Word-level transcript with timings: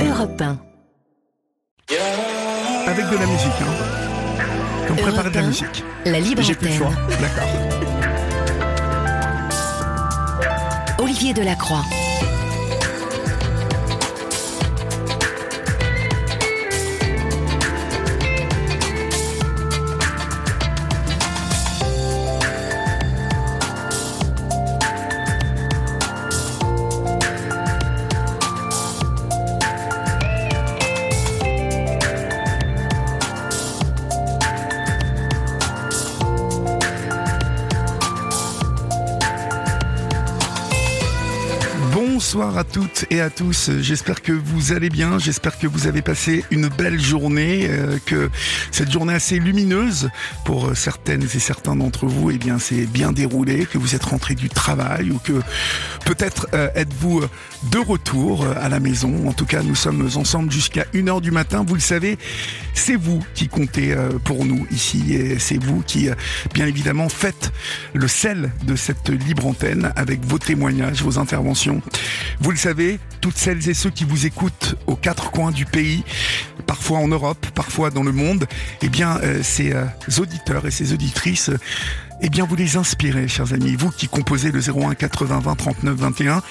Europe 0.00 0.40
1. 0.40 0.58
Avec 2.86 3.08
de 3.10 3.16
la 3.16 3.26
musique, 3.26 3.52
hein. 3.60 4.86
Comme 4.86 4.96
préparer 4.96 5.30
de 5.30 5.34
la 5.34 5.42
musique. 5.42 5.84
La 6.04 6.20
libre 6.20 6.42
J'ai 6.42 6.54
plus 6.54 6.68
le 6.68 6.74
choix. 6.74 6.90
D'accord. 7.20 7.48
Olivier 10.98 11.32
Delacroix. 11.34 11.82
Bonsoir 42.30 42.58
à 42.58 42.64
toutes 42.64 43.06
et 43.08 43.22
à 43.22 43.30
tous. 43.30 43.70
J'espère 43.80 44.20
que 44.20 44.32
vous 44.32 44.74
allez 44.74 44.90
bien. 44.90 45.18
J'espère 45.18 45.58
que 45.58 45.66
vous 45.66 45.86
avez 45.86 46.02
passé 46.02 46.44
une 46.50 46.68
belle 46.68 47.00
journée, 47.00 47.66
euh, 47.70 47.98
que 48.04 48.28
cette 48.70 48.92
journée 48.92 49.14
assez 49.14 49.38
lumineuse 49.38 50.10
pour 50.44 50.76
certaines 50.76 51.22
et 51.22 51.38
certains 51.38 51.74
d'entre 51.74 52.04
vous, 52.04 52.30
eh 52.30 52.36
bien, 52.36 52.58
c'est 52.58 52.84
bien 52.84 53.12
déroulé, 53.12 53.64
que 53.64 53.78
vous 53.78 53.94
êtes 53.94 54.04
rentrés 54.04 54.34
du 54.34 54.50
travail 54.50 55.10
ou 55.10 55.18
que 55.18 55.40
peut-être 56.08 56.48
euh, 56.54 56.70
êtes-vous 56.74 57.20
de 57.70 57.78
retour 57.78 58.42
euh, 58.42 58.54
à 58.56 58.70
la 58.70 58.80
maison. 58.80 59.28
En 59.28 59.34
tout 59.34 59.44
cas, 59.44 59.62
nous 59.62 59.74
sommes 59.74 60.08
ensemble 60.16 60.50
jusqu'à 60.50 60.84
1h 60.94 61.20
du 61.20 61.30
matin. 61.30 61.66
Vous 61.68 61.74
le 61.74 61.80
savez, 61.80 62.16
c'est 62.72 62.96
vous 62.96 63.22
qui 63.34 63.46
comptez 63.46 63.92
euh, 63.92 64.12
pour 64.24 64.46
nous 64.46 64.66
ici 64.70 65.12
et 65.12 65.38
c'est 65.38 65.62
vous 65.62 65.82
qui, 65.82 66.08
euh, 66.08 66.14
bien 66.54 66.66
évidemment, 66.66 67.10
faites 67.10 67.52
le 67.92 68.08
sel 68.08 68.50
de 68.64 68.74
cette 68.74 69.10
libre 69.10 69.46
antenne 69.46 69.92
avec 69.96 70.24
vos 70.24 70.38
témoignages, 70.38 71.02
vos 71.02 71.18
interventions. 71.18 71.82
Vous 72.40 72.52
le 72.52 72.56
savez, 72.56 72.98
toutes 73.20 73.36
celles 73.36 73.68
et 73.68 73.74
ceux 73.74 73.90
qui 73.90 74.04
vous 74.04 74.24
écoutent 74.24 74.76
aux 74.86 74.96
quatre 74.96 75.30
coins 75.30 75.50
du 75.50 75.66
pays, 75.66 76.04
parfois 76.66 76.98
en 76.98 77.08
Europe, 77.08 77.46
parfois 77.54 77.90
dans 77.90 78.02
le 78.02 78.12
monde, 78.12 78.46
eh 78.82 78.88
bien, 78.88 79.18
euh, 79.22 79.42
ces 79.42 79.72
euh, 79.72 79.84
auditeurs 80.18 80.66
et 80.66 80.70
ces 80.70 80.92
auditrices, 80.92 81.50
euh, 81.50 81.58
eh 82.20 82.28
bien, 82.30 82.44
vous 82.44 82.56
les 82.56 82.76
inspirez, 82.76 83.28
chers 83.28 83.52
amis. 83.52 83.76
Vous 83.76 83.90
qui 83.90 84.08
composez 84.08 84.50
le 84.50 84.60
01 84.60 84.94
80 84.94 85.38
20 85.40 85.54
39 85.54 85.96
21, 85.96 86.42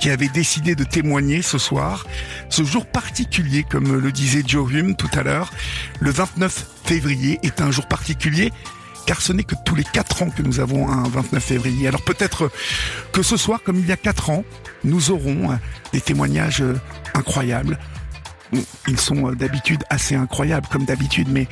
qui 0.00 0.10
avez 0.10 0.28
décidé 0.28 0.74
de 0.74 0.84
témoigner 0.84 1.42
ce 1.42 1.58
soir, 1.58 2.06
ce 2.48 2.64
jour 2.64 2.86
particulier, 2.86 3.64
comme 3.68 4.00
le 4.00 4.12
disait 4.12 4.42
Joe 4.46 4.72
Hume 4.72 4.96
tout 4.96 5.10
à 5.12 5.22
l'heure, 5.22 5.52
le 6.00 6.10
29 6.10 6.66
février 6.84 7.38
est 7.42 7.60
un 7.60 7.70
jour 7.70 7.86
particulier 7.86 8.52
car 9.06 9.20
ce 9.20 9.32
n'est 9.32 9.42
que 9.42 9.54
tous 9.64 9.74
les 9.74 9.84
quatre 9.84 10.22
ans 10.22 10.30
que 10.30 10.42
nous 10.42 10.60
avons 10.60 10.88
un 10.88 11.08
29 11.08 11.42
février. 11.42 11.88
Alors 11.88 12.02
peut-être 12.02 12.50
que 13.12 13.22
ce 13.22 13.36
soir, 13.36 13.60
comme 13.64 13.78
il 13.78 13.86
y 13.86 13.92
a 13.92 13.96
quatre 13.96 14.30
ans, 14.30 14.44
nous 14.84 15.10
aurons 15.10 15.58
des 15.92 16.00
témoignages 16.00 16.62
euh, 16.62 16.78
incroyables. 17.14 17.78
Ils 18.88 19.00
sont 19.00 19.30
euh, 19.30 19.34
d'habitude 19.34 19.82
assez 19.90 20.14
incroyables, 20.14 20.68
comme 20.70 20.84
d'habitude, 20.84 21.28
mais 21.30 21.48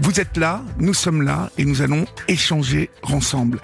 vous 0.00 0.18
êtes 0.20 0.36
là, 0.36 0.60
nous 0.78 0.92
sommes 0.92 1.22
là, 1.22 1.50
et 1.56 1.64
nous 1.64 1.80
allons 1.80 2.04
échanger 2.26 2.90
ensemble. 3.04 3.60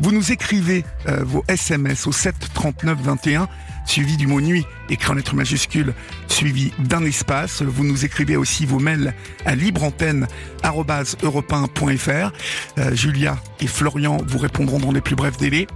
Vous 0.00 0.10
nous 0.10 0.32
écrivez 0.32 0.86
euh, 1.06 1.22
vos 1.22 1.44
SMS 1.48 2.06
au 2.06 2.12
7 2.12 2.34
39 2.54 2.98
21, 2.98 3.46
suivi 3.84 4.16
du 4.16 4.26
mot 4.26 4.40
nuit, 4.40 4.64
écrit 4.88 5.10
en 5.10 5.14
lettres 5.14 5.34
majuscules, 5.34 5.92
suivi 6.28 6.72
d'un 6.78 7.04
espace. 7.04 7.60
Vous 7.62 7.84
nous 7.84 8.06
écrivez 8.06 8.36
aussi 8.36 8.64
vos 8.64 8.78
mails 8.78 9.12
à 9.44 9.54
libreantenne.europe1.fr. 9.54 12.32
Euh, 12.78 12.94
Julia 12.94 13.36
et 13.60 13.66
Florian 13.66 14.16
vous 14.26 14.38
répondront 14.38 14.78
dans 14.78 14.92
les 14.92 15.02
plus 15.02 15.14
brefs 15.14 15.36
délais. 15.36 15.66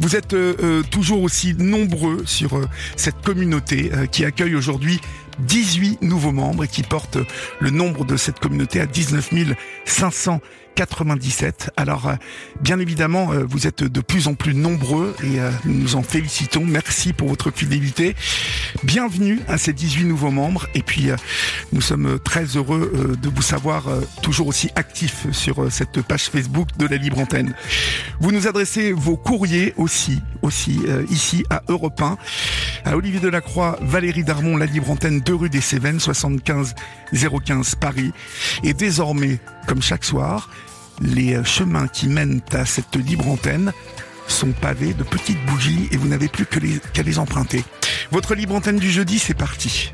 Vous 0.00 0.16
êtes 0.16 0.34
euh, 0.34 0.82
toujours 0.90 1.22
aussi 1.22 1.54
nombreux 1.54 2.24
sur 2.26 2.60
cette 2.96 3.22
communauté 3.22 3.90
qui 4.12 4.24
accueille 4.24 4.54
aujourd'hui 4.54 5.00
18 5.40 6.02
nouveaux 6.02 6.32
membres 6.32 6.64
et 6.64 6.68
qui 6.68 6.82
porte 6.82 7.18
le 7.60 7.70
nombre 7.70 8.04
de 8.04 8.16
cette 8.16 8.38
communauté 8.38 8.80
à 8.80 8.86
19 8.86 9.32
597. 10.86 11.70
Alors, 11.76 12.08
euh, 12.08 12.14
bien 12.62 12.78
évidemment, 12.78 13.32
euh, 13.32 13.44
vous 13.46 13.66
êtes 13.66 13.84
de 13.84 14.00
plus 14.00 14.28
en 14.28 14.34
plus 14.34 14.54
nombreux 14.54 15.14
et 15.22 15.38
euh, 15.38 15.50
nous 15.66 15.74
nous 15.74 15.96
en 15.96 16.02
félicitons. 16.02 16.64
Merci 16.64 17.12
pour 17.12 17.28
votre 17.28 17.50
fidélité. 17.50 18.16
Bienvenue 18.82 19.40
à 19.48 19.58
ces 19.58 19.72
18 19.72 20.04
nouveaux 20.04 20.30
membres 20.30 20.68
et 20.74 20.82
puis 20.82 21.08
nous 21.72 21.80
sommes 21.80 22.18
très 22.20 22.44
heureux 22.44 23.16
de 23.20 23.28
vous 23.28 23.42
savoir 23.42 23.84
toujours 24.22 24.46
aussi 24.46 24.70
actifs 24.76 25.26
sur 25.32 25.70
cette 25.72 26.02
page 26.02 26.24
Facebook 26.24 26.68
de 26.78 26.86
la 26.86 26.96
Libre 26.96 27.18
Antenne. 27.18 27.54
Vous 28.20 28.30
nous 28.30 28.46
adressez 28.46 28.92
vos 28.92 29.16
courriers 29.16 29.74
aussi, 29.76 30.20
aussi 30.42 30.80
ici 31.10 31.44
à 31.50 31.62
Europe 31.68 32.00
1, 32.00 32.16
à 32.84 32.96
Olivier 32.96 33.20
Delacroix, 33.20 33.78
Valérie 33.82 34.24
Darmon, 34.24 34.56
la 34.56 34.66
Libre 34.66 34.90
Antenne, 34.90 35.20
2 35.20 35.34
rue 35.34 35.50
des 35.50 35.60
Cévennes, 35.60 36.00
75 36.00 36.74
015 37.12 37.74
Paris. 37.76 38.12
Et 38.62 38.74
désormais, 38.74 39.38
comme 39.66 39.82
chaque 39.82 40.04
soir, 40.04 40.48
les 41.00 41.42
chemins 41.44 41.88
qui 41.88 42.08
mènent 42.08 42.40
à 42.52 42.64
cette 42.64 42.96
libre 42.96 43.28
antenne 43.28 43.72
sont 44.26 44.52
pavés 44.52 44.94
de 44.94 45.02
petites 45.02 45.44
bougies 45.46 45.88
et 45.90 45.96
vous 45.96 46.08
n'avez 46.08 46.28
plus 46.28 46.46
que 46.46 46.60
les- 46.60 46.78
qu'à 46.92 47.02
les 47.02 47.18
emprunter. 47.18 47.64
Votre 48.10 48.34
libre 48.34 48.54
antenne 48.54 48.78
du 48.78 48.90
jeudi, 48.90 49.18
c'est 49.18 49.36
parti. 49.36 49.92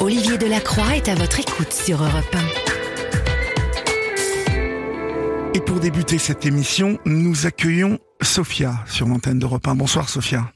Olivier 0.00 0.36
Delacroix 0.36 0.96
est 0.96 1.08
à 1.08 1.14
votre 1.14 1.40
écoute 1.40 1.72
sur 1.72 2.02
Europe 2.02 2.36
Et 5.54 5.60
pour 5.60 5.80
débuter 5.80 6.18
cette 6.18 6.44
émission, 6.44 6.98
nous 7.06 7.46
accueillons 7.46 7.98
Sophia 8.20 8.72
sur 8.86 9.06
l'antenne 9.06 9.38
d'Europe 9.38 9.66
1. 9.66 9.76
Bonsoir 9.76 10.08
Sophia. 10.08 10.50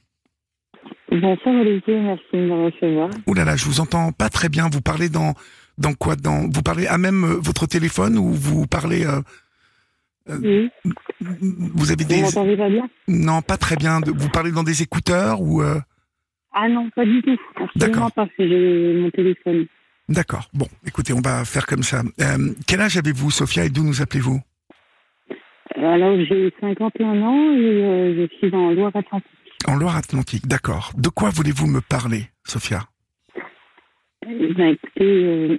Bonsoir 1.11 1.55
Olivier, 1.55 2.00
merci 2.00 2.25
de 2.35 2.39
me 2.41 2.65
recevoir. 2.67 3.09
Là 3.35 3.45
là, 3.45 3.56
je 3.56 3.65
vous 3.65 3.81
entends 3.81 4.12
pas 4.12 4.29
très 4.29 4.49
bien. 4.49 4.69
Vous 4.71 4.83
parlez 4.83 5.09
dans 5.09 5.35
dans 5.78 5.94
quoi 5.94 6.16
Dans 6.16 6.49
vous 6.49 6.62
parlez 6.62 6.87
à 6.87 6.99
même 6.99 7.25
euh, 7.25 7.37
votre 7.41 7.66
téléphone 7.66 8.19
ou 8.19 8.33
vous 8.33 8.66
parlez 8.66 9.06
euh, 9.06 9.21
Oui, 10.28 10.71
Vous 11.21 11.91
avez 11.91 12.03
vous 12.05 12.09
des 12.09 12.22
m'entendez 12.22 12.56
pas 12.56 12.69
bien? 12.69 12.89
Non 13.09 13.41
pas 13.43 13.56
très 13.56 13.77
bien. 13.77 14.00
Vous 14.00 14.28
parlez 14.28 14.53
dans 14.53 14.62
des 14.65 14.83
écouteurs 14.83 15.41
ou 15.41 15.62
euh, 15.62 15.81
Ah 16.53 16.69
non, 16.69 16.91
pas 16.91 17.05
du 17.05 17.22
tout. 17.22 17.37
D'accord. 17.77 18.12
Pas, 18.12 18.27
j'ai 18.38 18.94
mon 19.00 19.11
téléphone. 19.11 19.67
D'accord. 20.09 20.49
Bon, 20.55 20.67
écoutez, 20.87 21.12
on 21.12 21.21
va 21.21 21.44
faire 21.44 21.67
comme 21.67 21.83
ça. 21.83 22.03
Euh, 22.21 22.55
quel 22.67 22.81
âge 22.81 22.97
avez-vous, 22.97 23.31
Sophia, 23.31 23.65
et 23.67 23.69
d'où 23.71 23.84
nous 23.84 24.00
appelez-vous? 24.00 24.41
Alors 25.77 26.17
j'ai 26.28 26.53
51 26.61 27.22
ans 27.22 27.53
et 27.53 27.84
euh, 27.84 28.27
je 28.28 28.37
suis 28.37 28.55
en 28.55 28.71
Loire-Atlantique. 28.72 29.27
En 29.67 29.77
Loire-Atlantique. 29.77 30.47
D'accord. 30.49 30.93
De 30.97 31.09
quoi 31.09 31.31
voulez-vous 31.31 31.67
me 31.67 31.81
parler, 31.81 32.25
Sophia? 32.44 32.81
Ben 34.28 34.75
écoutez, 34.75 35.25
euh, 35.25 35.59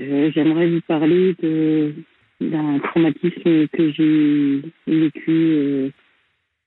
euh, 0.00 0.30
j'aimerais 0.34 0.68
vous 0.68 0.80
parler 0.80 1.34
de 1.40 1.94
d'un 2.40 2.78
traumatisme 2.78 3.68
que 3.68 3.92
j'ai 3.92 4.62
vécu 4.86 5.30
euh, 5.30 5.90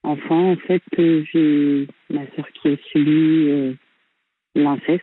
enfant. 0.04 0.52
En 0.52 0.56
fait, 0.56 0.82
j'ai 0.96 1.86
ma 2.10 2.20
sœur 2.36 2.46
qui 2.54 2.68
a 2.68 2.76
subi 2.92 3.50
euh, 3.50 3.72
l'inceste. 4.54 5.02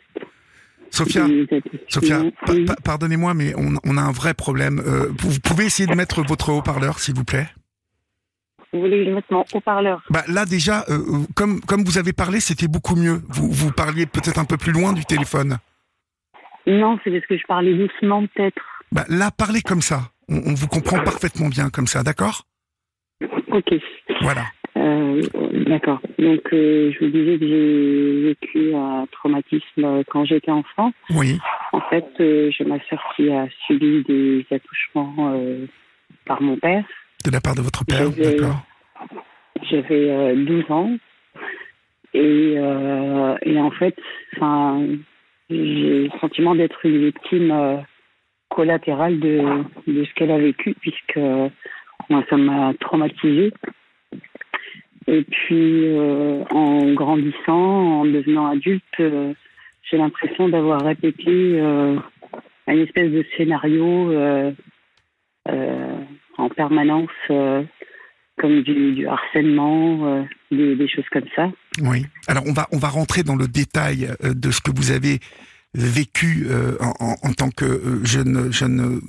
Sophia. 0.89 1.27
Sophia, 1.87 2.23
Oui. 2.49 2.65
pa- 2.65 2.75
pardonnez-moi, 2.83 3.33
mais 3.33 3.53
on, 3.55 3.75
on 3.83 3.97
a 3.97 4.01
un 4.01 4.11
vrai 4.11 4.33
problème. 4.33 4.79
Vous 5.19 5.39
pouvez 5.41 5.65
essayer 5.65 5.87
de 5.87 5.95
mettre 5.95 6.23
votre 6.23 6.51
haut-parleur, 6.51 6.99
s'il 6.99 7.15
vous 7.15 7.23
plaît? 7.25 7.47
Vous 8.73 8.79
voulez 8.79 9.03
que 9.03 9.09
je 9.09 9.15
mette 9.15 9.29
mon 9.31 9.43
haut-parleur 9.53 10.01
Bah 10.09 10.23
là 10.27 10.45
déjà, 10.45 10.85
euh, 10.89 11.25
comme 11.35 11.59
comme 11.61 11.83
vous 11.83 11.97
avez 11.97 12.13
parlé, 12.13 12.39
c'était 12.39 12.67
beaucoup 12.69 12.95
mieux. 12.95 13.21
Vous 13.29 13.51
vous 13.51 13.71
parliez 13.71 14.05
peut-être 14.05 14.39
un 14.39 14.45
peu 14.45 14.57
plus 14.57 14.71
loin 14.71 14.93
du 14.93 15.03
téléphone. 15.05 15.57
Non, 16.65 16.97
c'est 17.03 17.11
parce 17.11 17.25
que 17.25 17.37
je 17.37 17.43
parlais 17.47 17.73
doucement, 17.73 18.25
peut-être. 18.27 18.61
Bah 18.91 19.03
là, 19.09 19.29
parlez 19.31 19.61
comme 19.61 19.81
ça. 19.81 20.11
On, 20.29 20.37
on 20.51 20.53
vous 20.53 20.67
comprend 20.67 21.03
parfaitement 21.03 21.49
bien 21.49 21.69
comme 21.69 21.87
ça, 21.87 22.03
d'accord? 22.03 22.43
Ok. 23.51 23.73
Voilà. 24.21 24.43
Euh, 24.77 25.21
D'accord. 25.67 25.99
Donc, 26.17 26.41
euh, 26.53 26.91
je 26.93 26.99
vous 27.05 27.11
disais 27.11 27.37
que 27.39 27.47
j'ai 27.47 28.23
vécu 28.29 28.73
un 28.73 29.05
traumatisme 29.11 30.03
quand 30.09 30.23
j'étais 30.25 30.51
enfant. 30.51 30.91
Oui. 31.09 31.39
En 31.73 31.81
fait, 31.89 32.05
j'ai 32.17 32.63
ma 32.65 32.79
sœur 32.89 33.01
qui 33.15 33.29
a 33.31 33.47
subi 33.67 34.03
des 34.07 34.45
attouchements 34.51 35.33
par 36.25 36.41
mon 36.41 36.57
père. 36.57 36.85
De 37.23 37.29
la 37.31 37.39
part 37.41 37.55
de 37.55 37.61
votre 37.61 37.85
père, 37.85 38.11
J'avais- 38.11 38.35
d'accord. 38.37 38.61
J'avais 39.69 40.09
euh, 40.09 40.35
12 40.35 40.71
ans. 40.71 40.97
Et, 42.13 42.55
euh, 42.57 43.37
et 43.43 43.59
en 43.59 43.71
fait, 43.71 43.95
j'ai 45.49 46.03
le 46.03 46.09
sentiment 46.19 46.55
d'être 46.55 46.85
une 46.85 47.05
victime 47.05 47.51
euh, 47.51 47.77
collatérale 48.49 49.19
de, 49.19 49.41
de 49.87 50.03
ce 50.03 50.13
qu'elle 50.15 50.31
a 50.31 50.39
vécu, 50.39 50.73
puisque 50.81 51.17
moi, 52.09 52.23
ça 52.29 52.37
m'a 52.37 52.73
traumatisée. 52.79 53.53
Et 55.07 55.23
puis, 55.23 55.87
euh, 55.87 56.43
en 56.51 56.91
grandissant, 56.93 58.01
en 58.01 58.05
devenant 58.05 58.47
adulte, 58.47 58.83
j'ai 58.97 59.97
l'impression 59.97 60.49
d'avoir 60.49 60.81
répété 60.83 61.59
une 61.59 62.79
espèce 62.79 63.11
de 63.11 63.23
scénario 63.37 64.11
en 66.41 66.49
permanence, 66.49 67.09
euh, 67.29 67.63
comme 68.39 68.61
du, 68.63 68.93
du 68.93 69.07
harcèlement, 69.07 70.05
euh, 70.07 70.23
des, 70.51 70.75
des 70.75 70.89
choses 70.89 71.09
comme 71.11 71.27
ça. 71.35 71.51
Oui. 71.81 72.05
Alors 72.27 72.43
on 72.47 72.53
va 72.53 72.67
on 72.71 72.77
va 72.77 72.89
rentrer 72.89 73.23
dans 73.23 73.35
le 73.35 73.47
détail 73.47 74.09
euh, 74.23 74.33
de 74.33 74.51
ce 74.51 74.61
que 74.61 74.71
vous 74.75 74.91
avez 74.91 75.19
vécu 75.73 76.47
euh, 76.49 76.75
en, 76.99 77.31
tant 77.33 77.49
que 77.49 77.69
jeune 78.03 78.51
jeune 78.51 78.99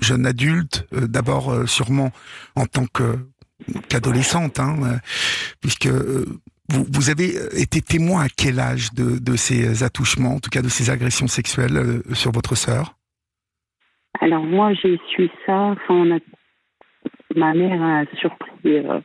jeune 0.00 0.24
adulte. 0.26 0.86
D'abord 0.92 1.68
sûrement 1.68 2.10
en 2.54 2.66
tant 2.66 2.86
que 2.86 3.18
qu'adolescente, 3.88 4.60
hein, 4.60 5.00
puisque 5.60 5.88
vous, 6.68 6.84
vous 6.92 7.10
avez 7.10 7.30
été 7.60 7.80
témoin 7.80 8.22
à 8.24 8.28
quel 8.28 8.60
âge 8.60 8.92
de, 8.92 9.18
de 9.18 9.36
ces 9.36 9.82
attouchements, 9.82 10.34
en 10.36 10.40
tout 10.40 10.50
cas 10.50 10.62
de 10.62 10.68
ces 10.68 10.90
agressions 10.90 11.26
sexuelles 11.26 12.02
sur 12.12 12.30
votre 12.32 12.54
sœur? 12.54 12.94
Alors 14.20 14.44
moi, 14.44 14.72
j'ai 14.74 15.00
su 15.14 15.28
ça. 15.44 15.74
Enfin, 15.74 15.94
on 15.94 16.16
a- 16.16 16.20
ma 17.36 17.54
mère 17.54 17.82
a 17.82 18.04
surpris 18.18 18.50
euh, 18.66 19.00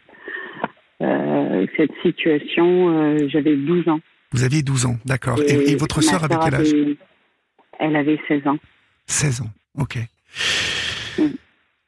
euh, 1.02 1.68
cette 1.78 1.92
situation. 2.02 2.90
euh, 2.90 3.28
J'avais 3.28 3.56
12 3.56 3.88
ans. 3.90 4.00
Vous 4.32 4.44
aviez 4.44 4.64
12 4.64 4.86
ans, 4.86 4.98
d'accord. 5.06 5.40
Et, 5.42 5.72
et 5.72 5.76
votre 5.76 6.02
sœur 6.02 6.24
avait 6.24 6.38
quel 6.42 6.56
âge? 6.56 6.70
avait- 6.70 6.98
Elle 7.80 7.96
avait 7.96 8.20
16 8.28 8.48
ans. 8.48 8.58
16 9.08 9.42
ans, 9.42 9.50
ok. 9.78 9.98
Mm. 11.18 11.24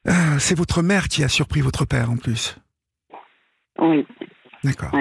Euh, 0.07 0.11
C'est 0.39 0.55
votre 0.57 0.81
mère 0.81 1.07
qui 1.07 1.23
a 1.23 1.29
surpris 1.29 1.61
votre 1.61 1.85
père 1.85 2.11
en 2.11 2.17
plus. 2.17 2.57
Oui, 3.79 4.05
D'accord. 4.63 4.91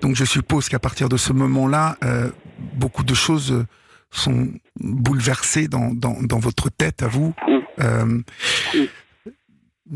Donc 0.00 0.14
je 0.14 0.24
suppose 0.24 0.68
qu'à 0.68 0.78
partir 0.78 1.08
de 1.08 1.16
ce 1.16 1.32
moment-là, 1.32 1.96
euh, 2.04 2.30
beaucoup 2.74 3.02
de 3.04 3.14
choses 3.14 3.64
sont 4.10 4.48
bouleversées 4.78 5.66
dans, 5.68 5.92
dans, 5.92 6.16
dans 6.22 6.38
votre 6.38 6.70
tête 6.70 7.02
à 7.02 7.08
vous. 7.08 7.34
Euh, 7.80 8.20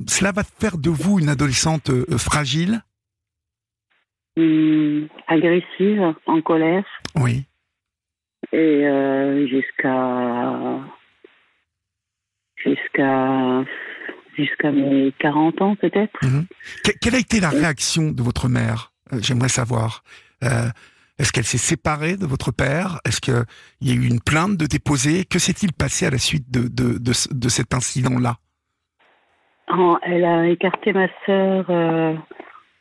cela 0.09 0.33
va 0.33 0.43
faire 0.45 0.79
de 0.79 0.91
vous 0.91 1.19
une 1.19 1.29
adolescente 1.29 1.91
euh, 1.91 2.19
fragile? 2.19 2.83
Hum, 4.37 5.09
agressive, 5.29 6.15
en 6.27 6.41
colère, 6.41 6.85
Oui. 7.17 7.45
et 8.53 8.57
euh, 8.87 9.47
jusqu'à 9.47 10.81
jusqu'à 12.57 13.65
jusqu'à 14.37 14.73
mes 14.73 15.13
40 15.19 15.61
ans 15.63 15.77
peut-être. 15.77 16.19
Que- 16.85 16.93
quelle 17.01 17.15
a 17.15 17.19
été 17.19 17.41
la 17.41 17.51
réaction 17.51 18.11
de 18.11 18.23
votre 18.23 18.49
mère? 18.49 18.93
Euh, 19.13 19.19
J'aimerais 19.21 19.49
savoir. 19.51 20.03
Euh, 20.45 20.69
Est-ce 21.19 21.31
qu'elle 21.31 21.45
s'est 21.45 21.59
séparée 21.59 22.17
de 22.17 22.25
votre 22.27 22.51
père? 22.53 23.01
Est-ce 23.05 23.21
qu'il 23.21 23.45
y 23.83 23.91
a 23.91 23.95
eu 23.95 24.07
une 24.07 24.21
plainte 24.21 24.57
de 24.57 24.65
déposer? 24.67 25.25
Que 25.27 25.39
s'est-il 25.39 25.73
passé 25.75 26.07
à 26.07 26.11
la 26.11 26.17
suite 26.19 26.51
de, 26.51 26.67
de, 26.69 26.97
de, 26.99 27.13
ce- 27.13 27.33
de 27.33 27.49
cet 27.51 27.75
incident-là? 27.75 28.39
En- 29.73 29.99
elle 30.03 30.25
a 30.25 30.47
écarté 30.49 30.93
ma 30.93 31.09
sœur 31.25 31.65
euh, 31.71 32.15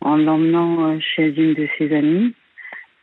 en 0.01 0.17
l'emmenant 0.17 0.89
euh, 0.91 0.99
chez 0.99 1.27
une 1.29 1.53
de 1.53 1.67
ses 1.77 1.95
amies. 1.95 2.33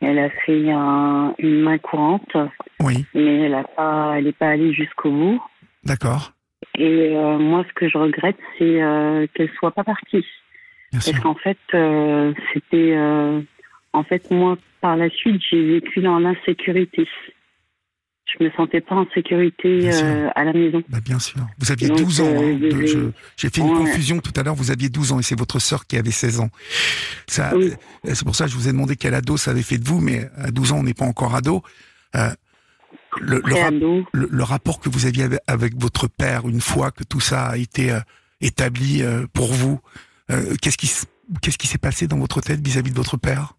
Elle 0.01 0.19
a 0.19 0.29
fait 0.29 0.71
un- 0.71 1.33
une 1.39 1.61
main 1.61 1.77
courante, 1.77 2.37
Oui, 2.79 3.05
mais 3.13 3.41
elle 3.41 3.55
a 3.55 3.63
pas, 3.63 4.13
elle 4.17 4.25
n'est 4.25 4.31
pas 4.31 4.49
allée 4.49 4.73
jusqu'au 4.73 5.11
bout. 5.11 5.43
d'accord. 5.83 6.31
Et 6.77 7.15
euh, 7.17 7.37
moi, 7.37 7.65
ce 7.67 7.73
que 7.73 7.89
je 7.89 7.97
regrette, 7.97 8.37
c'est 8.57 8.81
euh, 8.81 9.27
qu'elle 9.33 9.49
soit 9.57 9.71
pas 9.71 9.83
partie, 9.83 10.25
Bien 10.91 11.01
sûr. 11.01 11.11
parce 11.13 11.23
qu'en 11.23 11.35
fait, 11.35 11.57
euh, 11.73 12.33
c'était, 12.53 12.95
en 13.91 14.03
fait, 14.03 14.29
moi, 14.31 14.57
par 14.81 14.95
la 14.95 15.09
suite, 15.09 15.41
j'ai 15.49 15.65
vécu 15.79 15.99
dans 16.01 16.19
l'insécurité. 16.19 17.07
Je 18.37 18.43
me 18.43 18.51
sentais 18.51 18.79
pas 18.81 18.95
en 18.95 19.05
sécurité 19.13 19.89
euh, 19.91 20.29
à 20.35 20.43
la 20.43 20.53
maison. 20.53 20.83
Bah, 20.89 20.99
bien 21.03 21.17
sûr. 21.19 21.39
Vous 21.57 21.71
aviez 21.71 21.87
Donc, 21.87 21.97
12 21.97 22.21
ans. 22.21 22.25
euh, 22.27 22.53
hein, 22.53 22.59
de- 22.59 23.11
J'ai 23.37 23.49
fait 23.49 23.61
une 23.61 23.69
Ouais. 23.71 23.77
confusion 23.77 24.19
tout 24.19 24.33
à 24.35 24.43
l'heure. 24.43 24.53
Vous 24.55 24.69
aviez 24.71 24.89
12 24.89 25.11
ans 25.11 25.19
et 25.19 25.23
c'est 25.23 25.37
votre 25.37 25.57
sœur 25.59 25.87
qui 25.87 25.97
avait 25.97 26.11
16 26.11 26.39
ans. 26.39 26.49
Ça, 27.27 27.53
Oui. 27.55 27.71
euh, 28.05 28.11
C'est 28.13 28.23
pour 28.25 28.35
ça 28.35 28.45
que 28.45 28.51
je 28.51 28.55
vous 28.55 28.67
ai 28.67 28.71
demandé 28.71 28.95
quel 28.95 29.13
ado 29.15 29.35
ça 29.37 29.51
avait 29.51 29.63
fait 29.63 29.77
de 29.79 29.87
vous, 29.87 29.99
mais 29.99 30.29
à 30.37 30.51
12 30.51 30.71
ans, 30.73 30.77
on 30.79 30.83
n'est 30.83 30.93
pas 30.93 31.05
encore 31.05 31.33
ado. 31.35 31.63
Euh, 32.15 32.29
le, 33.19 33.41
le, 33.43 33.55
rap- 33.55 33.73
le- 34.13 34.27
le 34.29 34.43
rapport 34.43 34.79
que 34.79 34.89
vous 34.89 35.05
aviez 35.07 35.27
avec, 35.47 35.73
votre 35.81 36.07
père 36.07 36.47
une 36.47 36.61
fois 36.61 36.91
que 36.91 37.03
tout 37.03 37.19
ça 37.19 37.47
a 37.47 37.57
été 37.57 37.91
euh, 37.91 37.99
établi 38.41 39.01
pour 39.33 39.51
vous, 39.51 39.79
qu'est-ce 40.61 40.77
qui, 40.77 40.91
qu'est-ce 41.41 41.57
qui 41.57 41.67
s'est 41.67 41.77
passé 41.79 42.07
dans 42.07 42.19
votre 42.19 42.41
tête 42.41 42.65
vis-à-vis 42.65 42.91
de 42.91 42.95
votre 42.95 43.17
père? 43.17 43.55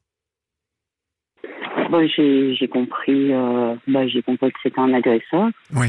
J'ai 2.08 2.68
compris, 2.68 3.32
euh, 3.32 3.74
bah, 3.86 4.06
j'ai 4.06 4.22
compris 4.22 4.52
que 4.52 4.58
c'était 4.62 4.80
un 4.80 4.94
agresseur. 4.94 5.48
Oui, 5.74 5.88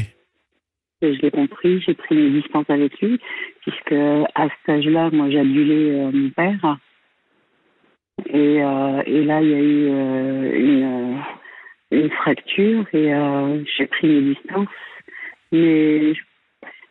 Et 1.02 1.14
je 1.14 1.22
l'ai 1.22 1.30
compris, 1.30 1.80
j'ai 1.80 1.94
pris 1.94 2.14
mes 2.14 2.30
distances 2.40 2.68
avec 2.68 3.00
lui, 3.00 3.20
puisque 3.60 3.92
à 3.92 4.48
cet 4.48 4.68
âge-là, 4.68 5.10
moi, 5.12 5.30
j'adulais 5.30 6.00
euh, 6.00 6.10
mon 6.12 6.30
père. 6.30 6.78
Et, 8.26 8.62
euh, 8.62 9.02
et 9.06 9.24
là, 9.24 9.42
il 9.42 9.48
y 9.48 9.54
a 9.54 9.58
eu 9.58 10.58
une, 10.58 11.18
une 11.90 12.10
fracture 12.10 12.86
et 12.92 13.12
j'ai 13.76 13.86
pris 13.86 14.08
mes 14.08 14.34
distances. 14.34 14.68
Mais 15.50 16.14
je, 16.14 16.20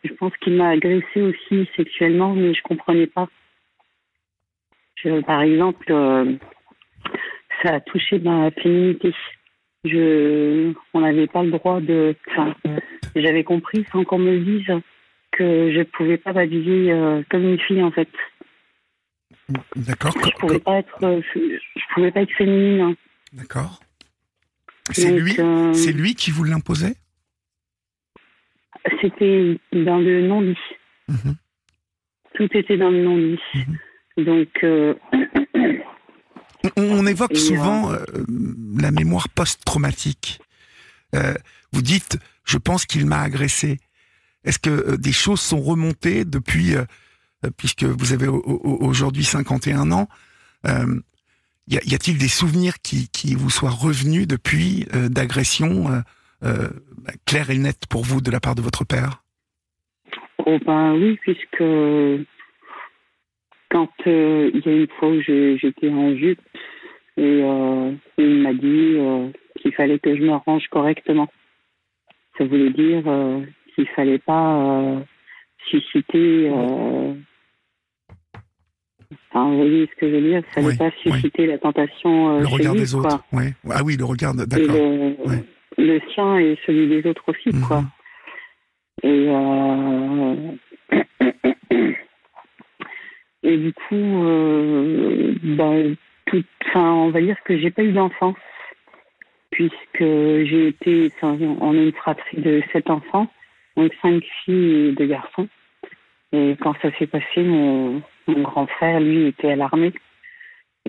je 0.03 0.13
pense 0.13 0.35
qu'il 0.37 0.53
m'a 0.53 0.69
agressé 0.69 1.21
aussi 1.21 1.69
sexuellement, 1.75 2.33
mais 2.33 2.53
je 2.53 2.61
comprenais 2.63 3.07
pas. 3.07 3.27
Je- 4.95 5.21
par 5.21 5.41
exemple, 5.41 5.91
ça 7.61 7.75
a 7.75 7.79
touché 7.81 8.19
ma 8.19 8.51
féminité. 8.51 9.13
Je, 9.83 10.73
on 10.93 11.01
n'avait 11.01 11.27
pas 11.27 11.43
le 11.43 11.51
droit 11.51 11.79
de. 11.81 12.15
Enfin, 12.29 12.55
j'avais 13.15 13.43
compris 13.43 13.85
sans 13.91 14.03
qu'on 14.03 14.19
me 14.19 14.37
dise 14.39 14.67
que 15.31 15.71
je 15.73 15.81
pouvais 15.83 16.17
pas 16.17 16.33
m'habiller 16.33 16.91
euh, 16.91 17.23
comme 17.29 17.43
une 17.43 17.59
fille 17.59 17.81
en 17.81 17.91
fait. 17.91 18.09
d'accord. 19.75 20.13
Je 20.23 20.31
pouvais 20.39 20.59
pas 20.59 20.77
être, 20.79 21.03
euh, 21.03 21.21
je 21.35 21.93
pouvais 21.93 22.11
pas 22.11 22.21
être 22.21 22.33
féminine. 22.35 22.81
hein. 22.81 22.95
D'accord. 23.33 23.79
C'est 24.91 25.11
lui, 25.11 25.35
euh, 25.39 25.73
c'est 25.73 25.93
lui 25.93 26.15
qui 26.15 26.31
vous 26.31 26.43
l'imposait? 26.43 26.95
C'était 29.01 29.57
dans 29.71 29.99
le 29.99 30.21
non-dit. 30.27 30.57
Mhm. 31.07 31.35
Tout 32.35 32.49
était 32.57 32.77
dans 32.77 32.89
le 32.89 33.03
non-dit. 33.03 33.39
Donc, 34.17 34.49
euh, 34.63 34.93
on 36.83 37.05
évoque 37.05 37.33
Et, 37.33 37.35
souvent 37.39 37.91
euh, 37.91 38.03
la 38.77 38.91
mémoire 38.91 39.29
post-traumatique. 39.29 40.39
Euh, 41.15 41.33
vous 41.71 41.81
dites, 41.81 42.17
je 42.45 42.57
pense 42.57 42.85
qu'il 42.85 43.05
m'a 43.05 43.21
agressé. 43.21 43.79
Est-ce 44.43 44.59
que 44.59 44.69
euh, 44.69 44.97
des 44.97 45.11
choses 45.11 45.41
sont 45.41 45.61
remontées 45.61 46.25
depuis, 46.25 46.75
euh, 46.75 46.83
euh, 47.45 47.49
puisque 47.55 47.83
vous 47.83 48.13
avez 48.13 48.27
au- 48.27 48.41
au- 48.41 48.85
aujourd'hui 48.85 49.23
51 49.23 49.91
ans, 49.91 50.07
euh, 50.67 50.99
y 51.67 51.77
a-t-il 51.77 52.17
des 52.17 52.27
souvenirs 52.27 52.81
qui, 52.81 53.07
qui 53.09 53.35
vous 53.35 53.49
soient 53.49 53.69
revenus 53.69 54.27
depuis 54.27 54.87
euh, 54.93 55.09
d'agressions 55.09 55.91
euh, 55.91 55.99
euh, 56.43 56.69
bah, 56.97 57.13
claires 57.25 57.49
et 57.49 57.57
nettes 57.57 57.85
pour 57.87 58.03
vous 58.03 58.19
de 58.21 58.31
la 58.31 58.39
part 58.39 58.55
de 58.55 58.61
votre 58.61 58.83
père? 58.83 59.23
Oh 60.45 60.57
ben 60.65 60.93
oui, 60.95 61.17
puisque 61.21 61.63
quand 63.69 63.89
euh, 64.07 64.51
il 64.53 64.61
y 64.65 64.69
a 64.69 64.75
une 64.75 64.87
fois 64.99 65.09
où 65.09 65.21
j'étais 65.21 65.89
en 65.89 66.15
jupe 66.17 66.41
et 67.21 67.43
euh, 67.43 67.91
il 68.17 68.39
m'a 68.41 68.53
dit 68.53 68.95
euh, 68.97 69.29
qu'il 69.59 69.73
fallait 69.75 69.99
que 69.99 70.15
je 70.15 70.21
me 70.23 70.31
range 70.33 70.67
correctement. 70.69 71.27
Ça 72.37 72.45
voulait 72.45 72.71
dire 72.71 73.03
euh, 73.05 73.41
qu'il 73.75 73.87
fallait 73.89 74.17
pas 74.17 74.55
euh, 74.55 74.99
susciter. 75.69 76.49
euh, 76.49 77.13
enfin, 79.29 79.49
vous 79.49 79.57
voyez 79.57 79.85
ce 79.87 79.95
que 79.99 80.09
je 80.09 80.15
veux 80.15 80.21
dire? 80.21 80.39
Il 80.47 80.53
fallait 80.53 80.67
Oui, 80.67 80.77
pas 80.77 80.91
susciter 81.03 81.45
la 81.45 81.59
tentation 81.59 82.37
euh, 82.37 82.39
Le 82.39 82.47
chez 82.47 82.53
regard 82.53 82.73
lui, 82.73 82.81
des 82.81 82.91
quoi. 82.95 83.13
autres. 83.13 83.23
Ah 83.69 83.83
oui, 83.83 83.97
le 83.97 84.05
regard, 84.05 84.33
Et 84.33 84.45
d'accord. 84.47 84.75
le, 84.75 85.15
Ouais. 85.29 85.43
le 85.77 85.99
sien 86.15 86.37
et 86.39 86.57
celui 86.65 86.87
des 86.87 87.07
autres 87.07 87.23
aussi, 87.27 87.49
Mhm. 87.55 87.67
quoi. 87.67 87.83
Et, 89.03 89.27
et 93.43 93.57
du 93.57 93.73
coup, 93.73 94.23
ben, 95.43 95.95
enfin, 96.67 96.91
on 96.91 97.09
va 97.09 97.21
dire 97.21 97.37
que 97.43 97.57
j'ai 97.57 97.71
pas 97.71 97.83
eu 97.83 97.91
d'enfance, 97.91 98.35
puisque 99.51 99.99
j'ai 99.99 100.67
été, 100.67 101.11
enfin, 101.15 101.37
on 101.59 101.73
est 101.75 101.85
une 101.85 101.91
fratrie 101.93 102.41
de 102.41 102.61
sept 102.71 102.89
enfants, 102.89 103.27
donc 103.75 103.91
cinq 104.01 104.23
filles 104.43 104.89
et 104.89 104.91
deux 104.93 105.07
garçons. 105.07 105.47
Et 106.33 106.55
quand 106.61 106.73
ça 106.81 106.91
s'est 106.97 107.07
passé, 107.07 107.43
mon, 107.43 108.01
grand 108.27 108.67
frère, 108.67 108.99
lui, 108.99 109.27
était 109.27 109.51
à 109.51 109.55
l'armée. 109.55 109.93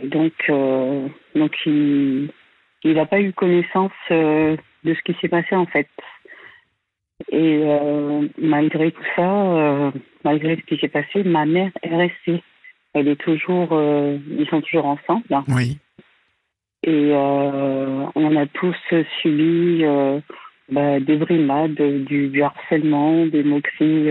Donc, 0.02 0.32
euh, 0.48 1.08
donc 1.34 1.54
il, 1.66 2.30
n'a 2.84 3.06
pas 3.06 3.20
eu 3.20 3.32
connaissance 3.32 3.92
euh, 4.10 4.56
de 4.84 4.94
ce 4.94 5.02
qui 5.02 5.14
s'est 5.20 5.28
passé 5.28 5.54
en 5.54 5.66
fait. 5.66 5.88
Et 7.30 7.60
euh, 7.64 8.26
malgré 8.38 8.90
tout 8.92 9.04
ça, 9.16 9.92
malgré 10.24 10.56
ce 10.56 10.62
qui 10.62 10.78
s'est 10.78 10.88
passé, 10.88 11.22
ma 11.24 11.44
mère 11.44 11.70
est 11.82 11.96
restée. 11.96 12.42
Elle 12.94 13.08
est 13.08 13.16
toujours, 13.16 13.68
euh, 13.72 14.18
ils 14.38 14.46
sont 14.48 14.60
toujours 14.60 14.86
ensemble. 14.86 15.24
hein. 15.30 15.44
Oui. 15.48 15.78
Et 16.84 17.10
euh, 17.12 18.06
on 18.14 18.36
a 18.36 18.46
tous 18.46 18.76
subi 19.20 19.84
euh, 19.84 20.20
bah, 20.68 20.98
des 21.00 21.16
brimades, 21.16 21.80
du, 22.04 22.28
du 22.28 22.42
harcèlement, 22.42 23.26
des 23.26 23.44
moqueries 23.44 24.10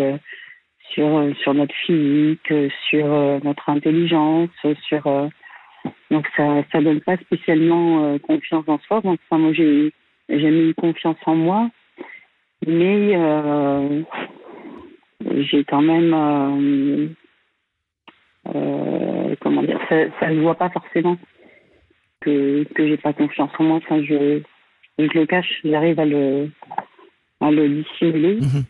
sur, 0.91 1.35
sur 1.41 1.53
notre 1.53 1.75
physique, 1.85 2.53
sur 2.89 3.07
notre 3.43 3.69
intelligence, 3.69 4.49
sur 4.87 5.03
donc 6.11 6.27
ça 6.37 6.63
ça 6.71 6.81
donne 6.81 7.01
pas 7.01 7.17
spécialement 7.17 8.17
confiance 8.19 8.65
en 8.67 8.79
soi. 8.79 9.01
Donc 9.01 9.19
enfin, 9.29 9.41
moi 9.41 9.51
j'ai 9.53 9.91
jamais 10.29 10.69
eu 10.69 10.73
confiance 10.73 11.17
en 11.25 11.35
moi, 11.35 11.69
mais 12.65 13.17
j'ai 15.41 15.63
quand 15.65 15.81
même 15.81 17.15
euh, 18.55 19.35
comment 19.41 19.63
dire 19.63 19.79
ça 19.89 19.95
ça 20.19 20.29
se 20.29 20.39
voit 20.39 20.55
pas 20.55 20.69
forcément 20.69 21.17
que 22.21 22.63
que 22.75 22.87
j'ai 22.87 22.97
pas 22.97 23.13
confiance 23.13 23.51
en 23.59 23.63
moi. 23.63 23.77
Enfin 23.77 24.01
je 24.03 24.41
je 24.99 25.03
le 25.19 25.25
cache, 25.25 25.61
j'arrive 25.63 25.99
à 25.99 26.05
le 26.05 26.49
à 27.39 27.49
le 27.51 27.69
dissimuler. 27.83 28.35
Mhm. 28.41 28.63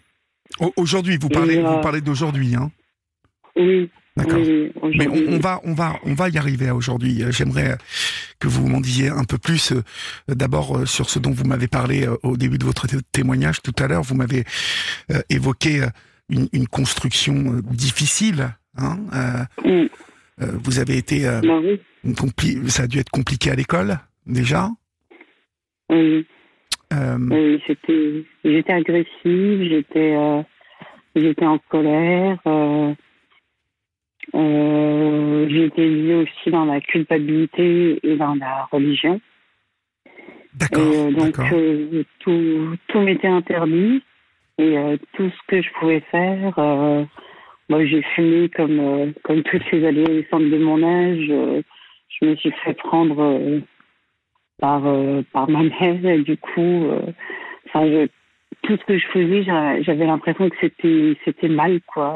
Au- 0.60 0.74
Aujourd'hui, 0.78 1.18
vous 1.18 1.30
parlez, 1.30 1.56
Et, 1.56 1.60
euh, 1.60 1.68
vous 1.70 1.82
parlez 1.82 2.02
d'aujourd'hui, 2.02 2.56
hein 2.56 2.72
Oui. 3.56 3.90
D'accord. 4.18 4.40
oui, 4.40 4.72
Mais 4.98 5.08
on, 5.08 5.36
on 5.36 5.40
va, 5.40 5.62
on 5.64 5.74
va, 5.74 5.96
on 6.04 6.14
va 6.14 6.28
y 6.28 6.38
arriver 6.38 6.68
à 6.68 6.76
aujourd'hui. 6.76 7.24
J'aimerais 7.30 7.78
que 8.40 8.50
vous 8.50 8.68
m'en 8.68 8.82
disiez 8.82 9.08
un 9.08 9.24
peu 9.24 9.38
plus. 9.38 9.72
euh, 9.72 9.82
D'abord 10.28 10.86
sur 10.88 11.10
ce 11.10 11.18
dont 11.20 11.32
vous 11.32 11.46
m'avez 11.46 11.70
parlé 11.70 12.08
au 12.24 12.36
début 12.36 12.58
de 12.58 12.66
votre 12.66 12.88
té- 12.88 12.98
témoignage 13.14 13.62
tout 13.62 13.72
à 13.80 13.88
l'heure. 13.88 14.02
Vous 14.04 14.16
m'avez 14.16 14.44
évoqué 15.30 15.86
une, 16.30 16.48
une 16.52 16.68
construction 16.68 17.34
difficile. 17.64 18.50
Hein 18.78 18.98
euh, 19.14 19.44
Mm. 19.68 19.88
euh, 20.42 20.46
vous 20.64 20.80
avez 20.80 20.98
été, 20.98 21.28
euh, 21.28 21.42
Bah 21.42 21.60
oui, 21.62 21.80
ça 22.70 22.84
a 22.84 22.88
dû 22.88 23.00
être 23.00 23.10
compliqué 23.10 23.52
à 23.52 23.56
l'école 23.56 23.98
déjà. 24.26 24.70
oui. 25.90 26.26
J'étais 28.44 28.74
agressive, 28.74 29.64
j'étais, 29.70 30.18
j'étais 31.16 31.46
en 31.46 31.58
colère. 31.58 32.40
Euh, 34.36 35.48
j'ai 35.50 35.66
été 35.66 35.82
élevée 35.84 36.16
aussi 36.16 36.52
dans 36.52 36.66
la 36.66 36.80
culpabilité 36.82 38.00
et 38.04 38.16
dans 38.18 38.36
la 38.36 38.68
religion. 38.72 39.20
D'accord, 40.54 40.84
euh, 40.86 41.12
donc 41.12 41.40
euh, 41.40 42.04
tout, 42.20 42.78
tout 42.88 43.00
m'était 43.00 43.28
interdit 43.28 44.04
et 44.58 44.76
tout 45.14 45.30
ce 45.30 45.48
que 45.48 45.62
je 45.62 45.70
pouvais 45.80 46.02
faire, 46.12 46.54
moi 47.72 47.86
j'ai 47.86 48.02
fumé 48.14 48.50
comme 48.50 48.80
euh, 48.80 49.12
comme 49.24 49.42
toutes 49.44 49.70
les 49.72 49.86
adolescentes 49.88 50.50
de 50.50 50.58
mon 50.58 50.84
âge. 50.84 51.26
euh, 51.30 51.62
je 52.10 52.26
me 52.28 52.36
suis 52.36 52.52
fait 52.64 52.74
prendre 52.74 53.20
euh, 53.20 53.60
par 54.60 54.86
euh, 54.86 55.22
par 55.32 55.50
ma 55.50 55.64
mère 55.64 56.06
et 56.06 56.20
du 56.32 56.36
coup, 56.38 56.86
enfin 57.68 57.84
je- 57.88 58.08
tout 58.64 58.76
ce 58.78 58.84
que 58.86 58.98
je 59.00 59.08
faisais, 59.08 59.44
j'a- 59.44 59.82
j'avais 59.82 60.06
l'impression 60.06 60.50
que 60.50 60.56
c'était 60.60 61.16
c'était 61.24 61.48
mal 61.48 61.80
quoi. 61.94 62.12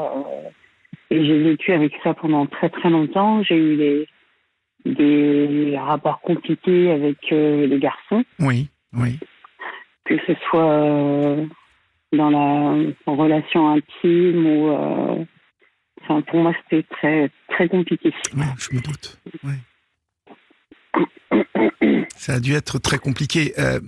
et 1.10 1.24
j'ai 1.24 1.38
vécu 1.42 1.72
avec 1.72 1.92
ça 2.04 2.12
pendant 2.14 2.44
très 2.46 2.68
très 2.68 2.90
longtemps. 2.90 3.42
J'ai 3.42 3.56
eu 3.56 3.76
des 3.76 4.08
des 4.84 5.76
rapports 5.78 6.20
compliqués 6.20 6.90
avec 6.92 7.16
les 7.30 7.78
garçons 7.80 8.22
Oui, 8.40 8.68
oui. 8.92 9.18
que 10.04 10.16
ce 10.26 10.34
soit 10.48 11.36
dans 12.12 12.30
la 12.30 12.76
en 13.06 13.16
relation 13.16 13.62
intime 13.70 14.46
ou 14.46 15.26
enfin 16.08 16.22
pour 16.22 16.40
moi 16.40 16.52
c'était 16.64 16.82
très 16.88 17.30
très 17.48 17.68
compliqué. 17.68 18.12
Je 18.58 18.74
me 18.74 18.80
doute. 18.80 19.20
Ça 22.16 22.34
a 22.34 22.40
dû 22.40 22.54
être 22.54 22.78
très 22.78 22.98
compliqué. 22.98 23.52
Euh, 23.58 23.80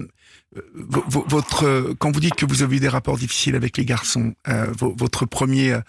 vo- 0.75 1.05
vo- 1.09 1.25
votre, 1.29 1.95
quand 1.99 2.11
vous 2.13 2.21
dites 2.21 2.35
que 2.35 2.47
vous 2.47 2.63
avez 2.63 2.77
eu 2.77 2.81
des 2.81 2.89
rapports 2.89 3.17
difficiles 3.17 3.57
avec 3.57 3.77
les 3.77 3.85
garçons, 3.85 4.35
euh, 4.49 4.67
vo- 4.79 4.95
votre 4.97 5.27
premier 5.27 5.73
euh, 5.73 5.81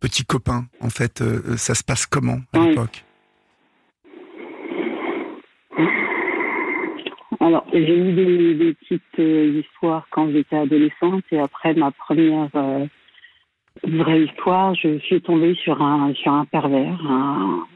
petit 0.00 0.24
copain, 0.24 0.66
en 0.80 0.90
fait, 0.90 1.22
euh, 1.22 1.56
ça 1.56 1.74
se 1.74 1.82
passe 1.82 2.06
comment 2.06 2.38
à 2.52 2.60
Oui. 2.60 2.68
l'époque? 2.68 3.04
Alors 7.40 7.66
j'ai 7.72 7.96
eu 7.96 8.12
des, 8.12 8.54
des 8.54 8.74
petites 8.74 9.64
histoires 9.64 10.06
quand 10.10 10.30
j'étais 10.32 10.56
adolescente 10.56 11.22
et 11.30 11.38
après 11.38 11.74
ma 11.74 11.90
première 11.92 12.48
euh, 13.84 14.02
vraie 14.02 14.24
histoire, 14.24 14.74
je 14.74 14.98
suis 14.98 15.20
tombée 15.20 15.54
sur 15.54 15.82
un 15.82 16.14
sur 16.14 16.32
un 16.32 16.44
pervers, 16.44 16.98
un 17.08 17.66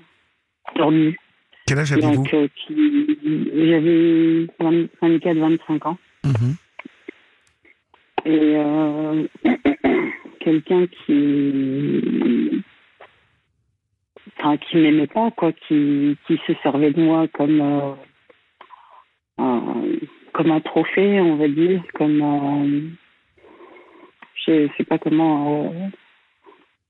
tordu. 0.75 1.19
Quel 1.67 1.79
âge 1.79 1.93
avez-vous 1.93 2.15
Donc 2.17 2.35
euh, 2.35 2.49
qui 2.57 3.17
j'avais 3.55 4.47
24-25 4.61 5.89
ans. 5.89 5.99
Mhm. 6.25 6.55
et 8.27 8.57
euh, 8.57 9.27
quelqu'un 10.41 10.87
qui 10.87 12.63
enfin 14.37 14.59
qui 14.59 14.77
m'aimait 14.77 15.07
pas 15.07 15.31
quoi 15.31 15.53
qui 15.53 16.17
qui 16.27 16.39
se 16.47 16.53
servait 16.63 16.93
de 16.93 17.01
moi 17.01 17.27
comme 17.29 17.61
euh, 19.41 19.97
comme 20.35 20.51
un 20.51 20.61
trophée 20.61 21.21
on 21.21 21.37
va 21.37 21.49
dire 21.49 21.83
comme 21.95 22.97
je 24.47 24.69
sais 24.77 24.85
pas 24.85 24.99
comment 24.99 25.73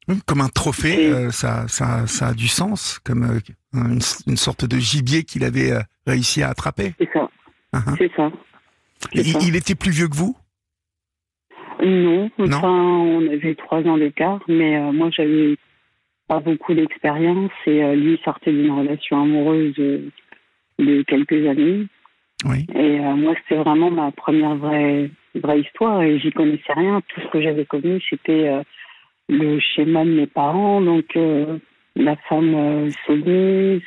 euh, 0.08 0.14
Comme 0.26 0.40
un 0.40 0.48
trophée, 0.48 1.06
euh, 1.10 1.30
ça, 1.30 1.66
ça, 1.68 2.06
ça 2.06 2.28
a 2.28 2.34
du 2.34 2.48
sens, 2.48 2.98
comme 3.04 3.24
euh, 3.24 3.40
une, 3.74 4.00
une 4.26 4.36
sorte 4.36 4.64
de 4.64 4.76
gibier 4.78 5.24
qu'il 5.24 5.44
avait 5.44 5.72
euh, 5.72 5.80
réussi 6.06 6.42
à 6.42 6.48
attraper. 6.50 6.92
c'est 6.98 7.08
ça 7.12 7.28
c'est 7.98 8.12
ça 8.16 8.30
c'est 9.12 9.20
Il, 9.20 9.32
ça. 9.32 9.38
il 9.42 9.56
était 9.56 9.74
plus 9.74 9.90
vieux 9.92 10.08
que 10.08 10.16
vous? 10.16 10.36
Non, 11.82 12.30
Non. 12.38 12.56
enfin, 12.58 12.68
on 12.68 13.26
avait 13.32 13.54
trois 13.54 13.82
ans 13.84 13.96
d'écart, 13.96 14.40
mais 14.48 14.78
moi, 14.92 15.08
j'avais 15.10 15.56
pas 16.28 16.40
beaucoup 16.40 16.74
d'expérience 16.74 17.50
et 17.66 17.96
lui 17.96 18.20
sortait 18.24 18.52
d'une 18.52 18.70
relation 18.70 19.22
amoureuse 19.22 19.74
de 19.76 21.02
quelques 21.04 21.46
années. 21.46 21.86
Oui. 22.44 22.66
Et 22.74 22.98
moi, 22.98 23.34
c'était 23.42 23.62
vraiment 23.62 23.90
ma 23.90 24.10
première 24.12 24.56
vraie, 24.56 25.10
vraie 25.34 25.60
histoire 25.60 26.02
et 26.02 26.18
j'y 26.18 26.32
connaissais 26.32 26.72
rien. 26.72 27.00
Tout 27.08 27.20
ce 27.20 27.26
que 27.28 27.40
j'avais 27.40 27.64
connu, 27.64 28.00
c'était 28.08 28.48
euh, 28.48 28.62
le 29.28 29.58
schéma 29.60 30.04
de 30.04 30.10
mes 30.10 30.26
parents, 30.26 30.80
donc 30.80 31.16
euh, 31.16 31.58
la 31.96 32.16
femme 32.16 32.54
euh, 32.54 32.90
soumise, 33.06 33.82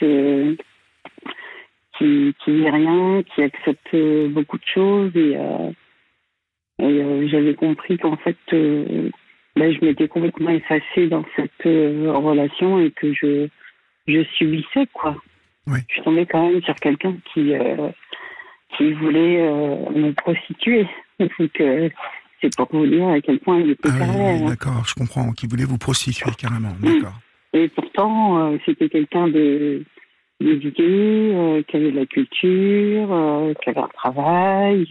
qui, 1.97 2.35
qui 2.43 2.51
dit 2.51 2.69
rien, 2.69 3.23
qui 3.23 3.43
accepte 3.43 3.95
beaucoup 4.29 4.57
de 4.57 4.65
choses 4.65 5.11
et, 5.15 5.37
et 6.79 7.27
j'avais 7.27 7.53
compris 7.53 7.97
qu'en 7.97 8.17
fait, 8.17 8.37
ben, 8.51 9.71
je 9.71 9.85
m'étais 9.85 10.07
complètement 10.07 10.49
effacée 10.49 11.07
dans 11.07 11.23
cette 11.35 11.63
relation 11.63 12.79
et 12.79 12.89
que 12.89 13.13
je, 13.13 13.47
je 14.07 14.23
subissais 14.35 14.87
quoi. 14.91 15.15
Oui. 15.67 15.79
Je 15.87 16.01
tombée 16.01 16.25
quand 16.25 16.49
même 16.49 16.61
sur 16.63 16.75
quelqu'un 16.75 17.15
qui 17.33 17.53
euh, 17.53 17.89
qui 18.77 18.93
voulait 18.93 19.41
euh, 19.41 19.89
me 19.91 20.11
prostituer. 20.13 20.87
Donc 21.19 21.31
euh, 21.61 21.89
c'est 22.41 22.55
pour 22.55 22.67
vous 22.71 22.85
dire 22.87 23.07
à 23.07 23.21
quel 23.21 23.39
point 23.39 23.59
il 23.59 23.71
était 23.71 23.89
Ah 23.89 23.97
oui, 24.01 24.41
oui, 24.41 24.45
d'accord, 24.49 24.83
je 24.85 24.93
comprends. 24.95 25.31
Qui 25.31 25.47
voulait 25.47 25.65
vous 25.65 25.77
prostituer 25.77 26.31
carrément. 26.37 26.75
D'accord. 26.81 27.13
Et 27.53 27.67
pourtant, 27.69 28.39
euh, 28.53 28.57
c'était 28.65 28.89
quelqu'un 28.89 29.27
de 29.27 29.83
d'éduqué, 30.41 31.63
qui 31.67 31.77
avait 31.77 31.91
de 31.91 31.99
la 31.99 32.05
culture, 32.07 33.53
qui 33.63 33.69
avait 33.69 33.79
un 33.79 33.87
travail, 33.93 34.87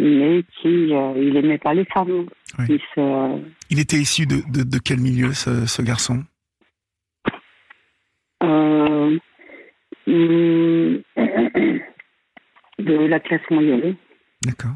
mais 0.00 0.42
qui 0.60 0.92
euh, 0.92 1.12
il 1.16 1.36
aimait 1.36 1.58
pas 1.58 1.74
les 1.74 1.84
femmes. 1.84 2.26
Oui. 2.58 2.64
Il 2.70 2.80
se- 2.94 3.40
Il 3.70 3.78
était 3.78 3.98
issu 3.98 4.26
de, 4.26 4.36
de, 4.50 4.62
de 4.64 4.78
quel 4.78 4.98
milieu, 4.98 5.32
ce, 5.32 5.66
ce 5.66 5.82
garçon? 5.82 6.24
Euh, 8.42 9.18
hum, 10.08 11.02
de 12.78 12.94
la 12.94 13.20
classe 13.20 13.42
moyenne. 13.50 13.96
D'accord. 14.42 14.74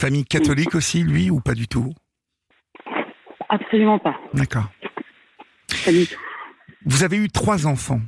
Famille 0.00 0.24
catholique 0.24 0.74
aussi, 0.74 1.02
lui, 1.02 1.30
ou 1.30 1.40
pas 1.40 1.54
du 1.54 1.68
tout? 1.68 1.92
Absolument 3.48 3.98
pas. 3.98 4.18
D'accord. 4.34 4.70
Pas 5.84 5.92
du 5.92 6.06
tout. 6.06 6.18
Vous 6.86 7.04
avez 7.04 7.16
eu 7.18 7.28
trois 7.28 7.66
enfants. 7.66 8.00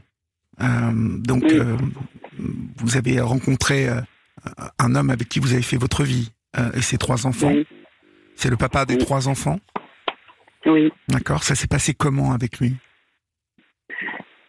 Euh, 0.61 0.93
donc, 0.95 1.43
Oui. 1.45 1.59
euh, 1.59 1.77
vous 2.77 2.97
avez 2.97 3.21
rencontré 3.21 3.89
euh, 3.89 4.01
un 4.79 4.95
homme 4.95 5.11
avec 5.11 5.29
qui 5.29 5.41
vous 5.41 5.53
avez 5.53 5.63
fait 5.63 5.77
votre 5.77 6.05
vie 6.05 6.33
et 6.75 6.83
ses 6.83 6.99
trois 6.99 7.27
enfants. 7.27 7.51
Oui. 7.53 7.67
C'est 8.37 8.51
le 8.51 8.57
papa 8.57 8.85
des 8.85 8.95
Oui. 8.95 9.01
trois 9.01 9.29
enfants? 9.29 9.59
oui. 10.67 10.93
D'accord. 11.09 11.43
Ça 11.43 11.55
s'est 11.55 11.67
passé 11.67 11.93
comment 11.95 12.33
avec 12.33 12.59
lui? 12.61 12.77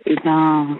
Eh 0.05 0.15
ben, 0.24 0.77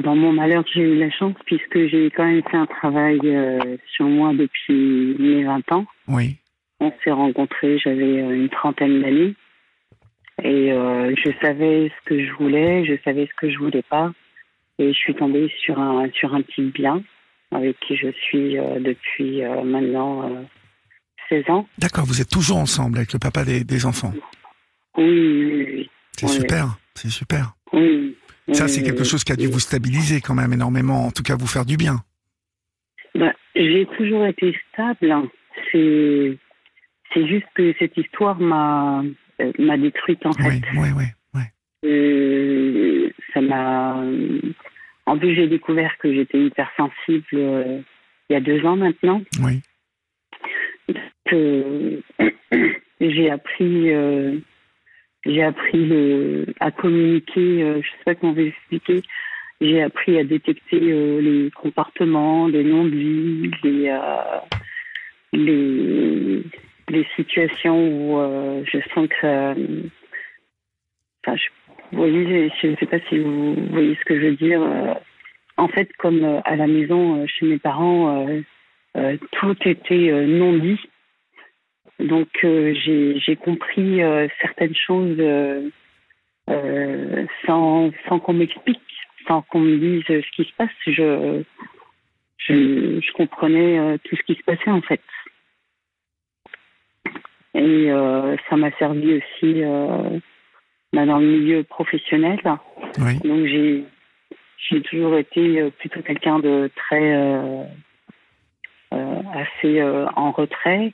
dans 0.00 0.14
mon 0.14 0.32
malheur, 0.32 0.64
j'ai 0.72 0.82
eu 0.82 0.98
la 0.98 1.10
chance 1.10 1.34
puisque 1.46 1.86
j'ai 1.88 2.10
quand 2.10 2.24
même 2.26 2.42
fait 2.50 2.56
un 2.56 2.66
travail 2.66 3.18
euh, 3.24 3.76
sur 3.94 4.06
moi 4.06 4.32
depuis 4.34 5.16
mes 5.18 5.44
20 5.44 5.72
ans. 5.72 5.86
Oui. 6.08 6.36
On 6.80 6.92
s'est 7.02 7.10
rencontrés, 7.10 7.78
j'avais 7.78 8.20
euh, 8.22 8.34
une 8.34 8.48
trentaine 8.48 9.00
d'années. 9.02 9.34
Et 10.42 10.70
euh, 10.72 11.14
je 11.16 11.30
savais 11.40 11.90
ce 11.90 12.04
que 12.08 12.24
je 12.26 12.32
voulais, 12.32 12.84
je 12.84 12.94
savais 13.04 13.26
ce 13.26 13.34
que 13.40 13.50
je 13.50 13.58
voulais 13.58 13.82
pas. 13.82 14.12
Et 14.78 14.92
je 14.92 14.98
suis 14.98 15.14
tombée 15.14 15.50
sur 15.60 15.78
un, 15.80 16.10
sur 16.12 16.34
un 16.34 16.42
type 16.42 16.74
bien 16.74 17.02
avec 17.50 17.78
qui 17.80 17.96
je 17.96 18.10
suis 18.12 18.58
euh, 18.58 18.78
depuis 18.80 19.40
maintenant 19.64 20.44
16 21.30 21.44
ans. 21.48 21.66
D'accord, 21.78 22.04
vous 22.04 22.20
êtes 22.20 22.28
toujours 22.28 22.58
ensemble 22.58 22.98
avec 22.98 23.14
le 23.14 23.18
papa 23.18 23.44
des, 23.44 23.64
des 23.64 23.86
enfants? 23.86 24.12
Oui, 24.98 25.04
oui, 25.04 25.66
oui. 25.74 25.90
C'est 26.12 26.26
Oui. 26.26 26.32
super, 26.32 26.78
c'est 26.94 27.08
super. 27.10 27.54
oui. 27.72 28.14
Ça, 28.52 28.68
c'est 28.68 28.82
quelque 28.82 29.00
oui, 29.00 29.04
chose 29.04 29.24
qui 29.24 29.32
a 29.32 29.36
dû 29.36 29.48
vous 29.48 29.58
stabiliser 29.58 30.20
quand 30.20 30.34
même 30.34 30.52
énormément, 30.52 31.06
en 31.06 31.10
tout 31.10 31.22
cas 31.22 31.34
vous 31.36 31.46
faire 31.48 31.64
du 31.64 31.76
bien. 31.76 31.96
Ben, 33.14 33.32
j'ai 33.54 33.86
toujours 33.96 34.24
été 34.26 34.56
stable. 34.72 35.14
C'est, 35.72 36.38
c'est 37.12 37.26
juste 37.26 37.46
que 37.54 37.74
cette 37.78 37.96
histoire 37.96 38.38
m'a, 38.38 39.02
euh, 39.40 39.52
m'a 39.58 39.76
détruite 39.76 40.24
en 40.26 40.32
fait. 40.32 40.48
Oui, 40.48 40.60
oui, 40.76 40.88
oui, 40.96 41.04
oui. 41.34 41.42
Euh, 41.84 43.10
ça 43.34 43.40
m'a. 43.40 44.04
En 45.06 45.18
plus, 45.18 45.34
j'ai 45.34 45.48
découvert 45.48 45.96
que 45.98 46.12
j'étais 46.12 46.38
hypersensible 46.44 47.24
euh, 47.34 47.80
il 48.28 48.32
y 48.32 48.36
a 48.36 48.40
deux 48.40 48.64
ans 48.64 48.76
maintenant. 48.76 49.22
oui. 49.42 49.60
Que 51.28 52.00
j'ai 53.00 53.30
appris, 53.30 53.92
euh, 53.92 54.38
j'ai 55.26 55.42
appris 55.42 56.46
à 56.60 56.70
communiquer. 56.70 57.62
euh, 57.62 57.82
je 57.82 57.88
sais 57.90 58.04
pas 58.04 58.14
comment 58.14 58.32
vous 58.32 58.40
expliquer. 58.40 59.02
J'ai 59.60 59.82
appris 59.82 60.18
à 60.18 60.24
détecter 60.24 60.80
euh, 60.82 61.20
les 61.20 61.50
comportements, 61.50 62.46
les 62.46 62.62
non-dits, 62.62 63.50
les, 63.64 63.88
euh, 63.88 64.38
les, 65.32 66.42
les 66.88 67.06
situations 67.16 67.88
où 67.88 68.18
euh, 68.18 68.62
je 68.64 68.78
sens 68.94 69.08
que. 69.08 69.86
Enfin, 71.24 71.36
je, 71.36 71.48
vous 71.92 71.98
voyez, 71.98 72.50
je 72.60 72.66
ne 72.68 72.76
sais 72.76 72.86
pas 72.86 73.00
si 73.08 73.18
vous 73.18 73.54
voyez 73.70 73.96
ce 73.96 74.04
que 74.04 74.20
je 74.20 74.26
veux 74.26 74.36
dire. 74.36 74.60
en 75.56 75.68
fait, 75.68 75.88
comme 75.98 76.40
à 76.44 76.56
la 76.56 76.66
maison, 76.66 77.26
chez 77.26 77.46
mes 77.46 77.58
parents, 77.58 78.26
tout 78.94 79.56
était 79.64 80.26
non 80.26 80.52
dit. 80.58 80.80
Donc, 81.98 82.28
euh, 82.44 82.74
j'ai 82.74 83.36
compris 83.36 84.02
euh, 84.02 84.28
certaines 84.40 84.74
choses 84.74 85.16
euh, 85.18 85.70
sans, 87.46 87.90
sans 88.08 88.18
qu'on 88.18 88.34
m'explique, 88.34 88.80
sans 89.26 89.42
qu'on 89.42 89.60
me 89.60 89.78
dise 89.78 90.04
ce 90.06 90.36
qui 90.36 90.44
se 90.44 90.54
passe. 90.56 90.68
Je, 90.86 91.42
je, 92.38 93.00
je 93.00 93.12
comprenais 93.12 93.98
tout 94.04 94.16
ce 94.16 94.22
qui 94.22 94.34
se 94.34 94.44
passait 94.44 94.70
en 94.70 94.82
fait. 94.82 95.00
Et 97.54 97.90
euh, 97.90 98.36
ça 98.50 98.56
m'a 98.56 98.70
servi 98.72 99.14
aussi 99.14 99.62
euh, 99.62 100.18
bah, 100.92 101.06
dans 101.06 101.18
le 101.18 101.26
milieu 101.26 101.64
professionnel. 101.64 102.38
Oui. 102.98 103.18
Donc 103.24 103.46
j'ai 103.46 104.82
toujours 104.82 105.16
été 105.16 105.70
plutôt 105.78 106.02
quelqu'un 106.02 106.38
de 106.38 106.70
très 106.76 107.14
euh, 107.14 107.64
assez 109.32 109.82
en 109.82 110.32
retrait, 110.32 110.92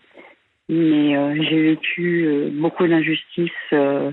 mais 0.68 1.16
euh, 1.16 1.34
j'ai 1.42 1.62
vécu 1.62 2.24
euh, 2.26 2.50
beaucoup 2.52 2.86
d'injustices 2.86 3.50
euh, 3.72 4.10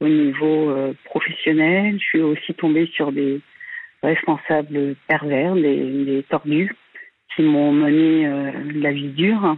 au 0.00 0.08
niveau 0.08 0.74
professionnel. 1.04 1.94
Je 2.00 2.04
suis 2.04 2.20
aussi 2.20 2.54
tombée 2.54 2.86
sur 2.92 3.12
des 3.12 3.40
responsables 4.02 4.96
pervers, 5.06 5.54
des, 5.54 6.04
des 6.04 6.24
tordus, 6.24 6.74
qui 7.34 7.42
m'ont 7.42 7.70
mené 7.72 8.26
la 8.74 8.90
vie 8.90 9.10
dure. 9.10 9.56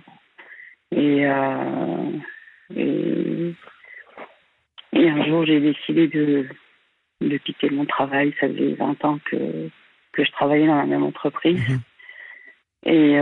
Et, 0.94 1.22
et, 2.76 3.54
et 4.92 5.08
un 5.08 5.24
jour, 5.26 5.46
j'ai 5.46 5.60
décidé 5.60 6.08
de, 6.08 6.46
de 7.22 7.36
quitter 7.38 7.70
mon 7.70 7.86
travail. 7.86 8.34
Ça 8.38 8.46
faisait 8.46 8.74
20 8.74 9.02
ans 9.06 9.18
que, 9.24 9.70
que 10.12 10.24
je 10.24 10.30
travaillais 10.32 10.66
dans 10.66 10.76
la 10.76 10.84
même 10.84 11.04
entreprise. 11.04 11.66
Mhm. 11.66 11.80
Et 12.84 13.16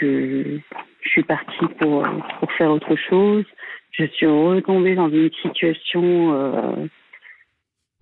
je, 0.00 0.60
je 1.04 1.10
suis 1.10 1.22
partie 1.22 1.66
pour, 1.78 2.06
pour 2.40 2.52
faire 2.52 2.70
autre 2.70 2.96
chose. 2.96 3.44
Je 3.92 4.06
suis 4.06 4.26
retombée 4.26 4.94
dans 4.94 5.08
une 5.08 5.30
situation. 5.42 6.32
euh, 6.34 6.86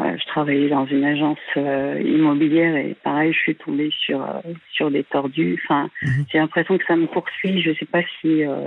euh, 0.00 0.16
je 0.18 0.26
travaillais 0.26 0.68
dans 0.70 0.86
une 0.86 1.04
agence 1.04 1.38
euh, 1.56 2.00
immobilière 2.00 2.74
et 2.76 2.96
pareil, 3.04 3.32
je 3.32 3.38
suis 3.38 3.54
tombée 3.56 3.90
sur, 4.04 4.22
euh, 4.22 4.40
sur 4.72 4.90
des 4.90 5.04
tordus. 5.04 5.60
Enfin, 5.64 5.90
Mhm. 6.02 6.24
j'ai 6.32 6.38
l'impression 6.38 6.78
que 6.78 6.84
ça 6.86 6.96
me 6.96 7.06
poursuit. 7.06 7.60
Je 7.62 7.70
ne 7.70 7.74
sais 7.74 7.84
pas 7.86 8.02
si, 8.20 8.44
euh, 8.44 8.64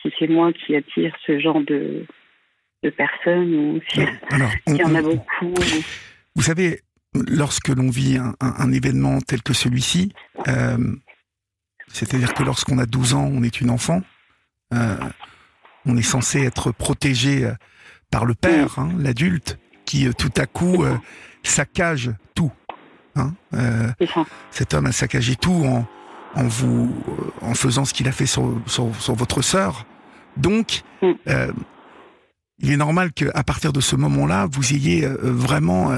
si 0.00 0.12
c'est 0.18 0.28
moi 0.28 0.52
qui 0.52 0.74
attire 0.74 1.14
ce 1.26 1.38
genre 1.38 1.60
de, 1.60 2.06
de 2.82 2.90
personnes 2.90 3.54
ou 3.54 3.80
si- 3.92 4.00
s'il 4.66 4.76
y 4.78 4.84
en 4.84 4.94
a 4.94 5.00
on- 5.02 5.14
beaucoup. 5.14 5.54
Vous 6.34 6.42
savez, 6.42 6.80
lorsque 7.28 7.68
l'on 7.68 7.90
vit 7.90 8.16
un, 8.16 8.34
un- 8.40 8.54
un 8.58 8.72
événement 8.72 9.18
tel 9.20 9.42
que 9.42 9.52
celui-ci, 9.52 10.12
euh, 10.48 10.78
c'est-à-dire 11.92 12.34
que 12.34 12.42
lorsqu'on 12.42 12.78
a 12.78 12.86
12 12.86 13.14
ans, 13.14 13.28
on 13.32 13.42
est 13.42 13.60
une 13.60 13.70
enfant, 13.70 14.02
euh, 14.74 14.96
on 15.86 15.96
est 15.96 16.02
censé 16.02 16.42
être 16.42 16.70
protégé 16.72 17.44
euh, 17.44 17.54
par 18.10 18.24
le 18.24 18.34
père, 18.34 18.78
hein, 18.78 18.90
l'adulte, 18.98 19.58
qui 19.84 20.06
euh, 20.06 20.12
tout 20.12 20.32
à 20.36 20.46
coup 20.46 20.84
euh, 20.84 20.96
saccage 21.42 22.10
tout. 22.34 22.52
hein. 23.16 23.34
Euh, 23.54 23.88
cet 24.50 24.74
homme 24.74 24.86
a 24.86 24.92
saccagé 24.92 25.36
tout 25.36 25.64
en, 25.64 25.86
en 26.34 26.44
vous, 26.44 26.94
en 27.42 27.54
faisant 27.54 27.84
ce 27.84 27.94
qu'il 27.94 28.08
a 28.08 28.12
fait 28.12 28.26
sur, 28.26 28.60
sur, 28.66 28.94
sur 29.00 29.14
votre 29.14 29.42
sœur. 29.42 29.86
Donc, 30.36 30.82
Mm. 31.00 31.12
euh, 31.28 31.52
il 32.58 32.72
est 32.72 32.76
normal 32.76 33.12
qu'à 33.12 33.44
partir 33.44 33.72
de 33.72 33.80
ce 33.80 33.94
moment-là, 33.94 34.48
vous 34.50 34.74
ayez 34.74 35.06
vraiment 35.06 35.96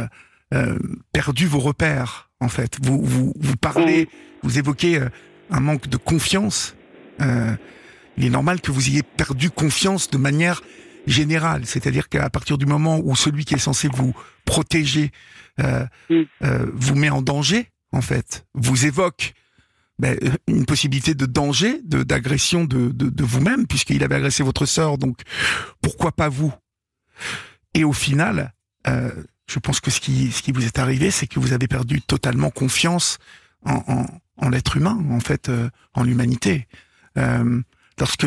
perdu 1.13 1.47
vos 1.47 1.59
repères. 1.59 2.31
En 2.41 2.49
fait, 2.49 2.77
vous 2.83 3.01
vous, 3.03 3.33
vous 3.41 3.57
parlez, 3.57 4.09
vous 4.43 4.59
évoquez 4.59 4.99
euh, 5.01 5.09
un 5.51 5.61
manque 5.61 5.89
de 5.89 5.97
confiance. 5.97 6.75
Euh, 7.21 7.55
il 8.17 8.25
est 8.25 8.31
normal 8.31 8.61
que 8.61 8.71
vous 8.73 8.89
ayez 8.89 9.03
perdu 9.03 9.51
confiance 9.51 10.11
de 10.11 10.19
manière 10.19 10.63
générale, 11.07 11.65
c'est-à-dire 11.65 12.09
qu'à 12.09 12.29
partir 12.31 12.59
du 12.59 12.67
moment 12.67 13.01
où 13.03 13.17
celui 13.17 13.45
qui 13.45 13.55
est 13.55 13.59
censé 13.59 13.89
vous 13.93 14.15
protéger 14.45 15.11
euh, 15.61 15.85
Mm. 16.09 16.23
euh, 16.45 16.67
vous 16.75 16.95
met 16.95 17.11
en 17.11 17.23
danger, 17.23 17.69
en 17.93 18.01
fait, 18.01 18.47
vous 18.55 18.87
évoque 18.87 19.35
ben, 19.99 20.19
une 20.47 20.65
possibilité 20.65 21.15
de 21.15 21.27
danger, 21.27 21.81
de 21.85 22.03
d'agression 22.03 22.65
de, 22.65 22.89
de, 22.91 23.11
de 23.11 23.25
vous-même, 23.25 23.67
puisqu'il 23.67 24.03
avait 24.03 24.15
agressé 24.15 24.43
votre 24.43 24.65
sœur, 24.65 24.97
donc 24.97 25.21
pourquoi 25.83 26.13
pas 26.13 26.29
vous? 26.31 26.53
Et 27.75 27.85
au 27.85 27.93
final, 27.93 28.53
euh, 28.87 29.11
je 29.49 29.59
pense 29.59 29.81
que 29.81 29.91
ce 29.91 30.01
qui, 30.01 30.33
ce 30.33 30.43
qui 30.43 30.53
vous 30.53 30.65
est 30.65 30.79
arrivé, 30.79 31.11
c'est 31.11 31.27
que 31.27 31.39
vous 31.41 31.53
avez 31.53 31.69
perdu 31.69 32.01
totalement 32.01 32.51
confiance 32.51 33.19
en, 33.67 33.83
en, 33.89 34.07
en 34.41 34.49
l'être 34.49 34.77
humain, 34.77 34.99
en 35.11 35.21
fait, 35.21 35.49
euh, 35.49 35.69
en 35.95 36.03
l'humanité. 36.03 36.67
Euh, 37.19 37.61
lorsque, 37.99 38.27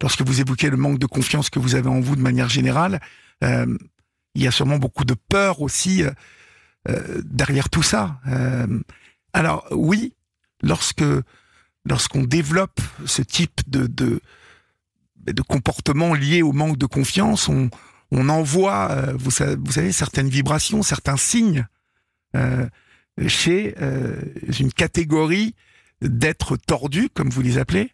lorsque 0.00 0.22
vous 0.22 0.40
évoquez 0.40 0.70
le 0.70 0.76
manque 0.76 0.98
de 0.98 1.06
confiance 1.06 1.50
que 1.50 1.58
vous 1.58 1.74
avez 1.74 1.88
en 1.88 2.00
vous 2.00 2.16
de 2.16 2.20
manière 2.20 2.48
générale, 2.48 3.00
euh, 3.44 3.78
il 4.34 4.42
y 4.42 4.46
a 4.46 4.50
sûrement 4.50 4.78
beaucoup 4.78 5.04
de 5.04 5.14
peur 5.14 5.60
aussi 5.60 6.04
derrière 7.22 7.68
tout 7.68 7.82
ça. 7.82 8.18
Alors 9.34 9.66
oui, 9.70 10.14
lorsque 10.62 11.04
lorsqu'on 11.84 12.22
développe 12.22 12.80
ce 13.04 13.20
type 13.20 13.60
de, 13.68 13.86
de 13.86 15.42
comportement 15.42 16.14
lié 16.14 16.40
au 16.40 16.52
manque 16.52 16.78
de 16.78 16.86
confiance, 16.86 17.48
on 17.48 17.68
on 18.10 18.30
envoie, 18.30 19.12
vous, 19.14 19.30
savez, 19.30 19.92
certaines 19.92 20.30
vibrations, 20.30 20.82
certains 20.82 21.18
signes 21.18 21.66
chez 23.26 23.74
euh, 23.80 24.16
une 24.60 24.72
catégorie 24.72 25.54
d'êtres 26.00 26.56
tordus, 26.56 27.08
comme 27.10 27.30
vous 27.30 27.42
les 27.42 27.58
appelez, 27.58 27.90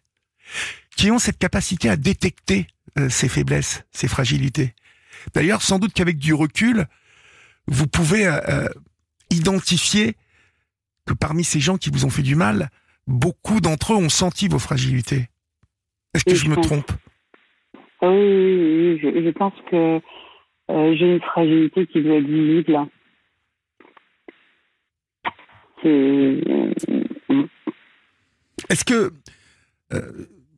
qui 0.95 1.11
ont 1.11 1.19
cette 1.19 1.37
capacité 1.37 1.89
à 1.89 1.95
détecter 1.95 2.67
euh, 2.97 3.09
ces 3.09 3.29
faiblesses, 3.29 3.85
ces 3.91 4.07
fragilités. 4.07 4.73
D'ailleurs, 5.33 5.61
sans 5.61 5.79
doute 5.79 5.93
qu'avec 5.93 6.17
du 6.17 6.33
recul, 6.33 6.85
vous 7.67 7.87
pouvez 7.87 8.25
euh, 8.27 8.67
identifier 9.29 10.15
que 11.05 11.13
parmi 11.13 11.43
ces 11.43 11.59
gens 11.59 11.77
qui 11.77 11.89
vous 11.89 12.05
ont 12.05 12.09
fait 12.09 12.23
du 12.23 12.35
mal, 12.35 12.69
beaucoup 13.07 13.61
d'entre 13.61 13.93
eux 13.93 13.97
ont 13.97 14.09
senti 14.09 14.47
vos 14.47 14.59
fragilités. 14.59 15.29
Est-ce 16.13 16.25
que 16.25 16.31
Oui, 16.31 16.37
je 16.37 16.45
je 16.45 16.49
me 16.49 16.55
trompe? 16.55 16.91
Ah 18.01 18.09
Oui, 18.09 18.17
oui, 18.17 18.93
oui, 18.93 18.99
je, 19.01 19.25
je 19.25 19.29
pense 19.29 19.53
que 19.69 20.01
euh, 20.69 20.95
j'ai 20.95 21.15
une 21.15 21.21
fragilité 21.21 21.87
qui 21.87 22.01
doit 22.01 22.15
être 22.15 22.25
visible. 22.25 22.87
Est-ce 28.69 28.83
que 28.85 29.11
euh, 29.93 30.11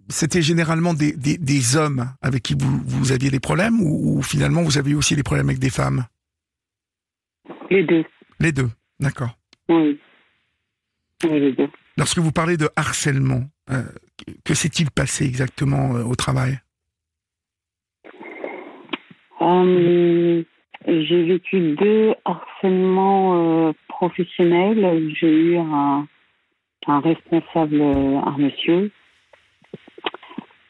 c'était 0.09 0.41
généralement 0.41 0.93
des, 0.93 1.13
des, 1.13 1.37
des 1.37 1.75
hommes 1.77 2.11
avec 2.21 2.43
qui 2.43 2.55
vous, 2.57 2.81
vous 2.85 3.11
aviez 3.11 3.29
des 3.29 3.39
problèmes 3.39 3.79
ou, 3.81 4.17
ou 4.17 4.21
finalement 4.23 4.63
vous 4.63 4.77
avez 4.77 4.91
eu 4.91 4.95
aussi 4.95 5.15
des 5.15 5.23
problèmes 5.23 5.47
avec 5.49 5.59
des 5.59 5.69
femmes? 5.69 6.05
Les 7.69 7.83
deux. 7.83 8.03
Les 8.39 8.51
deux, 8.51 8.69
d'accord. 8.99 9.37
Oui. 9.69 9.99
Oui, 11.23 11.39
les 11.39 11.53
deux. 11.53 11.69
Lorsque 11.97 12.17
vous 12.17 12.31
parlez 12.31 12.57
de 12.57 12.69
harcèlement, 12.75 13.43
euh, 13.69 13.83
que- 14.43 14.53
s'est-il 14.55 14.89
passé 14.89 15.25
exactement 15.25 15.95
euh, 15.95 16.03
au 16.03 16.15
travail? 16.15 16.59
J'ai 20.87 21.23
vécu 21.23 21.75
deux 21.75 22.13
harcèlements 22.25 23.67
euh, 23.67 23.73
professionnels. 23.87 25.11
J'ai 25.19 25.31
eu 25.31 25.57
un, 25.57 26.07
responsable, 26.87 27.81
un 27.81 28.35
monsieur. 28.37 28.91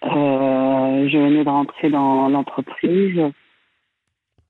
Euh, 0.04 1.08
je 1.10 1.18
venais 1.18 1.44
de 1.44 1.50
rentrer 1.50 1.90
dans 1.90 2.28
l'entreprise 2.30 3.22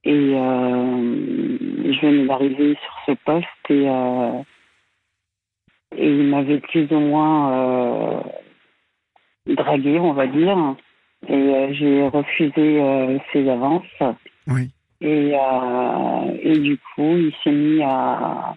et 0.03 0.33
je 0.33 2.01
venais 2.01 2.25
d'arriver 2.25 2.75
sur 2.83 2.93
ce 3.05 3.11
poste 3.23 3.69
et, 3.69 3.85
et 5.97 6.09
il 6.09 6.23
m'avait 6.23 6.59
plus 6.59 6.87
ou 6.91 6.99
moins 6.99 8.23
dragué, 9.45 9.99
on 9.99 10.13
va 10.13 10.27
dire. 10.27 10.75
Et 11.27 11.33
euh, 11.33 11.73
j'ai 11.73 12.07
refusé 12.07 12.81
euh, 12.81 13.17
ses 13.31 13.47
avances. 13.47 13.83
Oui. 14.47 14.71
Et, 15.01 15.33
euh, 15.33 16.37
et 16.41 16.59
du 16.59 16.77
coup, 16.77 17.17
il 17.17 17.33
s'est 17.43 17.51
mis 17.51 17.81
à, 17.81 18.55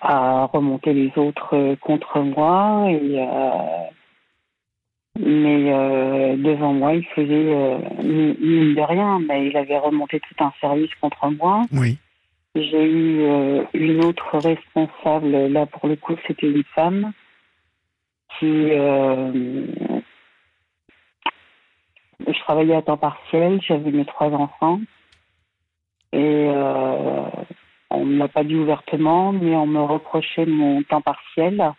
à 0.00 0.46
remonter 0.46 0.92
les 0.92 1.12
autres 1.16 1.76
contre 1.80 2.20
moi. 2.20 2.86
Et, 2.90 3.24
mais 5.18 6.36
devant 6.36 6.72
moi, 6.72 6.94
il 6.94 7.04
faisait 7.06 7.78
mine 8.02 8.74
de 8.74 8.82
rien, 8.82 9.20
mais 9.26 9.46
il 9.46 9.56
avait 9.56 9.78
remonté 9.78 10.20
tout 10.20 10.44
un 10.44 10.52
service 10.60 10.94
contre 11.00 11.30
moi. 11.30 11.62
Oui. 11.72 11.98
J'ai 12.54 12.84
eu 12.84 13.24
une 13.74 14.04
autre 14.04 14.38
responsable, 14.38 15.48
là 15.48 15.66
pour 15.66 15.88
le 15.88 15.96
coup, 15.96 16.16
c'était 16.26 16.50
une 16.50 16.64
femme 16.74 17.12
qui 18.38 18.70
je 22.26 22.40
travaillais 22.40 22.74
à 22.74 22.82
temps 22.82 22.96
partiel, 22.96 23.60
j'avais 23.62 23.90
mes 23.90 24.04
trois 24.04 24.30
enfants. 24.30 24.80
Et 26.16 26.48
euh, 26.48 27.28
on 27.90 28.06
ne 28.06 28.16
l'a 28.16 28.28
pas 28.28 28.42
dit 28.42 28.56
ouvertement, 28.56 29.32
mais 29.32 29.54
on 29.54 29.66
me 29.66 29.82
reprochait 29.82 30.46
mon 30.46 30.82
temps 30.82 31.02
partiel. 31.02 31.74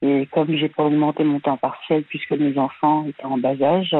Et 0.00 0.26
comme 0.32 0.56
j'ai 0.56 0.70
pas 0.70 0.84
augmenté 0.84 1.22
mon 1.22 1.38
temps 1.38 1.58
partiel 1.58 2.02
puisque 2.04 2.32
mes 2.32 2.56
enfants 2.56 3.04
étaient 3.06 3.26
en 3.26 3.36
bas 3.36 3.60
âge, 3.60 3.94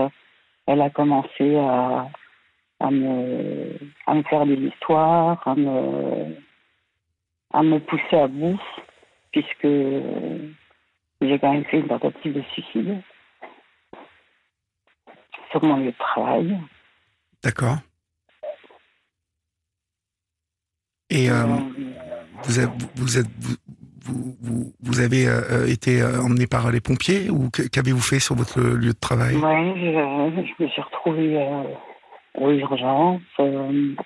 elle 0.67 0.81
a 0.81 0.89
commencé 0.89 1.55
à, 1.57 2.09
me, 2.91 3.77
faire 4.31 4.47
des 4.47 4.55
histoires, 4.55 5.47
à 5.47 5.55
me 7.63 7.79
pousser 7.81 8.17
à 8.17 8.27
bout, 8.27 8.59
puisque 9.33 9.69
j'ai 11.21 11.39
quand 11.39 11.53
même 11.53 11.65
fait 11.65 11.81
une 11.81 11.89
tentative 11.89 12.33
de 12.33 12.43
suicide 12.53 13.03
sur 15.51 15.63
mon 15.63 15.77
lieu 15.77 15.93
de 15.93 15.99
travail. 15.99 16.59
D'accord. 17.43 17.77
Et 21.15 21.31
euh, 21.31 21.45
vous, 22.43 22.59
avez, 22.59 22.73
vous, 22.97 23.19
êtes, 23.19 23.27
vous, 24.05 24.37
vous, 24.43 24.73
vous 24.83 25.01
avez 25.01 25.29
euh, 25.29 25.67
été 25.69 26.03
euh, 26.03 26.21
emmené 26.21 26.49
par 26.49 26.73
les 26.73 26.81
pompiers 26.81 27.31
ou 27.31 27.51
qu'avez-vous 27.51 28.03
fait 28.03 28.19
sur 28.19 28.35
votre 28.35 28.61
lieu 28.61 28.93
de 28.93 28.99
travail? 29.01 29.37
Oui, 29.37 29.41
je, 29.81 30.63
me 30.63 30.69
suis 30.69 30.83
retrouvée 30.83 31.39
aux 32.35 32.51
urgences. 32.51 33.23
il 33.39 33.97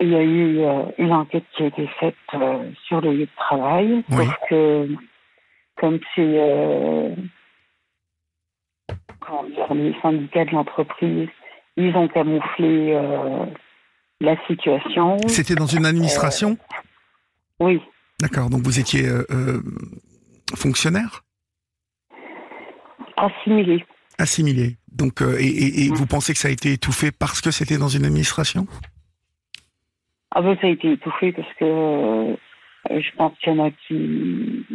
y 0.00 0.16
a 0.16 0.22
eu 0.22 0.60
une 0.98 1.12
enquête 1.12 1.44
qui 1.56 1.62
a 1.62 1.66
été 1.66 1.86
faite 2.00 2.16
sur 2.88 3.00
le 3.00 3.12
lieu 3.12 3.26
de 3.26 3.36
travail. 3.36 4.02
Parce 4.10 4.36
que, 4.50 4.88
comme 5.76 6.00
c'est 6.16 7.14
les 9.74 9.94
syndicats 10.02 10.44
de 10.44 10.50
l'entreprise, 10.50 11.28
ils 11.76 11.94
ont 11.96 12.08
camouflé 12.08 12.92
euh, 12.92 13.46
la 14.22 14.36
situation. 14.46 15.18
C'était 15.26 15.54
dans 15.54 15.66
une 15.66 15.84
administration 15.84 16.56
euh, 17.60 17.64
Oui. 17.64 17.80
D'accord, 18.20 18.50
donc 18.50 18.62
vous 18.62 18.78
étiez 18.78 19.06
euh, 19.06 19.60
fonctionnaire 20.54 21.24
Assimilé. 23.16 23.84
Assimilé. 24.18 24.76
Donc, 24.90 25.22
et, 25.22 25.88
vous 25.92 26.06
pensez 26.06 26.32
que 26.32 26.38
ça 26.38 26.48
a 26.48 26.50
été 26.50 26.72
étouffé 26.72 27.10
parce 27.10 27.40
que 27.40 27.50
c'était 27.50 27.78
dans 27.78 27.88
une 27.88 28.04
administration 28.04 28.66
Ah 30.30 30.42
ben 30.42 30.56
ça 30.60 30.66
a 30.66 30.70
été 30.70 30.92
étouffé 30.92 31.32
parce 31.32 31.52
que 31.58 32.36
je 32.90 33.16
pense 33.16 33.32
qu'il 33.38 33.52
y 33.52 33.60
en 33.60 33.64
a 33.64 33.70
qui... 33.70 34.66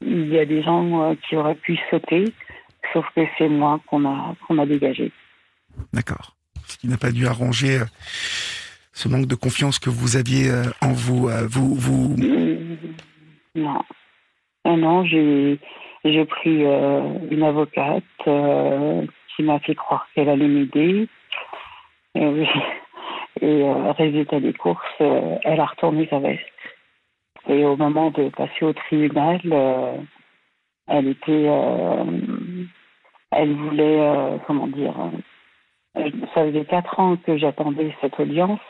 Il 0.00 0.28
y 0.28 0.38
a 0.38 0.44
des 0.44 0.62
gens 0.62 1.14
qui 1.28 1.36
auraient 1.36 1.54
pu 1.54 1.78
sauter 1.90 2.24
sauf 2.92 3.04
que 3.14 3.22
c'est 3.38 3.48
moi 3.48 3.80
qu'on 3.86 4.04
a, 4.04 4.34
qu'on 4.46 4.58
a 4.58 4.66
dégagé. 4.66 5.12
D'accord. 5.92 6.36
Ce 6.66 6.76
qui 6.76 6.88
n'a 6.88 6.96
pas 6.96 7.12
dû 7.12 7.26
arranger 7.26 7.80
euh, 7.80 7.84
ce 8.92 9.08
manque 9.08 9.26
de 9.26 9.34
confiance 9.34 9.78
que 9.78 9.90
vous 9.90 10.16
aviez 10.16 10.50
euh, 10.50 10.64
en 10.80 10.92
vous. 10.92 11.28
Euh, 11.28 11.46
vous, 11.48 11.74
vous... 11.74 12.16
Non. 13.54 13.82
Non, 14.64 15.04
j'ai, 15.04 15.58
pris 16.04 16.62
une 17.30 17.42
avocate 17.42 18.04
qui 18.24 19.42
m'a 19.42 19.58
fait 19.60 19.74
croire 19.74 20.06
qu'elle 20.14 20.28
allait 20.28 20.48
m'aider. 20.48 21.08
Et, 22.14 22.44
et 23.40 23.72
résultat 23.98 24.40
des 24.40 24.52
courses, 24.52 25.00
elle 25.00 25.60
a 25.60 25.66
retourné 25.66 26.06
sa 26.08 26.20
veste. 26.20 26.42
Et 27.48 27.64
au 27.64 27.76
moment 27.76 28.10
de 28.12 28.28
passer 28.28 28.64
au 28.64 28.72
tribunal, 28.72 29.40
elle 30.86 31.08
était 31.08 31.48
elle 33.32 33.54
voulait, 33.54 34.00
euh, 34.00 34.36
comment 34.46 34.66
dire, 34.66 34.94
euh, 35.00 35.18
ça 35.94 36.44
faisait 36.46 36.64
quatre 36.64 36.98
ans 36.98 37.16
que 37.16 37.36
j'attendais 37.36 37.94
cette 38.00 38.18
audience 38.18 38.60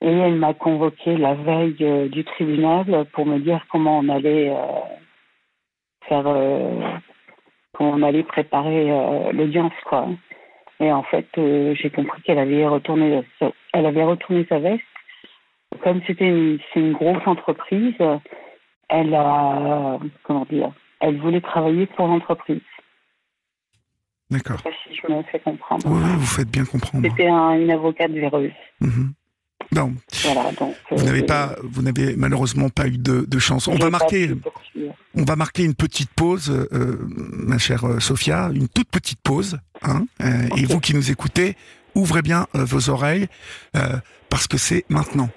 et 0.00 0.08
elle 0.10 0.36
m'a 0.36 0.54
convoqué 0.54 1.16
la 1.16 1.34
veille 1.34 1.76
euh, 1.80 2.08
du 2.08 2.24
tribunal 2.24 3.06
pour 3.12 3.26
me 3.26 3.38
dire 3.38 3.64
comment 3.70 3.98
on 3.98 4.08
allait 4.08 4.54
faire, 6.08 6.24
comment 7.72 7.90
on 7.90 8.02
allait 8.02 8.22
préparer 8.22 8.86
l'audience, 9.32 9.72
quoi. 9.84 10.08
Et 10.80 10.92
en 10.92 11.02
fait, 11.02 11.26
j'ai 11.34 11.90
compris 11.90 12.22
qu'elle 12.22 12.38
avait 12.38 12.66
retourné, 12.66 13.22
elle 13.72 13.86
avait 13.86 14.04
retourné 14.04 14.46
sa 14.48 14.60
veste. 14.60 14.82
Comme 15.82 16.00
c'était 16.06 16.28
une, 16.28 16.58
une 16.76 16.92
grosse 16.92 17.26
entreprise, 17.26 17.96
elle 18.88 19.14
a, 19.14 19.98
comment 20.22 20.46
dire, 20.46 20.72
elle 21.00 21.18
voulait 21.18 21.40
travailler 21.40 21.86
pour 21.86 22.06
l'entreprise. 22.06 22.62
D'accord. 24.30 24.60
Si 24.62 24.94
je 24.94 25.12
me 25.12 25.22
fais 25.24 25.40
comprendre. 25.40 25.86
Oui, 25.86 26.10
vous 26.16 26.26
faites 26.26 26.50
bien 26.50 26.64
comprendre. 26.64 27.08
C'était 27.08 27.28
une 27.28 27.70
avocate 27.70 28.10
véreuse. 28.10 28.52
Mhm. 28.80 29.12
Non. 29.72 29.94
Voilà, 30.22 30.50
donc, 30.52 30.74
vous 30.90 31.04
n'avez 31.04 31.22
euh, 31.22 31.26
pas, 31.26 31.56
vous 31.62 31.82
n'avez 31.82 32.16
malheureusement 32.16 32.70
pas 32.70 32.86
eu 32.86 32.96
de, 32.96 33.26
de 33.28 33.38
chance. 33.38 33.68
On 33.68 33.76
va 33.76 33.90
marquer, 33.90 34.30
on 35.14 35.24
va 35.24 35.36
marquer 35.36 35.64
une 35.64 35.74
petite 35.74 36.10
pause, 36.10 36.50
euh, 36.72 36.96
ma 37.10 37.58
chère 37.58 37.86
euh, 37.86 38.00
Sophia, 38.00 38.50
une 38.54 38.68
toute 38.68 38.88
petite 38.88 39.20
pause. 39.22 39.58
Hein, 39.82 40.06
Et 40.56 40.64
vous 40.64 40.80
qui 40.80 40.94
nous 40.94 41.10
écoutez, 41.10 41.54
ouvrez 41.94 42.22
bien 42.22 42.46
vos 42.54 42.88
oreilles 42.90 43.28
parce 44.30 44.46
que 44.46 44.58
c'est 44.58 44.84
maintenant. 44.88 45.28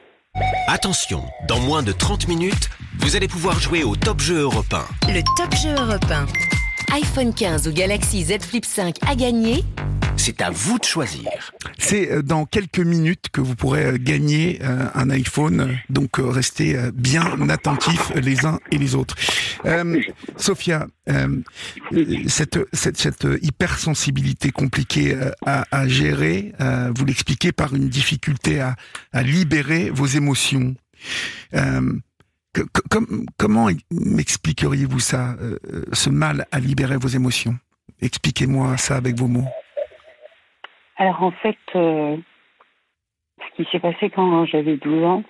Attention, 0.67 1.23
dans 1.47 1.59
moins 1.59 1.83
de 1.83 1.91
30 1.91 2.29
minutes, 2.29 2.69
vous 2.99 3.15
allez 3.17 3.27
pouvoir 3.27 3.59
jouer 3.59 3.83
au 3.83 3.95
Top 3.95 4.21
Jeu 4.21 4.39
Européen. 4.39 4.85
Le 5.09 5.21
Top 5.35 5.53
Jeu 5.55 5.75
Européen 5.75 6.25
iPhone 6.93 7.33
15 7.33 7.69
ou 7.69 7.71
Galaxy 7.71 8.23
Z 8.25 8.39
Flip 8.41 8.65
5 8.65 8.97
à 9.07 9.15
gagner 9.15 9.63
c'est 10.17 10.41
à 10.41 10.51
vous 10.51 10.77
de 10.77 10.83
choisir. 10.83 11.31
C'est 11.79 12.11
euh, 12.11 12.21
dans 12.21 12.45
quelques 12.45 12.79
minutes 12.79 13.29
que 13.31 13.41
vous 13.41 13.55
pourrez 13.55 13.85
euh, 13.85 13.97
gagner 13.99 14.59
euh, 14.61 14.85
un 14.93 15.09
iPhone, 15.09 15.75
donc 15.89 16.17
restez 16.19 16.77
bien 16.93 17.49
attentifs 17.49 18.11
les 18.13 18.45
uns 18.45 18.59
et 18.69 18.77
les 18.77 18.93
autres. 18.93 19.15
Sophia, 20.37 20.87
cette, 22.27 22.59
cette, 22.71 22.97
cette, 22.97 23.27
hypersensibilité 23.41 24.51
compliquée 24.51 25.17
à, 25.45 25.65
à 25.71 25.87
gérer, 25.87 26.53
vous 26.95 27.05
l'expliquez 27.05 27.51
par 27.51 27.73
une 27.73 27.89
difficulté 27.89 28.59
à, 28.59 28.75
à 29.11 29.23
libérer 29.23 29.89
vos 29.89 30.05
émotions 30.05 30.75
comment 33.37 33.67
m'expliqueriez-vous 33.91 34.99
ça, 34.99 35.33
euh, 35.41 35.57
euh, 35.71 35.83
ce 35.93 36.09
mal 36.09 36.45
à 36.51 36.59
libérer 36.59 36.97
vos 36.97 37.07
émotions? 37.07 37.55
Expliquez-moi 38.01 38.77
ça 38.77 38.97
avec 38.97 39.15
vos 39.15 39.27
mots. 39.27 39.47
Alors 40.97 41.23
en 41.23 41.31
fait, 41.31 41.57
euh, 41.75 42.17
ce 43.39 43.55
qui 43.55 43.69
s'est 43.71 43.79
passé 43.79 44.09
quand 44.09 44.45
j'avais 44.45 44.77
12 44.77 45.03
ans, 45.03 45.23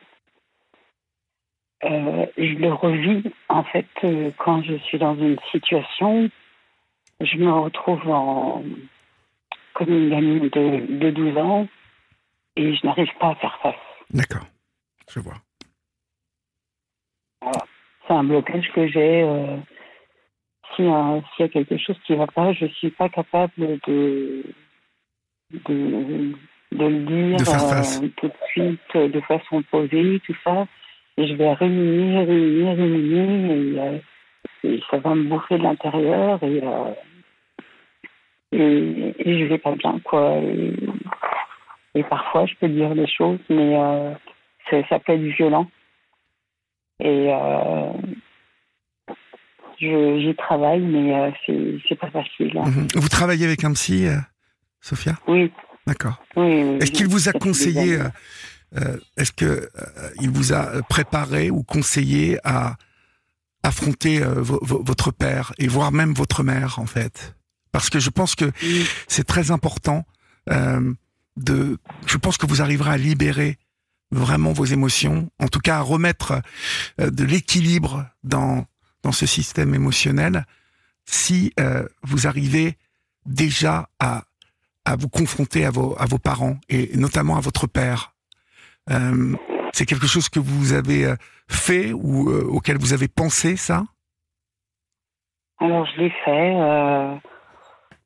je 1.83 2.55
le 2.57 2.71
revis 2.73 3.31
en 3.49 3.63
fait 3.63 3.87
quand 4.37 4.63
je 4.63 4.75
suis 4.85 4.99
dans 4.99 5.15
une 5.15 5.37
situation, 5.51 6.29
je 7.19 7.37
me 7.37 7.51
retrouve 7.51 8.07
en, 8.09 8.63
comme 9.73 9.89
une 9.89 10.09
gamine 10.09 10.49
de, 10.49 10.97
de 10.99 11.11
12 11.11 11.37
ans 11.37 11.67
et 12.55 12.75
je 12.75 12.85
n'arrive 12.85 13.11
pas 13.19 13.29
à 13.29 13.35
faire 13.35 13.57
face. 13.61 13.75
D'accord, 14.11 14.45
je 15.09 15.19
vois. 15.19 15.37
C'est 18.11 18.17
un 18.17 18.25
blocage 18.25 18.69
que 18.75 18.87
j'ai. 18.87 19.23
Euh, 19.23 19.55
s'il 20.75 20.83
y, 20.83 21.43
a 21.43 21.47
quelque 21.47 21.77
chose 21.77 21.95
qui 22.05 22.11
ne 22.11 22.17
va 22.17 22.27
pas, 22.27 22.51
je 22.51 22.65
ne 22.65 22.69
suis 22.71 22.89
pas 22.89 23.07
capable 23.07 23.53
de, 23.57 24.43
de, 25.53 26.33
de 26.73 26.85
le 26.85 26.99
dire 27.05 27.37
De 27.37 27.45
faire 27.45 27.69
face. 27.69 28.01
euh, 28.03 28.09
tout 28.17 28.27
de 28.27 28.33
suite, 28.49 28.79
euh, 28.95 29.07
de 29.07 29.21
façon 29.21 29.61
posée, 29.71 30.21
tout 30.25 30.35
ça. 30.43 30.67
Et 31.17 31.25
je 31.25 31.35
vais 31.35 31.53
ruminer, 31.53 32.25
ruminer, 32.25 32.73
ruminer, 32.73 33.53
et, 33.53 33.79
euh, 33.79 33.97
et 34.65 34.83
ça 34.91 34.97
va 34.97 35.15
me 35.15 35.29
bouffer 35.29 35.57
de 35.57 35.63
l'intérieur, 35.63 36.43
et, 36.43 36.61
euh, 36.63 36.93
et, 38.51 39.13
et 39.19 39.39
je 39.39 39.45
vais 39.45 39.57
pas 39.57 39.75
bien, 39.75 40.01
quoi. 40.03 40.35
Et, 40.35 40.73
et 41.95 42.03
parfois, 42.03 42.45
je 42.45 42.55
peux 42.55 42.67
dire 42.67 42.93
des 42.93 43.07
choses, 43.07 43.39
mais 43.49 43.77
euh, 43.77 44.11
ça 44.89 44.99
peut 44.99 45.13
être 45.13 45.21
violent. 45.37 45.67
Et 47.03 47.29
euh, 47.33 47.91
je- 49.79 50.19
j'y 50.21 50.35
travaille, 50.35 50.81
mais 50.81 51.13
euh, 51.15 51.31
c'est 51.87 51.95
pas 51.95 52.09
facile. 52.11 52.55
hein. 52.57 52.65
Mhm. 52.69 52.87
Vous 52.95 53.09
travaillez 53.09 53.45
avec 53.45 53.63
un 53.63 53.73
psy, 53.73 54.05
euh, 54.07 54.17
Sophia? 54.81 55.17
Oui, 55.27 55.51
D'accord. 55.87 56.21
oui. 56.35 56.63
oui, 56.63 56.77
Est-ce 56.79 56.91
qu'il 56.91 57.07
vous 57.07 57.27
a 57.29 57.33
conseillé, 57.33 57.97
euh, 58.77 58.97
est-ce 59.17 59.31
que 59.31 59.45
euh, 59.45 59.69
il 60.21 60.29
vous 60.29 60.53
a 60.53 60.81
préparé 60.83 61.49
ou 61.49 61.63
conseillé 61.63 62.37
à 62.43 62.75
affronter 63.63 64.21
euh, 64.21 64.41
vo- 64.41 64.59
vo- 64.61 64.83
votre 64.83 65.11
père 65.11 65.53
et 65.57 65.67
voire 65.67 65.91
même 65.91 66.13
votre 66.13 66.43
mère 66.43 66.77
en 66.79 66.85
fait? 66.85 67.35
Parce 67.71 67.89
que 67.89 67.99
je 67.99 68.09
pense 68.11 68.35
que 68.35 68.45
Oui. 68.63 68.85
c'est 69.07 69.23
très 69.25 69.49
important 69.51 70.05
de. 71.37 71.77
Je 72.05 72.17
pense 72.17 72.37
que 72.37 72.45
vous 72.45 72.61
arriverez 72.61 72.91
à 72.91 72.97
libérer 72.97 73.57
vraiment 74.11 74.51
vos 74.51 74.65
émotions, 74.65 75.29
en 75.39 75.47
tout 75.47 75.59
cas 75.59 75.77
à 75.77 75.81
remettre 75.81 76.41
euh, 76.99 77.09
de 77.09 77.23
l'équilibre 77.23 78.05
dans 78.23 78.65
dans 79.03 79.11
ce 79.11 79.25
système 79.25 79.73
émotionnel 79.73 80.45
si 81.05 81.53
euh, 81.59 81.87
vous 82.03 82.27
arrivez 82.27 82.77
déjà 83.25 83.89
à 83.99 84.23
à 84.85 84.95
vous 84.95 85.09
confronter 85.09 85.65
à 85.65 85.71
vos, 85.71 85.95
à 85.99 86.05
vos 86.05 86.17
parents 86.17 86.57
et 86.67 86.95
notamment 86.97 87.37
à 87.37 87.39
votre 87.39 87.67
père. 87.67 88.13
Euh, 88.89 89.35
c'est 89.73 89.85
quelque 89.85 90.07
chose 90.07 90.27
que 90.27 90.39
vous 90.39 90.73
avez 90.73 91.13
fait 91.47 91.93
ou 91.93 92.29
euh, 92.29 92.43
auquel 92.49 92.77
vous 92.77 92.93
avez 92.93 93.07
pensé, 93.07 93.55
ça? 93.55 93.85
Alors, 95.59 95.85
je 95.85 96.01
l'ai 96.01 96.09
fait. 96.25 97.21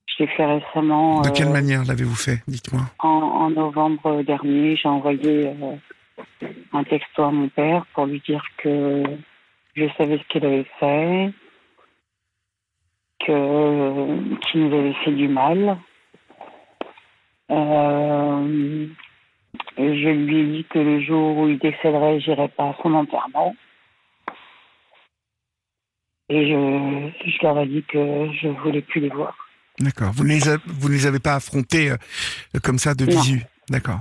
je 0.08 0.24
l'ai 0.24 0.28
fait 0.36 0.46
récemment. 0.46 1.22
De 1.22 1.30
quelle 1.30 1.50
manière 1.50 1.86
l'avez-vous 1.86 2.15
fait? 2.15 2.44
Dites-moi. 2.48 2.82
en, 3.00 3.08
en 3.08 3.50
novembre 3.50 4.22
dernier, 4.24 4.76
j'ai 4.76 4.89
envoyé 4.89 5.54
un 6.74 6.84
texto 6.84 7.24
à 7.24 7.32
mon 7.32 7.50
père 7.50 7.86
pour 7.93 8.06
lui 8.06 8.21
dire 8.28 8.43
que 8.58 9.04
je 9.76 9.86
savais 9.98 10.17
ce 10.17 10.24
qu'il 10.30 10.45
avait 10.45 10.65
fait, 10.80 11.32
que 13.26 14.39
qu'il 14.52 14.67
nous 14.67 14.76
avait 14.78 14.93
fait 15.04 15.12
du 15.12 15.28
mal. 15.28 15.78
Euh, 17.52 18.88
je 19.78 20.10
lui 20.10 20.39
ai 20.39 20.45
dit 20.58 20.65
que 20.69 20.80
le 20.80 21.02
jour 21.02 21.38
où 21.38 21.48
il 21.50 21.60
décéderait, 21.60 22.19
j'irais 22.19 22.48
pas 22.50 22.69
à 22.69 22.76
son 22.82 22.93
enterrement. 22.93 23.56
Et 26.30 26.48
je, 26.50 27.30
je 27.30 27.38
leur 27.43 27.60
ai 27.60 27.67
dit 27.67 27.84
que 27.84 28.30
je 28.41 28.48
voulais 28.48 28.82
plus 28.82 29.02
les 29.02 29.10
voir. 29.10 29.38
D'accord. 29.80 30.12
Vous 30.13 30.24
ne 30.24 30.30
les, 30.30 30.50
a- 30.50 30.58
vous 30.65 30.89
ne 30.89 30.93
les 30.93 31.06
avez 31.06 31.19
pas 31.19 31.36
affrontés 31.36 31.91
euh, 31.91 31.98
comme 32.63 32.80
ça 32.80 32.95
de 32.95 33.06
visu 33.06 33.43
D'accord. 33.69 34.00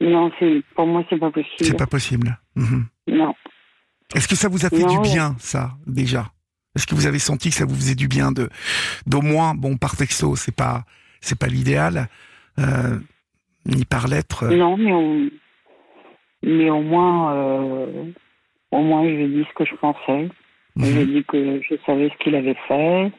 Non, 0.00 0.30
c'est 0.38 0.62
pour 0.74 0.86
moi 0.86 1.04
c'est 1.10 1.18
pas 1.18 1.30
possible. 1.30 1.54
C'est 1.64 1.76
pas 1.76 1.86
possible. 1.86 2.38
Mhm. 2.56 2.86
Non. 3.08 3.34
Est-ce 4.14 4.28
que 4.28 4.36
ça 4.36 4.48
vous 4.48 4.64
a 4.64 4.70
fait 4.70 4.84
Non, 4.84 5.00
du 5.00 5.00
bien, 5.10 5.34
ça, 5.38 5.72
déjà? 5.86 6.26
Est-ce 6.76 6.86
que 6.86 6.94
vous 6.94 7.06
avez 7.06 7.18
senti 7.18 7.50
que 7.50 7.56
ça 7.56 7.64
vous 7.66 7.74
faisait 7.74 7.94
du 7.96 8.08
bien 8.08 8.30
de, 8.32 8.48
d'au 9.06 9.20
moins, 9.20 9.54
bon, 9.54 9.76
par 9.76 9.96
texto, 9.96 10.36
c'est 10.36 10.54
pas, 10.54 10.84
c'est 11.20 11.38
pas 11.38 11.46
l'idéal, 11.48 12.08
euh, 12.58 12.98
ni 13.66 13.84
par 13.84 14.06
lettre. 14.08 14.44
euh, 14.44 14.56
Non, 14.56 14.76
mais 14.76 14.92
au, 14.92 15.28
mais 16.44 16.70
au 16.70 16.80
moins, 16.82 17.34
euh, 17.34 18.04
au 18.70 18.82
moins, 18.82 19.02
je 19.04 19.08
lui 19.10 19.24
ai 19.24 19.28
dit 19.28 19.46
ce 19.50 19.54
que 19.54 19.64
je 19.64 19.74
pensais. 19.74 20.28
mhm. 20.76 20.84
Je 20.84 20.90
lui 20.92 21.00
ai 21.00 21.06
dit 21.06 21.24
que 21.24 21.60
je 21.68 21.74
savais 21.84 22.08
ce 22.10 22.22
qu'il 22.22 22.34
avait 22.36 22.56
fait, 22.68 23.12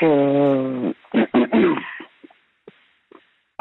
que 0.00 0.94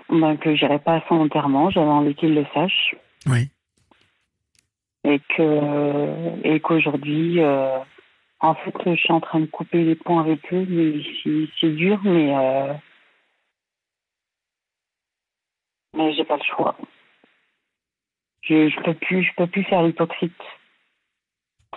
ben, 0.10 0.38
que 0.38 0.56
j'irais 0.56 0.80
pas 0.80 0.96
à 0.98 1.02
son 1.08 1.16
enterrement. 1.16 1.70
J'avais 1.70 1.88
envie 1.88 2.16
qu'il 2.16 2.34
le 2.36 2.46
sache 2.54 2.96
Oui. 3.28 3.50
et 5.04 5.20
que 5.36 6.46
et 6.48 6.60
qu'aujourd'hui, 6.60 7.42
euh, 7.42 7.78
en 8.39 8.56
fait, 8.56 8.74
je 8.86 8.96
suis 8.96 9.12
en 9.13 9.22
train 9.22 9.39
de 9.39 9.46
couper 9.46 9.84
les 9.84 9.96
ponts 9.96 10.20
avec 10.20 10.42
eux. 10.54 10.66
Mais 10.70 11.02
c'est- 11.60 11.68
dur, 11.76 12.00
mais 12.04 12.36
euh, 12.36 12.74
mais 15.96 16.13
j'ai 16.13 16.26
pas 16.26 16.38
le 16.38 16.44
choix. 16.44 16.76
Je, 18.42 18.70
je 18.70 18.82
peux 18.84 18.94
plus, 18.94 19.24
je 19.24 19.32
peux 19.38 19.48
plus 19.48 19.63
faire 19.63 19.84
l'hypocrite. 19.84 20.34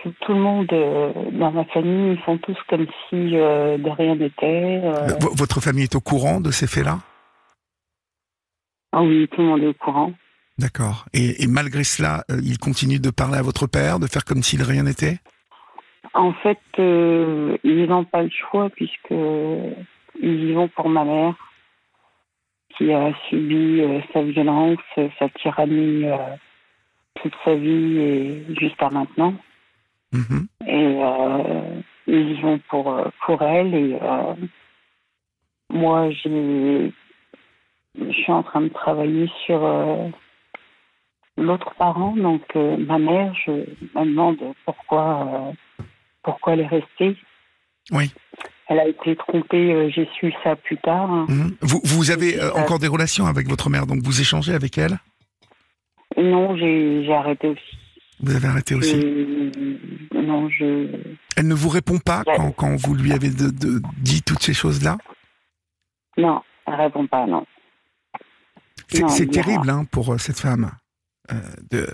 Tout, 0.02 0.12
tout 0.20 0.32
le 0.32 0.40
monde 0.40 0.72
euh, 0.72 1.12
dans 1.32 1.52
ma 1.52 1.64
famille, 1.66 2.12
ils 2.14 2.18
font 2.22 2.36
tous 2.38 2.58
comme 2.68 2.86
si 3.08 3.16
de 3.30 3.90
rien 3.90 4.16
n'était. 4.16 4.80
votre 5.36 5.60
famille 5.60 5.84
est 5.84 5.94
au 5.94 6.00
courant 6.00 6.40
de 6.40 6.50
ces 6.50 6.66
faits-là? 6.66 6.98
Ah 8.98 9.02
oui, 9.02 9.28
tout 9.28 9.42
le 9.42 9.48
monde 9.48 9.62
est 9.62 9.66
au 9.66 9.74
courant. 9.74 10.14
D'accord. 10.56 11.04
Et, 11.12 11.42
et 11.42 11.46
malgré 11.46 11.84
cela, 11.84 12.24
euh, 12.30 12.40
il 12.42 12.56
continue 12.56 12.98
de 12.98 13.10
parler 13.10 13.36
à 13.36 13.42
votre 13.42 13.66
père, 13.66 13.98
de 13.98 14.06
faire 14.06 14.24
comme 14.24 14.42
s'il 14.42 14.62
rien 14.62 14.84
n'était? 14.84 15.18
En 16.14 16.32
fait, 16.32 16.62
euh, 16.78 17.58
ils 17.62 17.84
n'ont 17.84 18.06
pas 18.06 18.22
le 18.22 18.30
choix 18.30 18.70
puisque 18.70 19.10
ils 20.22 20.44
y 20.48 20.52
vont 20.54 20.68
pour 20.68 20.88
ma 20.88 21.04
mère 21.04 21.34
qui 22.74 22.90
a 22.90 23.12
subi 23.28 23.82
euh, 23.82 24.00
sa 24.14 24.22
violence, 24.22 24.78
sa 25.18 25.28
tyrannie 25.28 26.06
euh, 26.06 26.16
toute 27.16 27.34
sa 27.44 27.54
vie 27.54 27.98
et 27.98 28.46
jusqu'à 28.58 28.88
maintenant. 28.88 29.34
Mhm. 30.12 30.46
Et 30.66 30.96
ils 32.06 32.30
y 32.30 32.40
vont 32.40 32.60
pour, 32.70 32.96
pour 33.26 33.42
elle. 33.42 33.74
Et 33.74 33.98
moi, 35.68 36.08
j'ai, 36.12 36.92
je 37.98 38.12
suis 38.12 38.32
en 38.32 38.42
train 38.42 38.60
de 38.62 38.68
travailler 38.68 39.28
sur 39.44 39.64
euh, 39.64 40.08
l'autre 41.36 41.74
parent. 41.78 42.16
Donc, 42.16 42.42
euh, 42.56 42.76
ma 42.78 42.98
mère, 42.98 43.34
je 43.44 43.50
me 43.52 44.04
demande 44.04 44.38
pourquoi, 44.64 45.54
euh, 45.80 45.84
pourquoi 46.22 46.54
elle 46.54 46.60
est 46.60 46.66
restée. 46.66 47.16
Oui. 47.92 48.10
Elle 48.68 48.80
a 48.80 48.88
été 48.88 49.14
trompée, 49.16 49.90
j'ai 49.94 50.08
su 50.18 50.32
ça 50.42 50.56
plus 50.56 50.76
tard. 50.78 51.10
hein. 51.10 51.26
Mhm. 51.28 51.56
Vous, 51.60 51.80
vous 51.84 52.10
avez 52.10 52.42
encore 52.52 52.80
des 52.80 52.88
relations 52.88 53.26
avec 53.26 53.48
votre 53.48 53.70
mère, 53.70 53.86
donc 53.86 54.00
vous 54.02 54.20
échangez 54.20 54.54
avec 54.54 54.76
elle? 54.76 54.98
Non, 56.16 56.56
j'ai, 56.56 57.12
arrêté 57.12 57.48
aussi. 57.48 57.78
Vous 58.20 58.34
avez 58.34 58.48
arrêté 58.48 58.74
aussi? 58.74 58.96
Non, 60.14 60.48
je. 60.48 60.88
Elle 61.36 61.46
ne 61.46 61.54
vous 61.54 61.68
répond 61.68 61.98
pas 61.98 62.24
quand, 62.24 62.50
quand 62.52 62.74
vous 62.76 62.94
lui 62.94 63.12
avez 63.12 63.28
de- 63.28 63.50
de- 63.50 63.80
dit 63.98 64.22
toutes 64.22 64.42
ces 64.42 64.54
choses-là? 64.54 64.96
Non, 66.16 66.40
elle 66.66 66.74
répond 66.74 67.06
pas, 67.06 67.26
non. 67.26 67.44
C'est 68.88 69.30
terrible 69.30 69.68
hein, 69.70 69.84
pour 69.90 70.14
euh, 70.14 70.18
cette 70.18 70.38
femme 70.38 70.70
euh, 71.32 71.40
de 71.70 71.88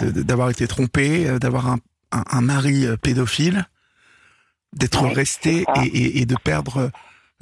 de- 0.00 0.10
de- 0.10 0.22
d'avoir 0.22 0.50
été 0.50 0.66
trompée, 0.68 1.28
euh, 1.28 1.38
d'avoir 1.38 1.68
un, 1.68 1.78
un, 2.12 2.22
un 2.30 2.40
mari 2.40 2.86
euh, 2.86 2.96
pédophile, 2.96 3.66
d'être 4.72 5.02
Ouais, 5.04 5.12
resté 5.14 5.64
c'est 5.74 5.74
ça. 5.74 5.84
et, 5.84 5.86
et- 5.86 6.18
et 6.20 6.26
de 6.26 6.36
perdre 6.36 6.90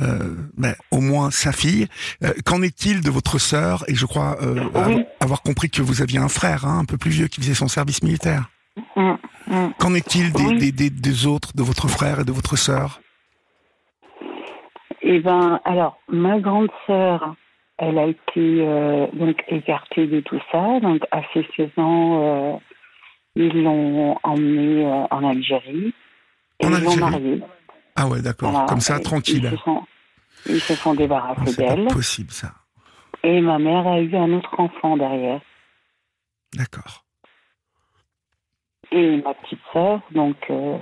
euh, 0.01 0.35
ben, 0.57 0.75
au 0.91 1.01
moins 1.01 1.31
sa 1.31 1.53
fille. 1.53 1.87
Euh, 2.23 2.33
Qu'en 2.45 2.63
est-il 2.63 3.01
de 3.01 3.11
votre 3.11 3.39
sœur 3.39 3.85
Et 3.89 3.95
je 3.95 4.07
crois 4.07 4.37
euh, 4.43 4.69
Oui. 4.87 5.05
avoir, 5.21 5.43
compris 5.43 5.71
que 5.71 5.83
vous 5.83 6.03
aviez 6.03 6.19
un 6.19 6.29
frère 6.29 6.65
hein, 6.67 6.79
un 6.81 6.85
peu 6.85 6.97
plus 6.97 7.11
vieux 7.11 7.29
qui 7.29 7.41
faisait 7.41 7.55
son 7.55 7.69
service 7.69 8.03
militaire? 8.03 8.51
Hum, 8.97 9.19
hum. 9.51 9.73
Qu'en 9.79 9.95
est-il 9.95 10.33
des, 10.33 10.45
Oui. 10.45 10.59
des, 10.59 10.73
des, 10.73 10.91
des 10.91 11.27
autres, 11.27 11.55
de 11.55 11.63
votre 11.63 11.89
frère 11.89 12.21
et 12.21 12.25
de 12.25 12.33
votre 12.33 12.57
sœur? 12.57 13.01
Eh 15.03 15.21
ben, 15.21 15.61
alors, 15.65 15.99
ma 16.09 16.41
grande 16.41 16.71
sœur, 16.87 17.37
elle 17.79 17.99
a 17.99 18.07
été 18.07 18.21
euh, 18.39 19.07
donc 19.13 19.43
écartée 19.49 20.07
de 20.07 20.21
tout 20.21 20.41
ça. 20.53 20.81
Donc, 20.81 21.03
à 21.11 21.23
ses 21.33 21.47
16 21.57 21.71
ans, 21.79 22.23
euh, 22.23 22.57
ils 23.37 23.63
l'ont 23.63 24.17
emmenée 24.23 24.85
euh, 24.85 25.07
en 25.11 25.29
Algérie. 25.29 25.93
Et 26.61 26.67
En 26.67 26.71
ils 26.73 26.85
l'ont 26.85 26.97
mariée. 26.97 27.41
Ah 27.97 28.07
ouais, 28.09 28.23
d'accord, 28.23 28.51
Voilà. 28.51 28.67
comme 28.67 28.81
ça, 28.81 28.99
tranquille. 29.01 29.45
Ils 29.51 29.57
se 29.59 29.65
sont, 29.65 29.83
ils 30.47 30.61
se 30.61 30.75
sont 30.75 30.93
Ah, 30.93 30.97
débarrassés 30.97 31.47
C'est 31.53 31.67
pas 31.67 31.75
d'elle. 31.77 31.87
possible 31.89 32.31
ça. 32.31 32.53
Et 33.23 33.41
ma 33.41 33.59
mère 33.59 33.87
a 33.87 34.01
eu 34.01 34.15
un 34.17 34.33
autre 34.35 34.55
enfant 34.59 34.97
derrière. 34.97 35.41
D'accord. 36.55 37.05
Et 38.93 39.17
ma 39.23 39.35
petite 39.35 39.61
sœur, 39.73 40.01
donc, 40.13 40.37
euh, 40.51 40.79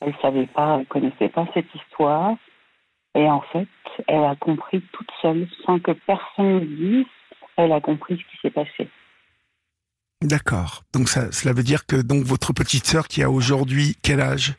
elle 0.00 0.14
savait 0.20 0.46
pas, 0.46 0.78
elle 0.80 0.86
connaissait 0.86 1.28
pas 1.30 1.46
cette 1.54 1.72
histoire. 1.74 2.34
Et 3.14 3.28
en 3.28 3.40
fait, 3.52 3.68
elle 4.06 4.24
a 4.24 4.36
compris 4.36 4.82
toute 4.92 5.10
seule, 5.22 5.48
sans 5.64 5.78
que 5.80 5.92
personne 5.92 6.60
ne 6.60 6.60
dise, 6.60 7.06
elle 7.56 7.72
a 7.72 7.80
compris 7.80 8.16
ce 8.16 8.22
qui 8.30 8.40
s'est 8.42 8.50
passé. 8.50 8.88
D'accord. 10.22 10.82
Donc 10.92 11.08
ça, 11.08 11.30
cela 11.32 11.54
veut 11.54 11.62
dire 11.62 11.86
que 11.86 11.96
donc 11.96 12.24
votre 12.24 12.52
petite 12.52 12.86
sœur 12.86 13.06
qui 13.08 13.22
a 13.22 13.30
aujourd'hui 13.30 13.96
quel 14.02 14.20
âge? 14.20 14.54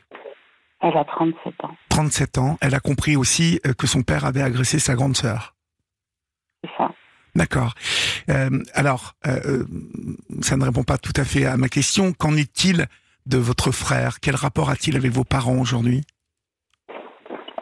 Elle 0.82 0.96
a 0.96 1.04
37 1.04 1.64
ans. 1.64 1.76
37 1.90 2.38
ans. 2.38 2.58
Elle 2.62 2.74
a 2.74 2.80
compris 2.80 3.16
aussi 3.16 3.60
euh, 3.66 3.74
que 3.74 3.86
son 3.86 4.02
père 4.02 4.24
avait 4.24 4.40
agressé 4.40 4.78
sa 4.78 4.94
grande 4.94 5.16
sœur. 5.16 5.54
C'est 6.64 6.70
ça. 6.78 6.90
D'accord. 7.34 7.74
Euh, 8.30 8.62
alors, 8.74 9.12
euh, 9.26 9.64
ça 10.40 10.56
ne 10.56 10.64
répond 10.64 10.82
pas 10.82 10.98
tout 10.98 11.12
à 11.16 11.24
fait 11.24 11.44
à 11.44 11.56
ma 11.56 11.68
question. 11.68 12.12
Qu'en 12.12 12.36
est-il 12.36 12.86
de 13.26 13.36
votre 13.36 13.70
frère? 13.70 14.20
Quel 14.20 14.34
rapport 14.34 14.70
a-t-il 14.70 14.96
avec 14.96 15.12
vos 15.12 15.24
parents 15.24 15.58
aujourd'hui? 15.58 16.02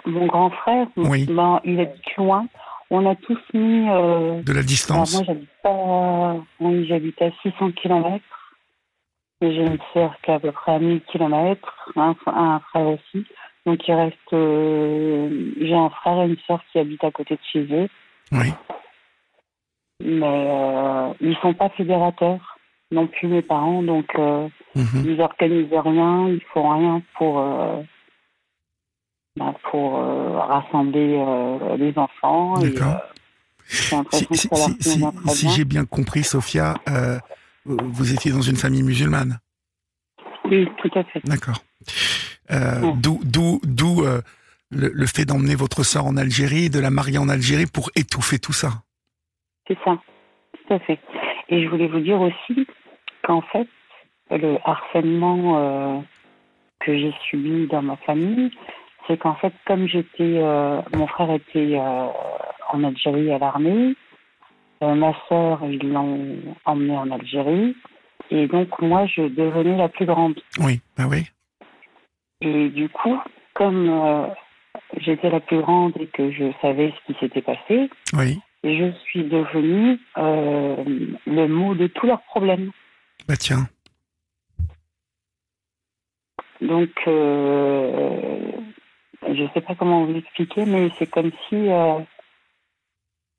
Mon 0.09 0.27
grand 0.27 0.51
frère, 0.51 0.87
Oui. 0.97 1.27
ben, 1.27 1.61
il 1.65 1.79
habite 1.81 2.17
loin. 2.17 2.47
On 2.91 3.05
a 3.09 3.15
tous 3.15 3.39
mis. 3.53 3.87
euh, 3.91 4.41
De 4.43 4.53
la 4.53 4.63
distance 4.63 5.15
moi, 5.15 5.23
j'habite 5.27 5.51
pas. 5.63 6.37
Oui, 6.61 6.87
j'habite 6.89 7.21
à 7.21 7.31
600 7.43 7.73
km. 7.73 8.25
J'ai 9.43 9.49
une 9.67 9.79
sœur 9.93 10.15
qui 10.23 10.31
est 10.31 10.35
à 10.35 10.41
peu 10.41 10.51
près 10.51 10.73
à 10.73 10.79
1000 10.79 11.01
km, 11.03 11.93
un, 11.97 12.15
un 12.27 12.59
frère 12.71 12.87
aussi. 12.89 13.27
Donc 13.67 13.87
il 13.87 13.95
reste. 13.95 14.33
euh, 14.33 15.53
j'ai 15.61 15.75
un 15.75 15.91
frère 15.91 16.23
et 16.23 16.27
une 16.29 16.39
sœur 16.47 16.61
qui 16.73 16.79
habitent 16.79 17.05
à 17.05 17.11
côté 17.11 17.35
de 17.35 17.41
chez 17.53 17.67
eux. 17.73 17.89
Oui. 18.33 18.53
Mais 20.01 20.47
euh, 20.49 21.13
ils 21.21 21.37
sont 21.43 21.55
pas 21.55 21.69
fédérateurs 21.71 22.57
non 22.91 23.07
plus 23.07 23.29
mes 23.29 23.43
parents, 23.43 23.83
donc 23.83 24.07
euh, 24.19 24.49
Mhm. 24.75 25.05
ils 25.05 25.21
organisent 25.21 25.73
rien, 25.73 26.29
ils 26.29 26.41
font 26.55 26.71
rien 26.71 27.03
pour 27.17 27.39
euh, 27.41 27.83
bah, 29.39 29.55
pour 29.71 29.99
euh, 29.99 30.39
rassembler 30.39 31.17
euh, 31.19 31.77
les 31.77 31.97
enfants. 31.97 32.55
D'accord. 32.59 33.01
euh, 33.93 34.03
Si, 35.27 35.49
j'ai 35.51 35.65
bien 35.65 35.85
compris, 35.85 36.25
Sophia, 36.25 36.75
vous 37.65 38.13
étiez 38.13 38.31
dans 38.33 38.41
une 38.41 38.57
famille 38.57 38.83
musulmane. 38.83 39.39
Oui, 40.45 40.67
tout 40.79 40.91
à 40.99 41.05
fait. 41.05 41.21
D'accord. 41.25 41.63
Euh. 42.51 42.93
D'où, 42.97 43.21
d'où, 43.23 43.61
d'où 43.65 44.03
euh, 44.03 44.23
le, 44.71 44.89
le 44.89 45.07
fait 45.07 45.27
d'emmener 45.27 45.55
votre 45.55 45.83
sœur 45.83 46.07
en 46.07 46.17
Algérie, 46.17 46.71
de 46.71 46.81
la 46.81 46.91
marier 46.91 47.19
en 47.19 47.29
Algérie 47.29 47.67
pour 47.67 47.91
étouffer 47.95 48.39
tout 48.39 48.55
ça. 48.55 48.71
C'est 49.67 49.77
ça, 49.85 49.99
tout 50.55 50.75
à 50.75 50.79
fait. 50.79 50.99
Et 51.51 51.63
je 51.63 51.69
voulais 51.69 51.89
vous 51.89 52.01
dire 52.01 52.21
aussi 52.21 52.67
qu'en 53.23 53.43
fait, 53.43 53.69
le 54.31 54.57
harcèlement 54.65 55.59
euh, 55.59 56.01
que 56.81 56.97
j'ai 56.97 57.13
subi 57.29 57.67
dans 57.67 57.83
ma 57.83 57.97
famille, 57.99 58.51
c'est 59.09 59.17
qu'en 59.19 59.35
fait, 59.35 59.53
comme 59.67 59.89
j'étais, 59.89 60.39
euh, 60.39 60.81
mon 60.95 61.07
frère 61.07 61.31
était 61.33 61.77
euh, 61.79 62.07
en 62.73 62.85
Algérie 62.85 63.33
à 63.33 63.39
l'armée, 63.39 63.97
euh, 64.83 64.95
ma 64.95 65.13
sœur, 65.29 65.61
ils 65.65 65.91
l'ont 65.91 66.37
emmené 66.67 66.97
en 66.97 67.11
Algérie, 67.11 67.75
et 68.31 68.47
donc 68.47 68.79
moi, 68.81 69.07
je 69.07 69.23
devenais 69.23 69.77
la 69.77 69.89
plus 69.89 70.07
grande. 70.07 70.39
Oui, 70.61 70.81
bah 70.97 71.05
oui. 71.09 71.27
Et 72.43 72.69
du 72.69 72.89
coup, 72.91 73.19
comme 73.55 74.29
j'étais 74.99 75.31
la 75.31 75.41
plus 75.41 75.61
grande 75.61 75.95
et 75.99 76.07
que 76.07 76.31
je 76.31 76.53
savais 76.63 76.93
ce 76.93 77.13
qui 77.13 77.19
s'était 77.19 77.43
passé, 77.43 77.91
Oui. 78.13 78.39
je 78.63 78.93
suis 79.07 79.25
devenue 79.25 79.99
le 80.17 81.47
mot 81.47 81.75
de 81.75 81.89
tous 81.89 82.07
leurs 82.07 82.23
problèmes. 82.23 82.71
Bah 83.27 83.37
tiens. 83.37 83.67
Donc, 86.61 86.91
je 89.23 89.43
ne 89.43 89.49
sais 89.55 89.61
pas 89.61 89.75
comment 89.75 90.05
vous 90.05 90.15
expliquer, 90.17 90.65
mais 90.65 90.91
c'est 90.99 91.07
comme 91.11 91.31
si, 91.49 91.55
euh, 91.69 91.99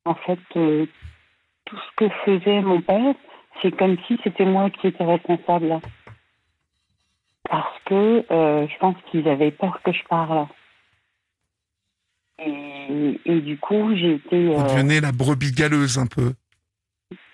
en 0.06 0.15
fait, 0.15 0.39
euh, 0.56 0.86
tout 1.65 1.78
ce 1.78 1.96
que 1.98 2.10
faisait 2.26 2.62
mon 2.62 2.82
père, 2.82 3.15
c'est 3.62 3.76
comme 3.76 3.98
si 4.08 4.20
c'était 4.24 4.46
moi 4.46 4.70
qui 4.70 4.88
étais 4.88 5.04
responsable. 5.06 5.80
Parce 7.50 7.80
que 7.86 8.26
euh, 8.32 8.68
je 8.68 8.78
pense 8.80 8.96
qu'ils 9.10 9.28
avaient 9.28 9.52
peur 9.52 9.82
que 9.84 9.92
je 9.92 10.04
parle. 10.08 10.48
Et, 12.39 13.20
et 13.26 13.42
du 13.42 13.58
coup, 13.58 13.96
j'ai 13.96 14.15
été... 14.15 14.48
Vous 14.56 14.63
devenez 14.63 15.02
la 15.02 15.12
brebis 15.12 15.52
galeuse 15.52 15.98
un 15.98 16.06
peu. 16.08 16.34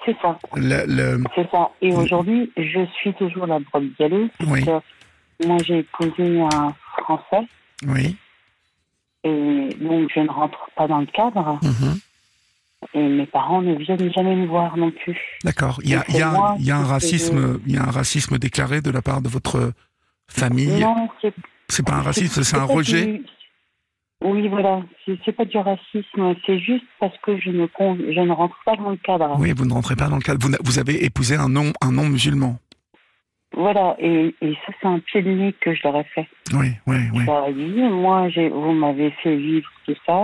c'est 0.06 0.16
ça. 0.22 0.40
Le, 0.56 0.86
le- 0.88 1.24
C'est 1.36 1.50
ça. 1.52 1.72
Et 1.82 1.94
aujourd'hui, 1.94 2.52
je 2.58 2.86
suis 2.98 3.14
toujours 3.14 3.46
la 3.46 3.60
brebis 3.60 3.94
galeuse. 4.00 4.30
Oui. 4.48 4.64
parce 4.66 4.82
que 5.40 5.48
Moi, 5.48 5.58
j'ai 5.64 5.80
épousé 5.80 6.42
un 6.42 6.74
Français 6.98 7.48
Oui. 7.86 8.16
Et 9.26 9.70
donc 9.82 10.10
je 10.16 10.20
ne 10.22 10.30
rentre 10.30 10.70
pas 10.78 10.88
dans 10.88 11.00
le 11.00 11.06
cadre. 11.08 11.60
Mhm. 11.62 12.00
Et 12.94 13.02
mes 13.08 13.26
parents 13.26 13.62
ne 13.62 13.74
viennent 13.76 14.14
jamais 14.14 14.36
me 14.36 14.46
voir 14.46 14.78
non 14.78 14.92
plus. 14.92 15.18
D'accord. 15.44 15.80
Il 15.84 15.90
y 15.90 15.96
a, 15.96 16.00
Donc, 16.00 16.06
il 16.10 16.16
y 16.18 16.22
a- 16.22 16.30
c'est 16.32 16.38
moi 16.38 16.56
il 16.60 16.66
y 16.66 16.72
a 16.72 16.78
un 16.78 16.84
racisme, 16.86 17.60
il 17.66 17.74
y 17.74 17.78
a 17.78 17.84
un 17.84 17.92
racisme 17.92 18.38
déclaré 18.38 18.82
de 18.82 18.92
la 18.92 19.02
part 19.02 19.22
de 19.22 19.28
votre 19.30 19.72
famille. 20.30 20.80
Non, 20.80 21.10
c'est 21.22 21.34
C'est 21.68 21.86
pas 21.86 21.94
un 21.96 22.02
racisme, 22.02 22.44
c'est 22.44 22.58
un 22.58 22.64
rejet. 22.64 23.06
du- 23.06 23.26
Oui, 24.24 24.48
voilà. 24.48 24.82
C'est 25.06 25.18
c'est 25.26 25.32
pas 25.34 25.46
du 25.46 25.58
racisme. 25.58 26.36
C'est 26.46 26.60
juste 26.60 26.86
parce 27.00 27.18
que 27.24 27.40
je 27.40 27.50
ne, 27.50 27.66
con- 27.66 27.98
je 27.98 28.20
ne 28.22 28.32
rentre 28.32 28.56
pas 28.66 28.76
dans 28.76 28.92
le 28.92 28.98
cadre. 28.98 29.36
Oui, 29.40 29.52
vous 29.56 29.66
ne 29.66 29.74
rentrez 29.74 29.96
pas 29.96 30.08
dans 30.08 30.16
le 30.18 30.22
cadre. 30.22 30.48
Vous 30.64 30.80
avez 30.80 31.04
épousé 31.06 31.36
un 31.36 31.50
non, 31.50 31.74
un 31.82 31.92
non 31.92 32.06
musulman. 32.08 32.58
Voilà. 33.56 33.96
Et, 34.00 34.36
et 34.42 34.54
ça, 34.66 34.74
c'est 34.80 34.88
un 34.88 35.00
pied 35.00 35.22
de 35.22 35.32
nez 35.32 35.54
que 35.54 35.74
je 35.74 35.82
leur 35.84 35.96
ai 35.98 36.04
fait. 36.04 36.28
Oui, 36.54 36.68
oui, 36.88 36.98
oui. 37.14 37.20
Je 37.22 37.26
leur 37.26 37.48
ai 37.48 37.54
dit, 37.54 37.82
moi, 37.82 38.28
vous 38.52 38.72
m'avez 38.74 39.12
fait 39.24 39.36
vivre 39.36 39.70
tout 39.86 39.96
ça, 40.06 40.24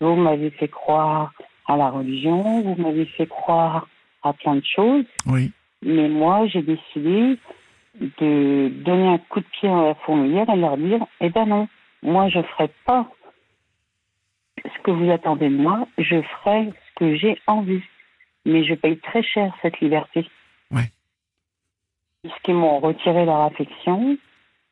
vous 0.00 0.14
m'avez 0.16 0.50
fait 0.50 0.68
croire 0.68 1.32
à 1.66 1.76
la 1.76 1.90
religion, 1.90 2.62
vous 2.62 2.80
m'avez 2.80 3.06
fait 3.06 3.26
croire 3.26 3.88
à 4.22 4.32
plein 4.32 4.56
de 4.56 4.64
choses, 4.64 5.04
Oui. 5.26 5.50
mais 5.82 6.08
moi, 6.08 6.46
j'ai 6.48 6.62
décidé 6.62 7.38
de 8.00 8.68
donner 8.84 9.08
un 9.08 9.18
coup 9.18 9.40
de 9.40 9.46
pied 9.46 9.68
à 9.68 9.82
la 9.82 9.94
fourmilière 9.94 10.48
et 10.50 10.56
leur 10.56 10.76
dire, 10.76 11.04
eh 11.20 11.30
ben 11.30 11.46
non, 11.46 11.68
moi, 12.02 12.28
je 12.28 12.40
ferai 12.42 12.70
pas 12.86 13.06
ce 14.64 14.82
que 14.82 14.90
vous 14.90 15.10
attendez 15.10 15.48
de 15.48 15.56
moi, 15.56 15.86
je 15.98 16.20
ferai 16.22 16.66
ce 16.68 16.94
que 16.96 17.16
j'ai 17.16 17.38
envie, 17.46 17.82
mais 18.44 18.64
je 18.64 18.74
paye 18.74 18.98
très 18.98 19.22
cher 19.22 19.52
cette 19.62 19.80
liberté. 19.80 20.26
Ouais. 20.70 20.90
Puisqu'ils 22.22 22.54
m'ont 22.54 22.80
retiré 22.80 23.24
leur 23.24 23.40
affection, 23.42 24.16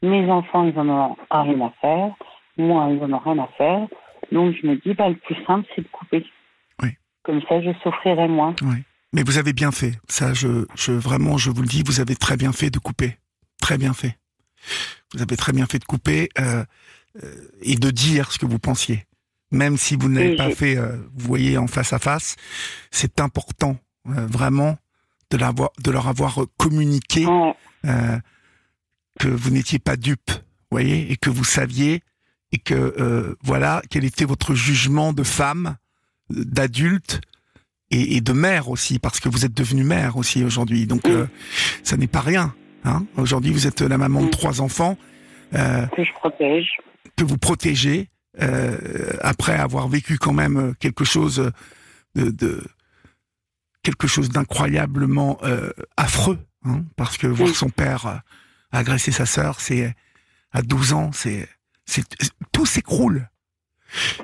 mes 0.03 0.31
enfants, 0.31 0.65
ils 0.65 0.79
en 0.79 0.89
ont 0.89 1.17
rien 1.31 1.61
à 1.67 1.73
faire. 1.81 2.15
Moi, 2.57 2.91
ils 2.91 3.03
en 3.03 3.13
ont 3.13 3.19
rien 3.19 3.39
à 3.39 3.49
faire. 3.57 3.89
Donc, 4.33 4.55
je 4.61 4.67
me 4.67 4.77
dis, 4.77 4.95
bah, 4.95 5.09
le 5.09 5.17
plus 5.17 5.37
simple, 5.47 5.67
c'est 5.75 5.83
de 5.83 5.89
couper. 5.89 6.27
Oui. 6.83 6.91
Comme 7.23 7.41
ça, 7.49 7.61
je 7.63 7.71
souffrirai 7.83 8.29
moins. 8.29 8.55
Mais 9.13 9.23
vous 9.23 9.39
avez 9.39 9.53
bien 9.53 9.73
fait. 9.73 9.93
Ça, 10.09 10.35
je, 10.35 10.67
je, 10.75 10.93
vraiment, 10.93 11.39
je 11.39 11.51
vous 11.51 11.63
le 11.63 11.69
dis, 11.69 11.83
vous 11.87 12.01
avez 12.01 12.17
très 12.17 12.37
bien 12.37 12.53
fait 12.53 12.71
de 12.71 12.79
couper. 12.79 13.17
Très 13.61 13.79
bien 13.79 13.95
fait. 13.95 14.19
Vous 15.15 15.23
avez 15.23 15.37
très 15.37 15.53
bien 15.53 15.67
fait 15.67 15.79
de 15.79 15.85
couper 15.85 16.29
euh, 16.39 16.65
euh, 17.23 17.35
et 17.63 17.77
de 17.77 17.91
dire 17.91 18.31
ce 18.33 18.39
que 18.39 18.47
vous 18.47 18.59
pensiez. 18.59 19.07
Même 19.51 19.79
si 19.79 19.97
vous 19.97 20.09
ne 20.09 20.17
l'avez 20.17 20.31
Oui, 20.31 20.37
pas 20.37 20.51
fait, 20.51 20.77
euh, 20.77 20.97
vous 21.15 21.27
voyez, 21.27 21.57
en 21.57 21.67
face 21.67 21.95
à 21.95 21.99
face, 21.99 22.37
c'est 22.91 23.21
important, 23.21 23.79
euh, 24.09 24.27
vraiment, 24.27 24.77
de, 25.31 25.37
l'avoir, 25.37 25.71
de 25.83 25.91
leur 25.91 26.09
avoir 26.09 26.41
communiqué 26.57 27.27
euh, 27.85 28.19
que 29.19 29.29
vous 29.29 29.51
n'étiez 29.51 29.79
pas 29.79 29.97
dupe, 29.97 30.31
voyez, 30.71 31.11
et 31.13 31.17
que 31.17 31.31
vous 31.31 31.45
saviez, 31.45 32.03
et 32.53 32.59
que 32.59 32.75
euh, 32.75 33.35
voilà, 33.43 33.83
quel 33.91 34.05
était 34.05 34.25
votre 34.25 34.55
jugement 34.55 35.13
de 35.13 35.23
femme, 35.23 35.77
d'adulte 36.31 37.21
et, 37.91 38.17
et 38.17 38.21
de 38.21 38.33
mère 38.33 38.69
aussi, 38.69 38.99
parce 38.99 39.21
que 39.21 39.29
vous 39.29 39.45
êtes 39.45 39.55
devenue 39.55 39.85
mère 39.85 40.17
aussi 40.17 40.45
aujourd'hui. 40.45 40.87
Donc, 40.87 41.07
euh, 41.07 41.27
ça 41.83 41.97
n'est 41.97 42.07
pas 42.07 42.21
rien. 42.21 42.55
Hein 42.85 43.07
aujourd'hui, 43.17 43.51
vous 43.53 43.67
êtes 43.67 43.81
la 43.81 43.99
maman 43.99 44.23
de 44.23 44.31
trois 44.31 44.61
enfants 44.61 44.97
euh, 45.55 45.87
Que 45.89 46.05
je 46.05 46.13
protège. 46.13 46.69
que 47.17 47.25
vous 47.25 47.39
protégez 47.39 48.09
euh, 48.41 48.79
après 49.21 49.55
avoir 49.57 49.89
vécu 49.89 50.17
quand 50.19 50.33
même 50.33 50.75
quelque 50.79 51.05
chose 51.05 51.51
de, 52.15 52.31
de 52.31 52.63
quelque 53.83 54.07
chose 54.07 54.29
d'incroyablement 54.29 55.39
euh, 55.43 55.71
affreux, 55.97 56.39
hein, 56.65 56.85
parce 56.97 57.17
que 57.19 57.27
voir 57.27 57.49
Oui. 57.49 57.55
son 57.55 57.69
père 57.71 58.07
euh, 58.07 58.17
agresser 58.73 59.13
sa 59.13 59.27
sœur, 59.27 59.61
c'est 59.61 59.95
à 60.53 60.63
12 60.63 60.93
ans, 60.93 61.11
c'est 61.13 61.49
tout 62.53 62.67
s'écroule. 62.67 63.29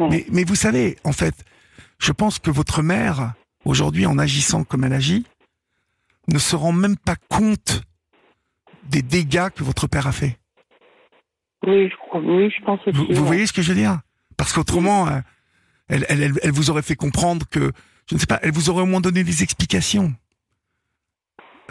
Mais, 0.00 0.26
mais 0.30 0.44
vous 0.44 0.54
savez, 0.56 0.98
en 1.04 1.12
fait, 1.12 1.34
je 1.98 2.12
pense 2.12 2.38
que 2.38 2.50
votre 2.50 2.82
mère, 2.82 3.32
aujourd'hui, 3.64 4.04
en 4.06 4.18
agissant 4.18 4.64
comme 4.64 4.84
elle 4.84 4.92
agit, 4.92 5.24
ne 6.28 6.38
se 6.38 6.56
rend 6.56 6.72
même 6.72 6.96
pas 6.96 7.16
compte 7.28 7.82
des 8.84 9.02
dégâts 9.02 9.48
que 9.50 9.64
votre 9.64 9.86
père 9.86 10.06
a 10.06 10.12
fait. 10.12 10.38
Oui, 11.66 11.88
je 11.88 11.96
crois. 11.96 12.20
Oui, 12.20 12.50
je 12.50 12.62
pense 12.64 12.80
aussi. 12.86 12.96
Vous, 12.96 13.06
vous 13.10 13.24
voyez 13.24 13.46
ce 13.46 13.52
que 13.54 13.62
je 13.62 13.68
veux 13.72 13.78
dire? 13.78 14.00
Parce 14.36 14.52
qu'autrement, 14.52 15.08
euh, 15.08 15.20
elle, 15.88 16.04
elle, 16.10 16.22
elle, 16.22 16.38
elle 16.42 16.50
vous 16.52 16.68
aurait 16.68 16.82
fait 16.82 16.96
comprendre 16.96 17.46
que, 17.48 17.72
je 18.08 18.14
ne 18.14 18.20
sais 18.20 18.26
pas, 18.26 18.38
elle 18.42 18.52
vous 18.52 18.70
aurait 18.70 18.82
au 18.82 18.86
moins 18.86 19.00
donné 19.00 19.24
des 19.24 19.42
explications. 19.42 20.12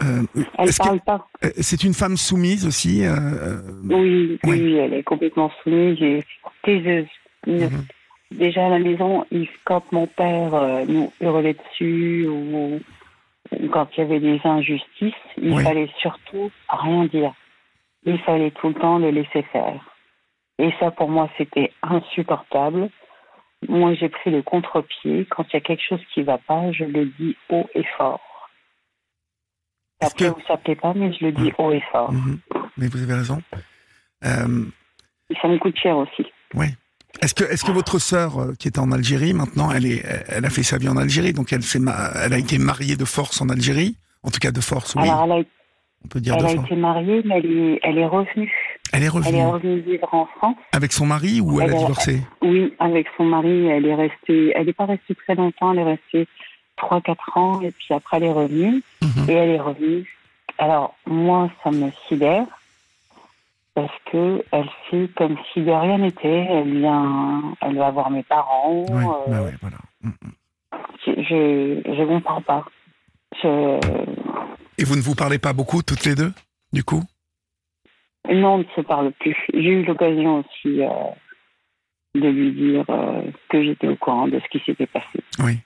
Euh, 0.02 0.22
Elle 0.58 0.70
que- 0.70 0.76
parle 0.78 1.00
pas. 1.00 1.26
euh, 1.44 1.50
c'est 1.60 1.84
une 1.84 1.94
femme 1.94 2.16
soumise 2.16 2.66
aussi 2.66 3.04
euh, 3.04 3.60
Oui, 3.84 4.38
Oui. 4.44 4.60
oui, 4.60 4.74
elle 4.74 4.92
est 4.94 5.04
complètement 5.04 5.52
soumise 5.62 6.00
et 6.02 6.24
taiseuse. 6.64 7.06
Mhm. 7.46 7.84
Déjà 8.32 8.66
à 8.66 8.70
la 8.70 8.80
maison, 8.80 9.24
quand 9.64 9.92
mon 9.92 10.08
père 10.08 10.84
nous 10.88 11.12
hurlait 11.20 11.54
dessus 11.54 12.26
ou, 12.26 12.80
ou 13.52 13.68
quand 13.68 13.86
il 13.96 14.00
y 14.00 14.02
avait 14.02 14.18
des 14.18 14.40
injustices, 14.44 15.14
il 15.40 15.52
Oui. 15.52 15.62
fallait 15.62 15.90
surtout 16.00 16.50
rien 16.68 17.04
dire. 17.04 17.32
Il 18.04 18.18
fallait 18.18 18.50
tout 18.50 18.68
le 18.68 18.74
temps 18.74 18.98
le 18.98 19.10
laisser 19.10 19.42
faire. 19.52 19.80
Et 20.58 20.70
ça, 20.80 20.90
pour 20.90 21.08
moi, 21.08 21.30
c'était 21.38 21.70
insupportable. 21.82 22.88
Moi, 23.68 23.94
j'ai 23.94 24.08
pris 24.08 24.30
le 24.30 24.42
contre-pied. 24.42 25.26
Quand 25.30 25.44
il 25.50 25.54
y 25.54 25.56
a 25.56 25.60
quelque 25.60 25.82
chose 25.88 26.00
qui 26.12 26.20
ne 26.20 26.24
va 26.26 26.38
pas, 26.38 26.70
je 26.72 26.84
le 26.84 27.06
dis 27.18 27.36
haut 27.50 27.66
et 27.74 27.84
fort. 27.96 28.20
Après, 30.00 30.26
que- 30.26 30.30
vous 30.32 30.40
ne 30.40 30.44
savez 30.44 30.74
pas, 30.76 30.92
mais 30.94 31.12
je 31.12 31.24
le 31.24 31.32
dis 31.32 31.52
haut 31.58 31.72
et 31.72 31.82
fort. 31.92 32.12
Mhm. 32.12 32.38
Mais 32.76 32.88
vous 32.88 33.02
avez 33.02 33.14
raison. 33.14 33.40
Euh, 34.24 34.64
ça 35.40 35.48
me 35.48 35.58
coûte 35.58 35.76
cher 35.78 35.96
aussi. 35.96 36.26
est-ce 37.22 37.34
que, 37.34 37.44
est-ce 37.44 37.64
que 37.64 37.70
votre 37.72 37.98
sœur, 37.98 38.38
euh, 38.38 38.54
qui 38.58 38.68
est 38.68 38.78
en 38.78 38.90
Algérie 38.92 39.32
maintenant, 39.32 39.70
elle 39.70 39.86
est, 39.86 40.02
elle 40.28 40.44
a 40.44 40.50
fait 40.50 40.62
sa 40.62 40.78
vie 40.78 40.88
en 40.88 40.96
Algérie, 40.96 41.32
donc 41.32 41.52
elle 41.52 41.60
ma- 41.80 42.10
elle 42.24 42.32
a 42.32 42.38
été 42.38 42.58
mariée 42.58 42.96
de 42.96 43.04
force 43.04 43.40
en 43.40 43.48
Algérie, 43.48 43.96
en 44.22 44.30
tout 44.30 44.40
cas 44.40 44.50
de 44.50 44.60
force, 44.60 44.94
oui, 44.96 45.02
Alors, 45.02 45.24
elle 45.24 45.32
a, 45.32 45.36
on 46.04 46.08
peut 46.08 46.20
dire 46.20 46.34
elle 46.34 46.40
de 46.42 46.46
a 46.46 46.54
force. 46.54 46.66
été 46.66 46.76
mariée, 46.76 47.22
mais 47.24 47.38
elle 47.38 47.46
est, 47.46 47.80
elle 47.82 47.98
est 47.98 48.06
revenue. 48.06 48.52
Elle 48.92 49.02
est 49.02 49.06
Elle 49.06 49.10
revenue 49.12 49.38
est 49.38 49.44
revenue 49.44 49.80
vivre 49.80 50.14
en 50.14 50.26
France. 50.26 50.56
avec 50.72 50.92
son 50.92 51.06
mari 51.06 51.40
ou 51.40 51.60
elle, 51.60 51.68
Elle 51.70 51.74
a 51.74 51.76
est- 51.76 51.80
divorcé? 51.80 52.22
Oui, 52.42 52.74
avec 52.78 53.06
son 53.16 53.24
mari, 53.24 53.66
elle 53.66 53.86
est 53.86 53.94
restée. 53.94 54.52
Elle 54.54 54.66
n'est 54.66 54.72
pas 54.72 54.86
restée 54.86 55.14
très 55.14 55.34
longtemps. 55.34 55.72
Elle 55.72 55.80
est 55.80 55.84
restée 55.84 56.28
3-4 56.76 57.36
ans. 57.36 57.60
Et 57.62 57.70
puis 57.72 57.92
après, 57.94 58.18
elle 58.18 58.24
est 58.24 58.32
revenue. 58.32 58.82
Mhm. 59.02 59.28
Et 59.28 59.32
elle 59.32 59.50
est 59.50 59.60
revenue. 59.60 60.08
Alors, 60.58 60.94
moi, 61.06 61.50
ça 61.64 61.70
me 61.72 61.90
sidère. 62.08 62.46
Parce 63.74 63.90
que 64.12 64.44
elle 64.52 64.68
fait 64.88 65.08
comme 65.16 65.36
si 65.52 65.62
de 65.62 65.72
rien 65.72 65.98
n'était. 65.98 66.46
Elle 66.48 66.78
vient, 66.78 67.42
elle 67.60 67.76
va 67.76 67.90
voir 67.90 68.10
mes 68.10 68.22
parents. 68.22 68.84
Euh, 68.90 69.30
bah 69.32 69.42
ouais, 69.42 69.54
voilà. 69.60 69.78
Mhm. 70.02 70.12
je, 71.04 71.10
je, 71.22 71.96
je 71.96 72.04
comprends 72.04 72.40
pas. 72.42 72.64
Je, 73.42 73.80
Et 74.78 74.84
vous 74.84 74.94
ne 74.94 75.00
vous 75.00 75.16
parlez 75.16 75.38
pas 75.40 75.52
beaucoup 75.52 75.82
toutes 75.82 76.04
les 76.04 76.14
deux, 76.14 76.32
du 76.72 76.84
coup? 76.84 77.02
Non, 78.32 78.54
on 78.54 78.58
ne 78.58 78.64
se 78.76 78.80
parle 78.80 79.12
plus. 79.12 79.36
J'ai 79.52 79.70
eu 79.70 79.84
l'occasion 79.84 80.40
aussi 80.40 80.82
euh, 80.82 80.88
de 82.14 82.28
lui 82.28 82.52
dire 82.52 82.84
euh, 82.88 83.22
que 83.48 83.62
j'étais 83.62 83.88
au 83.88 83.96
courant 83.96 84.28
de 84.28 84.38
ce 84.40 84.48
qui 84.48 84.64
s'était 84.64 84.86
passé. 84.86 85.20
Oui. 85.40 85.58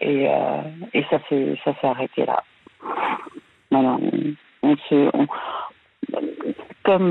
Et, 0.00 0.28
euh, 0.28 0.62
et 0.94 1.04
ça 1.10 1.20
s'est 1.28 1.56
ça 1.64 1.74
s'est 1.80 1.86
arrêté 1.86 2.24
là. 2.24 2.42
Voilà, 3.70 3.98
on, 4.00 4.12
on 4.62 4.76
se, 4.76 5.10
on- 5.14 5.26
comme 6.84 7.10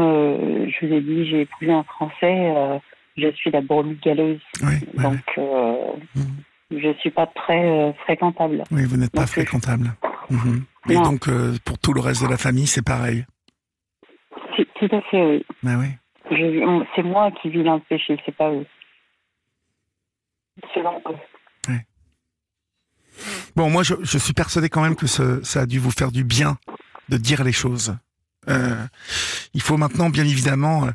je 0.70 0.86
vous 0.86 0.94
ai 0.94 1.02
dit, 1.02 1.26
j'ai 1.30 1.42
épousé 1.42 1.72
un 1.72 1.84
Français. 1.84 2.80
je 3.16 3.32
suis 3.32 3.52
la 3.52 3.62
brebis 3.62 3.98
galeuse, 4.04 4.40
Oui, 4.62 4.68
ouais, 4.96 5.04
donc 5.04 5.20
euh, 5.38 5.76
Mhm. 6.16 6.80
je 6.80 6.94
suis 7.00 7.10
pas 7.12 7.28
très 7.28 7.64
euh, 7.68 7.94
fréquentable. 8.04 8.64
oui, 8.72 8.84
vous 8.86 8.98
n'êtes 8.98 9.12
pas 9.12 9.28
fréquentable. 9.28 9.92
Mhm. 10.30 10.64
Et 10.90 10.96
Non. 10.96 11.04
donc, 11.04 11.28
euh, 11.28 11.56
pour 11.66 11.78
tout 11.80 11.94
le 11.94 12.02
reste 12.02 12.24
de 12.24 12.30
la 12.30 12.38
famille, 12.38 12.68
c'est 12.68 12.86
pareil. 12.86 13.26
C'est- 14.58 14.68
Tout 14.76 14.94
à 14.96 15.02
fait, 15.04 15.24
oui. 15.24 15.46
C'est 16.96 17.04
moi 17.04 17.32
qui 17.42 17.50
vis 17.50 17.64
dans 17.64 17.76
le 17.76 17.82
péché, 17.82 18.18
c'est 18.26 18.36
pas 18.36 18.52
eux. 18.52 18.66
Eux. 21.70 21.76
Bon, 23.56 23.70
moi, 23.70 23.82
je, 23.84 23.94
je 24.02 24.18
suis 24.18 24.34
persuadé 24.34 24.70
quand 24.70 24.82
même 24.82 24.96
que 24.96 25.08
ce- 25.08 25.42
ça 25.44 25.62
a 25.62 25.66
dû 25.66 25.80
vous 25.80 25.92
faire 25.92 26.12
du 26.12 26.24
bien 26.24 26.58
de 27.10 27.18
dire 27.18 27.44
les 27.44 27.52
choses. 27.52 27.96
Euh, 28.50 28.76
il 29.54 29.62
faut 29.62 29.78
maintenant, 29.78 30.10
bien 30.10 30.26
évidemment, 30.26 30.86
euh, 30.86 30.92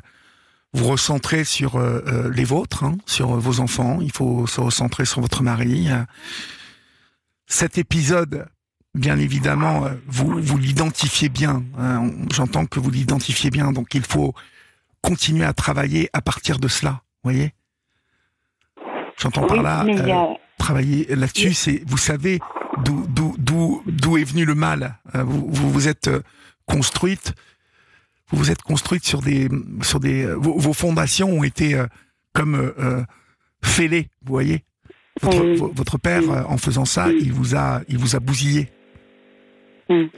vous 0.73 0.87
recentrer 0.87 1.43
sur 1.43 1.75
euh, 1.75 2.29
les 2.33 2.43
vôtres, 2.45 2.83
hein, 2.83 2.97
sur 3.05 3.27
vos 3.37 3.59
enfants. 3.59 3.99
Il 4.01 4.11
faut 4.11 4.47
se 4.47 4.61
recentrer 4.61 5.05
sur 5.05 5.21
votre 5.21 5.43
mari. 5.43 5.87
Cet 7.45 7.77
épisode, 7.77 8.47
bien 8.95 9.17
évidemment, 9.19 9.85
euh, 9.85 9.93
vous 10.07 10.39
vous 10.41 10.57
l'identifiez 10.57 11.29
bien. 11.29 11.63
hein. 11.77 12.11
J'entends 12.31 12.65
que 12.65 12.79
vous 12.79 12.89
l'identifiez 12.91 13.49
bien. 13.49 13.71
Donc, 13.71 13.93
il 13.95 14.03
faut 14.03 14.33
continuer 15.01 15.45
à 15.45 15.53
travailler 15.53 16.09
à 16.13 16.21
partir 16.21 16.59
de 16.59 16.67
cela. 16.67 17.01
Vous 17.23 17.31
voyez? 17.31 17.53
J'entends 19.19 19.45
par 19.45 19.61
là. 19.63 19.83
euh, 19.85 20.11
a, 20.13 20.37
travailler 20.57 21.05
là-dessus, 21.15 21.53
c'est 21.53 21.83
vous 21.87 21.97
savez 21.97 22.39
d'où 22.83 24.17
est 24.17 24.23
venu 24.23 24.45
le 24.45 24.55
mal. 24.55 24.97
Euh, 25.15 25.23
Vous 25.23 25.47
vous, 25.51 25.69
vous 25.71 25.87
êtes 25.87 26.07
euh, 26.07 26.21
construite, 26.65 27.33
vous 28.29 28.37
vous 28.37 28.51
êtes 28.51 28.61
construite 28.61 29.05
sur 29.05 29.21
des 29.21 29.49
sur 29.81 29.99
des 29.99 30.25
vos, 30.25 30.57
vos 30.57 30.73
fondations 30.73 31.29
ont 31.29 31.43
été 31.43 31.75
euh, 31.75 31.85
comme 32.33 32.55
euh, 32.55 33.03
fêlées, 33.63 34.09
vous 34.25 34.33
voyez? 34.33 34.63
Votre, 35.21 35.43
Oui. 35.43 35.71
votre 35.75 35.97
père, 35.99 36.23
en 36.49 36.57
faisant 36.57 36.85
ça, 36.85 37.11
il 37.11 37.31
vous 37.31 37.55
a 37.55 37.81
il 37.87 37.97
vous 37.99 38.15
a 38.15 38.19
bousillé. 38.19 38.69
Oui. 39.93 40.11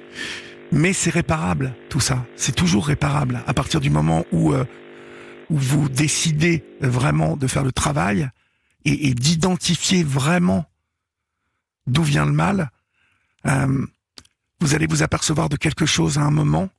Mais 0.72 0.94
c'est 0.94 1.10
réparable, 1.10 1.76
tout 1.90 2.00
ça. 2.00 2.26
C'est 2.36 2.56
toujours 2.56 2.88
réparable 2.88 3.42
à 3.46 3.54
partir 3.54 3.80
du 3.80 3.90
moment 3.90 4.26
où 4.32 4.54
euh, 4.54 4.66
vous 5.50 5.90
décidez 5.90 6.64
vraiment 6.82 7.38
de 7.38 7.48
faire 7.48 7.64
le 7.64 7.72
travail 7.72 8.30
et, 8.84 9.14
d'identifier 9.14 10.04
vraiment 10.04 10.66
d'où 11.88 12.04
vient 12.04 12.26
le 12.26 12.32
mal, 12.32 12.70
euh, 13.48 13.86
vous 14.60 14.76
allez 14.76 14.88
vous 14.88 15.04
apercevoir 15.04 15.50
de 15.50 15.58
quelque 15.58 15.86
chose 15.86 16.18
à 16.18 16.22
un 16.22 16.32
moment, 16.32 16.70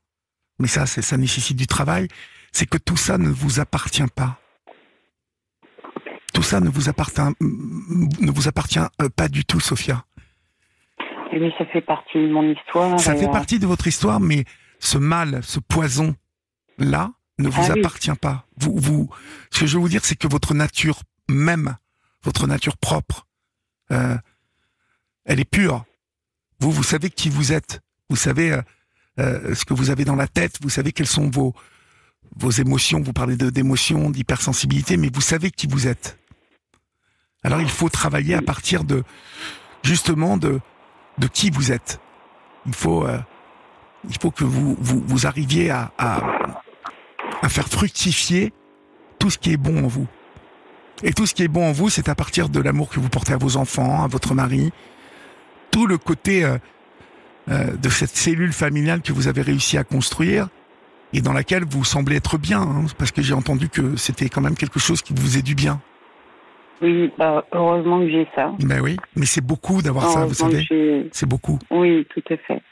mais 0.58 0.68
ça, 0.68 0.86
ça 0.86 1.16
nécessite 1.16 1.56
du 1.56 1.66
travail, 1.66 2.08
c'est 2.52 2.66
que 2.66 2.78
tout 2.78 2.96
ça 2.96 3.18
ne 3.18 3.28
vous 3.28 3.60
appartient 3.60 4.06
pas. 4.14 4.40
Tout 6.32 6.42
ça 6.42 6.60
ne 6.60 6.68
vous 6.68 6.88
appartient, 6.88 7.20
ne 7.40 8.30
vous 8.30 8.48
appartient 8.48 8.78
euh, 8.78 9.08
pas 9.08 9.28
du 9.28 9.44
tout, 9.44 9.60
Sophia. 9.60 10.04
Eh 11.36 11.38
bien, 11.38 11.50
ça 11.58 11.66
fait 11.66 11.82
partie 11.82 12.18
de 12.18 12.28
mon 12.28 12.50
histoire. 12.50 12.98
Ça 12.98 13.14
et, 13.14 13.18
fait 13.18 13.28
euh, 13.28 13.32
partie 13.32 13.58
de 13.58 13.66
votre 13.66 13.86
histoire, 13.86 14.20
mais 14.20 14.44
ce 14.78 14.98
mal, 14.98 15.40
ce 15.42 15.60
poison-là, 15.60 17.12
ne 17.38 17.48
vous 17.48 17.62
Ah 17.62 17.72
oui. 17.74 17.80
appartient 17.80 18.14
pas. 18.20 18.46
Vous, 18.56 18.72
vous, 18.76 19.10
ce 19.50 19.60
que 19.60 19.66
je 19.66 19.74
veux 19.74 19.82
vous 19.82 19.88
dire, 19.88 20.04
c'est 20.04 20.16
que 20.16 20.28
votre 20.28 20.54
nature 20.54 21.00
même, 21.28 21.76
votre 22.22 22.46
nature 22.46 22.76
propre, 22.78 23.26
euh, 23.92 24.16
elle 25.26 25.40
est 25.40 25.44
pure. 25.44 25.84
Vous, 26.60 26.70
vous 26.70 26.82
savez 26.82 27.10
qui 27.10 27.28
vous 27.28 27.52
êtes. 27.52 27.80
Vous 28.08 28.16
savez 28.16 28.52
euh, 28.52 28.62
euh, 29.18 29.54
ce 29.54 29.64
que 29.64 29.74
vous 29.74 29.90
avez 29.90 30.04
dans 30.04 30.16
la 30.16 30.28
tête. 30.28 30.58
Vous 30.62 30.70
savez 30.70 30.92
quelles 30.92 31.06
sont 31.06 31.28
vos 31.28 31.54
vos 32.36 32.50
émotions. 32.50 33.00
Vous 33.00 33.12
parlez 33.12 33.36
d'émotions, 33.36 34.10
d'hypersensibilité, 34.10 34.96
mais 34.96 35.10
vous 35.12 35.20
savez 35.20 35.50
qui 35.50 35.66
vous 35.66 35.86
êtes. 35.86 36.18
Alors 37.42 37.60
il 37.60 37.68
faut 37.68 37.88
travailler 37.88 38.34
à 38.34 38.42
partir 38.42 38.82
de 38.84 39.04
justement 39.84 40.36
de 40.36 40.60
de 41.18 41.26
qui 41.26 41.50
vous 41.50 41.72
êtes. 41.72 42.00
Il 42.66 42.74
faut 42.74 43.06
euh, 43.06 43.18
il 44.08 44.16
faut 44.18 44.30
que 44.30 44.44
vous 44.44 44.76
vous, 44.78 45.02
vous 45.06 45.26
arriviez 45.26 45.70
à, 45.70 45.92
à 45.98 46.20
à 47.42 47.48
faire 47.48 47.68
fructifier 47.68 48.52
tout 49.18 49.30
ce 49.30 49.38
qui 49.38 49.52
est 49.52 49.56
bon 49.56 49.84
en 49.84 49.88
vous. 49.88 50.06
Et 51.02 51.12
tout 51.12 51.26
ce 51.26 51.34
qui 51.34 51.42
est 51.42 51.48
bon 51.48 51.68
en 51.68 51.72
vous, 51.72 51.90
c'est 51.90 52.08
à 52.08 52.14
partir 52.14 52.48
de 52.48 52.60
l'amour 52.60 52.88
que 52.88 53.00
vous 53.00 53.08
portez 53.08 53.32
à 53.32 53.36
vos 53.36 53.56
enfants, 53.56 54.02
à 54.02 54.06
votre 54.06 54.34
mari, 54.34 54.72
tout 55.70 55.86
le 55.86 55.98
côté 55.98 56.44
euh, 56.44 56.56
euh, 57.50 57.76
de 57.76 57.88
cette 57.88 58.16
cellule 58.16 58.52
familiale 58.52 59.02
que 59.02 59.12
vous 59.12 59.28
avez 59.28 59.42
réussi 59.42 59.76
à 59.76 59.84
construire 59.84 60.48
et 61.12 61.20
dans 61.20 61.32
laquelle 61.32 61.64
vous 61.68 61.84
semblez 61.84 62.16
être 62.16 62.38
bien, 62.38 62.60
hein, 62.60 62.86
parce 62.98 63.12
que 63.12 63.22
j'ai 63.22 63.34
entendu 63.34 63.68
que 63.68 63.96
c'était 63.96 64.28
quand 64.28 64.40
même 64.40 64.56
quelque 64.56 64.80
chose 64.80 65.02
qui 65.02 65.12
vous 65.12 65.22
faisait 65.22 65.42
du 65.42 65.54
bien. 65.54 65.80
Oui, 66.82 67.10
bah, 67.16 67.44
heureusement 67.52 68.00
que 68.00 68.10
j'ai 68.10 68.28
ça. 68.34 68.52
Ben 68.60 68.80
oui, 68.80 68.96
mais 69.16 69.26
c'est 69.26 69.44
beaucoup 69.44 69.80
d'avoir 69.82 70.04
ça, 70.10 70.26
vous 70.26 70.34
savez. 70.34 71.08
C'est 71.12 71.28
beaucoup. 71.28 71.58
Oui, 71.70 72.06
tout 72.10 72.22
à 72.30 72.36
fait. 72.36 72.62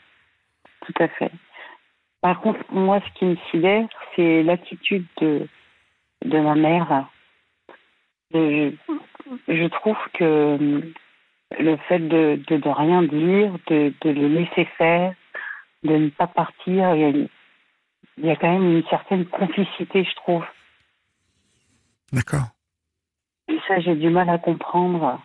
Tout 0.86 1.02
à 1.02 1.08
fait. 1.08 1.30
Par 2.20 2.40
contre, 2.40 2.60
moi, 2.70 3.00
ce 3.00 3.18
qui 3.18 3.24
me 3.24 3.36
sidère, 3.50 3.86
c'est 4.14 4.42
l'attitude 4.42 5.06
de, 5.20 5.46
de 6.24 6.38
ma 6.40 6.54
mère. 6.54 7.06
Je, 8.32 8.72
je 9.48 9.66
trouve 9.68 9.96
que 10.14 10.56
hum, 10.56 10.92
le 11.58 11.76
fait 11.88 12.00
de, 12.00 12.40
de, 12.48 12.56
de 12.56 12.68
rien 12.68 13.02
dire, 13.02 13.52
de, 13.68 13.92
de 14.00 14.10
le 14.10 14.28
laisser 14.28 14.66
faire, 14.76 15.14
de 15.82 15.96
ne 15.96 16.08
pas 16.10 16.26
partir, 16.26 16.94
il 16.94 17.00
y, 17.00 17.04
a, 17.04 17.08
il 18.18 18.24
y 18.24 18.30
a 18.30 18.36
quand 18.36 18.50
même 18.52 18.76
une 18.76 18.84
certaine 18.88 19.26
complicité, 19.26 20.04
je 20.04 20.14
trouve. 20.16 20.44
D'accord. 22.12 22.53
Et 23.48 23.58
ça, 23.68 23.80
j'ai 23.80 23.94
du 23.96 24.08
mal 24.10 24.28
à 24.30 24.38
comprendre. 24.38 25.20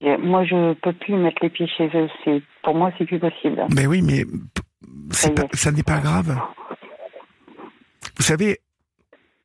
Et 0.00 0.16
moi, 0.18 0.44
je 0.44 0.74
peux 0.74 0.92
plus 0.92 1.14
mettre 1.16 1.42
les 1.42 1.50
pieds 1.50 1.66
chez 1.68 1.88
eux. 1.94 2.08
C'est 2.24 2.42
pour 2.62 2.74
moi, 2.74 2.92
c'est 2.98 3.06
plus 3.06 3.18
possible. 3.18 3.64
Ben 3.70 3.86
oui, 3.86 4.02
mais 4.02 4.24
Ça 5.10 5.30
pas- 5.30 5.70
n'est 5.72 5.82
pas 5.82 6.00
grave. 6.00 6.38
Vous 8.16 8.22
savez, 8.22 8.60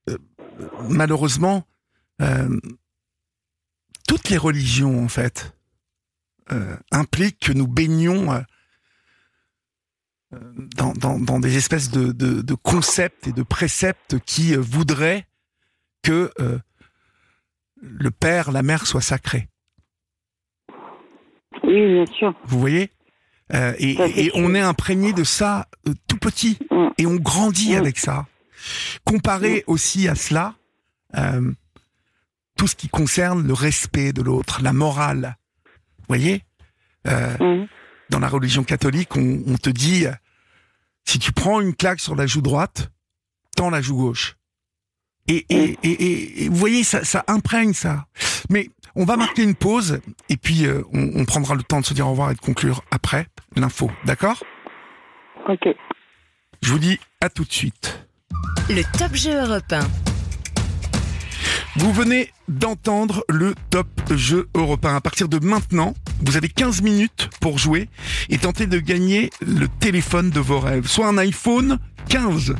euh, 0.10 0.18
malheureusement, 0.90 1.64
euh, 2.22 2.60
toutes 4.08 4.30
les 4.30 4.38
religions, 4.38 5.04
en 5.04 5.08
fait, 5.08 5.56
euh, 6.52 6.76
impliquent 6.92 7.40
que 7.40 7.54
nous 7.54 7.68
baignons 7.68 8.44
dans, 10.32 10.94
dans, 10.94 11.20
dans 11.20 11.40
des 11.40 11.58
espèces 11.58 11.92
de, 11.92 12.12
de, 12.12 12.42
de 12.42 12.54
concepts 12.56 13.28
et 13.28 13.32
de 13.34 13.44
préceptes 13.44 14.20
qui 14.26 14.56
voudraient 14.56 15.26
que 16.04 16.32
le 17.82 18.12
père, 18.12 18.52
la 18.52 18.64
mère 18.64 18.86
soient 18.86 19.02
sacrés. 19.02 19.48
Oui, 21.64 21.94
bien 21.94 22.06
sûr. 22.06 22.34
Vous 22.46 22.60
voyez? 22.60 22.92
Euh, 23.54 23.74
et, 23.80 24.32
on 24.34 24.56
est 24.56 24.62
imprégné 24.62 25.12
de 25.14 25.24
ça 25.26 25.68
euh, 25.88 25.94
tout 26.08 26.18
petit 26.18 26.58
Mm. 26.72 26.88
et 26.98 27.06
on 27.06 27.16
grandit 27.16 27.74
Mm. 27.74 27.78
avec 27.78 27.98
ça. 28.00 28.26
Comparer 29.04 29.64
aussi 29.68 30.08
à 30.08 30.16
cela 30.16 30.56
euh, 31.18 31.52
tout 32.56 32.68
ce 32.68 32.76
qui 32.76 32.88
concerne 32.88 33.46
le 33.46 33.54
respect 33.54 34.14
de 34.14 34.22
l'autre, 34.22 34.62
la 34.62 34.72
morale. 34.72 35.36
Vous 36.00 36.06
voyez? 36.08 36.44
Dans 37.04 38.20
la 38.20 38.28
religion 38.28 38.64
catholique, 38.64 39.16
on, 39.18 39.42
on 39.48 39.58
te 39.58 39.70
dit, 39.72 40.06
si 41.06 41.18
tu 41.18 41.32
prends 41.32 41.60
une 41.62 41.74
claque 41.76 42.00
sur 42.00 42.16
la 42.16 42.28
joue 42.28 42.42
droite, 42.42 42.92
tends 43.56 43.70
la 43.72 43.82
joue 43.82 43.98
gauche. 43.98 44.36
Et, 45.28 45.46
et, 45.50 45.78
et, 45.84 46.50
vous 46.50 46.56
voyez, 46.56 46.84
ça, 46.84 47.04
ça 47.04 47.24
imprègne 47.28 47.74
ça. 47.74 48.06
Mais 48.50 48.70
on 48.96 49.06
va 49.06 49.16
marquer 49.18 49.44
une 49.44 49.56
pause 49.56 50.02
et 50.30 50.38
puis 50.38 50.66
euh, 50.66 50.84
on, 50.94 51.22
on 51.22 51.26
prendra 51.26 51.56
le 51.56 51.64
temps 51.64 51.80
de 51.80 51.86
se 51.86 51.94
dire 51.94 52.08
au 52.08 52.12
revoir 52.12 52.32
et 52.32 52.36
de 52.36 52.40
conclure 52.40 52.84
après 52.92 53.28
l'info. 53.56 53.90
D'accord? 54.06 54.44
Ok. 55.48 55.68
Je 56.62 56.72
vous 56.72 56.80
dis 56.80 57.00
à 57.22 57.30
tout 57.30 57.46
de 57.46 57.52
suite. 57.52 58.06
Le 58.70 58.84
top 58.98 59.16
jeu 59.16 59.34
européen. 59.34 59.88
Vous 61.78 61.94
venez 61.94 62.32
d'entendre 62.50 63.24
le 63.30 63.56
top 63.70 63.88
jeu 64.14 64.50
européen. 64.56 64.96
À 64.96 65.02
partir 65.02 65.30
de 65.30 65.40
maintenant, 65.40 65.94
vous 66.20 66.36
avez 66.36 66.50
15 66.50 66.82
minutes 66.82 67.30
pour 67.40 67.58
jouer 67.58 67.88
et 68.30 68.38
tenter 68.38 68.68
de 68.68 68.78
gagner 68.80 69.30
le 69.42 69.68
téléphone 69.80 70.32
de 70.32 70.40
vos 70.42 70.60
rêves. 70.60 70.86
Soit 70.88 71.08
un 71.08 71.18
iPhone 71.18 71.80
15 72.10 72.56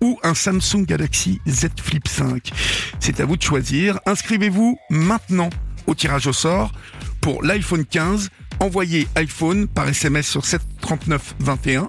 ou 0.00 0.18
un 0.22 0.34
Samsung 0.34 0.84
Galaxy 0.84 1.40
Z 1.48 1.68
Flip 1.82 2.06
5. 2.06 2.52
C'est 3.00 3.20
à 3.20 3.24
vous 3.24 3.36
de 3.36 3.42
choisir. 3.42 3.98
Inscrivez-vous 4.06 4.78
maintenant 4.90 5.50
au 5.86 5.94
tirage 5.94 6.26
au 6.26 6.32
sort 6.32 6.72
pour 7.20 7.42
l'iPhone 7.42 7.84
15. 7.84 8.30
Envoyez 8.60 9.06
iPhone 9.16 9.68
par 9.68 9.88
SMS 9.88 10.26
sur 10.26 10.44
73921. 10.44 11.88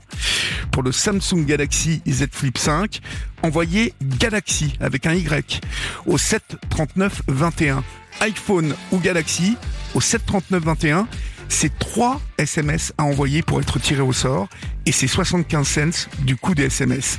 Pour 0.72 0.84
le 0.84 0.92
Samsung 0.92 1.46
Galaxy 1.46 2.02
Z 2.08 2.26
Flip 2.32 2.58
5, 2.58 3.00
envoyez 3.44 3.94
Galaxy 4.02 4.74
avec 4.80 5.06
un 5.06 5.14
Y 5.14 5.62
au 6.06 6.18
73921. 6.18 7.84
iPhone 8.22 8.76
ou 8.92 8.98
Galaxy 9.00 9.56
au 9.94 10.02
73921. 10.02 11.08
C'est 11.50 11.78
3 11.80 12.22
SMS 12.38 12.94
à 12.98 13.04
envoyer 13.04 13.42
pour 13.42 13.60
être 13.60 13.80
tiré 13.80 14.02
au 14.02 14.14
sort 14.14 14.48
et 14.86 14.92
c'est 14.92 15.08
75 15.08 15.68
cents 15.68 16.10
du 16.20 16.36
coût 16.36 16.56
des 16.56 16.66
SMS. 16.66 17.18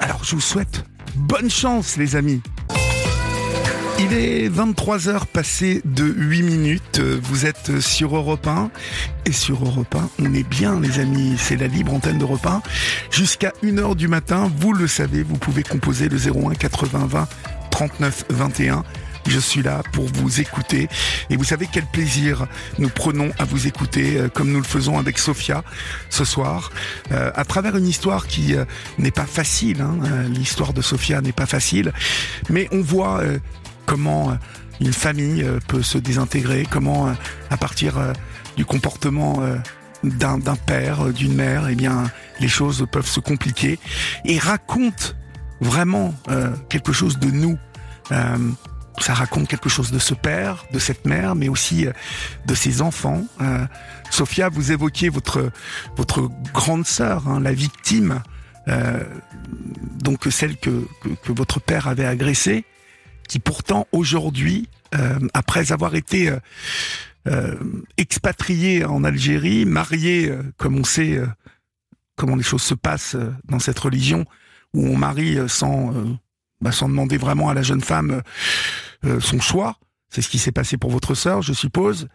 Alors 0.00 0.24
je 0.24 0.34
vous 0.34 0.40
souhaite 0.40 0.84
bonne 1.14 1.50
chance 1.50 1.96
les 1.96 2.16
amis. 2.16 2.40
Il 4.04 4.14
est 4.14 4.48
23h 4.48 5.26
passé 5.26 5.80
de 5.84 6.04
8 6.04 6.42
minutes. 6.42 7.00
Vous 7.00 7.46
êtes 7.46 7.78
sur 7.80 8.16
Europe 8.16 8.46
1. 8.46 8.70
Et 9.26 9.32
sur 9.32 9.64
Europe 9.64 9.94
1, 9.94 10.08
on 10.18 10.34
est 10.34 10.48
bien, 10.48 10.80
les 10.80 10.98
amis. 10.98 11.36
C'est 11.38 11.56
la 11.56 11.68
libre 11.68 11.94
antenne 11.94 12.18
d'Europe 12.18 12.44
1. 12.44 12.62
Jusqu'à 13.10 13.52
1h 13.62 13.94
du 13.94 14.08
matin, 14.08 14.50
vous 14.58 14.72
le 14.72 14.88
savez, 14.88 15.22
vous 15.22 15.36
pouvez 15.36 15.62
composer 15.62 16.08
le 16.08 16.16
01 16.16 16.54
80 16.54 17.06
20 17.06 17.28
39 17.70 18.24
21. 18.30 18.82
Je 19.26 19.38
suis 19.38 19.62
là 19.62 19.82
pour 19.92 20.06
vous 20.06 20.40
écouter. 20.40 20.88
Et 21.30 21.36
vous 21.36 21.44
savez 21.44 21.68
quel 21.70 21.86
plaisir 21.86 22.46
nous 22.78 22.88
prenons 22.88 23.30
à 23.38 23.44
vous 23.44 23.66
écouter, 23.66 24.16
euh, 24.18 24.28
comme 24.28 24.50
nous 24.50 24.58
le 24.58 24.64
faisons 24.64 24.98
avec 24.98 25.18
Sophia 25.18 25.62
ce 26.10 26.24
soir, 26.24 26.70
euh, 27.12 27.30
à 27.34 27.44
travers 27.44 27.76
une 27.76 27.86
histoire 27.86 28.26
qui 28.26 28.54
euh, 28.56 28.64
n'est 28.98 29.10
pas 29.10 29.26
facile. 29.26 29.80
hein. 29.80 29.98
L'histoire 30.28 30.72
de 30.72 30.82
Sophia 30.82 31.20
n'est 31.20 31.32
pas 31.32 31.46
facile. 31.46 31.92
Mais 32.50 32.68
on 32.72 32.80
voit 32.80 33.22
comment 33.86 34.36
une 34.80 34.92
famille 34.92 35.46
peut 35.68 35.82
se 35.82 35.98
désintégrer, 35.98 36.66
comment 36.68 37.14
à 37.50 37.56
partir 37.56 37.94
du 38.56 38.64
comportement 38.64 39.42
d'un 40.02 40.56
père, 40.66 41.06
d'une 41.12 41.34
mère, 41.34 41.68
eh 41.68 41.74
bien 41.74 42.04
les 42.40 42.48
choses 42.48 42.86
peuvent 42.90 43.06
se 43.06 43.20
compliquer 43.20 43.78
et 44.24 44.38
raconte 44.38 45.16
vraiment 45.60 46.14
quelque 46.68 46.92
chose 46.92 47.18
de 47.18 47.30
nous. 47.30 47.58
Ça 48.98 49.14
raconte 49.14 49.48
quelque 49.48 49.68
chose 49.68 49.90
de 49.90 49.98
ce 49.98 50.14
père, 50.14 50.66
de 50.72 50.78
cette 50.78 51.06
mère, 51.06 51.34
mais 51.34 51.48
aussi 51.48 51.86
euh, 51.86 51.92
de 52.46 52.54
ses 52.54 52.82
enfants. 52.82 53.24
Euh, 53.40 53.66
Sophia, 54.10 54.48
vous 54.48 54.70
évoquiez 54.72 55.08
votre 55.08 55.50
votre 55.96 56.28
grande 56.52 56.86
sœur, 56.86 57.26
hein, 57.28 57.40
la 57.40 57.52
victime, 57.52 58.22
euh, 58.68 59.02
donc 60.02 60.26
celle 60.30 60.56
que, 60.56 60.86
que 61.02 61.08
que 61.08 61.32
votre 61.32 61.60
père 61.60 61.88
avait 61.88 62.04
agressée 62.04 62.64
qui 63.32 63.38
pourtant 63.38 63.86
aujourd'hui, 63.92 64.68
euh, 64.94 65.18
après 65.32 65.72
avoir 65.72 65.94
été 65.94 66.28
euh, 66.28 66.38
euh, 67.28 67.56
expatrié 67.96 68.84
en 68.84 69.04
Algérie, 69.04 69.64
marié, 69.64 70.28
euh, 70.28 70.42
comme 70.58 70.76
on 70.78 70.84
sait 70.84 71.18
comment 72.16 72.36
les 72.36 72.42
choses 72.42 72.62
se 72.62 72.74
passent 72.74 73.16
dans 73.46 73.58
cette 73.58 73.78
religion, 73.78 74.26
où 74.74 74.86
on 74.86 74.96
marie 74.98 75.38
sans, 75.48 75.94
bah, 76.62 76.72
sans 76.72 76.88
demander 76.88 77.18
vraiment 77.18 77.48
à 77.48 77.54
la 77.54 77.62
jeune 77.62 77.82
femme 77.82 78.10
euh, 78.10 78.20
euh, 79.04 79.20
son 79.20 79.40
choix. 79.40 79.76
C'est 80.08 80.22
ce 80.22 80.28
qui 80.28 80.38
s'est 80.38 80.52
passé 80.52 80.76
pour 80.76 80.90
votre 80.90 81.14
sœur, 81.14 81.42
je 81.42 81.52
suppose. 81.52 82.08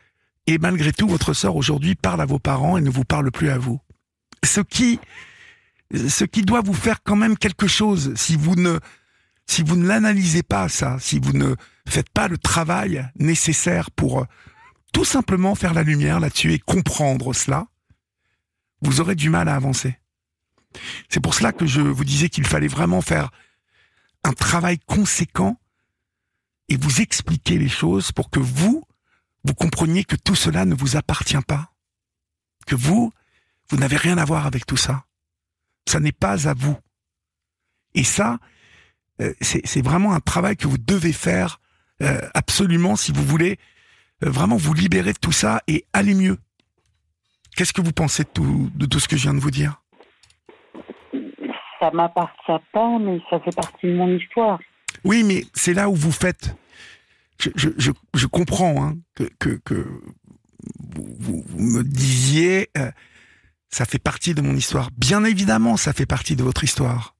Et 0.48 0.58
malgré 0.58 0.94
tout, 0.94 1.08
votre 1.08 1.34
sœur 1.34 1.56
aujourd'hui 1.56 1.96
parle 1.96 2.22
à 2.22 2.26
vos 2.26 2.40
parents 2.40 2.78
et 2.78 2.82
ne 2.82 2.90
vous 2.90 3.04
parle 3.04 3.32
plus 3.32 3.50
à 3.50 3.58
vous. 3.58 3.80
Ce 4.44 4.62
qui, 4.62 5.00
ce 5.94 6.24
qui 6.24 6.44
doit 6.44 6.62
vous 6.62 6.74
faire 6.74 7.04
quand 7.04 7.16
même 7.16 7.38
quelque 7.38 7.68
chose 7.68 8.14
si 8.16 8.36
vous 8.36 8.56
ne 8.56 8.80
si 9.50 9.64
vous 9.64 9.78
ne 9.78 9.88
l'analysez 9.88 10.44
pas 10.44 10.68
ça, 10.68 10.98
si 11.00 11.20
vous 11.20 11.32
ne 11.32 11.56
faites 11.88 12.10
pas 12.10 12.28
le 12.28 12.38
travail 12.38 13.10
nécessaire 13.18 13.92
pour 13.92 14.20
euh, 14.20 14.26
tout 14.92 15.06
simplement 15.06 15.56
faire 15.56 15.74
la 15.74 15.84
lumière 15.84 16.20
là-dessus 16.20 16.54
et 16.54 16.60
comprendre 16.60 17.34
cela, 17.34 17.68
vous 18.82 19.00
aurez 19.00 19.16
du 19.16 19.30
mal 19.30 19.48
à 19.48 19.56
avancer. 19.56 19.98
C'est 21.10 21.22
pour 21.22 21.34
cela 21.34 21.54
que 21.54 21.66
je 21.66 21.82
vous 21.82 22.04
disais 22.04 22.30
qu'il 22.30 22.46
fallait 22.46 22.68
vraiment 22.68 23.02
faire 23.02 23.32
un 24.28 24.34
travail 24.34 24.78
conséquent 24.80 25.60
et 26.70 26.78
vous 26.78 27.02
expliquer 27.02 27.58
les 27.58 27.70
choses 27.70 28.12
pour 28.12 28.30
que 28.30 28.40
vous, 28.40 28.84
vous 29.46 29.54
compreniez 29.54 30.04
que 30.04 30.18
tout 30.18 30.36
cela 30.36 30.66
ne 30.66 30.76
vous 30.76 30.98
appartient 30.98 31.42
pas. 31.48 31.74
Que 32.66 32.76
vous, 32.76 33.14
vous 33.70 33.78
n'avez 33.78 33.96
rien 33.96 34.18
à 34.18 34.26
voir 34.26 34.46
avec 34.46 34.66
tout 34.66 34.78
ça. 34.78 35.06
Ça 35.88 36.02
n'est 36.02 36.12
pas 36.12 36.50
à 36.50 36.54
vous. 36.54 36.78
Et 37.94 38.04
ça, 38.04 38.40
euh, 39.22 39.34
c'est 39.42 39.82
vraiment 39.82 40.14
un 40.14 40.20
travail 40.20 40.58
que 40.58 40.68
vous 40.68 40.78
devez 40.78 41.14
faire 41.14 41.62
euh, 42.02 42.20
absolument 42.34 42.98
si 42.98 43.14
vous 43.14 43.24
voulez 43.24 43.58
euh, 44.24 44.30
vraiment 44.30 44.58
vous 44.58 44.74
libérer 44.74 45.14
de 45.14 45.20
tout 45.20 45.32
ça 45.32 45.64
et 45.68 45.86
aller 45.94 46.14
mieux. 46.14 46.38
Qu'est-ce 47.56 47.74
que 47.74 47.82
vous 47.82 47.94
pensez 47.94 48.24
de 48.24 48.30
tout, 48.30 48.70
de 48.76 48.86
tout 48.86 49.00
ce 49.00 49.08
que 49.08 49.16
je 49.16 49.24
viens 49.24 49.34
de 49.34 49.40
vous 49.40 49.52
dire? 49.52 49.82
Ça 51.80 51.92
m'appartient 51.92 52.64
pas, 52.74 52.98
mais 53.00 53.20
ça 53.30 53.40
fait 53.40 53.56
partie 53.56 53.88
de 53.88 53.96
mon 53.96 54.16
histoire. 54.16 54.60
Oui, 55.04 55.24
mais 55.24 55.46
c'est 55.54 55.74
là 55.74 55.90
où 55.90 55.96
vous 55.96 56.12
faites. 56.12 56.56
Je, 57.40 57.50
je, 57.56 57.70
je, 57.78 57.92
je 58.16 58.26
comprends 58.26 58.84
hein, 58.84 58.98
que, 59.16 59.26
que, 59.40 59.60
que 59.64 59.86
vous, 60.96 61.44
me 61.58 61.84
disiez, 61.84 62.70
euh, 62.78 62.92
ça 63.70 63.86
fait 63.86 64.00
partie 64.00 64.34
de 64.34 64.42
mon 64.42 64.56
histoire. 64.56 64.90
Bien 64.98 65.24
évidemment, 65.24 65.78
ça 65.78 65.94
fait 65.94 66.06
partie 66.06 66.36
de 66.36 66.44
votre 66.44 66.64
histoire. 66.64 67.16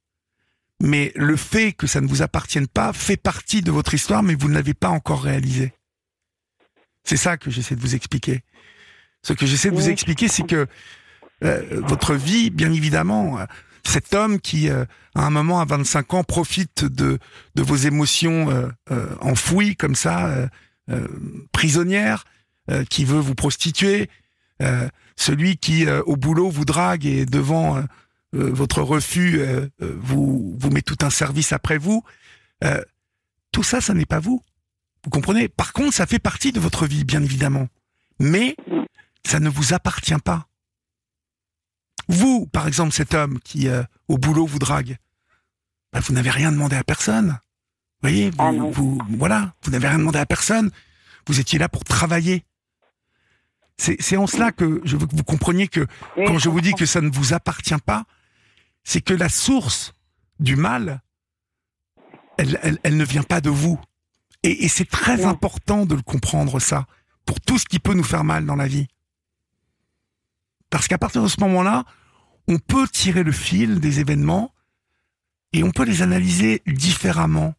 Mais 0.80 1.12
le 1.16 1.36
fait 1.36 1.72
que 1.72 1.86
ça 1.86 2.00
ne 2.00 2.06
vous 2.06 2.22
appartienne 2.22 2.68
pas 2.68 2.92
fait 2.92 3.16
partie 3.16 3.62
de 3.62 3.70
votre 3.70 3.94
histoire, 3.94 4.22
mais 4.22 4.34
vous 4.34 4.48
ne 4.48 4.54
l'avez 4.54 4.74
pas 4.74 4.88
encore 4.88 5.22
réalisé. 5.22 5.72
C'est 7.04 7.16
ça 7.16 7.36
que 7.36 7.50
j'essaie 7.50 7.74
de 7.74 7.80
vous 7.80 7.94
expliquer. 7.94 8.42
Ce 9.22 9.32
que 9.32 9.46
j'essaie 9.46 9.70
de 9.70 9.74
vous 9.74 9.88
expliquer, 9.88 10.28
c'est 10.28 10.46
que 10.46 10.66
euh, 11.44 11.80
votre 11.86 12.14
vie, 12.14 12.50
bien 12.50 12.72
évidemment, 12.72 13.38
euh, 13.38 13.44
cet 13.88 14.14
homme 14.14 14.40
qui, 14.40 14.68
euh, 14.68 14.84
à 15.14 15.26
un 15.26 15.30
moment, 15.30 15.60
à 15.60 15.64
25 15.64 16.14
ans, 16.14 16.24
profite 16.24 16.84
de, 16.84 17.18
vos 17.56 17.76
émotions 17.76 18.50
euh, 18.50 18.68
euh, 18.90 19.14
enfouies 19.20 19.76
comme 19.76 19.94
ça, 19.94 20.48
prisonnières, 21.52 22.24
qui 22.88 23.04
veut 23.04 23.18
vous 23.18 23.34
prostituer, 23.34 24.08
celui 25.16 25.58
qui, 25.58 25.86
au 25.86 26.16
boulot, 26.16 26.48
vous 26.48 26.64
drague 26.64 27.04
et 27.04 27.26
devant 27.26 27.84
votre 28.32 28.80
refus, 28.80 29.42
vous, 29.80 30.56
vous 30.58 30.70
met 30.70 30.80
tout 30.80 30.96
un 31.02 31.10
service 31.10 31.52
après 31.52 31.76
vous. 31.76 32.02
Tout 33.52 33.62
ça, 33.62 33.82
ça 33.82 33.92
n'est 33.92 34.06
pas 34.06 34.18
vous. 34.18 34.42
Vous 35.04 35.10
comprenez? 35.10 35.48
Par 35.48 35.74
contre, 35.74 35.92
ça 35.92 36.06
fait 36.06 36.18
partie 36.18 36.52
de 36.52 36.60
votre 36.60 36.86
vie, 36.86 37.04
bien 37.04 37.22
évidemment. 37.22 37.68
Mais 38.18 38.56
ça 39.26 39.40
ne 39.40 39.50
vous 39.50 39.74
appartient 39.74 40.18
pas. 40.24 40.48
Vous, 42.08 42.46
par 42.46 42.66
exemple, 42.66 42.92
cet 42.92 43.14
homme 43.14 43.38
qui, 43.40 43.68
euh, 43.68 43.82
au 44.08 44.16
boulot, 44.18 44.46
vous 44.46 44.58
drague, 44.58 44.96
bah, 45.92 46.00
vous 46.00 46.12
n'avez 46.14 46.30
rien 46.30 46.52
demandé 46.52 46.76
à 46.76 46.84
personne. 46.84 47.38
Vous 48.00 48.08
voyez, 48.08 48.30
vous, 48.30 48.36
Ah 48.38 48.50
vous- 48.52 48.98
voilà, 49.10 49.54
vous 49.62 49.70
n'avez 49.70 49.88
rien 49.88 49.98
demandé 49.98 50.18
à 50.18 50.26
personne. 50.26 50.70
Vous 51.26 51.40
étiez 51.40 51.58
là 51.58 51.68
pour 51.68 51.84
travailler. 51.84 52.44
C'est 53.80 54.16
en 54.16 54.26
cela 54.26 54.50
que 54.50 54.80
je 54.84 54.96
veux 54.96 55.06
que 55.06 55.14
vous 55.14 55.22
compreniez 55.22 55.68
que 55.68 55.86
Oui, 56.16 56.24
quand 56.26 56.38
je 56.38 56.48
vous 56.48 56.60
dis 56.60 56.72
que 56.74 56.84
ça 56.86 57.00
ne 57.00 57.10
vous 57.10 57.32
appartient 57.32 57.76
pas, 57.86 58.06
c'est 58.82 59.00
que 59.00 59.14
la 59.14 59.28
source 59.28 59.92
du 60.40 60.56
mal, 60.56 61.00
elle, 62.38 62.58
elle, 62.62 62.78
elle 62.82 62.96
ne 62.96 63.04
vient 63.04 63.22
pas 63.22 63.40
de 63.40 63.50
vous. 63.50 63.78
Et, 64.42 64.64
et 64.64 64.68
c'est 64.68 64.84
très 64.88 65.24
important 65.26 65.86
de 65.86 65.94
le 65.94 66.02
comprendre, 66.02 66.58
ça, 66.58 66.86
pour 67.24 67.40
tout 67.40 67.56
ce 67.58 67.66
qui 67.66 67.78
peut 67.78 67.94
nous 67.94 68.02
faire 68.04 68.24
mal 68.24 68.46
dans 68.46 68.56
la 68.56 68.66
vie. 68.66 68.88
Parce 70.70 70.88
qu'à 70.88 70.98
partir 70.98 71.22
de 71.22 71.28
ce 71.28 71.38
moment-là, 71.40 71.84
on 72.48 72.58
peut 72.58 72.88
tirer 72.88 73.22
le 73.22 73.32
fil 73.32 73.78
des 73.78 74.00
événements 74.00 74.52
et 75.52 75.62
on 75.62 75.70
peut 75.70 75.84
les 75.84 76.02
analyser 76.02 76.62
différemment. 76.66 77.54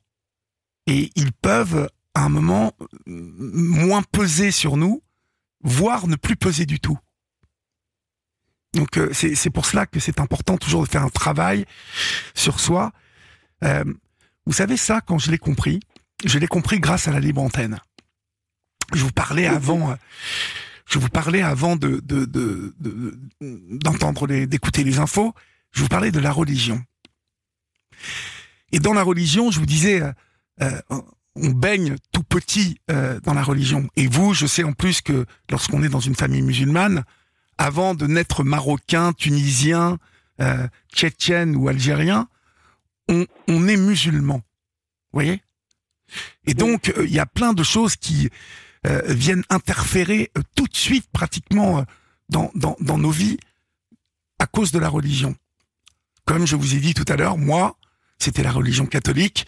Et 0.88 1.12
ils 1.16 1.32
peuvent, 1.32 1.90
à 2.16 2.24
un 2.24 2.30
moment, 2.30 2.74
moins 3.06 4.02
peser 4.02 4.52
sur 4.52 4.76
nous, 4.76 5.04
voire 5.62 6.08
ne 6.08 6.16
plus 6.16 6.36
peser 6.36 6.66
du 6.66 6.80
tout. 6.80 6.98
Donc 8.74 8.98
euh, 8.98 9.12
c'est 9.14 9.50
pour 9.50 9.66
cela 9.66 9.86
que 9.86 10.00
c'est 10.00 10.20
important 10.20 10.58
toujours 10.58 10.84
de 10.84 10.90
faire 10.90 11.04
un 11.04 11.10
travail 11.10 11.66
sur 12.36 12.60
soi. 12.60 12.92
Euh, 13.64 13.84
vous 14.46 14.54
savez 14.54 14.78
ça, 14.78 15.02
quand 15.02 15.18
je 15.18 15.32
l'ai 15.32 15.38
compris, 15.38 15.80
je 16.26 16.38
l'ai 16.38 16.48
compris 16.48 16.80
grâce 16.80 17.08
à 17.08 17.12
la 17.12 17.20
libre 17.20 17.42
antenne. 17.42 17.80
Je 18.94 19.04
vous 19.04 19.12
parlais 19.12 19.48
avant, 19.48 19.92
euh, 19.92 19.96
je 20.90 20.98
vous 20.98 21.10
parlais 21.10 21.42
avant 21.42 21.76
de 21.76 22.02
d'entendre 23.40 24.28
de, 24.28 24.34
les 24.34 24.48
d'écouter 24.48 24.84
les 24.84 25.00
infos. 25.00 25.34
Je 25.72 25.82
vous 25.82 25.88
parlais 25.88 26.12
de 26.12 26.20
la 26.20 26.32
religion. 26.32 26.84
Et 28.72 28.80
dans 28.80 28.94
la 28.94 29.04
religion, 29.04 29.52
je 29.52 29.60
vous 29.60 29.68
disais, 29.68 30.02
euh, 30.62 30.82
on 31.36 31.52
baigne 31.52 31.96
tout 32.12 32.24
petit 32.24 32.80
euh, 32.90 33.20
dans 33.22 33.36
la 33.36 33.44
religion. 33.44 33.88
Et 33.96 34.08
vous, 34.08 34.34
je 34.34 34.48
sais 34.48 34.64
en 34.64 34.74
plus 34.74 35.02
que 35.02 35.26
lorsqu'on 35.52 35.84
est 35.84 35.90
dans 35.90 36.00
une 36.00 36.16
famille 36.16 36.42
musulmane, 36.42 37.04
avant 37.60 37.94
de 37.94 38.08
naître 38.08 38.44
marocain, 38.44 39.14
tunisien, 39.14 40.00
euh, 40.42 40.68
tchétchène 40.94 41.56
ou 41.56 41.68
algérien, 41.68 42.28
on, 43.10 43.28
on 43.48 43.68
est 43.68 43.78
musulman. 43.78 44.38
Vous 44.38 45.14
voyez? 45.14 45.44
Et 46.48 46.56
donc, 46.56 46.90
euh, 46.90 47.06
il 47.06 47.14
y 47.14 47.20
a 47.20 47.28
plein 47.28 47.54
de 47.54 47.64
choses 47.64 47.96
qui 47.96 48.30
euh, 48.88 49.02
viennent 49.08 49.44
interférer 49.50 50.32
tout 50.56 50.68
de 50.68 50.76
suite, 50.76 51.08
pratiquement, 51.12 51.86
dans, 52.30 52.52
dans, 52.56 52.76
dans 52.80 52.98
nos 52.98 53.12
vies, 53.12 53.38
à 54.40 54.48
cause 54.48 54.72
de 54.72 54.80
la 54.80 54.90
religion. 54.90 55.36
Comme 56.26 56.46
je 56.46 56.56
vous 56.56 56.76
ai 56.76 56.80
dit 56.80 56.94
tout 56.94 57.06
à 57.08 57.16
l'heure, 57.16 57.38
moi, 57.38 57.78
c'était 58.20 58.44
la 58.44 58.52
religion 58.52 58.86
catholique. 58.86 59.46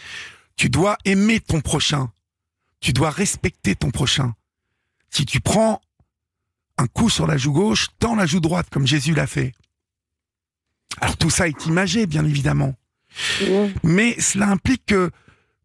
Tu 0.56 0.70
dois 0.70 0.98
aimer 1.06 1.40
ton 1.40 1.62
prochain. 1.62 2.12
Tu 2.80 2.94
dois 2.94 3.12
respecter 3.12 3.76
ton 3.76 3.92
prochain. 3.92 4.34
Si 5.10 5.26
tu 5.26 5.40
prends 5.40 5.82
un 6.78 6.88
coup 6.88 7.10
sur 7.10 7.28
la 7.28 7.38
joue 7.38 7.52
gauche, 7.54 7.88
tends 8.00 8.16
la 8.16 8.26
joue 8.26 8.40
droite 8.40 8.68
comme 8.72 8.88
Jésus 8.88 9.14
l'a 9.14 9.28
fait. 9.28 9.54
Alors 11.00 11.18
tout 11.18 11.30
ça 11.30 11.48
est 11.48 11.66
imagé, 11.66 12.06
bien 12.06 12.26
évidemment. 12.26 12.76
Mais 13.84 14.20
cela 14.20 14.48
implique 14.48 14.86
que 14.88 15.12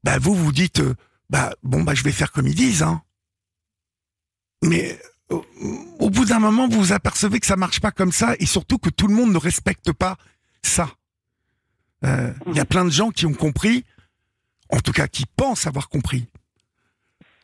bah, 0.04 0.18
vous 0.18 0.34
vous 0.34 0.52
dites, 0.52 0.80
euh, 0.80 0.94
bah 1.30 1.54
bon 1.62 1.82
bah 1.82 1.94
je 1.94 2.02
vais 2.02 2.12
faire 2.12 2.32
comme 2.32 2.46
ils 2.46 2.54
disent. 2.54 2.82
Hein. 2.82 3.02
Mais 4.66 4.98
au, 5.30 5.44
au 5.98 6.10
bout 6.10 6.24
d'un 6.24 6.38
moment, 6.38 6.68
vous 6.68 6.78
vous 6.78 6.92
apercevez 6.92 7.40
que 7.40 7.46
ça 7.46 7.56
marche 7.56 7.80
pas 7.80 7.90
comme 7.90 8.12
ça 8.12 8.34
et 8.38 8.46
surtout 8.46 8.78
que 8.78 8.90
tout 8.90 9.06
le 9.06 9.14
monde 9.14 9.32
ne 9.32 9.38
respecte 9.38 9.92
pas 9.92 10.16
ça. 10.62 10.90
Euh, 12.04 12.32
il 12.46 12.54
y 12.56 12.60
a 12.60 12.64
plein 12.64 12.84
de 12.84 12.90
gens 12.90 13.10
qui 13.10 13.26
ont 13.26 13.34
compris, 13.34 13.84
en 14.68 14.80
tout 14.80 14.92
cas 14.92 15.08
qui 15.08 15.24
pensent 15.36 15.66
avoir 15.66 15.88
compris, 15.88 16.26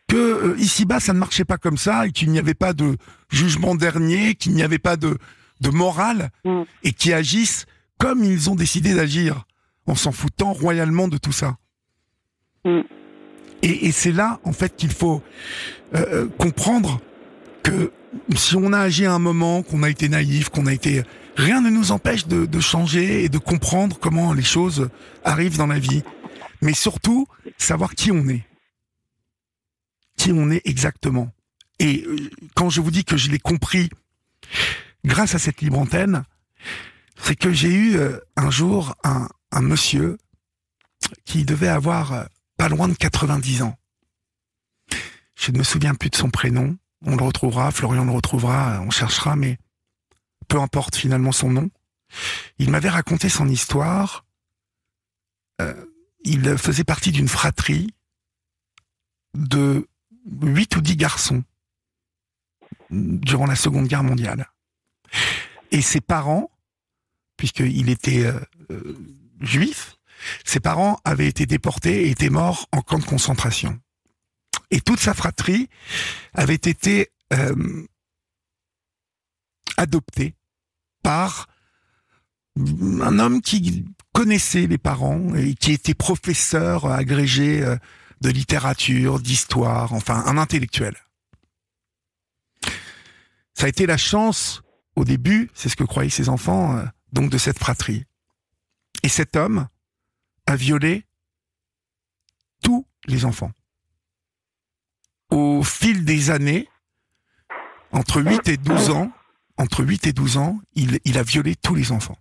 que 0.09 0.17
euh, 0.17 0.55
ici-bas 0.59 1.01
ça 1.01 1.13
ne 1.13 1.19
marchait 1.19 1.45
pas 1.45 1.57
comme 1.59 1.79
ça 1.79 2.07
et 2.07 2.13
qu'il 2.13 2.31
n'y 2.31 2.39
avait 2.39 2.55
pas 2.55 2.73
de 2.75 2.97
jugement 3.31 3.75
dernier, 3.75 4.35
qu'il 4.35 4.53
n'y 4.53 4.63
avait 4.63 4.79
pas 4.79 4.97
de, 4.97 5.17
de 5.61 5.71
morale 5.71 6.31
Mm. 6.45 6.63
et 6.83 6.93
qui 6.93 7.13
agissent 7.13 7.67
comme 7.99 8.23
ils 8.25 8.51
ont 8.51 8.57
décidé 8.57 8.95
d'agir, 8.95 9.45
en 9.87 9.95
s'en 9.95 10.13
foutant 10.13 10.53
royalement 10.53 11.09
de 11.09 11.19
tout 11.19 11.33
ça. 11.33 11.57
Mm. 12.65 12.81
Et, 13.63 13.87
et 13.87 13.93
c'est 13.93 14.13
là, 14.13 14.41
en 14.45 14.53
fait, 14.53 14.77
qu'il 14.77 14.91
faut 14.91 15.23
euh, 15.95 16.25
euh, 16.25 16.29
comprendre 16.37 17.01
que 17.63 17.93
si 18.37 18.57
on 18.57 18.73
a 18.73 18.81
agi 18.81 19.07
à 19.07 19.13
un 19.13 19.19
moment, 19.19 19.63
qu'on 19.63 19.83
a 19.83 19.91
été 19.91 20.09
naïf, 20.09 20.49
qu'on 20.49 20.67
a 20.67 20.73
été... 20.73 21.03
Rien 21.37 21.63
ne 21.63 21.71
nous 21.71 21.93
empêche 21.93 22.27
de, 22.27 22.61
changer 22.61 23.25
et 23.25 23.29
de 23.29 23.39
comprendre 23.39 23.99
comment 23.99 24.35
les 24.35 24.43
choses 24.43 24.91
arrivent 25.25 25.57
dans 25.57 25.67
la 25.67 25.79
vie. 25.79 26.03
Mais 26.61 26.75
surtout, 26.75 27.27
savoir 27.57 27.95
qui 27.95 28.13
on 28.13 28.29
est. 28.29 28.45
Qui 30.17 30.33
on 30.33 30.51
est 30.51 30.61
exactement. 30.67 31.33
Et 31.79 32.05
euh, 32.07 32.17
quand 32.55 32.69
je 32.69 32.81
vous 32.81 32.91
dis 32.91 33.05
que 33.05 33.17
je 33.17 33.31
l'ai 33.31 33.39
compris 33.39 33.89
grâce 35.05 35.35
à 35.35 35.39
cette 35.39 35.63
libre 35.63 35.79
antenne, 35.79 36.25
c'est 37.17 37.35
que 37.35 37.51
j'ai 37.51 37.73
eu 37.73 37.97
euh, 37.97 38.19
un 38.37 38.51
jour 38.51 38.95
un, 39.03 39.29
un 39.53 39.63
monsieur 39.63 40.19
qui 41.25 41.45
devait 41.45 41.69
avoir 41.69 42.13
euh, 42.13 42.25
pas 42.57 42.69
loin 42.69 42.89
de 42.89 42.95
90 42.95 43.63
ans. 43.63 43.77
Je 45.35 45.51
ne 45.51 45.59
me 45.59 45.65
souviens 45.65 45.95
plus 45.95 46.11
de 46.11 46.17
son 46.17 46.31
prénom. 46.31 46.77
On 47.05 47.17
le 47.17 47.25
retrouvera, 47.25 47.71
Florian 47.71 48.05
le 48.05 48.13
retrouvera, 48.13 48.81
on 48.83 48.91
cherchera, 48.91 49.37
mais 49.37 49.59
peu 50.49 50.61
importe 50.61 50.97
finalement 50.97 51.33
son 51.33 51.51
nom. 51.51 51.71
Il 52.59 52.71
m'avait 52.71 52.89
raconté 52.89 53.29
son 53.29 53.49
histoire. 53.49 54.25
Euh, 55.61 55.87
il 56.25 56.57
faisait 56.59 56.85
partie 56.85 57.11
d'une 57.11 57.29
fratrie 57.29 57.95
de 59.35 59.89
huit 60.27 60.77
ou 60.77 60.81
dix 60.81 60.97
garçons 60.97 61.43
durant 62.91 63.47
la 63.47 63.57
Seconde 63.57 63.89
Guerre 63.89 64.05
mondiale. 64.05 64.47
Et 65.71 65.83
ses 65.83 66.01
parents, 66.01 66.51
puisqu'il 67.37 67.89
était 67.89 68.27
euh, 68.27 68.39
euh, 68.71 68.97
juif, 69.41 69.97
ses 70.45 70.61
parents 70.61 71.01
avaient 71.05 71.27
été 71.27 71.47
déportés 71.47 72.07
et 72.07 72.11
étaient 72.11 72.31
morts 72.31 72.69
en 72.73 72.83
camp 72.83 72.99
de 72.99 73.05
concentration. 73.05 73.81
Et 74.73 74.81
toute 74.81 75.01
sa 75.01 75.13
fratrie 75.13 75.69
avait 76.33 76.55
été 76.55 77.13
euh, 77.35 77.87
adoptée 79.77 80.35
par 81.03 81.47
un 82.57 83.19
homme 83.19 83.43
qui 83.43 83.85
connaissait 84.15 84.67
les 84.67 84.79
parents 84.79 85.35
et 85.35 85.55
qui 85.55 85.73
était 85.73 85.95
professeur 85.95 86.87
agrégé 86.87 87.63
euh, 87.63 87.77
de 88.23 88.31
littérature, 88.31 89.21
d'histoire, 89.21 89.93
enfin 89.93 90.25
un 90.25 90.39
intellectuel. 90.39 90.97
Ça 93.53 93.67
a 93.67 93.69
été 93.69 93.85
la 93.85 93.99
chance 93.99 94.63
au 94.97 95.05
début, 95.05 95.51
c'est 95.53 95.69
ce 95.69 95.77
que 95.77 95.85
croyaient 95.85 96.09
ses 96.09 96.31
enfants, 96.31 96.79
euh, 96.79 96.85
donc 97.13 97.31
de 97.31 97.37
cette 97.37 97.59
fratrie. 97.59 98.07
Et 99.03 99.11
cet 99.11 99.37
homme 99.37 99.69
a 100.47 100.57
violé 100.57 101.05
tous 102.63 102.87
les 103.07 103.27
enfants. 103.27 103.53
Au 105.33 105.63
fil 105.63 106.05
des 106.05 106.31
années, 106.31 106.69
entre 107.91 108.21
8 108.21 108.49
et 108.49 108.57
12 108.59 108.91
ans, 108.91 109.11
entre 109.57 109.83
8 109.83 110.09
et 110.09 110.13
12 110.13 110.37
ans, 110.37 110.61
il, 110.75 111.19
a 111.19 111.23
violé 111.23 111.57
tous 111.57 111.75
les 111.75 111.91
enfants. 111.91 112.19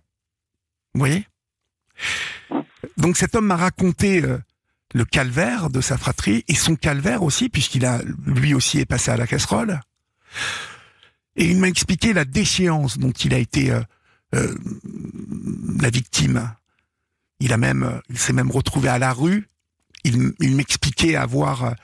Vous 0.94 1.00
voyez? 1.00 1.26
Donc 2.96 3.18
cet 3.18 3.34
homme 3.34 3.46
m'a 3.46 3.56
raconté 3.56 4.22
euh, 4.22 4.38
le 4.94 5.04
calvaire 5.04 5.68
de 5.68 5.82
sa 5.82 5.98
fratrie 5.98 6.42
et 6.48 6.54
son 6.54 6.74
calvaire 6.74 7.22
aussi, 7.22 7.50
puisqu'il 7.50 7.84
a 7.84 8.00
lui 8.24 8.54
aussi 8.54 8.78
est 8.78 8.86
passé 8.86 9.10
à 9.10 9.18
la 9.18 9.26
casserole. 9.26 9.80
Et 11.36 11.44
il 11.44 11.58
m'a 11.58 11.68
expliqué 11.68 12.14
la 12.14 12.24
déchéance 12.24 12.98
dont 12.98 13.10
il 13.12 13.34
a 13.34 13.38
été 13.38 13.72
euh, 13.72 13.82
euh, 14.34 14.54
la 15.82 15.90
victime. 15.90 16.50
Il 17.40 17.52
a 17.52 17.58
même, 17.58 18.00
il 18.08 18.18
s'est 18.18 18.32
même 18.32 18.50
retrouvé 18.50 18.88
à 18.88 18.98
la 18.98 19.12
rue. 19.12 19.48
Il, 20.04 20.34
m'expliquait 20.56 21.14
avoir 21.14 21.74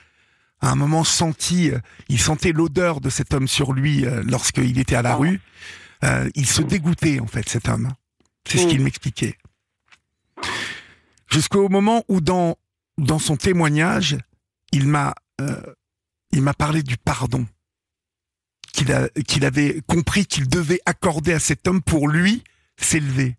à 0.61 0.71
un 0.71 0.75
moment 0.75 1.03
senti, 1.03 1.71
euh, 1.71 1.79
il 2.09 2.19
sentait 2.19 2.51
l'odeur 2.51 2.99
de 3.01 3.09
cet 3.09 3.33
homme 3.33 3.47
sur 3.47 3.73
lui 3.73 4.05
euh, 4.05 4.23
lorsqu'il 4.25 4.77
était 4.77 4.95
à 4.95 5.01
la 5.01 5.15
rue. 5.15 5.41
Euh, 6.03 6.29
il 6.35 6.45
se 6.47 6.61
dégoûtait 6.61 7.19
en 7.19 7.27
fait 7.27 7.47
cet 7.47 7.67
homme. 7.69 7.89
C'est 8.47 8.57
ce 8.57 8.65
Mm. 8.65 8.69
qu'il 8.69 8.81
m'expliquait. 8.81 9.37
Jusqu'au 11.31 11.69
moment 11.69 12.03
où 12.07 12.21
dans 12.21 12.55
dans 12.97 13.19
son 13.19 13.37
témoignage, 13.37 14.17
il 14.71 14.87
m'a 14.87 15.13
euh, 15.41 15.61
il 16.31 16.41
m'a 16.41 16.53
parlé 16.53 16.83
du 16.83 16.97
pardon 16.97 17.45
qu'il 18.73 18.91
a 18.91 19.09
qu'il 19.27 19.45
avait 19.45 19.81
compris 19.87 20.25
qu'il 20.25 20.47
devait 20.49 20.81
accorder 20.85 21.33
à 21.33 21.39
cet 21.39 21.67
homme 21.67 21.81
pour 21.81 22.07
lui 22.07 22.43
s'élever, 22.77 23.37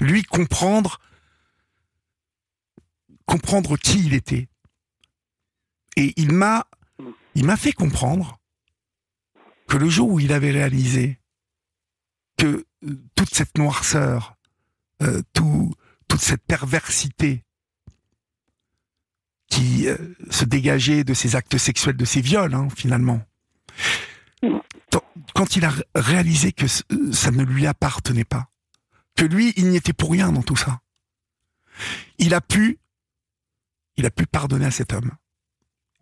lui 0.00 0.22
comprendre 0.22 1.00
comprendre 3.26 3.76
qui 3.76 4.04
il 4.06 4.14
était. 4.14 4.48
Et 5.96 6.12
il 6.16 6.32
m'a 6.32 6.66
il 7.34 7.44
m'a 7.44 7.56
fait 7.56 7.72
comprendre 7.72 8.38
que 9.66 9.76
le 9.76 9.88
jour 9.88 10.10
où 10.10 10.20
il 10.20 10.32
avait 10.32 10.50
réalisé 10.50 11.18
que 12.36 12.66
euh, 12.84 13.02
toute 13.14 13.34
cette 13.34 13.56
noirceur, 13.56 14.36
euh, 15.02 15.22
tout, 15.32 15.72
toute 16.08 16.20
cette 16.20 16.44
perversité 16.44 17.44
qui 19.48 19.88
euh, 19.88 19.96
se 20.30 20.44
dégageait 20.44 21.04
de 21.04 21.14
ses 21.14 21.36
actes 21.36 21.56
sexuels, 21.58 21.96
de 21.96 22.04
ses 22.04 22.20
viols, 22.20 22.54
hein, 22.54 22.68
finalement, 22.76 23.22
quand 25.34 25.56
il 25.56 25.64
a 25.64 25.70
ré- 25.70 25.84
réalisé 25.94 26.52
que 26.52 26.66
ça 26.66 27.30
ne 27.30 27.42
lui 27.44 27.66
appartenait 27.66 28.24
pas, 28.24 28.50
que 29.16 29.24
lui, 29.24 29.52
il 29.56 29.68
n'y 29.68 29.76
était 29.76 29.92
pour 29.92 30.12
rien 30.12 30.32
dans 30.32 30.42
tout 30.42 30.56
ça, 30.56 30.80
il 32.18 32.34
a 32.34 32.40
pu, 32.40 32.78
il 33.96 34.06
a 34.06 34.10
pu 34.10 34.26
pardonner 34.26 34.66
à 34.66 34.70
cet 34.70 34.92
homme. 34.92 35.12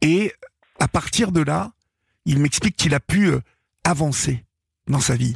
Et 0.03 0.33
à 0.79 0.89
partir 0.89 1.33
de 1.33 1.41
là, 1.41 1.73
il 2.25 2.39
m'explique 2.39 2.77
qu'il 2.77 2.95
a 2.95 3.01
pu 3.01 3.27
euh, 3.27 3.41
avancer 3.85 4.45
dans 4.87 5.01
sa 5.01 5.15
vie. 5.17 5.35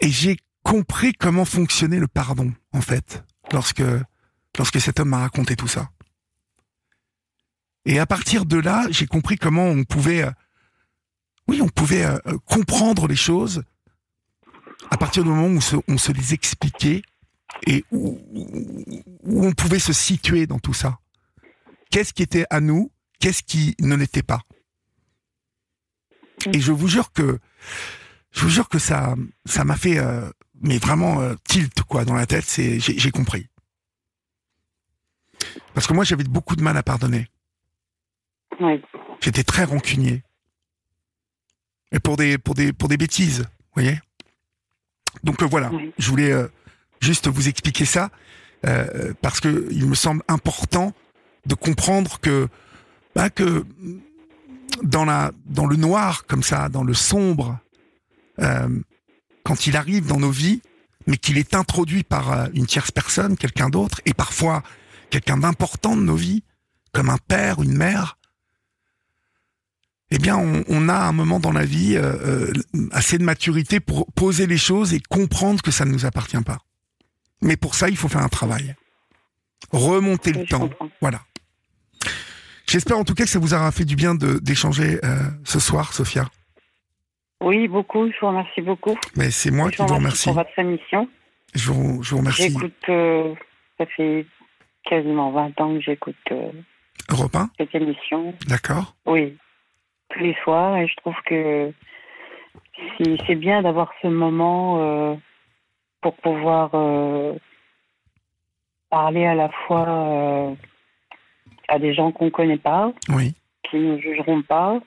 Et 0.00 0.10
j'ai 0.10 0.38
compris 0.62 1.12
comment 1.12 1.44
fonctionnait 1.44 1.98
le 1.98 2.08
pardon, 2.08 2.52
en 2.72 2.80
fait, 2.80 3.22
lorsque, 3.52 3.82
lorsque 4.58 4.80
cet 4.80 5.00
homme 5.00 5.10
m'a 5.10 5.18
raconté 5.18 5.56
tout 5.56 5.68
ça. 5.68 5.90
Et 7.84 7.98
à 7.98 8.06
partir 8.06 8.44
de 8.44 8.56
là, 8.56 8.86
j'ai 8.90 9.06
compris 9.06 9.36
comment 9.36 9.64
on 9.66 9.84
pouvait, 9.84 10.22
euh, 10.24 10.30
oui, 11.48 11.60
on 11.62 11.68
pouvait 11.68 12.04
euh, 12.04 12.18
comprendre 12.46 13.06
les 13.06 13.16
choses 13.16 13.62
à 14.90 14.96
partir 14.96 15.22
du 15.22 15.30
moment 15.30 15.46
où 15.46 15.60
on 15.88 15.98
se, 15.98 16.12
les 16.12 16.34
expliquait 16.34 17.02
et 17.66 17.84
où- 17.90 18.18
où 19.22 19.44
on 19.46 19.52
pouvait 19.52 19.78
se 19.78 19.92
situer 19.92 20.46
dans 20.46 20.58
tout 20.58 20.72
ça. 20.74 20.98
Qu'est-ce 21.90 22.12
qui 22.12 22.22
était 22.22 22.46
à 22.50 22.60
nous 22.60 22.90
Qu'est-ce 23.18 23.42
qui 23.42 23.74
ne 23.80 23.94
l'était 23.94 24.22
pas 24.22 24.40
Et 26.52 26.60
je 26.60 26.72
vous 26.72 26.88
jure 26.88 27.12
que, 27.12 27.38
je 28.30 28.42
vous 28.42 28.48
jure 28.48 28.68
que 28.68 28.78
ça, 28.78 29.14
ça 29.44 29.64
m'a 29.64 29.76
fait, 29.76 29.98
euh, 29.98 30.30
mais 30.62 30.78
vraiment 30.78 31.20
euh, 31.20 31.34
tilt 31.44 31.82
quoi 31.82 32.04
dans 32.04 32.14
la 32.14 32.26
tête. 32.26 32.44
C'est, 32.44 32.80
j'ai 32.80 32.98
j'ai 32.98 33.10
compris. 33.10 33.46
Parce 35.74 35.86
que 35.86 35.92
moi, 35.92 36.04
j'avais 36.04 36.24
beaucoup 36.24 36.56
de 36.56 36.62
mal 36.62 36.76
à 36.76 36.82
pardonner. 36.82 37.26
J'étais 39.20 39.44
très 39.44 39.64
rancunier. 39.64 40.22
Et 41.92 41.98
pour 42.00 42.16
des, 42.16 42.38
pour 42.38 42.54
des, 42.54 42.72
pour 42.72 42.88
des 42.88 42.96
bêtises, 42.96 43.40
vous 43.40 43.82
voyez 43.82 44.00
Donc 45.24 45.42
euh, 45.42 45.46
voilà, 45.46 45.70
je 45.98 46.08
voulais 46.10 46.32
euh, 46.32 46.46
juste 47.00 47.28
vous 47.28 47.48
expliquer 47.48 47.84
ça, 47.84 48.10
euh, 48.66 49.12
parce 49.22 49.40
que 49.40 49.68
il 49.70 49.86
me 49.86 49.94
semble 49.94 50.22
important 50.28 50.92
de 51.46 51.54
comprendre 51.54 52.20
que, 52.20 52.48
bah, 53.14 53.30
que 53.30 53.64
dans, 54.82 55.04
la, 55.04 55.32
dans 55.46 55.66
le 55.66 55.76
noir, 55.76 56.26
comme 56.26 56.42
ça, 56.42 56.68
dans 56.68 56.84
le 56.84 56.94
sombre, 56.94 57.58
euh, 58.40 58.68
quand 59.44 59.66
il 59.66 59.76
arrive 59.76 60.06
dans 60.06 60.18
nos 60.20 60.30
vies, 60.30 60.62
mais 61.06 61.16
qu'il 61.16 61.38
est 61.38 61.54
introduit 61.54 62.02
par 62.04 62.32
euh, 62.32 62.46
une 62.54 62.66
tierce 62.66 62.90
personne, 62.90 63.36
quelqu'un 63.36 63.68
d'autre, 63.70 64.00
et 64.04 64.14
parfois 64.14 64.62
quelqu'un 65.10 65.38
d'important 65.38 65.96
de 65.96 66.02
nos 66.02 66.16
vies, 66.16 66.42
comme 66.92 67.08
un 67.10 67.18
père, 67.18 67.62
une 67.62 67.74
mère, 67.76 68.16
eh 70.12 70.18
bien, 70.18 70.36
on, 70.36 70.64
on 70.68 70.88
a 70.88 70.94
un 70.96 71.12
moment 71.12 71.38
dans 71.38 71.52
la 71.52 71.64
vie 71.64 71.94
euh, 71.96 72.52
assez 72.90 73.16
de 73.16 73.22
maturité 73.24 73.78
pour 73.78 74.06
poser 74.12 74.46
les 74.48 74.58
choses 74.58 74.92
et 74.92 75.00
comprendre 75.00 75.62
que 75.62 75.70
ça 75.70 75.84
ne 75.84 75.92
nous 75.92 76.04
appartient 76.04 76.40
pas. 76.42 76.58
Mais 77.42 77.56
pour 77.56 77.74
ça, 77.76 77.88
il 77.88 77.96
faut 77.96 78.08
faire 78.08 78.22
un 78.22 78.28
travail. 78.28 78.74
Remonter 79.70 80.32
le 80.32 80.40
Oui, 80.40 80.46
temps. 80.48 80.68
comprends. 80.68 80.90
Voilà. 81.00 81.22
J'espère 82.70 82.98
en 82.98 83.04
tout 83.04 83.14
cas 83.14 83.24
que 83.24 83.28
ça 83.30 83.40
vous 83.40 83.52
aura 83.52 83.72
fait 83.72 83.84
du 83.84 83.96
bien 83.96 84.14
d'échanger 84.14 85.00
euh, 85.04 85.08
ce 85.42 85.58
soir, 85.58 85.92
Sophia. 85.92 86.26
Oui, 87.42 87.66
beaucoup. 87.66 88.06
Je 88.06 88.20
vous 88.20 88.28
remercie 88.28 88.60
beaucoup. 88.60 88.96
Mais 89.16 89.32
c'est 89.32 89.50
moi 89.50 89.70
je 89.72 89.76
qui 89.76 89.82
vous 89.82 89.92
remercie. 89.92 90.28
pour 90.28 90.34
votre 90.34 90.56
émission. 90.56 91.08
Je 91.52 91.72
vous, 91.72 92.00
je 92.04 92.10
vous 92.12 92.18
remercie. 92.18 92.48
J'écoute, 92.48 92.88
euh, 92.88 93.34
ça 93.76 93.86
fait 93.86 94.24
quasiment 94.84 95.32
20 95.32 95.60
ans 95.60 95.74
que 95.74 95.80
j'écoute 95.80 96.14
euh, 96.30 96.52
Europe 97.10 97.34
1, 97.34 97.50
cette 97.58 97.74
émission. 97.74 98.34
d'accord 98.46 98.94
Oui, 99.04 99.36
tous 100.10 100.20
les 100.20 100.36
soirs. 100.44 100.76
Et 100.76 100.86
je 100.86 100.94
trouve 100.94 101.16
que 101.26 101.72
c'est 103.26 103.34
bien 103.34 103.62
d'avoir 103.62 103.90
ce 104.00 104.06
moment 104.06 104.78
euh, 104.78 105.14
pour 106.02 106.14
pouvoir 106.18 106.70
parler 108.90 109.26
à 109.26 109.34
la 109.34 109.48
fois 109.66 110.54
à 111.70 111.78
des 111.78 111.94
gens 111.94 112.10
qu'on 112.12 112.26
ne 112.26 112.30
connaît 112.30 112.58
pas, 112.58 112.92
Oui. 113.08 113.34
qui 113.70 113.76
ne 113.76 113.92
nous 113.92 114.00
jugeront 114.00 114.42
pas. 114.42 114.78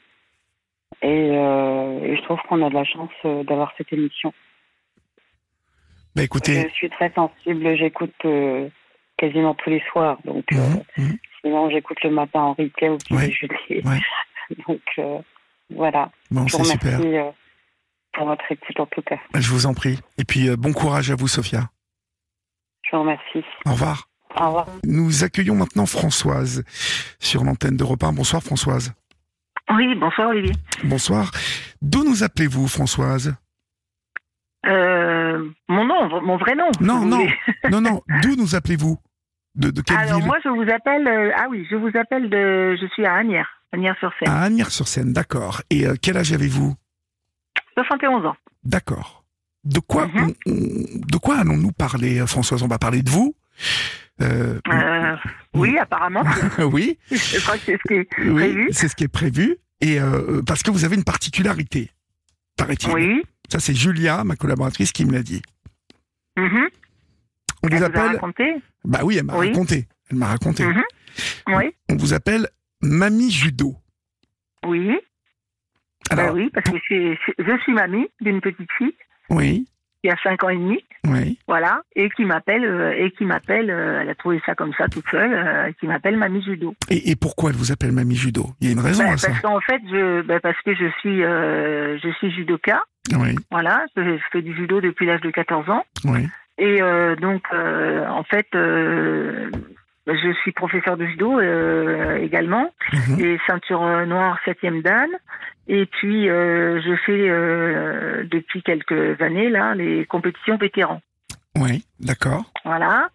Et, 1.02 1.08
euh, 1.32 2.00
et 2.04 2.16
je 2.18 2.22
trouve 2.24 2.40
qu'on 2.48 2.62
a 2.64 2.70
de 2.70 2.74
la 2.76 2.84
chance 2.84 3.10
euh, 3.26 3.44
d'avoir 3.44 3.74
cette 3.78 3.92
émission. 3.92 4.34
Bah 6.16 6.24
écoutez, 6.24 6.68
Je 6.70 6.74
suis 6.76 6.90
très 6.92 7.12
sensible, 7.14 7.76
j'écoute 7.76 8.14
euh, 8.26 8.70
quasiment 9.18 9.56
tous 9.56 9.70
les 9.72 9.82
soirs. 9.92 10.20
Donc, 10.26 10.46
euh, 10.54 10.58
mhm, 10.98 11.06
mhm. 11.08 11.18
sinon, 11.42 11.70
j'écoute 11.72 11.98
le 12.04 12.12
matin 12.12 12.42
en 12.42 12.54
replay 12.54 12.90
au 12.90 12.98
petit 12.98 13.14
Ouais, 13.14 13.28
déjeuner. 13.28 13.82
ouais. 13.86 14.00
Donc, 14.68 14.82
voilà. 15.72 16.12
bon, 16.30 16.48
c'est 16.48 16.64
super. 16.66 17.00
pour 18.14 18.26
votre 18.28 18.52
écoute, 18.52 18.80
en 18.80 18.86
tout 18.86 19.02
cas. 19.02 19.18
Je 19.34 19.50
vous 19.50 19.66
en 19.66 19.74
prie. 19.74 19.98
Et 20.20 20.26
puis, 20.26 20.56
bon 20.56 20.74
courage 20.74 21.10
à 21.10 21.16
vous, 21.16 21.28
Sophia. 21.28 21.70
Je 22.84 22.96
vous 22.96 23.02
remercie. 23.02 23.44
Au 23.66 23.72
revoir. 23.72 24.08
Au 24.36 24.46
revoir. 24.48 24.68
Nous 24.84 25.24
accueillons 25.24 25.56
maintenant 25.56 25.86
Françoise 25.86 26.64
sur 27.20 27.44
l'antenne 27.44 27.78
d'Europe 27.78 28.04
1. 28.04 28.14
Bonsoir, 28.14 28.42
Françoise. 28.44 28.94
Oui, 29.76 29.96
bonsoir 29.96 30.30
Olivier. 30.30 30.54
Bonsoir. 30.84 31.32
D'où 31.82 32.04
nous 32.04 32.24
appelez-vous, 32.24 32.68
Françoise? 32.68 33.36
Euh, 34.66 35.50
mon 35.68 35.86
nom, 35.86 36.22
mon 36.22 36.38
vrai 36.38 36.56
nom. 36.56 36.70
Non, 36.80 37.06
non. 37.06 37.26
Non, 37.70 37.82
non. 37.82 38.02
D'où 38.22 38.36
nous 38.36 38.56
appelez-vous? 38.56 38.98
De, 39.56 39.70
de 39.70 39.82
quelle 39.82 39.98
Alors 39.98 40.18
ville? 40.18 40.26
moi, 40.26 40.38
je 40.44 40.50
vous 40.50 40.70
appelle. 40.74 41.08
euh, 41.08 41.32
ah 41.38 41.46
oui, 41.50 41.66
je 41.70 41.76
vous 41.76 41.92
appelle 41.98 42.30
de. 42.30 42.76
Je 42.82 42.88
suis 42.94 43.06
à 43.06 43.14
Agnières, 43.16 43.62
Agnières-sur-Seine. 43.72 44.30
À 44.30 44.42
Agnières-sur-Seine, 44.42 45.14
d'accord. 45.14 45.62
Et 45.70 45.86
euh, 45.86 45.96
quel 46.02 46.18
âge 46.18 46.34
avez-vous? 46.34 46.74
71 47.76 48.26
ans. 48.26 48.36
D'accord. 48.64 49.24
De 49.64 49.80
quoi, 49.80 50.08
Mhm. 50.08 50.34
on- 50.48 50.52
on- 50.52 51.00
de 51.08 51.18
quoi 51.18 51.38
allons-nous 51.38 51.72
parler, 51.72 52.26
Françoise? 52.28 52.64
On 52.64 52.68
va 52.68 52.80
parler 52.80 53.02
de 53.04 53.10
vous. 53.10 53.36
Euh, 54.22 54.60
Euh, 54.72 55.16
oui, 55.54 55.78
apparemment. 55.78 56.24
oui, 56.72 56.98
je 57.12 57.40
crois 57.42 57.56
que 57.58 57.64
c'est 57.66 57.78
ce 57.78 57.88
qui 57.88 57.94
est 57.96 58.08
oui, 58.20 58.34
prévu. 58.36 58.68
c'est 58.72 58.88
ce 58.88 58.96
qui 58.96 59.04
est 59.06 59.08
prévu. 59.08 59.58
Et 59.82 60.00
euh, 60.00 60.42
parce 60.46 60.64
que 60.64 60.72
vous 60.72 60.86
avez 60.86 60.96
une 60.96 61.04
particularité, 61.04 61.90
paraît-il. 62.58 62.92
Oui. 62.94 63.24
Ça, 63.50 63.60
c'est 63.60 63.74
Julia, 63.74 64.24
ma 64.24 64.36
collaboratrice, 64.36 64.92
qui 64.92 65.06
me 65.06 65.12
l'a 65.12 65.24
dit. 65.24 65.42
Mhm. 66.38 66.70
On 67.64 67.68
Elle 67.68 67.72
vous 67.72 67.78
vous 67.78 67.84
a 67.84 67.88
appelle. 67.88 68.12
raconté 68.14 68.56
Bah 68.86 69.00
oui, 69.04 69.18
elle 69.18 69.26
m'a 69.26 69.38
Oui. 69.38 69.48
raconté. 69.50 69.88
Elle 70.10 70.18
m'a 70.18 70.28
raconté. 70.28 70.64
Mhm. 70.66 70.84
Oui. 71.48 71.72
On 71.90 71.96
vous 71.96 72.14
appelle 72.14 72.48
Mamie 72.82 73.32
Judo. 73.32 73.76
Oui. 74.66 74.98
Alors, 76.10 76.34
Ben 76.34 76.36
oui, 76.36 76.50
parce 76.54 76.70
que 76.70 76.78
je 76.78 76.82
suis, 76.84 77.18
je 77.40 77.58
suis 77.64 77.74
mamie 77.74 78.08
d'une 78.22 78.42
petite 78.42 78.70
fille 78.78 78.94
oui, 79.30 79.66
qui 80.04 80.10
a 80.10 80.18
5 80.22 80.44
ans 80.44 80.50
et 80.50 80.58
demi. 80.58 80.84
oui. 81.08 81.40
Voilà, 81.48 81.82
et 81.96 82.10
qui 82.10 82.26
m'appelle, 82.26 82.66
euh, 82.66 82.92
et 82.98 83.12
qui 83.12 83.24
m'appelle, 83.26 83.70
euh, 83.70 84.02
elle 84.02 84.10
a 84.10 84.16
trouvé 84.16 84.42
ça 84.46 84.54
comme 84.56 84.74
ça 84.78 84.88
toute 84.90 85.06
seule, 85.10 85.34
euh, 85.34 85.72
qui 85.80 85.88
m'appelle 85.88 86.18
Mamie 86.18 86.44
Judo. 86.44 86.76
Et, 86.90 87.12
et 87.12 87.16
pourquoi 87.16 87.52
elle 87.52 87.56
vous 87.56 87.72
appelle 87.72 87.92
Mamie 87.94 88.16
Judo? 88.16 88.48
Il 88.60 88.68
y 88.68 88.70
a 88.70 88.74
une 88.74 88.80
raison 88.82 89.04
Ben, 89.04 89.14
à 89.14 89.18
ça. 89.18 89.28
parce 89.30 89.40
qu'en 89.42 89.60
fait, 89.62 89.82
je, 89.90 90.22
ben, 90.24 90.40
parce 90.42 90.60
que 90.62 90.74
je 90.76 90.90
suis, 91.00 91.20
je 91.22 92.14
suis 92.20 92.32
judoka. 92.32 92.84
Oui, 93.18 93.36
Voilà, 93.52 93.86
je, 93.96 94.02
je 94.04 94.24
fais 94.32 94.42
du 94.42 94.54
judo 94.56 94.82
depuis 94.82 95.06
l'âge 95.06 95.22
de 95.22 95.32
14 95.32 95.70
ans. 95.70 95.84
oui. 96.06 96.28
Et 96.60 96.80
donc, 97.20 97.44
en 97.52 98.24
fait, 98.24 98.46
je 100.08 100.34
suis 100.42 100.52
professeur 100.52 100.98
de 100.98 101.06
judo 101.06 101.40
euh, 101.40 102.18
également, 102.18 102.70
Mhm. 102.94 103.20
et 103.20 103.40
ceinture 103.48 103.84
euh, 103.84 104.06
noire 104.06 104.38
septième 104.46 104.82
dan. 104.82 105.10
Et 105.68 105.86
puis, 105.86 106.30
euh, 106.30 106.82
je 106.82 106.96
fais 107.06 107.30
euh, 107.30 108.24
depuis 108.30 108.62
quelques 108.64 109.22
années 109.22 109.50
là 109.50 109.76
les 109.76 110.06
compétitions 110.06 110.58
vétérans. 110.58 111.02
Oui, 111.56 111.86
d'accord. 112.00 112.44
Voilà. 112.66 113.10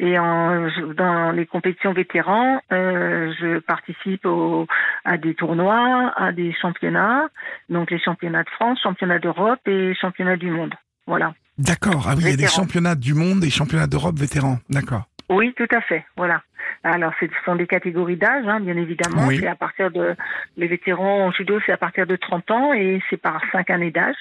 Et 0.00 0.18
en, 0.18 0.68
je- 0.70 0.94
dans 0.94 1.30
les 1.30 1.44
compétitions 1.46 1.92
vétérans, 1.92 2.60
euh, 2.72 3.30
je 3.38 3.58
participe 3.58 4.24
au, 4.24 4.66
à 5.04 5.18
des 5.18 5.34
tournois, 5.34 6.12
à 6.16 6.32
des 6.32 6.52
championnats, 6.60 7.28
donc 7.68 7.90
les 7.90 8.00
championnats 8.00 8.42
de 8.44 8.48
France, 8.50 8.80
championnats 8.82 9.18
d'Europe 9.18 9.60
et 9.66 9.94
championnats 9.94 10.36
du 10.38 10.50
monde. 10.50 10.74
Voilà. 11.06 11.34
D'accord. 11.58 12.06
Ah 12.08 12.14
oui, 12.16 12.22
il 12.24 12.30
y 12.30 12.32
a 12.32 12.36
des 12.36 12.46
championnats 12.48 12.94
du 12.94 13.12
monde, 13.14 13.40
des 13.40 13.50
championnats 13.50 13.86
d'Europe 13.86 14.18
vétérans. 14.18 14.58
D'accord. 14.70 15.04
Oui, 15.32 15.54
tout 15.56 15.68
à 15.74 15.80
fait. 15.80 16.04
Voilà. 16.16 16.42
Alors, 16.84 17.12
ce 17.20 17.26
sont 17.44 17.56
des 17.56 17.66
catégories 17.66 18.16
d'âge, 18.16 18.46
hein, 18.46 18.60
bien 18.60 18.76
évidemment. 18.76 19.26
Oui. 19.26 19.38
C'est 19.40 19.46
à 19.46 19.54
partir 19.54 19.90
de 19.90 20.14
les 20.56 20.66
vétérans 20.66 21.26
en 21.26 21.32
judo, 21.32 21.58
c'est 21.64 21.72
à 21.72 21.76
partir 21.76 22.06
de 22.06 22.16
30 22.16 22.50
ans 22.50 22.72
et 22.72 23.00
c'est 23.08 23.16
par 23.16 23.40
cinq 23.52 23.70
années 23.70 23.90
d'âge. 23.90 24.16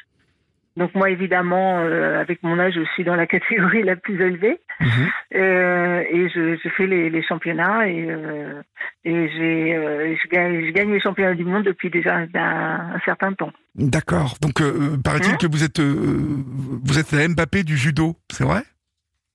Donc 0.77 0.95
moi, 0.95 1.09
évidemment, 1.09 1.79
euh, 1.79 2.21
avec 2.21 2.43
mon 2.43 2.57
âge, 2.57 2.73
je 2.75 2.85
suis 2.93 3.03
dans 3.03 3.15
la 3.15 3.27
catégorie 3.35 3.83
la 3.83 3.95
plus 3.95 4.21
élevée. 4.21 4.59
Mhm. 4.79 5.09
Euh, 5.35 6.03
et 6.09 6.29
je, 6.29 6.57
je 6.63 6.69
fais 6.69 6.87
les, 6.87 7.09
les 7.09 7.23
championnats 7.23 7.87
et, 7.87 8.05
euh, 8.09 8.61
et 9.03 9.29
j'ai, 9.29 10.17
je, 10.23 10.29
gagne, 10.29 10.65
je 10.65 10.71
gagne 10.71 10.91
les 10.91 11.01
championnats 11.01 11.35
du 11.35 11.43
monde 11.43 11.63
depuis 11.63 11.89
déjà 11.89 12.15
un, 12.15 12.27
un 12.33 12.99
certain 13.03 13.33
temps. 13.33 13.51
D'accord. 13.75 14.35
Donc, 14.41 14.61
paraît-il 15.03 15.33
Hein 15.33 15.37
que 15.39 15.47
vous 15.47 15.63
êtes, 15.63 15.79
vous 15.79 16.99
êtes 16.99 17.11
la 17.11 17.27
Mbappé 17.27 17.63
du 17.63 17.77
judo, 17.77 18.15
c'est 18.31 18.43
vrai? 18.43 18.61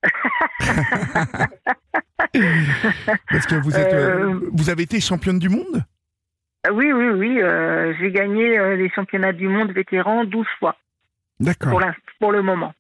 Parce 3.30 3.46
que 3.46 3.54
vous 3.57 3.74
êtes, 3.76 3.92
euh, 3.92 4.30
Euh, 4.34 4.50
vous 4.52 4.70
avez 4.70 4.82
été 4.84 5.00
championne 5.00 5.38
du 5.38 5.48
monde? 5.48 5.84
Oui, 6.72 6.92
oui, 6.92 7.09
oui. 7.11 7.40
euh, 7.40 7.94
j'ai 8.00 8.11
gagné 8.11 8.59
les 8.76 8.90
championnats 8.90 9.32
du 9.32 9.48
monde 9.48 9.70
vétérans 9.72 10.24
12 10.24 10.46
fois 10.59 10.76
D'accord. 11.38 11.80
pour, 12.18 12.32
le 12.32 12.42
moment. 12.42 12.72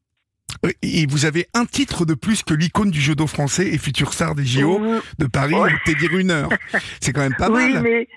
Et 0.82 1.06
vous 1.06 1.24
avez 1.26 1.46
un 1.54 1.66
titre 1.66 2.04
de 2.04 2.14
plus 2.14 2.42
que 2.42 2.54
l'icône 2.54 2.90
du 2.90 3.00
judo 3.00 3.26
français 3.28 3.68
et 3.68 3.78
futur 3.78 4.12
star 4.12 4.34
des 4.34 4.44
JO 4.44 4.78
Oui, 4.80 4.98
de 5.18 5.26
Paris, 5.26 5.54
Ouais. 5.54 5.70
Teddy 5.84 6.08
Runner. 6.08 6.46
C'est 7.00 7.12
quand 7.12 7.20
même 7.20 7.36
pas 7.36 7.48
oui, 7.50 7.74
mal. 7.74 7.82
mais 7.82 8.08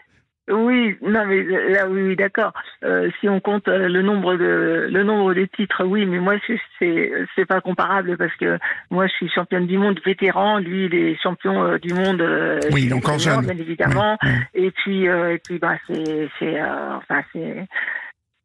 Oui, 0.50 0.96
non 1.02 1.26
mais 1.26 1.44
là 1.44 1.88
oui, 1.88 2.02
oui 2.04 2.16
d'accord. 2.16 2.54
Euh, 2.84 3.10
si 3.20 3.30
on 3.30 3.40
compte 3.40 3.68
euh, 3.68 3.88
le 3.88 4.02
nombre 4.02 4.36
de 4.36 4.88
le 4.92 5.04
nombre 5.04 5.34
de 5.34 5.46
titres, 5.46 5.84
oui, 5.86 6.06
mais 6.06 6.20
moi 6.20 6.36
c'est 6.48 6.60
c'est 6.80 7.12
c'est 7.36 7.46
pas 7.46 7.62
comparable 7.62 8.18
parce 8.18 8.34
que 8.36 8.58
moi 8.90 9.08
je 9.08 9.14
suis 9.14 9.30
championne 9.30 9.68
du 9.68 9.78
monde 9.78 10.00
vétéran, 10.06 10.58
lui 10.60 10.86
il 10.86 10.96
est 10.96 11.22
champion 11.22 11.64
euh, 11.64 11.78
du 11.78 11.94
monde. 11.94 12.22
euh, 12.22 12.60
Oui, 12.72 12.92
encore 12.94 13.20
jeune. 13.20 13.42
bien 13.42 13.58
évidemment. 13.58 14.18
Et 14.54 14.72
puis 14.72 15.08
euh, 15.08 15.34
et 15.36 15.38
puis 15.40 15.60
bah 15.60 15.76
c'est 15.88 16.30
c'est 16.40 16.60
euh, 16.60 16.96
enfin 16.98 17.22
c'est 17.34 17.68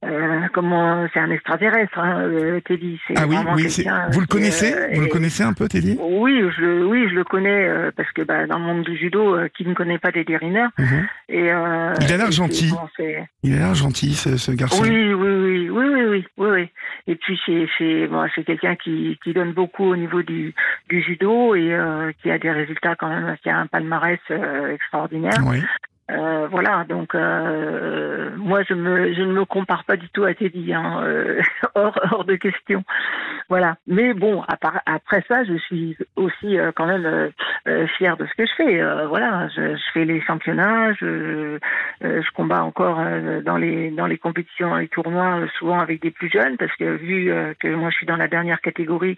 euh, 0.04 0.40
comment 0.52 1.06
c'est 1.12 1.20
un 1.20 1.30
extraterrestre, 1.30 1.98
hein, 1.98 2.20
euh, 2.22 2.60
Teddy. 2.60 3.00
Ah 3.16 3.26
oui, 3.26 3.36
Vous 3.36 3.42
le 3.42 3.56
qui, 3.56 3.62
connaissez? 3.62 4.72
Euh, 4.74 4.90
Vous 4.92 5.00
le 5.00 5.06
connaissez 5.06 5.42
un 5.42 5.52
peu, 5.52 5.66
Teddy? 5.68 5.96
Oui, 6.00 6.40
je 6.56 6.60
le- 6.62 6.86
oui, 6.86 7.06
je 7.08 7.14
le 7.14 7.24
connais 7.24 7.68
euh, 7.68 7.90
parce 7.96 8.10
que 8.12 8.22
bah, 8.22 8.46
dans 8.46 8.58
le 8.58 8.64
monde 8.64 8.84
du 8.84 8.96
judo, 8.96 9.34
euh, 9.36 9.48
qui 9.56 9.66
ne 9.66 9.74
connaît 9.74 9.98
pas 9.98 10.12
Teddy 10.12 10.36
Riner 10.36 10.66
Mhm. 10.78 11.06
et 11.30 11.52
euh, 11.52 11.92
Il 12.00 12.12
a 12.12 12.16
l'air 12.16 12.30
gentil. 12.30 12.70
bon, 12.70 12.88
Il 13.42 13.54
a 13.54 13.58
l'air 13.58 13.74
gentil, 13.74 14.14
ce, 14.14 14.36
ce 14.36 14.52
garçon. 14.52 14.82
oui, 14.82 15.12
oui, 15.14 15.14
oui, 15.14 15.68
oui, 15.70 15.88
oui, 15.88 16.02
oui, 16.04 16.26
oui, 16.38 16.48
oui. 16.50 16.68
Et 17.06 17.16
puis 17.16 17.38
c'est 17.46 17.66
c'est 17.78 18.06
bon, 18.06 18.26
c'est 18.34 18.44
quelqu'un 18.44 18.76
qui 18.76 19.18
qui 19.22 19.32
donne 19.32 19.52
beaucoup 19.52 19.84
au 19.84 19.96
niveau 19.96 20.22
du 20.22 20.54
du 20.88 21.02
judo 21.02 21.54
et 21.54 21.72
euh, 21.74 22.12
qui 22.22 22.30
a 22.30 22.38
des 22.38 22.50
résultats 22.50 22.94
quand 22.96 23.08
même, 23.08 23.36
qui 23.42 23.50
a 23.50 23.58
un 23.58 23.66
palmarès 23.66 24.18
euh, 24.30 24.74
extraordinaire. 24.74 25.38
Oui. 25.46 25.62
Euh, 26.10 26.48
voilà, 26.50 26.84
donc 26.86 27.14
euh, 27.14 28.30
moi 28.36 28.62
je 28.68 28.74
me 28.74 29.14
je 29.14 29.22
ne 29.22 29.32
me 29.32 29.44
compare 29.46 29.84
pas 29.84 29.96
du 29.96 30.08
tout 30.10 30.24
à 30.24 30.34
Teddy, 30.34 30.74
hein, 30.74 31.00
euh, 31.02 31.40
hors 31.74 31.98
hors 32.12 32.24
de 32.26 32.36
question. 32.36 32.84
Voilà. 33.48 33.76
Mais 33.86 34.12
bon, 34.12 34.42
à 34.46 34.56
part- 34.56 34.82
après 34.86 35.22
ça, 35.28 35.44
je 35.44 35.54
suis 35.58 35.96
aussi 36.16 36.58
euh, 36.58 36.72
quand 36.74 36.86
même 36.86 37.06
euh, 37.06 37.28
euh, 37.68 37.86
fière 37.86 38.16
de 38.18 38.26
ce 38.26 38.34
que 38.34 38.44
je 38.46 38.52
fais. 38.54 38.80
Euh, 38.82 39.06
voilà, 39.06 39.48
je, 39.48 39.76
je 39.76 39.82
fais 39.94 40.04
les 40.04 40.20
championnats, 40.20 40.92
je 40.94 41.06
euh, 41.06 41.58
je 42.22 42.30
combats 42.34 42.62
encore 42.64 43.00
euh, 43.00 43.40
dans 43.40 43.56
les 43.56 43.90
dans 43.90 44.06
les 44.06 44.18
compétitions, 44.18 44.68
dans 44.70 44.76
les 44.76 44.88
tournois, 44.88 45.40
souvent 45.58 45.78
avec 45.80 46.02
des 46.02 46.10
plus 46.10 46.30
jeunes, 46.30 46.58
parce 46.58 46.74
que 46.76 46.84
vu 46.96 47.30
euh, 47.32 47.54
que 47.58 47.68
moi 47.68 47.88
je 47.90 47.96
suis 47.96 48.06
dans 48.06 48.16
la 48.16 48.28
dernière 48.28 48.60
catégorie, 48.60 49.16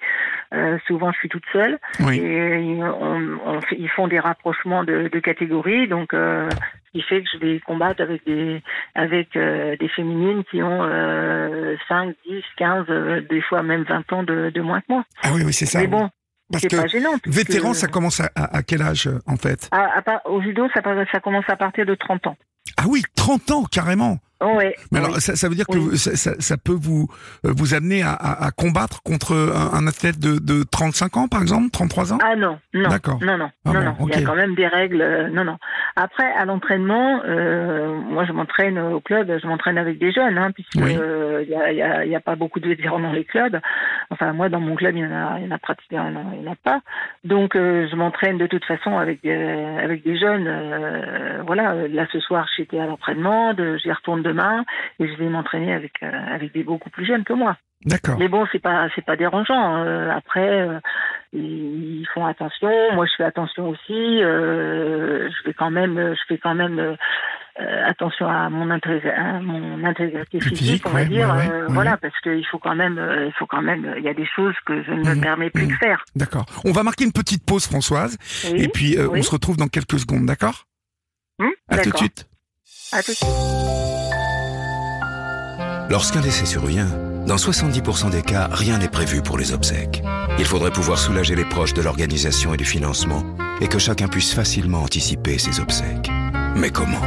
euh, 0.55 0.78
souvent 0.87 1.11
je 1.12 1.18
suis 1.18 1.28
toute 1.28 1.47
seule. 1.53 1.78
Oui. 2.01 2.18
Et 2.20 2.59
ils, 2.61 2.82
on- 2.84 3.39
on 3.45 3.61
ils 3.76 3.91
font 3.91 4.07
des 4.07 4.20
rapprochements 4.20 4.84
de, 4.84 5.09
de 5.09 5.18
catégories, 5.18 5.89
donc 5.89 6.14
euh, 6.14 6.49
qui 6.97 7.03
fait 7.03 7.22
que 7.22 7.28
je 7.32 7.38
vais 7.38 7.61
combattre 7.61 8.01
avec 8.03 8.24
des 8.26 8.62
avec 8.94 9.36
euh, 9.36 9.76
des 9.78 9.88
féminines 9.88 10.44
qui 10.51 10.62
ont 10.62 10.82
euh, 10.82 11.76
5, 11.88 12.14
10, 12.26 12.42
15, 12.57 12.86
euh, 12.88 13.20
des 13.28 13.42
fois 13.42 13.62
même 13.62 13.82
20 13.82 14.12
ans 14.14 14.22
de, 14.22 14.51
de 14.51 14.61
moins 14.62 14.80
que 14.80 14.86
moi. 14.88 15.05
Ah 15.22 15.28
oui, 15.34 15.42
oui, 15.44 15.53
c'est 15.53 15.66
ça. 15.66 15.80
Mais 15.80 15.86
bon, 15.86 16.09
Parce 16.51 16.62
c'est 16.62 16.68
que 16.68 16.76
pas 16.76 16.86
gênant. 16.86 17.14
vétéran, 17.26 17.74
ça 17.74 17.86
commence 17.88 18.20
à, 18.20 18.30
à- 18.34 18.62
quel 18.62 18.80
âge, 18.80 19.07
euh, 19.09 19.18
en 19.26 19.36
fait? 19.36 19.68
À- 19.72 19.99
à 19.99 20.28
au 20.28 20.40
judo, 20.40 20.66
ça, 20.74 20.80
ça 21.12 21.20
commence 21.20 21.44
à 21.49 21.57
partir 21.57 21.84
de 21.84 21.94
30 21.94 22.26
ans. 22.28 22.36
Ah 22.78 22.84
oui, 22.88 23.03
30 23.14 23.51
ans, 23.51 23.64
carrément 23.64 24.18
Mais 24.43 24.49
oui. 24.93 24.99
alors, 24.99 25.16
ça, 25.20 25.34
ça 25.34 25.49
veut 25.49 25.55
dire 25.55 25.66
que 25.66 25.78
Oui. 25.78 25.97
ça, 25.97 26.14
ça- 26.16 26.39
ça 26.39 26.57
peut 26.57 26.76
vous 26.78 27.09
euh, 27.45 27.53
vous 27.57 27.74
amener 27.74 28.03
à, 28.03 28.12
à- 28.12 28.47
à 28.47 28.51
combattre 28.51 29.03
contre 29.03 29.32
un, 29.34 29.78
un 29.78 29.87
athlète 29.87 30.18
de, 30.18 30.39
de 30.39 30.62
35 30.70 31.16
ans, 31.16 31.28
par 31.28 31.41
exemple, 31.43 31.70
33 31.70 32.12
ans? 32.12 32.18
Ah 32.22 32.37
non, 32.37 32.59
non, 32.74 32.89
D'accord. 32.91 33.18
non, 33.22 33.39
non, 33.39 33.51
Ah 33.64 33.72
non, 33.72 33.80
bon, 33.80 33.84
non. 33.84 33.97
Il 34.09 34.20
y 34.20 34.22
a 34.22 34.26
quand 34.26 34.34
même 34.37 34.55
des 34.55 34.66
règles. 34.66 35.01
euh, 35.01 35.28
non, 35.30 35.45
non. 35.45 35.57
Après, 35.97 36.30
à 36.32 36.45
l'entraînement, 36.45 37.22
euh, 37.24 37.95
moi, 37.95 38.24
je 38.26 38.32
m'entraîne 38.32 38.78
au 38.78 39.01
club. 39.01 39.32
Je 39.43 39.47
m'entraîne 39.47 39.78
avec 39.78 39.99
des 39.99 40.12
jeunes, 40.12 40.37
hein, 40.37 40.51
puisque 40.53 40.76
euh, 40.76 41.43
y, 41.49 41.55
a, 41.55 41.72
il 41.72 41.78
y, 41.78 41.82
a, 41.82 42.05
il 42.05 42.11
y 42.11 42.16
a 42.16 42.20
pas 42.20 42.37
beaucoup 42.37 42.61
de 42.61 42.68
vétérans 42.68 43.01
dans 43.01 43.12
les 43.12 43.24
clubs. 43.24 43.59
Enfin, 44.11 44.32
moi, 44.34 44.49
dans 44.51 44.61
mon 44.61 44.74
club, 44.76 44.97
il 44.97 45.03
y 45.03 45.07
en 45.07 45.12
a, 45.12 45.39
il 45.39 45.47
y 45.47 45.49
en 45.49 45.55
a 45.55 45.59
pratiquement, 45.59 46.07
il 46.09 46.43
y 46.43 46.45
en 46.45 46.49
a, 46.49 46.53
en 46.53 46.57
pas. 46.62 46.80
Donc, 47.24 47.53
je 47.55 47.97
m'entraîne 47.97 48.37
de 48.39 48.47
toute 48.47 48.64
façon 48.66 48.99
avec 48.99 49.22
des, 49.22 49.32
avec 49.82 50.05
des 50.05 50.18
jeunes. 50.18 50.47
voilà. 51.47 51.74
Là, 51.89 52.07
ce 52.12 52.20
soir, 52.20 52.47
j'étais 52.57 52.78
à 52.78 52.87
l'entraînement. 52.87 53.55
J'y 53.82 53.91
retourne 53.93 54.22
demain 54.27 54.64
et 54.99 55.07
je 55.09 55.14
vais 55.18 55.29
m'entraîner 55.29 55.72
avec 55.72 55.93
euh, 56.03 56.11
avec 56.37 56.53
des 56.53 56.64
beaucoup 56.64 56.91
plus 56.91 57.07
jeunes 57.07 57.24
que 57.24 57.33
moi. 57.33 57.57
D'accord. 57.85 58.18
Mais 58.18 58.29
bon, 58.29 58.47
c'est 58.51 58.59
pas 58.68 58.89
c'est 58.95 59.05
pas 59.05 59.16
dérangeant. 59.16 59.77
euh, 59.85 60.11
après, 60.11 60.51
euh, 60.62 60.81
ils, 61.33 62.07
font 62.14 62.24
attention. 62.27 62.70
Moi, 62.95 63.05
je 63.07 63.12
fais 63.18 63.24
attention 63.24 63.68
aussi. 63.68 64.22
euh, 64.22 65.29
je 65.31 65.37
fais 65.45 65.53
quand 65.55 65.70
même, 65.70 65.97
je 66.14 66.20
fais 66.29 66.39
quand 66.39 66.55
même 66.55 66.97
attention 67.93 68.27
à 68.29 68.49
mon 68.51 68.70
intégrité, 68.70 69.11
à 69.11 69.41
mon 69.41 69.83
intégrité 69.85 70.41
Physique, 70.41 70.59
physique, 70.59 70.83
on 70.87 70.91
va 70.91 71.01
ouais, 71.01 71.07
dire. 71.07 71.29
ouais, 71.29 71.37
ouais, 71.49 71.49
ouais. 71.62 71.66
Voilà, 71.68 71.97
parce 71.97 72.18
qu'il 72.22 72.45
faut 72.47 72.59
quand 72.59 72.74
même, 72.74 72.99
il 73.27 73.33
faut 73.39 73.47
quand 73.47 73.62
même, 73.62 73.95
il 73.99 74.05
y 74.05 74.09
a 74.09 74.14
des 74.14 74.27
choses 74.37 74.55
que 74.66 74.83
je 74.83 74.91
ne 74.93 75.03
me 75.05 75.14
Mhm, 75.14 75.20
permets 75.22 75.51
plus 75.51 75.66
de 75.66 75.72
faire. 75.74 76.05
D'accord. 76.14 76.45
On 76.64 76.72
va 76.72 76.83
marquer 76.83 77.05
une 77.05 77.12
petite 77.12 77.45
pause, 77.47 77.66
Françoise, 77.66 78.16
Oui, 78.53 78.62
et 78.64 78.68
puis 78.68 78.97
oui. 78.99 79.20
on 79.20 79.22
se 79.22 79.31
retrouve 79.31 79.57
dans 79.57 79.68
quelques 79.68 79.99
secondes, 79.99 80.27
d'accord? 80.27 80.64
Hum, 81.39 81.51
À 81.68 81.79
tout 81.79 81.91
de 81.91 81.97
suite. 81.97 82.27
À 82.93 83.03
tout 83.03 83.12
de 83.12 83.16
suite. 83.16 83.86
Lorsqu'un 85.89 86.20
décès 86.20 86.47
survient, 86.47 86.89
dans 87.26 87.37
70% 87.37 88.11
des 88.11 88.22
cas, 88.22 88.49
rien 88.51 88.78
n'est 88.78 88.89
prévu 88.89 89.22
pour 89.22 89.39
les 89.39 89.53
obsèques. 89.53 90.03
Il 90.39 90.45
faudrait 90.45 90.72
pouvoir 90.72 90.99
soulager 90.99 91.37
les 91.37 91.45
proches 91.45 91.74
de 91.74 91.82
l'organisation 91.82 92.55
et 92.55 92.57
du 92.57 92.64
financement, 92.64 93.22
et 93.61 93.68
que 93.68 93.78
chacun 93.78 94.09
puisse 94.09 94.32
facilement 94.34 94.82
anticiper 94.82 95.39
ses 95.39 95.61
obsèques. 95.61 96.11
Mais 96.57 96.70
comment? 96.70 97.01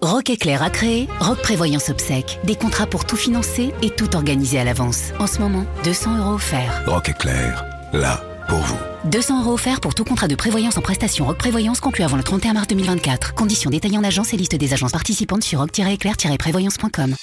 Rock 0.00 0.30
Éclair 0.30 0.62
a 0.62 0.70
créé 0.70 1.08
Rock 1.18 1.42
Prévoyance 1.42 1.90
Obsèques. 1.90 2.38
Des 2.44 2.54
contrats 2.54 2.86
pour 2.86 3.04
tout 3.04 3.16
financer 3.16 3.74
et 3.82 3.90
tout 3.90 4.16
organiser 4.16 4.58
à 4.58 4.64
l'avance. 4.64 5.10
En 5.18 5.26
ce 5.26 5.40
moment, 5.40 5.66
200 5.84 6.18
euros 6.18 6.34
offerts. 6.34 6.84
Rock 6.86 7.10
est 7.10 7.18
clair, 7.18 7.64
là, 7.92 8.22
pour 8.50 8.58
vous. 8.58 8.76
200 9.04 9.42
euros 9.42 9.54
offerts 9.54 9.80
pour 9.80 9.94
tout 9.94 10.04
contrat 10.04 10.28
de 10.28 10.34
prévoyance 10.34 10.76
en 10.76 10.82
prestation 10.82 11.24
Rock 11.24 11.38
Prévoyance 11.38 11.80
conclu 11.80 12.04
avant 12.04 12.16
le 12.16 12.22
31 12.22 12.52
mars 12.52 12.66
2024. 12.66 13.34
Conditions 13.34 13.70
détaillées 13.70 13.96
en 13.96 14.04
agence 14.04 14.34
et 14.34 14.36
liste 14.36 14.56
des 14.56 14.72
agences 14.74 14.92
participantes 14.92 15.44
sur 15.44 15.60
rock-éclair-prévoyance.com. 15.60 17.14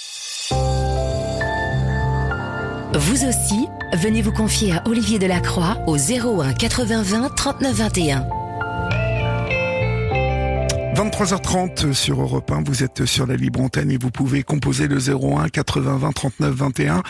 Vous 2.93 3.25
aussi, 3.25 3.67
venez 3.93 4.21
vous 4.21 4.31
confier 4.31 4.71
à 4.71 4.87
Olivier 4.87 5.19
Delacroix 5.19 5.77
au 5.85 5.97
01 5.97 6.53
80 6.53 7.01
20 7.03 7.35
39 7.35 7.73
21. 7.73 8.27
23h30 10.97 11.93
sur 11.93 12.19
Europe 12.19 12.49
1, 12.49 12.63
vous 12.63 12.81
êtes 12.83 13.05
sur 13.05 13.27
la 13.27 13.35
libre 13.35 13.61
antenne 13.61 13.91
et 13.91 13.99
vous 13.99 14.09
pouvez 14.09 14.41
composer 14.41 14.87
le 14.87 14.97
01 14.97 15.47
80 15.47 15.97
20 15.97 16.11
39 16.11 16.55
21 16.55 17.03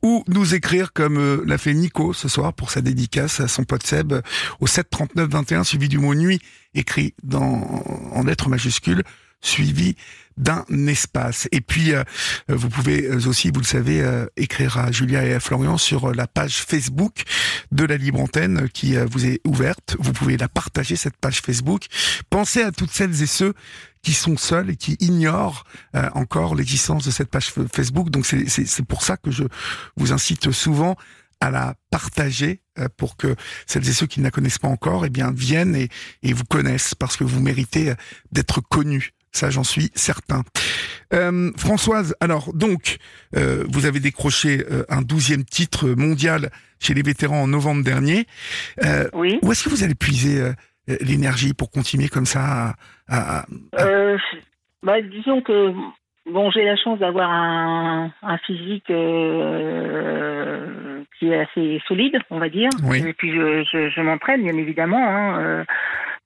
ou 0.00 0.24
nous 0.28 0.54
écrire 0.54 0.94
comme 0.94 1.18
euh, 1.18 1.44
l'a 1.44 1.58
fait 1.58 1.74
Nico 1.74 2.14
ce 2.14 2.26
soir 2.26 2.54
pour 2.54 2.70
sa 2.70 2.80
dédicace 2.80 3.40
à 3.40 3.48
son 3.48 3.64
pote 3.64 3.86
Seb 3.86 4.14
au 4.60 4.66
7 4.66 4.88
39 4.88 5.28
21 5.28 5.64
suivi 5.64 5.90
du 5.90 5.98
mot 5.98 6.14
nuit 6.14 6.40
écrit 6.74 7.12
dans 7.22 7.84
en 8.12 8.22
lettres 8.22 8.48
majuscules 8.48 9.02
suivi 9.42 9.94
d'un 10.36 10.64
espace. 10.86 11.48
Et 11.52 11.60
puis, 11.60 11.92
euh, 11.94 12.02
vous 12.48 12.68
pouvez 12.68 13.08
aussi, 13.08 13.50
vous 13.52 13.60
le 13.60 13.66
savez, 13.66 14.00
euh, 14.02 14.26
écrire 14.36 14.78
à 14.78 14.90
Julia 14.92 15.24
et 15.24 15.34
à 15.34 15.40
Florian 15.40 15.78
sur 15.78 16.12
la 16.12 16.26
page 16.26 16.56
Facebook 16.62 17.22
de 17.72 17.84
la 17.84 17.96
Libre 17.96 18.20
Antenne 18.20 18.68
qui 18.72 18.96
euh, 18.96 19.06
vous 19.10 19.26
est 19.26 19.40
ouverte. 19.46 19.96
Vous 19.98 20.12
pouvez 20.12 20.36
la 20.36 20.48
partager, 20.48 20.96
cette 20.96 21.16
page 21.16 21.40
Facebook. 21.40 21.86
Pensez 22.30 22.62
à 22.62 22.72
toutes 22.72 22.90
celles 22.92 23.22
et 23.22 23.26
ceux 23.26 23.54
qui 24.02 24.12
sont 24.12 24.36
seuls 24.36 24.70
et 24.70 24.76
qui 24.76 24.96
ignorent 25.00 25.64
euh, 25.96 26.10
encore 26.14 26.54
l'existence 26.54 27.04
de 27.04 27.10
cette 27.10 27.30
page 27.30 27.52
Facebook. 27.72 28.10
Donc, 28.10 28.26
c'est- 28.26 28.82
pour 28.82 29.02
ça 29.02 29.16
que 29.16 29.30
je 29.30 29.44
vous 29.96 30.12
incite 30.12 30.50
souvent 30.50 30.96
à 31.40 31.50
la 31.50 31.74
partager 31.90 32.60
euh, 32.78 32.88
pour 32.96 33.16
que 33.16 33.34
celles 33.66 33.88
et 33.88 33.92
ceux 33.92 34.06
qui 34.06 34.20
ne 34.20 34.24
la 34.24 34.30
connaissent 34.30 34.58
pas 34.58 34.68
encore 34.68 35.04
eh 35.06 35.10
bien 35.10 35.30
viennent 35.32 35.74
et, 35.76 35.88
et 36.22 36.32
vous 36.32 36.44
connaissent 36.44 36.94
parce 36.94 37.16
que 37.16 37.24
vous 37.24 37.40
méritez 37.40 37.90
euh, 37.90 37.94
d'être 38.32 38.60
connus. 38.60 39.12
Ça, 39.34 39.50
j'en 39.50 39.64
suis 39.64 39.90
certain. 39.96 40.42
Euh, 41.12 41.50
Françoise, 41.58 42.14
alors 42.20 42.52
donc, 42.54 42.98
euh, 43.36 43.64
vous 43.68 43.84
avez 43.84 43.98
décroché 43.98 44.64
euh, 44.70 44.84
un 44.88 45.02
douzième 45.02 45.44
titre 45.44 45.88
mondial 45.88 46.50
chez 46.80 46.94
les 46.94 47.02
vétérans 47.02 47.42
en 47.42 47.48
novembre 47.48 47.82
dernier. 47.82 48.26
Euh, 48.84 49.08
Oui. 49.12 49.40
où 49.42 49.50
est-ce 49.50 49.64
que 49.64 49.70
vous 49.70 49.82
allez 49.82 49.96
puiser 49.96 50.40
l'énergie 51.00 51.52
pour 51.52 51.70
continuer 51.72 52.08
comme 52.08 52.26
ça 52.26 52.74
à- 53.08 53.40
à- 53.40 53.40
à- 53.76 54.16
bah, 54.84 55.00
disons 55.02 55.40
que 55.42 55.72
bon, 56.30 56.50
j'ai 56.52 56.64
la 56.64 56.76
chance 56.76 57.00
d'avoir 57.00 57.28
un, 57.30 58.12
un 58.22 58.38
physique 58.46 58.86
qui 61.18 61.26
est 61.26 61.40
assez 61.40 61.80
solide, 61.88 62.18
on 62.30 62.38
va 62.38 62.48
dire. 62.48 62.70
Oui. 62.84 63.02
Et 63.06 63.12
puis 63.14 63.32
je, 63.32 63.64
je, 63.72 63.90
je 63.90 64.00
m'entraîne, 64.00 64.42
bien 64.44 64.56
évidemment. 64.56 65.04
Hein. 65.08 65.64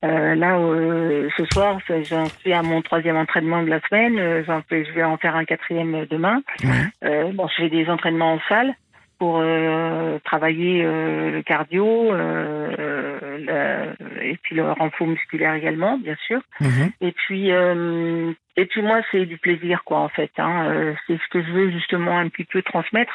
Euh, 0.05 0.09
euh, 0.09 0.34
là, 0.36 0.59
euh, 0.59 1.28
ce 1.36 1.44
soir, 1.46 1.78
j'en 2.05 2.26
suis 2.26 2.53
à 2.53 2.62
mon 2.62 2.82
troisième 2.82 3.16
entraînement 3.16 3.62
de 3.62 3.68
la 3.70 3.80
semaine. 3.88 4.18
Euh, 4.18 4.42
j'en 4.46 4.62
fais- 4.68 4.84
je 4.84 4.92
vais 4.92 5.03
en 5.03 5.16
faire 5.16 5.34
un 5.36 5.44
quatrième 5.44 6.07
demain. 6.11 6.40
Ouais. 6.62 6.70
Euh, 7.05 7.32
bon, 7.32 7.49
je 7.49 7.62
fais 7.62 7.68
des 7.68 7.88
entraînements 7.90 8.34
en 8.34 8.40
salle 8.49 8.74
pour 9.18 9.40
euh, 9.40 10.18
travailler 10.24 10.82
euh, 10.84 11.32
le 11.32 11.42
cardio 11.42 12.12
euh, 12.12 13.92
et 14.22 14.36
puis 14.42 14.55
le 14.57 14.70
renfort 14.70 15.07
musculaire 15.09 15.55
également, 15.55 15.99
bien 15.99 16.14
sûr. 16.26 16.40
Mhm. 16.61 16.90
Et 17.01 17.12
puis, 17.12 17.51
euh, 17.51 18.32
et 18.57 18.66
puis 18.66 18.82
moi, 18.82 19.01
c'est 19.11 19.26
du 19.26 19.38
plaisir, 19.38 19.82
quoi, 19.84 19.99
en 19.99 20.09
fait. 20.09 20.30
Hein. 20.38 20.68
Euh, 20.68 20.94
C'est 21.07 21.16
ce 21.18 21.28
que 21.30 21.42
je 21.42 21.51
veux 21.51 21.70
justement 21.70 22.18
un 22.18 22.28
petit 22.28 22.44
peu 22.44 22.62
transmettre. 22.62 23.12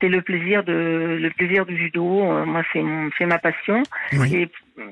C'est 0.00 0.08
le 0.08 0.22
plaisir 0.22 0.62
de 0.64 1.18
le 1.20 1.30
plaisir 1.30 1.66
du 1.66 1.76
judo. 1.76 2.22
Euh, 2.22 2.44
moi, 2.46 2.62
c'est 2.72 2.82
c'est 3.18 3.26
ma 3.26 3.38
passion. 3.38 3.82
Oui. 4.12 4.34
Et, 4.34 4.48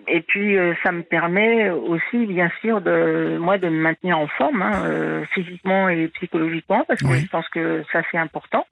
et 0.06 0.20
puis 0.22 0.56
euh, 0.56 0.74
ça 0.82 0.92
me 0.92 1.02
permet 1.02 1.70
aussi 1.70 2.26
bien 2.26 2.50
sûr 2.60 2.80
de 2.80 3.38
moi 3.38 3.58
de 3.58 3.68
me 3.68 3.80
maintenir 3.80 4.18
en 4.18 4.26
forme 4.26 4.62
hein, 4.62 4.82
euh, 4.84 5.24
physiquement 5.34 5.88
et 5.88 6.08
psychologiquement 6.08 6.84
parce 6.86 7.00
que 7.00 7.06
Oui. 7.06 7.20
je 7.20 7.28
pense 7.28 7.48
que 7.48 7.82
ça 7.92 8.02
c'est 8.10 8.18
important 8.18 8.66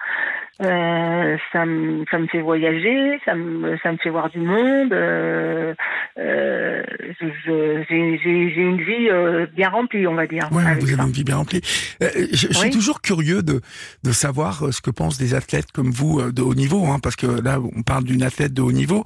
Euh, 0.63 1.37
ça 1.53 1.67
me 1.67 2.05
ça 2.11 2.19
me 2.19 2.27
fait 2.29 2.41
voyager 2.41 3.21
ça 3.27 3.35
me 3.35 3.77
ça 3.83 3.93
me 3.93 3.99
fait 3.99 4.09
voir 4.09 4.31
du 4.31 4.39
monde 4.39 4.91
euh, 4.95 5.75
euh, 6.19 6.83
j'ai 7.21 8.63
une 8.73 8.81
vie 8.81 9.09
bien 9.55 9.69
remplie 9.69 10.07
on 10.07 10.15
va 10.15 10.27
dire 10.27 10.49
avec 10.51 10.83
vous 10.83 10.93
avez 10.95 11.03
une 11.03 11.13
vie 11.13 11.25
bien 11.25 11.37
remplie. 11.37 11.61
Je, 12.01 12.37
suis 12.37 12.49
Oui. 12.63 12.71
toujours 12.71 13.01
curieux 13.03 13.43
de, 13.43 13.61
de 14.03 14.13
savoir 14.13 14.73
ce 14.73 14.81
que 14.81 14.91
pensent 14.91 15.19
des 15.19 15.35
athlètes 15.35 15.71
comme 15.73 15.91
vous 15.91 16.33
de 16.33 16.43
haut 16.43 16.55
niveau, 16.55 16.87
hein, 16.87 16.99
parce 17.03 17.17
que 17.17 17.27
là, 17.27 17.59
on 17.61 17.83
parle 17.83 18.05
d'une 18.05 18.23
athlète 18.23 18.55
de 18.55 18.63
haut 18.63 18.73
niveau. 18.73 19.05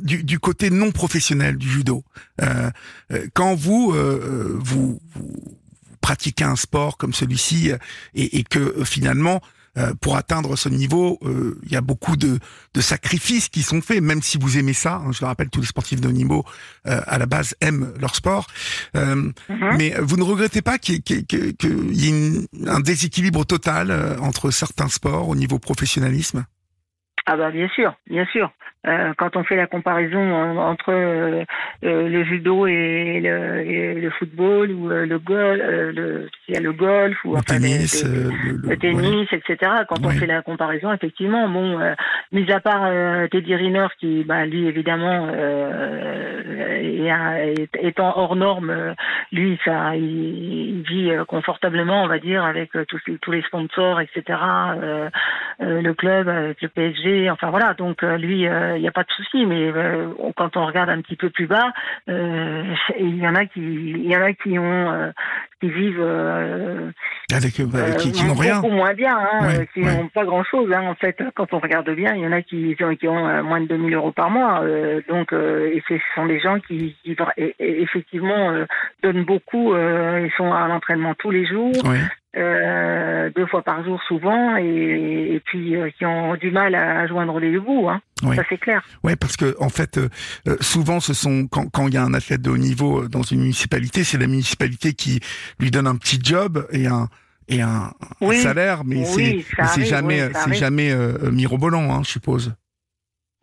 Du, 0.00 0.24
du 0.24 0.38
côté 0.38 0.70
non 0.70 0.90
professionnel 0.90 1.56
du 1.56 1.68
judo, 1.68 2.02
euh, 2.40 2.70
euh, 3.12 3.26
quand 3.34 3.54
vous, 3.54 3.92
euh, 3.94 4.56
vous, 4.58 4.98
vous 5.14 5.58
pratiquez 6.00 6.44
un 6.44 6.56
sport 6.56 6.96
comme 6.96 7.12
celui-ci 7.12 7.70
et, 8.14 8.38
et 8.38 8.42
que 8.42 8.84
finalement, 8.84 9.42
euh, 9.78 9.92
pour 10.00 10.16
atteindre 10.16 10.56
ce 10.56 10.68
niveau, 10.70 11.18
euh, 11.22 11.58
il 11.64 11.72
y 11.72 11.76
a 11.76 11.80
beaucoup 11.82 12.16
de, 12.16 12.38
de 12.74 12.80
sacrifices 12.80 13.48
qui 13.50 13.62
sont 13.62 13.80
faits, 13.82 14.02
même 14.02 14.22
si 14.22 14.38
vous 14.38 14.56
aimez 14.58 14.72
ça. 14.72 14.96
hein, 14.96 15.12
je 15.12 15.20
le 15.20 15.26
rappelle, 15.26 15.50
tous 15.50 15.60
les 15.60 15.66
sportifs 15.66 16.00
de 16.00 16.08
niveau, 16.08 16.44
euh, 16.86 17.00
à 17.06 17.18
la 17.18 17.26
base, 17.26 17.54
aiment 17.60 17.92
leur 18.00 18.14
sport. 18.14 18.46
Mhm. 18.94 19.32
mais 19.78 19.94
vous 20.00 20.16
ne 20.16 20.22
regrettez 20.24 20.62
pas 20.62 20.78
qu'il 20.78 20.96
y 20.96 21.12
ait, 21.12 21.24
y 21.92 22.08
une- 22.08 22.46
un 22.66 22.80
déséquilibre 22.80 23.44
total 23.46 24.16
entre 24.20 24.50
certains 24.50 24.88
sports 24.88 25.28
au 25.28 25.36
niveau 25.36 25.58
professionnalisme? 25.58 26.44
Ah 27.26 27.36
bah 27.36 27.50
bien 27.50 27.68
sûr, 27.74 27.94
bien 28.10 28.26
sûr. 28.32 28.50
Euh, 28.84 29.12
quand 29.16 29.36
on 29.36 29.44
fait 29.44 29.54
la 29.54 29.68
comparaison 29.68 30.18
en- 30.18 30.56
entre 30.56 30.90
euh, 30.92 31.44
euh, 31.84 32.08
le 32.08 32.24
judo 32.24 32.66
et 32.66 33.20
le, 33.22 33.60
et 33.60 33.94
le 34.00 34.10
football 34.10 34.72
ou 34.72 34.90
euh, 34.90 35.06
le 35.06 35.18
golf, 35.20 35.62
le, 35.64 36.28
il 36.48 36.54
y 36.54 36.58
a 36.58 36.60
le 36.60 36.72
golf 36.72 37.16
ou 37.24 37.32
Le 37.34 37.38
enfin, 37.38 37.54
tennis, 37.60 38.02
les- 38.04 38.10
le, 38.10 38.70
le 38.70 38.76
tennis, 38.76 39.28
etc. 39.32 39.70
Quand 39.88 40.04
on 40.04 40.10
fait 40.10 40.26
la 40.26 40.42
comparaison, 40.42 40.92
effectivement, 40.92 41.48
bon, 41.48 41.78
mis 42.32 42.50
à 42.50 42.58
part 42.58 42.90
Teddy 43.30 43.54
Riner 43.54 43.86
qui, 44.00 44.24
bah, 44.24 44.46
lui 44.46 44.66
évidemment, 44.66 45.28
est 45.30 47.10
un- 47.10 47.36
est- 47.36 47.76
étant 47.80 48.12
hors 48.16 48.34
norme, 48.34 48.94
lui, 49.30 49.60
ça, 49.64 49.94
il, 49.94 50.78
il 50.78 50.82
vit 50.82 51.12
confortablement, 51.28 52.02
on 52.02 52.08
va 52.08 52.18
dire, 52.18 52.44
avec 52.44 52.70
tous, 52.88 53.00
les- 53.06 53.18
tous 53.18 53.30
les 53.30 53.42
sponsors, 53.42 54.00
etc. 54.00 54.38
le 55.60 55.92
club, 55.92 56.28
avec 56.28 56.60
le 56.62 56.68
PSG, 56.68 57.30
enfin 57.30 57.50
voilà. 57.50 57.74
Donc 57.74 58.02
lui, 58.02 58.46
euh, 58.48 58.71
il 58.76 58.82
n'y 58.82 58.88
a 58.88 58.92
pas 58.92 59.02
de 59.04 59.10
souci. 59.16 59.46
Mais 59.46 59.70
euh, 59.74 60.08
quand 60.36 60.56
on 60.56 60.66
regarde 60.66 60.90
un 60.90 61.00
petit 61.00 61.16
peu 61.16 61.30
plus 61.30 61.46
bas, 61.46 61.72
euh, 62.08 62.64
il 62.98 63.16
y 63.18 63.26
en 63.26 63.34
a 63.34 63.44
qui, 63.46 63.60
il 63.60 64.06
y 64.10 64.16
en 64.16 64.22
a 64.22 64.32
qui 64.32 64.58
ont, 64.58 64.92
euh, 64.92 65.10
qui 65.60 65.70
vivent. 65.70 66.00
euh, 66.00 66.90
avec 67.32 67.58
euh, 67.60 67.66
euh, 67.74 67.94
qui, 67.94 68.12
qui 68.12 68.24
n'ont 68.24 68.34
rien. 68.34 68.56
Beaucoup 68.60 68.74
moins 68.74 68.94
bien, 68.94 69.16
hein, 69.16 69.46
Ouais, 69.46 69.60
euh, 69.60 69.64
qui 69.72 69.80
ouais. 69.82 69.94
n'ont 69.96 70.08
pas 70.08 70.24
grand-chose. 70.24 70.70
Hein, 70.72 70.82
en 70.82 70.94
fait, 70.94 71.16
quand 71.34 71.52
on 71.54 71.58
regarde 71.58 71.88
bien, 71.90 72.14
il 72.14 72.22
y 72.22 72.26
en 72.26 72.32
a 72.32 72.42
qui, 72.42 72.76
qui 72.98 73.08
ont, 73.08 73.28
euh, 73.28 73.42
moins 73.42 73.60
de 73.60 73.66
2000 73.66 73.94
euros 73.94 74.12
par 74.12 74.30
mois. 74.30 74.60
euh, 74.62 75.00
donc, 75.08 75.32
euh, 75.32 75.70
et 75.72 75.82
ce 75.88 75.94
sont 76.14 76.26
des 76.26 76.40
gens 76.40 76.58
qui, 76.60 76.96
qui 77.02 77.16
effectivement, 77.58 78.50
euh, 78.50 78.64
donnent 79.02 79.24
beaucoup. 79.24 79.72
euh, 79.74 80.20
ils 80.24 80.32
sont 80.36 80.52
à 80.52 80.68
l'entraînement 80.68 81.14
tous 81.14 81.30
les 81.30 81.46
jours, 81.46 81.72
Ouais. 81.84 81.98
Euh, 82.36 83.30
deux 83.36 83.46
fois 83.46 83.62
par 83.62 83.84
jour 83.84 84.00
souvent, 84.08 84.56
et, 84.56 85.34
et 85.34 85.40
puis 85.44 85.76
euh, 85.76 85.90
qui 85.96 86.04
ont 86.06 86.34
du 86.36 86.50
mal 86.50 86.74
à 86.74 87.06
joindre 87.06 87.38
les 87.38 87.52
deux 87.52 87.60
bouts. 87.60 87.88
Hein, 87.88 88.00
Ouais. 88.24 88.36
Ça, 88.36 88.44
c'est 88.48 88.56
clair. 88.58 88.82
Ouais, 89.02 89.16
parce 89.16 89.36
que 89.36 89.56
en 89.58 89.68
fait, 89.68 89.98
euh, 89.98 90.08
euh, 90.46 90.56
souvent, 90.60 91.00
ce 91.00 91.12
sont 91.12 91.48
quand 91.48 91.68
quand 91.72 91.88
il 91.88 91.94
y 91.94 91.96
a 91.96 92.04
un 92.04 92.14
athlète 92.14 92.40
de 92.40 92.50
haut 92.50 92.56
niveau 92.56 93.02
euh, 93.02 93.08
dans 93.08 93.22
une 93.22 93.40
municipalité, 93.40 94.04
c'est 94.04 94.16
la 94.18 94.28
municipalité 94.28 94.92
qui 94.92 95.18
lui 95.58 95.72
donne 95.72 95.88
un 95.88 95.96
petit 95.96 96.20
job 96.22 96.64
et 96.70 96.86
un 96.86 97.08
et 97.48 97.60
un, 97.62 97.68
un 97.68 97.92
Oui. 98.20 98.38
salaire, 98.38 98.82
mais 98.84 99.04
Oui, 99.16 99.44
c'est 99.74 99.84
jamais 99.84 100.22
oui, 100.24 100.30
c'est 100.44 100.54
jamais 100.54 100.92
euh, 100.92 101.32
mirobolant, 101.32 101.92
hein, 101.92 102.02
je 102.04 102.10
suppose. 102.10 102.54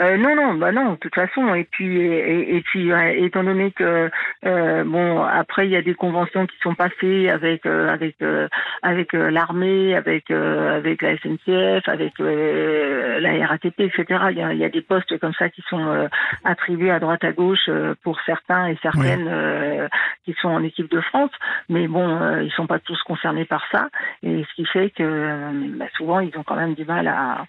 Euh, 0.02 0.16
non, 0.16 0.34
non, 0.34 0.54
bah 0.54 0.72
non, 0.72 0.94
de 0.94 0.96
toute 0.96 1.14
façon. 1.16 1.54
Et 1.56 1.66
puis, 1.66 1.98
et, 1.98 2.56
et 2.56 2.62
puis, 2.62 2.92
euh, 2.92 3.14
étant 3.18 3.44
donné 3.44 3.72
que 3.72 4.10
euh, 4.46 4.84
bon, 4.86 5.22
après 5.22 5.68
il 5.68 5.72
y 5.72 5.76
a 5.76 5.82
des 5.82 5.94
conventions 5.94 6.46
qui 6.48 6.58
sont 6.64 6.74
passées 6.74 7.30
avec 7.30 7.66
euh, 7.66 7.90
avec 7.90 8.16
euh, 8.22 8.48
avec 8.82 9.14
euh, 9.14 9.30
l'armée, 9.30 9.96
avec 9.96 10.32
euh, 10.32 10.78
avec 10.78 11.02
la 11.02 11.18
SNCF, 11.18 11.90
avec 11.90 12.14
euh, 12.22 13.20
la 13.20 13.46
RATP, 13.46 13.82
etc. 13.82 14.06
Il 14.32 14.38
y 14.38 14.42
a, 14.42 14.54
il 14.54 14.60
y 14.60 14.64
a 14.64 14.70
des 14.70 14.82
postes 14.82 15.18
comme 15.20 15.34
ça 15.34 15.50
qui 15.50 15.62
sont 15.70 15.86
euh, 15.86 16.08
attribués 16.46 16.92
à 16.92 17.00
droite 17.00 17.26
à 17.26 17.34
gauche 17.34 17.68
euh, 17.68 17.94
pour 18.02 18.22
certains 18.22 18.68
et 18.68 18.78
certaines 18.82 19.28
euh, 19.28 19.90
qui 20.24 20.34
sont 20.42 20.50
en 20.50 20.64
équipe 20.64 20.90
de 20.90 21.02
France. 21.02 21.32
Mais 21.68 21.90
bon, 21.90 22.22
euh, 22.22 22.44
ils 22.44 22.52
sont 22.52 22.68
pas 22.68 22.80
tous 22.80 23.02
concernés 23.04 23.46
par 23.46 23.66
ça. 23.70 23.90
Et 24.24 24.46
ce 24.50 24.56
qui 24.56 24.66
fait 24.66 24.92
que 24.92 25.78
bah, 25.78 25.88
souvent 25.98 26.22
ils 26.22 26.38
ont 26.38 26.44
quand 26.44 26.56
même 26.56 26.74
du 26.74 26.86
mal 26.86 27.08
à 27.10 27.46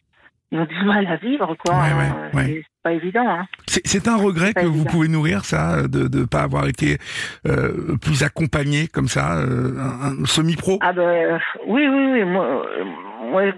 ils 0.52 0.58
ont 0.58 0.64
du 0.66 0.84
mal 0.84 1.06
à 1.06 1.16
vivre, 1.16 1.54
quoi. 1.64 1.74
Ouais, 1.74 1.92
ouais, 1.92 2.10
ouais. 2.34 2.46
C'est 2.64 2.82
pas 2.82 2.92
évident, 2.92 3.28
hein. 3.28 3.46
C'est 3.66 4.08
un 4.08 4.16
regret 4.16 4.54
que 4.54 4.64
vous 4.66 4.84
pouvez 4.84 5.08
nourrir, 5.08 5.44
ça, 5.44 5.86
de 5.86 6.08
ne 6.18 6.24
pas 6.24 6.40
avoir 6.42 6.66
été 6.66 6.98
euh, 7.46 7.96
plus 8.00 8.22
accompagné 8.22 8.88
comme 8.88 9.08
ça, 9.08 9.38
euh, 9.38 9.78
un, 9.78 10.22
un 10.22 10.24
semi-pro? 10.24 10.78
Ah 10.80 10.92
ben 10.92 11.02
euh, 11.02 11.38
oui, 11.66 11.86
oui, 11.86 12.12
oui. 12.12 12.20
Euh, 12.22 12.26
moi, 12.26 12.64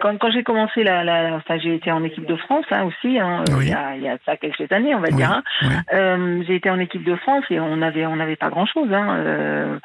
quand, 0.00 0.18
quand 0.18 0.30
j'ai 0.30 0.42
commencé 0.42 0.82
la, 0.84 1.04
la, 1.04 1.34
enfin, 1.36 1.58
j'ai 1.58 1.74
été 1.74 1.90
en 1.92 2.02
équipe 2.04 2.26
de 2.26 2.36
France 2.36 2.64
hein, 2.70 2.84
aussi. 2.84 3.18
Hein, 3.18 3.44
Oui. 3.56 3.66
il, 3.66 3.70
y 3.70 3.74
a, 3.74 3.96
il 3.96 4.02
y 4.02 4.08
a 4.08 4.16
ça 4.26 4.36
quelques 4.36 4.70
années, 4.72 4.94
on 4.94 5.00
va 5.00 5.08
Oui, 5.10 5.16
dire. 5.16 5.30
hein. 5.30 5.42
oui. 5.62 5.68
Euh, 5.94 6.42
j'ai 6.46 6.56
été 6.56 6.70
en 6.70 6.78
équipe 6.78 7.04
de 7.04 7.16
France 7.16 7.44
et 7.50 7.58
on 7.60 7.82
avait, 7.82 8.06
on 8.06 8.16
n'avait 8.16 8.36
pas 8.36 8.50
grand 8.50 8.66
chose. 8.66 8.92
Hein. 8.92 9.16
Euh, 9.18 9.78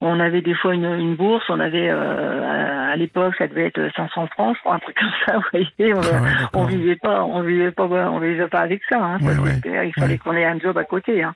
on 0.00 0.20
avait 0.20 0.42
des 0.42 0.54
fois 0.54 0.74
une, 0.74 0.84
une 0.84 1.14
bourse. 1.16 1.44
On 1.48 1.60
avait, 1.60 1.88
euh, 1.88 2.42
à, 2.42 2.92
à 2.92 2.96
l'époque, 2.96 3.34
ça 3.38 3.46
devait 3.46 3.66
être 3.66 3.88
500 3.96 4.26
francs, 4.28 4.56
un 4.66 4.78
truc 4.78 4.96
comme 4.98 5.08
ça. 5.26 5.32
Vous 5.38 5.44
voyez, 5.52 5.94
on, 5.94 6.00
Ah 6.00 6.22
ouais, 6.22 6.30
on 6.54 6.64
vivait 6.64 6.96
pas, 6.96 7.24
on 7.24 7.40
vivait 7.42 7.70
pas, 7.72 7.84
on 7.84 8.18
vivait 8.18 8.48
pas 8.48 8.60
avec 8.60 8.82
ça. 8.88 8.98
Hein, 9.02 9.18
Ça, 9.20 9.30
c'était- 9.54 9.88
il 9.88 9.92
fallait 9.98 10.18
qu'on 10.18 10.32
ait 10.34 10.44
un 10.44 10.58
job 10.58 10.76
à 10.78 10.84
côté. 10.84 11.22
Hein. 11.22 11.34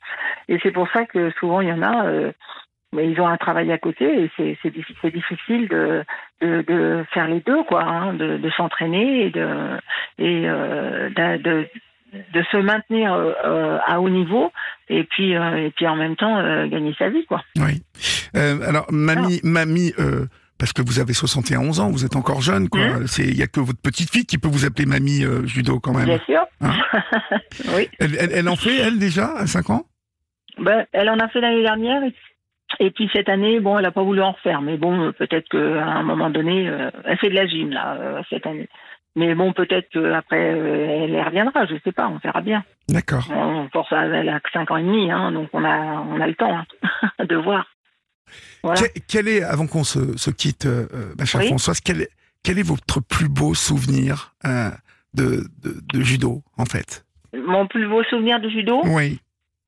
Et 0.48 0.58
c'est 0.62 0.70
pour 0.72 0.88
ça 0.92 1.04
que 1.06 1.30
souvent 1.38 1.60
il 1.60 1.68
y 1.68 1.72
en 1.72 1.82
a. 1.82 2.04
Mais 2.94 3.10
ils 3.10 3.20
ont 3.20 3.28
un 3.28 3.36
travail 3.36 3.70
à 3.70 3.76
côté 3.78 4.04
et 4.24 4.30
c'est 4.36 4.56
c'est 4.62 4.70
diffi- 4.70 4.94
c'est 5.02 5.12
difficile 5.12 5.68
de, 5.68 6.04
de 6.40 6.62
de 6.66 7.04
faire 7.12 7.28
les 7.28 7.40
deux 7.40 7.62
quoi, 7.64 7.82
hein, 7.84 8.14
de, 8.14 8.38
de 8.38 8.50
s'entraîner 8.50 9.26
et 9.26 9.30
de 9.30 9.76
et 10.18 10.48
euh, 10.48 11.10
de, 11.10 11.66
de 12.32 12.42
se 12.50 12.56
maintenir 12.56 13.12
euh, 13.12 13.76
à 13.86 14.00
haut 14.00 14.08
niveau 14.08 14.50
et 14.88 15.04
puis 15.04 15.36
euh, 15.36 15.66
et 15.66 15.70
puis 15.70 15.86
en 15.86 15.96
même 15.96 16.16
temps 16.16 16.36
gagner 16.68 16.94
sa 16.98 17.10
vie 17.10 17.26
quoi. 17.26 17.42
Oui. 17.56 17.82
Alors, 18.34 18.86
mamie, 18.90 19.40
mamie, 19.42 19.92
euh, 19.98 20.24
parce 20.58 20.72
que 20.72 20.80
vous 20.80 20.98
avez 20.98 21.12
71 21.12 21.80
ans, 21.80 21.90
vous 21.90 22.04
êtes 22.06 22.16
encore 22.16 22.40
jeune, 22.40 22.68
quoi. 22.70 22.80
Mhm. 22.80 23.06
C'est, 23.06 23.24
il 23.24 23.36
y 23.36 23.42
a 23.42 23.46
que 23.46 23.60
votre 23.60 23.80
petite 23.80 24.10
fille 24.10 24.24
qui 24.26 24.38
peut 24.38 24.48
vous 24.48 24.64
appeler 24.64 24.86
mamie 24.86 25.24
judo 25.44 25.78
quand 25.78 25.92
même. 25.94 26.06
Bien 26.06 26.20
sûr. 26.26 26.40
Hein 26.62 26.72
oui. 27.76 27.88
Elle, 27.98 28.16
elle, 28.18 28.30
elle 28.32 28.48
en 28.48 28.56
fait, 28.56 28.76
elle 28.78 28.98
déjà, 28.98 29.32
à 29.36 29.46
5 29.46 29.68
ans? 29.70 29.84
Ben, 30.58 30.86
elle 30.92 31.08
en 31.10 31.18
a 31.18 31.28
fait 31.28 31.40
l'année 31.40 31.62
dernière. 31.62 32.00
Et, 32.80 32.90
puis 32.90 33.08
cette 33.12 33.28
année, 33.28 33.60
bon, 33.60 33.78
elle 33.78 33.84
a 33.86 33.90
pas 33.90 34.02
voulu 34.02 34.20
en 34.22 34.32
refaire. 34.32 34.62
Mais 34.62 34.76
bon, 34.76 35.00
euh, 35.08 35.12
peut-être 35.12 35.48
qu'à 35.48 35.58
un 35.84 36.02
moment 36.02 36.30
donné, 36.30 36.68
euh, 36.68 36.90
elle 37.04 37.18
fait 37.18 37.30
de 37.30 37.34
la 37.34 37.46
gym 37.46 37.70
là 37.70 37.94
euh, 37.98 38.22
cette 38.30 38.46
année. 38.46 38.68
Mais 39.16 39.34
bon, 39.34 39.52
peut-être 39.52 39.88
qu'après, 39.90 40.52
euh, 40.54 41.04
elle 41.04 41.10
y 41.10 41.20
reviendra. 41.22 41.66
Je 41.66 41.74
sais 41.82 41.92
pas. 41.92 42.08
On 42.08 42.18
verra 42.18 42.40
bien. 42.40 42.62
D'accord. 42.88 43.26
On, 43.34 43.68
pour 43.72 43.88
ça, 43.88 44.04
elle 44.06 44.28
a 44.28 44.38
que 44.40 44.50
5 44.52 44.70
ans 44.70 44.76
et 44.76 44.82
demi, 44.84 45.10
hein, 45.10 45.32
donc 45.32 45.48
on 45.52 45.64
a, 45.64 45.76
on 46.08 46.20
a 46.20 46.26
le 46.26 46.34
temps 46.34 46.56
hein, 46.58 47.24
de 47.24 47.36
voir. 47.36 47.66
Voilà. 48.62 48.80
Que- 48.80 49.00
Quel 49.08 49.28
est, 49.28 49.42
avant 49.42 49.66
qu'on 49.66 49.84
se, 49.84 50.16
se 50.16 50.30
quitte, 50.30 50.66
ma 51.18 51.24
chère 51.24 51.40
Oui. 51.40 51.48
Françoise, 51.48 51.80
quel 51.80 52.02
est, 52.02 52.10
quel 52.44 52.58
est 52.58 52.62
votre 52.66 53.00
plus 53.00 53.28
beau 53.28 53.54
souvenir 53.54 54.34
de, 55.14 55.40
de, 55.62 55.80
de 55.92 56.00
judo, 56.02 56.42
en 56.58 56.64
fait? 56.66 57.04
Mon 57.36 57.66
plus 57.66 57.88
beau 57.88 58.04
souvenir 58.04 58.40
de 58.40 58.48
judo, 58.48 58.82
Oui. 58.84 59.20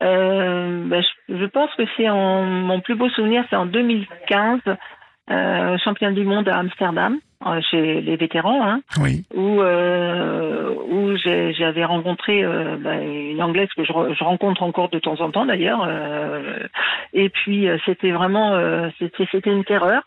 Euh, 0.02 0.84
ben, 0.86 1.02
je, 1.28 1.36
je 1.36 1.44
pense 1.46 1.74
que 1.74 1.82
c'est 1.96 2.08
en 2.08 2.42
mon 2.42 2.80
plus 2.80 2.94
beau 2.94 3.08
souvenir, 3.10 3.44
c'est 3.50 3.56
en 3.56 3.66
2015, 3.66 4.60
euh, 5.30 5.78
championne 5.78 6.14
du 6.14 6.24
monde 6.24 6.48
à 6.48 6.56
Amsterdam, 6.58 7.18
euh, 7.46 7.60
chez 7.70 8.00
les 8.00 8.16
vétérans, 8.16 8.62
hein, 8.66 8.80
Oui. 9.00 9.24
où 9.34 9.60
euh, 9.62 10.74
où 10.90 11.16
j'ai- 11.16 11.52
j'avais 11.54 11.84
rencontré 11.84 12.42
ben, 12.44 13.00
une 13.02 13.42
anglaise 13.42 13.68
que 13.76 13.84
je, 13.84 13.92
re- 13.92 14.14
je 14.18 14.24
rencontre 14.24 14.62
encore 14.62 14.88
de 14.88 14.98
temps 14.98 15.20
en 15.20 15.30
temps 15.30 15.46
d'ailleurs, 15.46 15.84
euh, 15.86 16.58
et 17.12 17.28
puis 17.28 17.68
c'était 17.86 18.10
vraiment 18.10 18.54
euh, 18.54 18.88
c'était 18.98 19.26
c'était 19.30 19.50
une 19.52 19.64
terreur. 19.64 20.02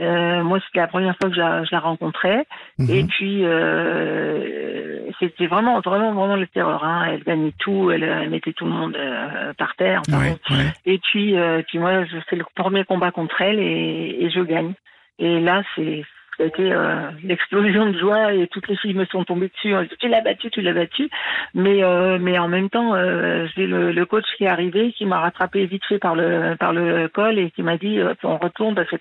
Euh, 0.00 0.42
moi, 0.44 0.60
c'était 0.66 0.80
la 0.80 0.86
première 0.86 1.16
fois 1.16 1.28
que 1.28 1.34
je 1.34 1.40
la, 1.40 1.64
je 1.64 1.70
la 1.72 1.80
rencontrais. 1.80 2.46
Mhm. 2.78 2.90
Et 2.90 3.04
puis, 3.04 3.44
euh, 3.44 5.10
c'était 5.18 5.46
vraiment, 5.46 5.80
vraiment, 5.80 6.12
vraiment 6.12 6.36
le 6.36 6.46
terreur. 6.46 6.84
Hein. 6.84 7.06
Elle 7.12 7.24
gagnait 7.24 7.54
tout, 7.58 7.90
elle, 7.90 8.04
elle 8.04 8.30
mettait 8.30 8.52
tout 8.52 8.64
le 8.64 8.70
monde 8.70 8.96
euh, 8.96 9.52
par 9.54 9.74
terre. 9.76 10.02
Ouais, 10.08 10.36
ouais. 10.50 10.66
Et 10.86 10.98
puis, 10.98 11.36
euh, 11.36 11.62
puis 11.66 11.78
moi, 11.78 12.04
je 12.04 12.16
fais 12.28 12.36
le 12.36 12.44
premier 12.54 12.84
combat 12.84 13.10
contre 13.10 13.40
elle 13.42 13.58
et, 13.58 14.18
et 14.20 14.30
je 14.30 14.40
gagne. 14.40 14.74
Et 15.18 15.40
là, 15.40 15.62
c'est 15.74 16.04
ça 16.38 16.44
a 16.44 16.46
été 16.46 16.72
euh, 16.72 17.10
l'explosion 17.24 17.90
de 17.90 17.98
joie 17.98 18.32
et 18.32 18.46
toutes 18.46 18.68
les 18.68 18.76
filles 18.76 18.94
me 18.94 19.04
sont 19.06 19.24
tombées 19.24 19.48
dessus. 19.48 19.74
Tu 19.98 20.08
l'as 20.08 20.20
battu, 20.20 20.50
tu 20.50 20.62
l'as 20.62 20.72
battu. 20.72 21.10
Mais 21.52 21.82
euh, 21.82 22.18
mais 22.20 22.38
en 22.38 22.46
même 22.46 22.70
temps, 22.70 22.94
euh, 22.94 23.46
j'ai 23.56 23.66
le, 23.66 23.90
le, 23.90 24.06
coach 24.06 24.24
qui 24.36 24.44
est 24.44 24.48
arrivé, 24.48 24.92
qui 24.96 25.04
m'a 25.04 25.18
rattrapé 25.18 25.66
vite 25.66 25.82
fait 25.88 25.98
par 25.98 26.14
le 26.14 26.54
par 26.54 26.72
le 26.72 27.08
col 27.08 27.40
et 27.40 27.50
qui 27.50 27.62
m'a 27.62 27.76
dit 27.76 27.98
on 28.22 28.38
retourne 28.38 28.76
parce 28.76 28.88
que 28.88 28.96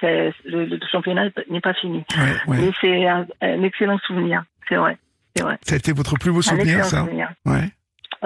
le, 0.45 0.65
le, 0.65 0.79
championnat 0.91 1.29
n'est 1.49 1.61
pas 1.61 1.75
fini. 1.75 2.03
Ouais, 2.17 2.55
ouais. 2.55 2.71
c'est 2.81 3.07
un, 3.07 3.27
excellent 3.41 3.99
souvenir, 3.99 4.43
c'est 4.67 4.75
vrai, 4.75 4.97
c'est 5.35 5.43
vrai. 5.43 5.59
Ça 5.61 5.75
a 5.75 5.77
été 5.77 5.91
votre 5.91 6.15
plus 6.17 6.31
beau 6.31 6.41
souvenir, 6.41 6.85
ça. 6.85 7.01
Souvenir. 7.01 7.29
Ouais. 7.45 7.69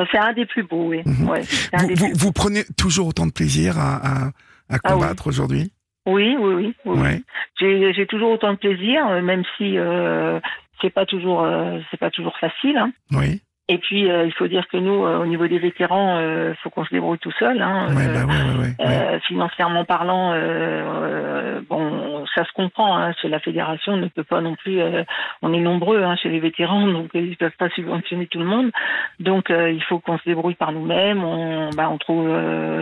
C'est 0.10 0.20
un 0.20 0.32
des 0.32 0.46
plus 0.46 0.64
beaux, 0.64 0.88
oui. 0.88 1.02
Mhm. 1.06 1.28
ouais, 1.28 1.42
vous, 1.74 1.88
vous, 1.96 2.12
vous, 2.16 2.32
prenez 2.32 2.64
toujours 2.78 3.08
autant 3.08 3.26
de 3.26 3.34
plaisir 3.34 3.78
à, 3.78 3.96
à, 3.98 4.28
à 4.28 4.32
ah 4.70 4.80
combattre 4.80 5.28
aujourd'hui? 5.28 5.74
Oui, 6.06 6.36
oui, 6.38 6.74
oui. 6.86 7.00
oui. 7.00 7.24
J'ai 7.60 8.06
toujours 8.08 8.32
autant 8.32 8.54
de 8.54 8.58
plaisir, 8.58 9.08
euh, 9.08 9.22
même 9.22 9.44
si 9.58 9.78
euh, 9.78 10.40
c'est 10.82 10.90
pas 10.90 11.06
toujours 11.06 11.44
euh, 11.44 11.80
c'est 11.90 12.00
pas 12.00 12.12
toujours 12.12 12.38
facile. 12.38 12.78
Hein. 12.78 12.92
Oui. 13.12 13.42
Et 13.72 13.78
puis, 13.78 14.12
euh, 14.12 14.26
il 14.26 14.34
faut 14.34 14.48
dire 14.48 14.68
que 14.68 14.76
nous, 14.76 15.06
euh, 15.06 15.20
au 15.20 15.26
niveau 15.26 15.48
des 15.48 15.58
vétérans, 15.58 16.20
il 16.20 16.24
euh, 16.24 16.54
faut 16.56 16.70
qu'on 16.70 16.84
se 16.84 16.90
débrouille 16.90 17.20
tout 17.20 17.32
seul. 17.40 17.62
Hein, 17.62 17.88
bah 17.96 19.18
financièrement 19.28 19.86
parlant, 19.86 20.34
bon, 21.70 22.26
ça 22.36 22.44
se 22.44 22.52
comprend. 22.54 22.98
Hein, 22.98 23.14
chez 23.22 23.30
la 23.30 23.40
fédération, 23.40 23.94
on 23.94 23.98
ne 23.98 24.08
peut 24.08 24.26
pas 24.26 24.42
non 24.42 24.56
plus. 24.56 24.82
on 25.42 25.54
est 25.54 25.60
nombreux 25.60 26.04
hein, 26.04 26.18
chez 26.18 26.28
les 26.28 26.40
vétérans, 26.40 26.86
donc 26.88 27.12
ils 27.14 27.30
ne 27.30 27.36
peuvent 27.36 27.56
pas 27.58 27.70
subventionner 27.70 28.28
tout 28.28 28.40
le 28.40 28.46
monde. 28.46 28.72
Donc, 29.22 29.50
il 29.50 29.82
faut 29.84 30.00
qu'on 30.00 30.18
se 30.18 30.26
débrouille 30.26 30.56
par 30.56 30.74
nous-mêmes. 30.74 31.24
On, 31.24 31.70
bah, 31.70 31.90
on 31.90 31.98
trouve 31.98 32.28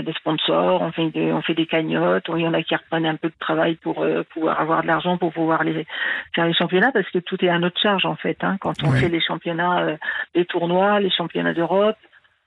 des 0.04 0.14
sponsors, 0.14 0.82
on 0.82 0.92
fait, 0.92 1.12
des, 1.12 1.32
on 1.32 1.44
fait 1.44 1.54
des 1.54 1.68
cagnottes. 1.68 2.26
Il 2.36 2.42
y 2.42 2.48
en 2.48 2.54
a 2.56 2.64
qui 2.64 2.76
reprennent 2.76 3.06
un 3.06 3.16
peu 3.16 3.28
de 3.28 3.40
travail 3.40 3.76
pour 3.76 4.04
pouvoir 4.34 4.60
avoir 4.60 4.82
de 4.82 4.88
l'argent 4.88 5.18
pour 5.18 5.34
pouvoir 5.34 5.64
les, 5.64 5.86
faire 6.34 6.48
les 6.48 6.54
championnats, 6.54 6.92
parce 6.92 7.10
que 7.12 7.20
tout 7.20 7.44
est 7.46 7.50
à 7.50 7.60
notre 7.60 7.80
charge 7.80 8.06
en 8.06 8.16
fait. 8.16 8.44
Hein, 8.44 8.58
quand 8.60 8.84
on 8.84 8.92
fait 8.92 9.10
les 9.10 9.22
championnats, 9.22 9.98
les 10.34 10.46
tournois 10.46 10.78
les 10.99 11.09
championnats 11.09 11.53
d'Europe. 11.53 11.97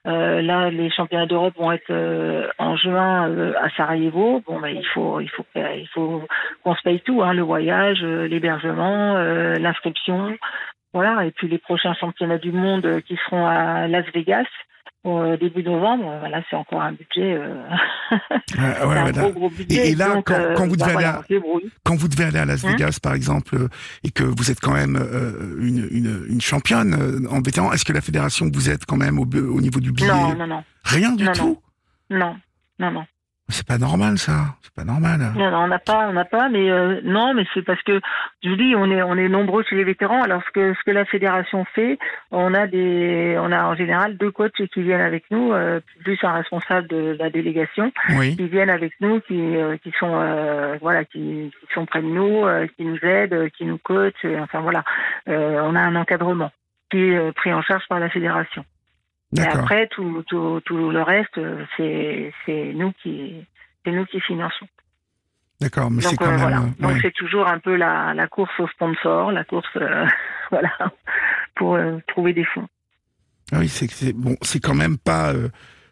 Euh, 0.05 0.43
là, 0.43 0.69
les 0.71 0.91
championnats 0.91 1.27
d'Europe 1.27 1.55
vont 1.57 1.71
être 1.71 1.91
euh, 1.91 2.49
en 2.59 2.77
juin 2.77 3.29
euh, 3.29 3.53
à 3.63 3.71
Sarajevo. 3.71 4.43
Bon, 4.45 4.59
ben, 4.59 4.69
il 4.69 4.85
faut, 4.87 5.21
il 5.21 5.31
faut, 5.31 5.45
il 5.55 5.89
faut 5.95 6.27
qu'on 6.65 6.75
se 6.75 6.83
paye 6.83 7.01
tout, 7.01 7.23
hein, 7.23 7.33
le 7.35 7.43
voyage, 7.43 8.03
l'hébergement, 8.03 9.15
l'inscription, 9.15 10.37
voilà. 10.93 11.25
Et 11.25 11.31
puis 11.31 11.49
les 11.49 11.59
prochains 11.59 11.95
championnats 11.95 12.39
du 12.39 12.51
monde 12.51 13.01
qui 13.03 13.17
seront 13.25 13.47
à 13.47 13.87
Las 13.87 14.07
Vegas 14.13 14.47
au 15.05 15.37
début 15.37 15.63
novembre, 15.65 16.17
voilà, 16.21 16.43
c'est 16.49 16.57
encore 16.57 16.81
un 16.81 16.93
budget, 16.93 17.35
euh... 17.35 17.63
un 18.59 19.11
gros, 19.11 19.33
gros 19.33 19.51
budget. 19.51 19.91
Et, 19.91 19.95
là, 19.95 20.23
quand, 20.25 20.39
quand, 20.57 20.69
vous 20.69 20.77
devez 20.77 20.93
aller 20.93 21.05
à, 21.05 21.23
quand 21.85 21.97
vous 21.97 22.09
devez 22.09 22.25
aller 22.25 22.39
à 22.39 22.45
Las 22.45 22.65
hein 22.65 22.71
Vegas, 22.71 22.99
par 23.03 23.15
exemple, 23.15 23.69
et 24.05 24.11
que 24.11 24.23
vous 24.23 24.51
êtes 24.51 24.61
quand 24.61 24.75
même 24.75 24.97
euh, 24.97 25.57
une, 25.61 25.89
une, 25.91 26.27
une, 26.29 26.41
championne 26.41 27.27
en 27.31 27.41
vétéran, 27.41 27.73
est-ce 27.73 27.85
que 27.85 27.93
la 27.93 28.01
fédération 28.01 28.49
vous 28.53 28.71
êtes 28.71 28.87
quand 28.87 28.97
même 28.97 29.19
au, 29.19 29.25
au 29.25 29.61
niveau 29.61 29.81
du 29.81 29.93
billet? 29.93 30.09
Non, 30.09 30.37
non, 30.37 30.47
non. 30.47 30.65
Rien 30.85 31.13
du 31.13 31.27
tout? 31.33 31.61
Non, 32.11 32.37
non, 32.79 32.91
non. 32.93 33.05
C'est 33.53 33.67
pas 33.67 33.77
normal 33.77 34.17
ça, 34.17 34.57
c'est 34.63 34.75
pas 34.75 34.85
normal. 34.85 35.21
Non, 35.37 35.51
non 35.51 35.59
on 35.65 35.69
n'a 35.69 35.79
pas, 35.79 36.09
on 36.09 36.15
n'a 36.15 36.25
pas, 36.25 36.49
mais 36.49 36.71
euh, 36.71 37.01
non, 37.05 37.35
mais 37.35 37.45
c'est 37.53 37.61
parce 37.61 37.83
que 37.83 38.01
je 38.43 38.49
vous 38.49 38.57
dis, 38.57 38.75
on 38.75 38.91
est, 38.91 39.03
on 39.03 39.17
est 39.17 39.29
nombreux 39.29 39.63
chez 39.63 39.77
les 39.77 39.85
vétérans. 39.85 40.23
Alors 40.23 40.43
ce 40.47 40.51
que 40.51 40.73
ce 40.73 40.83
que 40.85 40.91
la 40.91 41.05
fédération 41.05 41.67
fait, 41.75 41.99
on 42.31 42.55
a 42.55 42.67
des, 42.67 43.37
on 43.39 43.53
a 43.53 43.65
en 43.65 43.75
général 43.75 44.17
deux 44.17 44.31
coachs 44.31 44.67
qui 44.73 44.83
viennent 44.83 45.03
avec 45.03 45.25
nous, 45.31 45.53
euh, 45.53 45.81
plus 46.03 46.19
un 46.23 46.33
responsable 46.33 46.89
de 46.89 47.15
la 47.19 47.29
délégation, 47.29 47.93
qui 48.09 48.49
viennent 48.49 48.71
avec 48.71 48.95
nous, 49.01 49.21
qui 49.21 49.39
euh, 49.39 49.77
qui 49.77 49.93
sont 50.01 50.13
voilà, 50.81 51.05
qui, 51.05 51.53
qui, 51.61 51.75
sont 51.75 51.85
près 51.85 52.01
de 52.01 52.07
nous, 52.07 52.45
qui 52.77 52.85
nous 52.85 52.99
aident, 53.03 53.51
qui 53.51 53.67
nous 53.67 53.79
coachent. 53.79 54.25
enfin 54.41 54.61
voilà, 54.61 54.83
on 55.27 55.77
a 55.77 55.81
un 55.81 55.97
encadrement 55.97 56.51
qui 56.91 56.99
est 56.99 57.33
pris 57.33 57.53
en 57.53 57.61
charge 57.61 57.87
par 57.89 58.01
la 58.01 58.09
fédération. 58.09 58.65
Et 59.37 59.41
après, 59.41 59.87
tout, 59.89 60.23
tout, 60.27 60.61
tout 60.65 60.91
le 60.91 61.03
reste, 61.03 61.41
c'est, 61.77 62.33
nous 62.75 62.93
qui, 63.03 63.45
c'est 63.85 63.93
nous 63.93 64.05
qui 64.07 64.21
finançons. 64.21 64.67
D'accord, 65.61 65.91
mais 65.91 66.03
c'est 66.03 66.17
quand 66.17 66.27
euh, 66.27 66.31
même. 66.31 66.39
Voilà. 66.41 66.61
Donc 66.81 67.01
c'est 67.01 67.15
toujours 67.15 67.47
un 67.47 67.59
peu 67.59 67.77
la, 67.77 68.15
la 68.15 68.27
course 68.27 68.53
au 68.59 68.67
sponsor, 68.69 69.33
la 69.33 69.45
course, 69.45 69.69
euh, 69.77 70.07
voilà, 70.51 70.73
pour 71.55 71.77
euh, 71.77 71.99
trouver 72.09 72.33
des 72.33 72.45
fonds. 72.45 72.67
Ah 73.53 73.59
oui, 73.61 73.69
c'est, 73.69 74.13
bon, 74.13 74.37
c'est 74.43 74.61
quand 74.61 74.75
même 74.75 74.99
pas, 74.99 75.33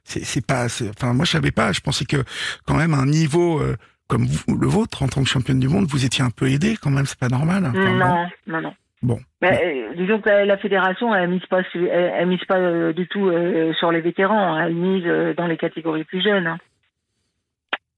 c'est, 0.05 0.45
pas, 0.45 0.65
enfin 0.65 1.13
moi 1.13 1.25
je 1.25 1.33
savais 1.33 1.51
pas, 1.51 1.73
je 1.73 1.81
pensais 1.81 2.07
que 2.07 2.25
quand 2.67 2.75
même 2.75 2.95
un 2.95 3.05
niveau 3.05 3.61
comme 4.07 4.25
vous, 4.25 4.57
le 4.57 4.67
vôtre 4.67 5.03
en 5.03 5.09
tant 5.09 5.23
que 5.23 5.29
championne 5.29 5.61
du 5.61 5.69
monde, 5.69 5.87
vous 5.87 6.07
étiez 6.07 6.25
un 6.25 6.31
peu 6.31 6.49
aidé 6.49 6.79
quand 6.81 6.91
même, 6.91 7.05
c'est 7.05 7.19
pas 7.19 7.29
normal. 7.29 7.71
non, 7.75 8.27
non, 8.47 8.61
non. 8.63 8.75
Bon. 9.03 9.19
Euh, 9.45 9.95
disons 9.97 10.21
que 10.21 10.29
la, 10.29 10.59
fédération, 10.59 11.15
elle 11.15 11.31
mise 11.31 11.47
pas, 11.47 11.63
elle, 11.75 12.29
mise 12.29 12.45
pas 12.45 12.59
euh, 12.59 12.93
du 12.93 13.07
tout 13.09 13.29
euh, 13.29 13.73
sur 13.75 13.91
les 13.91 14.03
vétérans. 14.03 14.55
Hein. 14.55 14.67
Elle 14.67 14.75
mise 14.75 15.37
dans 15.37 15.47
les 15.47 15.57
catégories 15.57 16.05
plus 16.05 16.23
jeunes. 16.23 16.47
Hein. 16.47 16.59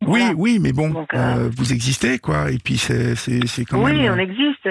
Oui, 0.05 0.23
oui, 0.37 0.59
mais 0.61 0.73
bon, 0.73 1.07
vous 1.57 1.73
existez, 1.73 2.19
quoi. 2.19 2.51
Et 2.51 2.59
puis 2.59 2.77
c'est, 2.77 3.15
quand 3.65 3.79
même. 3.79 4.01
Oui, 4.01 4.11
on 4.11 4.19
existe. 4.19 4.69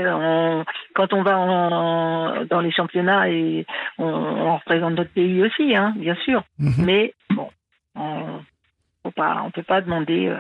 quand 0.94 1.14
on 1.14 1.24
va 1.24 1.38
en, 1.38 2.46
dans 2.46 2.60
les 2.60 2.72
championnats 2.72 3.30
et 3.30 3.66
on, 3.98 4.56
représente 4.56 4.96
notre 4.96 5.12
pays 5.12 5.42
aussi, 5.42 5.76
hein, 5.76 5.94
bien 5.98 6.16
sûr. 6.16 6.44
Mhm. 6.60 6.86
Mais 6.86 7.14
bon, 7.30 7.50
on, 7.96 8.42
on 9.06 9.52
peut 9.52 9.64
pas 9.64 9.82
demander 9.82 10.34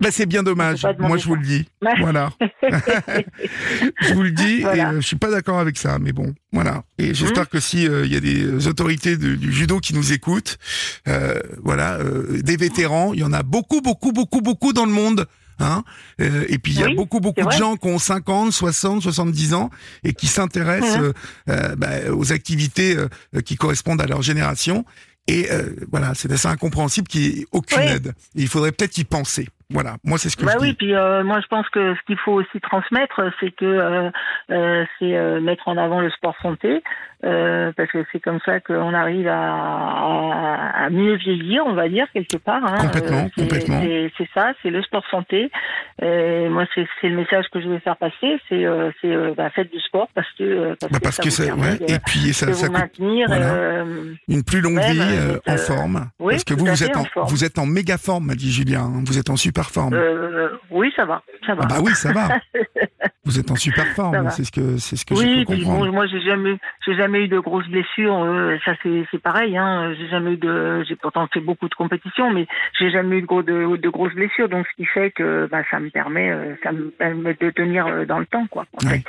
bah, 0.00 0.10
c'est 0.12 0.26
bien 0.26 0.42
dommage. 0.42 0.86
Moi, 0.98 1.16
je 1.18 1.26
vous 1.26 1.34
le 1.34 1.42
dis. 1.42 1.68
voilà. 2.00 2.30
je 2.62 4.14
vous 4.14 4.22
le 4.22 4.30
dis 4.30 4.60
et 4.60 4.66
euh, 4.66 5.00
je 5.00 5.06
suis 5.06 5.16
pas 5.16 5.30
d'accord 5.30 5.58
avec 5.58 5.76
ça, 5.76 5.98
mais 5.98 6.12
bon, 6.12 6.34
voilà. 6.52 6.84
Et 6.98 7.14
j'espère 7.14 7.44
mmh. 7.44 7.48
que 7.48 7.60
si 7.60 7.82
il 7.82 7.90
euh, 7.90 8.06
y 8.06 8.16
a 8.16 8.20
des 8.20 8.66
autorités 8.68 9.16
du 9.16 9.52
judo 9.52 9.80
qui 9.80 9.94
nous 9.94 10.12
écoutent, 10.12 10.58
euh, 11.08 11.38
voilà, 11.62 11.94
euh, 11.94 12.40
des 12.42 12.56
vétérans, 12.56 13.12
il 13.12 13.20
y 13.20 13.24
en 13.24 13.32
a 13.32 13.42
beaucoup, 13.42 13.80
beaucoup, 13.80 14.12
beaucoup, 14.12 14.40
beaucoup 14.40 14.72
dans 14.72 14.86
le 14.86 14.92
monde. 14.92 15.26
Hein 15.60 15.82
et 16.20 16.56
puis 16.58 16.72
il 16.72 16.78
y 16.78 16.84
a 16.84 16.94
beaucoup 16.94 17.18
beaucoup 17.18 17.44
de 17.44 17.50
gens 17.50 17.74
qui 17.74 17.88
ont 17.88 17.98
50, 17.98 18.52
60, 18.52 19.02
70 19.02 19.54
ans 19.54 19.70
et 20.04 20.12
qui 20.12 20.28
s'intéressent 20.28 21.00
mmh. 21.48 21.74
bah, 21.76 21.88
aux 22.12 22.32
activités 22.32 22.94
qui 23.44 23.56
correspondent 23.56 24.00
à 24.00 24.06
leur 24.06 24.22
génération. 24.22 24.84
Et 25.26 25.48
voilà, 25.90 26.12
c'est 26.14 26.30
assez 26.30 26.46
incompréhensible 26.46 27.08
qu'il 27.08 27.22
n'y 27.22 27.40
ait 27.40 27.46
aucune 27.50 27.80
aide. 27.80 28.14
il 28.36 28.46
faudrait 28.46 28.70
peut-être 28.70 28.98
y 28.98 29.04
penser. 29.04 29.48
Voilà, 29.70 29.96
moi 30.02 30.16
c'est 30.16 30.30
ce 30.30 30.36
que 30.38 30.46
bah 30.46 30.52
je 30.54 30.62
oui, 30.62 30.68
dis. 30.70 30.76
puis 30.76 30.94
euh, 30.94 31.22
moi 31.24 31.40
je 31.42 31.46
pense 31.46 31.68
que 31.68 31.94
ce 31.94 32.00
qu'il 32.06 32.16
faut 32.16 32.32
aussi 32.32 32.58
transmettre, 32.62 33.20
c'est 33.38 33.50
que 33.50 33.66
euh, 33.66 34.10
euh, 34.50 34.84
c'est 34.98 35.14
euh, 35.14 35.42
mettre 35.42 35.68
en 35.68 35.76
avant 35.76 36.00
le 36.00 36.08
sport 36.08 36.34
santé, 36.40 36.82
euh, 37.22 37.70
parce 37.76 37.90
que 37.90 38.02
c'est 38.10 38.20
comme 38.20 38.38
ça 38.46 38.60
qu'on 38.60 38.94
arrive 38.94 39.28
à, 39.28 40.84
à, 40.86 40.88
mieux 40.88 41.16
vieillir, 41.16 41.66
on 41.66 41.74
va 41.74 41.90
dire 41.90 42.06
quelque 42.14 42.38
part. 42.38 42.64
Hein. 42.64 42.78
Complètement, 42.80 43.28
complètement. 43.36 43.82
C'est 44.16 44.28
ça, 44.32 44.54
c'est 44.62 44.70
le 44.70 44.80
sport 44.82 45.04
santé. 45.10 45.50
moi 46.00 46.64
c'est 46.74 46.86
le 47.02 47.16
message 47.16 47.44
que 47.52 47.60
je 47.60 47.68
veux 47.68 47.78
faire 47.80 47.98
passer, 47.98 48.40
c'est 48.48 48.64
c'est 49.02 49.34
bah, 49.36 49.50
faites 49.50 49.70
du 49.70 49.80
sport 49.80 50.08
parce 50.14 50.32
que 50.38 50.76
parce, 50.80 50.92
bah, 50.92 50.98
parce 51.02 51.18
que, 51.18 51.28
ça, 51.28 51.54
ouais, 51.54 51.76
et 51.88 51.98
puis 52.06 52.32
ça, 52.32 52.54
ça 52.54 52.68
vous 52.68 52.72
maintenir 52.72 53.28
une 54.28 54.42
plus 54.44 54.62
longue 54.62 54.80
vie 54.80 55.38
en 55.46 55.56
forme. 55.58 56.08
Oui, 56.20 56.32
parce 56.34 56.44
que 56.44 56.54
vous 56.54 56.64
vous 56.64 56.84
êtes 56.84 56.96
en, 56.96 57.04
vous 57.26 57.44
êtes 57.44 57.58
en 57.58 57.66
méga 57.66 57.98
forme, 57.98 58.24
m'a 58.28 58.34
dit 58.34 58.50
Julien. 58.50 58.80
Hein. 58.80 59.02
Vous 59.04 59.18
êtes 59.18 59.28
en 59.28 59.36
super 59.36 59.57
super 59.58 59.70
forme. 59.70 59.94
Euh, 59.94 60.48
oui, 60.70 60.92
ça 60.94 61.04
va, 61.04 61.22
ça 61.46 61.54
va. 61.54 61.62
Ah 61.64 61.66
bah 61.66 61.80
oui, 61.82 61.92
ça 61.94 62.12
va. 62.12 62.28
Vous 63.24 63.38
êtes 63.38 63.50
en 63.50 63.56
super 63.56 63.86
forme, 63.88 64.30
c'est 64.30 64.44
ce 64.44 64.52
que 64.52 64.78
c'est 64.78 64.96
ce 64.96 65.04
que 65.04 65.14
oui, 65.14 65.44
j'ai 65.48 65.64
bon, 65.64 65.92
moi 65.92 66.06
j'ai 66.06 66.20
jamais 66.20 66.56
j'ai 66.86 66.94
jamais 66.94 67.24
eu 67.24 67.28
de 67.28 67.38
grosses 67.38 67.68
blessures. 67.68 68.22
Euh, 68.24 68.56
ça 68.64 68.72
c'est 68.82 69.22
pareil. 69.22 69.56
Hein. 69.56 69.94
J'ai 69.98 70.08
jamais 70.08 70.32
eu 70.32 70.36
de 70.36 70.84
j'ai 70.88 70.96
pourtant 70.96 71.26
fait 71.32 71.40
beaucoup 71.40 71.68
de 71.68 71.74
compétitions, 71.74 72.32
mais 72.32 72.46
j'ai 72.78 72.90
jamais 72.90 73.18
eu 73.18 73.22
de, 73.22 73.26
gros, 73.26 73.42
de, 73.42 73.76
de, 73.76 73.88
grosses 73.88 74.14
blessures. 74.14 74.48
Donc 74.48 74.66
ce 74.66 74.82
qui 74.82 74.86
fait 74.86 75.10
que 75.10 75.46
bah, 75.50 75.62
ça 75.70 75.78
me 75.78 75.90
permet 75.90 76.30
euh, 76.30 76.54
ça 76.62 76.72
me 76.72 76.90
permet 76.90 77.34
de 77.34 77.50
tenir 77.50 78.06
dans 78.06 78.18
le 78.18 78.26
temps, 78.26 78.46
quoi. 78.46 78.64
En 78.82 78.88
fait. 78.88 79.04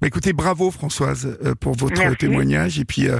Bah, 0.00 0.06
écoutez, 0.06 0.32
bravo 0.32 0.70
Françoise 0.70 1.38
euh, 1.44 1.54
pour 1.54 1.74
votre 1.76 2.16
témoignage 2.16 2.78
et 2.78 2.84
puis 2.84 3.08
euh, 3.08 3.18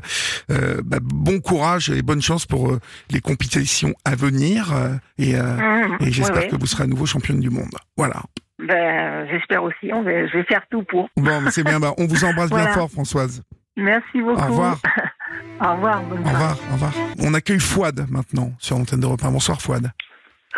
euh, 0.51 0.83
bah, 0.85 0.99
bon 1.03 1.41
courage 1.41 1.91
et 1.91 2.03
bonne 2.03 2.23
chance 2.23 2.47
pour 2.47 2.77
les 3.11 3.21
compétitions 3.21 3.95
à 4.05 4.15
venir 4.15 4.75
et, 5.19 5.35
mmh, 5.35 5.99
et 6.01 6.13
j'espère 6.13 6.49
que 6.49 6.57
vous 6.57 6.67
serez 6.67 6.85
à 6.85 6.87
nouveau 6.87 7.07
championne 7.07 7.41
du 7.41 7.51
monde. 7.51 7.75
Voilà. 7.97 8.23
Ben, 8.59 9.27
j'espère 9.31 9.63
aussi. 9.63 9.93
On 9.93 10.03
va, 10.03 10.27
je 10.27 10.33
vais 10.33 10.45
faire 10.45 10.63
tout 10.71 10.83
pour. 10.83 11.09
Bon, 11.17 11.51
c'est 11.51 11.65
bien. 11.65 11.79
Bah, 11.79 11.93
on 11.99 12.07
vous 12.07 12.25
embrasse 12.25 12.51
bien 12.51 12.69
fort, 12.69 12.91
Françoise. 12.91 13.43
Merci 13.77 14.23
beaucoup. 14.23 14.41
Au 14.41 14.47
revoir. 14.47 14.79
au 15.61 15.73
revoir. 15.75 16.03
au 16.03 16.15
revoir. 16.15 16.59
Au 16.71 16.75
revoir. 16.75 16.93
On 17.21 17.35
accueille 17.35 17.61
Fouad 17.61 18.07
maintenant 18.11 18.53
sur 18.59 18.79
l'antenne 18.79 19.01
de 19.01 19.07
repas. 19.07 19.31
Bonsoir, 19.31 19.61
Fouad. 19.61 19.91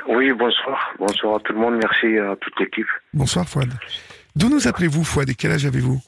Oui, 0.09 0.33
bonsoir. 0.33 0.95
Bonsoir 0.99 1.37
à 1.37 1.41
tout 1.41 1.53
le 1.53 1.59
monde. 1.59 1.75
Merci 1.83 2.19
à 2.19 2.37
toute 2.37 2.59
l'équipe. 2.61 2.87
Bonsoir, 3.13 3.49
Fouad. 3.49 3.69
D'où 4.39 4.49
nous 4.49 4.69
appelez-vous, 4.69 5.03
Fouad, 5.03 5.29
et 5.29 5.35
quel 5.35 5.51
âge 5.51 5.67
avez-vous 5.67 5.99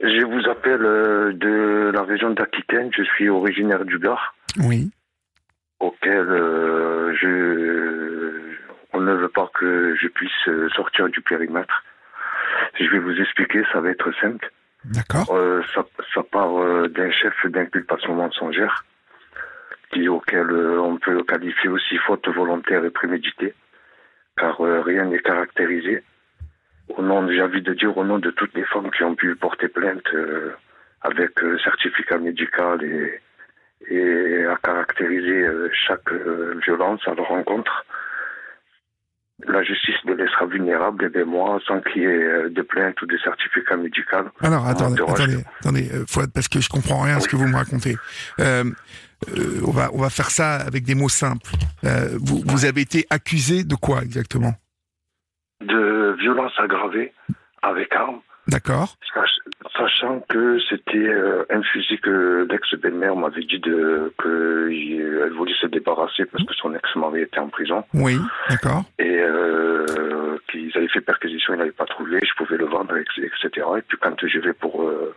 Je 0.00 0.24
vous 0.26 0.50
appelle 0.50 0.84
euh, 0.84 1.32
de 1.32 1.90
la 1.94 2.02
région 2.02 2.30
d'Aquitaine. 2.30 2.90
Je 2.94 3.02
suis 3.02 3.30
originaire 3.30 3.84
du 3.84 3.98
Gard. 3.98 4.34
Oui. 4.58 4.90
Auquel 5.78 6.28
euh, 6.28 7.14
je... 7.14 8.56
on 8.92 9.00
ne 9.00 9.14
veut 9.14 9.28
pas 9.28 9.50
que 9.54 9.96
je 9.96 10.08
puisse 10.08 10.74
sortir 10.74 11.08
du 11.08 11.22
périmètre. 11.22 11.82
Je 12.78 12.86
vais 12.90 12.98
vous 12.98 13.18
expliquer, 13.18 13.62
ça 13.72 13.80
va 13.80 13.90
être 13.90 14.12
simple. 14.20 14.50
D'accord. 14.84 15.34
Euh, 15.34 15.62
ça, 15.74 15.84
ça 16.14 16.22
part 16.22 16.58
euh, 16.58 16.88
d'un 16.88 17.10
chef 17.10 17.34
d'inculpation 17.44 18.14
mensongère, 18.14 18.84
qui, 19.92 20.08
auquel 20.08 20.50
euh, 20.50 20.80
on 20.80 20.96
peut 20.96 21.12
le 21.12 21.22
qualifier 21.22 21.68
aussi 21.68 21.96
faute 21.98 22.26
volontaire 22.28 22.84
et 22.84 22.90
préméditée, 22.90 23.54
car 24.36 24.60
euh, 24.60 24.80
rien 24.80 25.04
n'est 25.06 25.20
caractérisé. 25.20 26.02
Au 26.96 27.02
nom, 27.02 27.28
j'ai 27.30 27.42
envie 27.42 27.62
de 27.62 27.72
dire, 27.74 27.96
au 27.96 28.04
nom 28.04 28.18
de 28.18 28.30
toutes 28.30 28.54
les 28.54 28.64
femmes 28.64 28.90
qui 28.90 29.04
ont 29.04 29.14
pu 29.14 29.34
porter 29.36 29.68
plainte 29.68 30.02
euh, 30.12 30.52
avec 31.02 31.42
euh, 31.42 31.56
certificat 31.62 32.18
médical 32.18 32.82
et, 32.82 33.20
et 33.88 34.44
à 34.46 34.56
caractériser 34.56 35.42
euh, 35.42 35.68
chaque 35.86 36.12
violence 36.64 37.00
à 37.06 37.14
leur 37.14 37.28
rencontre, 37.28 37.84
la 39.46 39.62
justice 39.62 39.94
me 40.04 40.14
laissera 40.14 40.46
vulnérable, 40.46 41.04
et 41.04 41.08
bien 41.08 41.24
moi, 41.24 41.60
sans 41.66 41.80
qu'il 41.80 42.02
y 42.02 42.04
ait 42.04 42.50
de 42.50 42.62
plainte 42.62 43.00
ou 43.00 43.06
de 43.06 43.16
certificat 43.18 43.76
médical. 43.76 44.30
Alors, 44.42 44.66
attendez, 44.66 45.00
attendez, 45.00 45.44
attendez, 45.60 45.88
Fouad, 46.08 46.30
parce 46.34 46.48
que 46.48 46.60
je 46.60 46.68
comprends 46.68 47.02
rien 47.02 47.16
à 47.16 47.20
ce 47.20 47.28
que 47.28 47.36
vous 47.36 47.46
me 47.46 47.56
racontez. 47.56 47.96
On 48.38 49.70
va, 49.70 49.90
on 49.94 49.98
va 49.98 50.10
faire 50.10 50.30
ça 50.30 50.56
avec 50.56 50.84
des 50.84 50.94
mots 50.94 51.08
simples. 51.08 51.50
Vous, 51.82 52.42
vous 52.44 52.64
avez 52.66 52.82
été 52.82 53.06
accusé 53.08 53.64
de 53.64 53.76
quoi 53.76 54.02
exactement? 54.02 54.52
De 55.62 55.99
violence 56.18 56.52
aggravée 56.58 57.12
avec 57.62 57.94
arme, 57.94 58.20
D'accord. 58.48 58.96
sach- 59.14 59.38
sachant 59.76 60.20
que 60.28 60.58
c'était 60.68 60.96
euh, 60.98 61.44
un 61.50 61.62
fusil 61.62 61.98
que 62.00 62.46
l'ex-belle-mère 62.50 63.14
m'avait 63.16 63.42
dit 63.44 63.58
de, 63.60 64.12
que 64.18 64.68
il- 64.70 65.00
elle 65.24 65.32
voulait 65.34 65.54
se 65.60 65.66
débarrasser 65.66 66.24
parce 66.24 66.44
que 66.44 66.54
son 66.54 66.74
ex-mari 66.74 67.20
était 67.22 67.38
en 67.38 67.48
prison 67.48 67.84
Oui, 67.94 68.18
d'accord. 68.48 68.82
et 68.98 69.18
euh, 69.20 70.38
qu'ils 70.50 70.76
avaient 70.76 70.88
fait 70.88 71.00
perquisition, 71.02 71.54
ils 71.54 71.58
n'avaient 71.58 71.70
pas 71.70 71.84
trouvé, 71.84 72.18
je 72.22 72.34
pouvais 72.36 72.56
le 72.56 72.64
vendre, 72.66 72.96
etc. 72.96 73.66
Et 73.78 73.82
puis 73.82 73.98
quand 74.00 74.16
je 74.26 74.38
vais 74.38 74.52
pour 74.54 74.82
euh, 74.82 75.14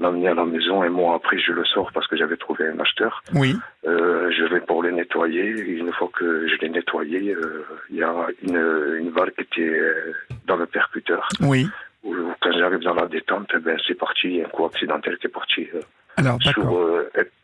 l'amener 0.00 0.28
à 0.28 0.34
la 0.34 0.44
maison, 0.44 0.82
un 0.82 0.88
mois 0.88 1.14
après, 1.16 1.38
je 1.38 1.52
le 1.52 1.64
sors 1.64 1.90
parce 1.92 2.06
que 2.08 2.16
j'avais 2.16 2.36
trouvé 2.36 2.66
un 2.66 2.78
acheteur. 2.80 3.22
Oui, 3.34 3.54
Euh, 3.86 4.30
je 4.36 4.44
vais 4.44 4.60
pour 4.60 4.82
le 4.82 4.90
nettoyer. 4.90 5.44
Une 5.50 5.92
fois 5.92 6.10
que 6.12 6.48
je 6.48 6.56
l'ai 6.60 6.68
nettoyé, 6.70 7.34
euh, 7.34 7.64
il 7.90 7.96
y 7.96 8.02
a 8.02 8.12
une, 8.42 8.96
une 9.00 9.10
balle 9.10 9.32
qui 9.32 9.42
était 9.42 9.68
euh, 9.78 10.12
dans 10.46 10.56
le 10.56 10.66
percuteur. 10.66 11.28
oui. 11.42 11.68
Où, 12.02 12.14
quand 12.40 12.50
j'arrive 12.58 12.78
dans 12.78 12.94
la 12.94 13.04
détente, 13.06 13.50
eh 13.54 13.58
ben, 13.58 13.76
c'est 13.86 13.92
parti, 13.94 14.28
il 14.28 14.36
y 14.36 14.42
a 14.42 14.46
un 14.46 14.48
coup 14.48 14.64
accidentel 14.64 15.18
qui 15.18 15.26
est 15.26 15.30
parti 15.30 15.68
euh, 15.74 15.80
Alors, 16.16 16.38
sur 16.40 16.62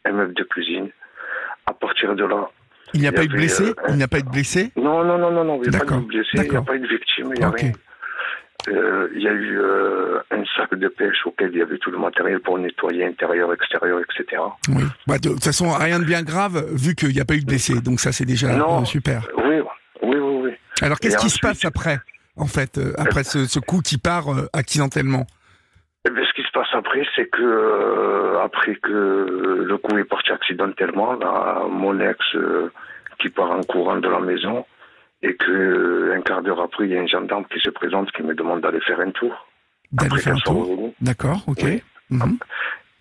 un 0.06 0.12
meuble 0.12 0.32
de 0.32 0.44
cuisine. 0.44 0.88
À 1.66 1.74
partir 1.74 2.14
de 2.14 2.24
là, 2.24 2.48
Il 2.94 3.00
n'y 3.02 3.06
a 3.06 3.12
pas 3.12 3.24
eu 3.24 3.28
blessé 3.28 3.74
Il 3.90 3.96
n'y 3.96 4.02
a 4.02 4.08
pas 4.08 4.18
eu 4.20 4.22
de 4.22 4.30
blessé 4.30 4.72
non, 4.76 5.04
non, 5.04 5.18
non, 5.18 5.30
non, 5.30 5.44
non, 5.44 5.60
il 5.62 5.68
n'y 5.68 5.76
a 5.76 5.78
pas 5.80 5.84
D'accord, 5.84 6.00
de 6.00 6.06
blessé, 6.06 6.30
il 6.36 6.48
n'y 6.50 6.56
a 6.56 6.62
pas 6.62 6.74
eu 6.74 6.80
de 6.80 6.86
victime, 6.86 7.32
il 7.34 7.38
n'y 7.38 7.44
a 7.44 7.50
rien. 7.50 7.72
Euh, 8.68 9.09
Il 9.14 9.22
y 9.22 9.28
a 9.28 9.32
eu 9.32 9.59
euh, 9.60 10.18
un 10.30 10.43
sac 10.56 10.74
de 10.74 10.88
pêche 10.88 11.24
auquel 11.26 11.51
il 11.52 11.59
y 11.59 11.62
avait 11.62 11.78
tout 11.78 11.90
le 11.90 11.98
matériel 11.98 12.40
pour 12.40 12.59
nettoyer 12.59 13.05
intérieur, 13.06 13.52
extérieur, 13.52 14.01
etc. 14.01 14.43
Oui. 14.68 14.82
Bah, 15.06 15.18
de 15.18 15.28
toute 15.30 15.44
façon, 15.44 15.70
rien 15.70 15.98
de 16.01 16.05
bien 16.05 16.22
grave, 16.22 16.66
vu 16.72 16.94
qu'il 16.94 17.10
n'y 17.10 17.20
a 17.20 17.24
pas 17.24 17.34
eu 17.34 17.40
de 17.40 17.47
blessé. 17.47 17.80
Donc 17.80 18.01
ça, 18.01 18.12
c'est 18.12 18.24
déjà 18.24 18.56
Non. 18.56 18.82
euh, 18.82 18.84
super. 18.84 19.26
Oui, 19.38 19.60
oui, 20.02 20.16
oui, 20.18 20.40
oui. 20.44 20.51
Alors, 20.82 20.98
qu'est-ce 20.98 21.16
qui 21.18 21.30
se 21.30 21.38
passe 21.40 21.64
après, 21.64 21.98
en 22.36 22.47
fait, 22.47 22.78
euh, 22.78 22.93
après 22.98 23.24
ce, 23.24 23.47
ce 23.47 23.59
coup 23.60 23.80
qui 23.80 23.98
part 23.98 24.26
accidentellement? 24.52 25.26
Eh 26.06 26.10
bien, 26.10 26.24
ce 26.24 26.32
qui 26.34 26.43
se 26.47 26.52
passe 26.52 26.68
après, 26.72 27.05
c'est 27.16 27.26
que 27.26 27.43
euh, 27.43 28.40
après 28.44 28.76
que 28.76 29.64
le 29.66 29.76
coup 29.78 29.97
est 29.98 30.05
parti 30.05 30.30
accidentellement, 30.32 31.14
là, 31.14 31.62
mon 31.70 31.98
ex 32.01 32.18
euh, 32.34 32.70
qui 33.20 33.28
part 33.30 33.51
en 33.51 33.62
courant 33.62 33.97
de 33.97 34.09
la 34.09 34.20
maison 34.20 34.64
et 35.22 35.34
que 35.34 35.51
euh, 35.51 36.14
un 36.16 36.20
quart 36.22 36.43
d'heure 36.43 36.60
après, 36.60 36.84
il 36.86 36.93
y 36.93 36.97
a 36.97 37.01
un 37.01 37.06
gendarme 37.06 37.44
qui 37.52 37.59
se 37.60 37.70
présente 37.70 38.10
qui 38.12 38.22
me 38.22 38.34
demande 38.34 38.60
d'aller 38.60 38.80
faire 38.80 39.01
un 39.01 39.10
tour. 39.10 39.47
D'aller 39.93 40.18
faire 40.18 40.34
un 40.34 40.38
tour. 40.38 40.93
D'accord, 41.01 41.43
ok. 41.47 41.60
Oui. 41.64 41.82
Mhm. 42.10 42.38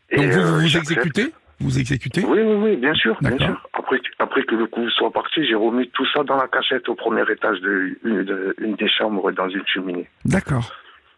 Et, 0.09 0.17
Donc 0.17 0.25
vous, 0.27 0.39
euh, 0.39 0.43
vous, 0.43 0.53
vous 0.61 0.67
j'accepte. 0.67 0.99
exécutez 0.99 1.33
Vous 1.59 1.79
exécutez 1.79 2.23
Oui, 2.25 2.39
oui, 2.41 2.53
oui, 2.63 2.75
bien 2.77 2.93
sûr, 2.93 3.17
bien 3.21 3.37
sûr. 3.37 3.67
Après, 3.73 3.99
après 4.19 4.43
que 4.43 4.55
le 4.55 4.65
coup 4.67 4.89
soit 4.91 5.11
parti, 5.11 5.45
j'ai 5.45 5.55
remis 5.55 5.89
tout 5.89 6.05
ça 6.13 6.23
dans 6.23 6.37
la 6.37 6.47
cachette 6.47 6.87
au 6.89 6.95
premier 6.95 7.23
étage 7.31 7.59
de 7.61 7.97
une, 8.03 8.23
de- 8.23 8.55
une 8.59 8.75
des 8.75 8.87
chambres 8.89 9.31
dans 9.31 9.49
une 9.49 9.65
cheminée. 9.67 10.07
D'accord. 10.25 10.71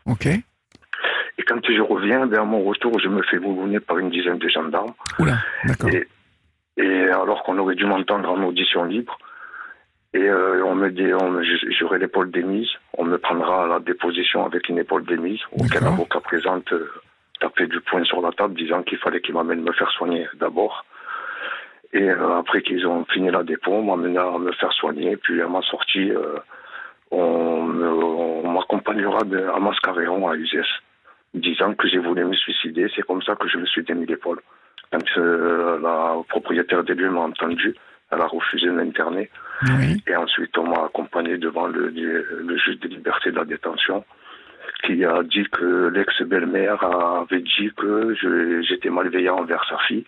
Ok. 0.05 0.25
Et 0.27 1.43
quand 1.43 1.59
je 1.69 1.81
reviens, 1.81 2.25
ben, 2.25 2.41
à 2.41 2.43
mon 2.45 2.63
retour, 2.63 2.99
je 2.99 3.07
me 3.09 3.21
fais 3.23 3.37
boulonner 3.39 3.79
par 3.79 3.99
une 3.99 4.09
dizaine 4.09 4.37
de 4.39 4.49
gendarmes. 4.49 4.93
Oula, 5.19 5.37
d'accord. 5.65 5.89
Et, 5.91 6.07
et 6.77 7.09
alors 7.09 7.43
qu'on 7.43 7.57
aurait 7.59 7.75
dû 7.75 7.85
m'entendre 7.85 8.29
en 8.29 8.41
audition 8.43 8.83
libre, 8.85 9.17
et 10.17 10.29
euh, 10.29 10.65
on 10.65 10.73
me 10.73 10.89
dit, 10.89 11.11
j'aurai 11.77 11.99
l'épaule 11.99 12.31
démise, 12.31 12.69
on 12.97 13.03
me 13.03 13.19
prendra 13.19 13.65
à 13.65 13.67
la 13.67 13.79
déposition 13.79 14.43
avec 14.43 14.67
une 14.67 14.79
épaule 14.79 15.05
démise, 15.05 15.41
D'accord. 15.55 15.91
l'avocat 15.91 16.19
présente 16.21 16.73
euh, 16.73 16.91
tapait 17.39 17.67
du 17.67 17.79
poing 17.81 18.03
sur 18.03 18.19
la 18.21 18.31
table 18.31 18.55
disant 18.55 18.81
qu'il 18.81 18.97
fallait 18.97 19.21
qu'il 19.21 19.35
m'amène 19.35 19.61
me 19.61 19.71
faire 19.73 19.91
soigner 19.91 20.27
d'abord. 20.39 20.85
Et 21.93 22.09
euh, 22.09 22.39
après 22.39 22.63
qu'ils 22.63 22.87
ont 22.87 23.05
fini 23.05 23.29
la 23.29 23.43
dépôt, 23.43 23.73
on 23.73 23.83
m'amena 23.83 24.23
à 24.23 24.39
me 24.39 24.51
faire 24.53 24.73
soigner, 24.73 25.17
puis 25.17 25.39
à 25.39 25.47
ma 25.47 25.61
sortie, 25.61 26.09
euh, 26.09 26.39
on 27.11 27.67
on 28.43 28.49
m'accompagnera 28.49 29.19
à 29.19 29.59
Mascaréon, 29.59 30.27
à 30.27 30.35
Uzès, 30.35 30.65
disant 31.35 31.75
que 31.75 31.87
j'ai 31.87 31.99
voulu 31.99 32.25
me 32.25 32.33
suicider, 32.33 32.87
c'est 32.95 33.03
comme 33.03 33.21
ça 33.21 33.35
que 33.35 33.47
je 33.47 33.59
me 33.59 33.67
suis 33.67 33.83
démis 33.83 34.07
l'épaule. 34.07 34.39
Quand 34.91 35.17
la 35.17 36.15
propriétaire 36.27 36.83
des 36.83 36.95
lieux 36.95 37.11
m'a 37.11 37.21
entendu, 37.21 37.75
elle 38.11 38.21
a 38.21 38.27
refusé 38.27 38.67
de 38.67 38.71
m'interner. 38.71 39.29
Oui. 39.63 40.01
Et 40.07 40.15
ensuite, 40.15 40.57
on 40.57 40.67
m'a 40.67 40.85
accompagné 40.85 41.37
devant 41.37 41.67
le, 41.67 41.89
le 41.89 42.57
juge 42.57 42.79
de 42.79 42.87
liberté 42.87 43.31
de 43.31 43.35
la 43.37 43.45
détention, 43.45 44.05
qui 44.83 45.03
a 45.03 45.23
dit 45.23 45.45
que 45.51 45.87
l'ex-belle-mère 45.93 46.83
avait 46.83 47.41
dit 47.41 47.71
que 47.75 48.13
j'étais 48.67 48.89
malveillant 48.89 49.37
envers 49.37 49.63
sa 49.67 49.77
fille, 49.87 50.05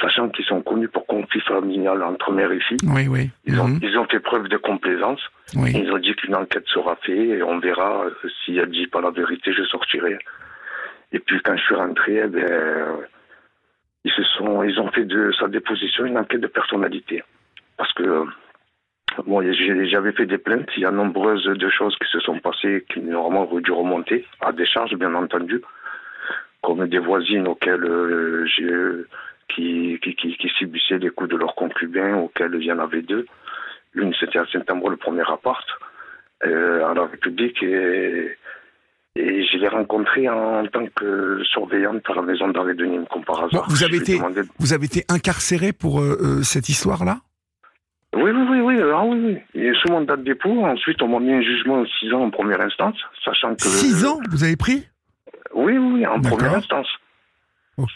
sachant 0.00 0.28
qu'ils 0.28 0.44
sont 0.44 0.60
connus 0.60 0.88
pour 0.88 1.06
conflit 1.06 1.40
familial 1.40 2.02
entre 2.02 2.32
mère 2.32 2.52
et 2.52 2.60
fille. 2.60 2.78
Oui, 2.86 3.06
oui. 3.08 3.30
Ils 3.46 3.58
ont, 3.60 3.68
Mhm. 3.68 3.78
ils 3.82 3.96
ont 3.96 4.04
fait 4.06 4.20
preuve 4.20 4.48
de 4.48 4.56
complaisance. 4.56 5.20
Oui. 5.56 5.72
Ils 5.74 5.90
ont 5.92 5.98
dit 5.98 6.14
qu'une 6.16 6.34
enquête 6.34 6.66
sera 6.66 6.96
faite 6.96 7.16
et 7.16 7.42
on 7.42 7.58
verra 7.58 8.04
euh, 8.04 8.28
si 8.44 8.56
elle 8.58 8.70
dit 8.70 8.86
pas 8.88 9.00
la 9.00 9.10
vérité, 9.10 9.52
je 9.52 9.62
sortirai. 9.64 10.18
Et 11.12 11.20
puis 11.20 11.40
quand 11.42 11.56
je 11.56 11.62
suis 11.62 11.74
rentré, 11.76 12.22
eh 12.24 12.26
ben, 12.26 12.86
ils 14.04 14.12
se 14.12 14.22
sont, 14.22 14.62
ils 14.62 14.78
ont 14.78 14.90
fait 14.90 15.04
de 15.04 15.32
sa 15.38 15.48
déposition 15.48 16.04
une 16.04 16.18
enquête 16.18 16.40
de 16.40 16.46
personnalité. 16.46 17.22
Parce 17.76 17.92
que 17.94 18.02
euh, 18.02 18.24
bon, 19.26 19.42
j'avais 19.88 20.12
fait 20.12 20.26
des 20.26 20.38
plaintes, 20.38 20.68
il 20.76 20.82
y 20.82 20.86
a 20.86 20.90
nombreuses 20.90 21.48
choses 21.70 21.96
qui 21.96 22.08
se 22.10 22.20
sont 22.20 22.38
passées 22.38 22.84
qui 22.92 23.00
normalement 23.00 23.50
auraient 23.50 23.62
dû 23.62 23.72
remonter 23.72 24.26
à 24.40 24.52
des 24.52 24.66
charges, 24.66 24.94
bien 24.94 25.14
entendu, 25.14 25.62
comme 26.62 26.86
des 26.86 26.98
voisines 26.98 27.48
auxquelles 27.48 27.84
euh, 27.84 28.46
j'ai 28.46 29.04
qui, 29.48 29.98
qui, 30.02 30.14
qui, 30.14 30.48
subissaient 30.58 30.98
les 30.98 31.10
coups 31.10 31.30
de 31.30 31.36
leurs 31.36 31.54
concubins, 31.54 32.16
auxquels 32.16 32.54
il 32.54 32.64
y 32.64 32.72
en 32.72 32.78
avait 32.78 33.02
deux. 33.02 33.26
L'une, 33.92 34.14
c'était 34.18 34.38
à 34.38 34.46
Saint-Amour, 34.46 34.90
le 34.90 34.96
premier 34.96 35.22
appart, 35.30 35.66
euh, 36.44 36.84
à 36.86 36.94
la 36.94 37.06
République, 37.06 37.62
et, 37.62 38.36
et 39.16 39.44
je 39.46 39.58
l'ai 39.58 39.68
rencontré 39.68 40.28
en 40.28 40.66
tant 40.66 40.86
que 40.96 41.40
surveillante 41.44 42.02
à 42.10 42.14
la 42.14 42.22
maison 42.22 42.48
d'arrêt 42.48 42.74
de 42.74 42.84
Nîmes, 42.84 43.06
comme 43.12 43.24
par 43.24 43.44
hasard. 43.44 43.62
Bon, 43.62 43.68
vous 43.68 43.84
avez 43.84 43.96
été- 43.98 44.16
demandé- 44.18 44.42
Vous 44.58 44.72
avez 44.72 44.86
été 44.86 45.04
incarcéré 45.08 45.72
pour 45.72 46.00
euh, 46.00 46.18
euh, 46.20 46.42
cette 46.42 46.68
histoire-là? 46.68 47.18
Oui, 48.16 48.30
oui, 48.30 48.42
oui, 48.50 48.60
oui, 48.60 48.76
ah 48.80 49.04
oui, 49.04 49.18
oui. 49.54 49.60
Et 49.60 49.72
sous 49.74 49.88
mandat 49.92 50.16
de 50.16 50.22
dépôt, 50.22 50.64
ensuite, 50.66 51.02
on 51.02 51.08
m'a 51.08 51.18
mis 51.20 51.32
un 51.32 51.42
jugement 51.42 51.82
de 51.82 51.86
6 52.00 52.12
ans 52.12 52.22
en 52.22 52.30
première 52.30 52.60
instance, 52.60 52.96
sachant 53.24 53.54
que... 53.56 53.62
Six 53.62 54.04
ans, 54.06 54.20
vous 54.30 54.44
avez 54.44 54.56
pris? 54.56 54.86
Oui, 55.52 55.76
oui, 55.78 55.92
oui, 55.94 56.06
en 56.06 56.20
première 56.20 56.54
instance. 56.54 56.86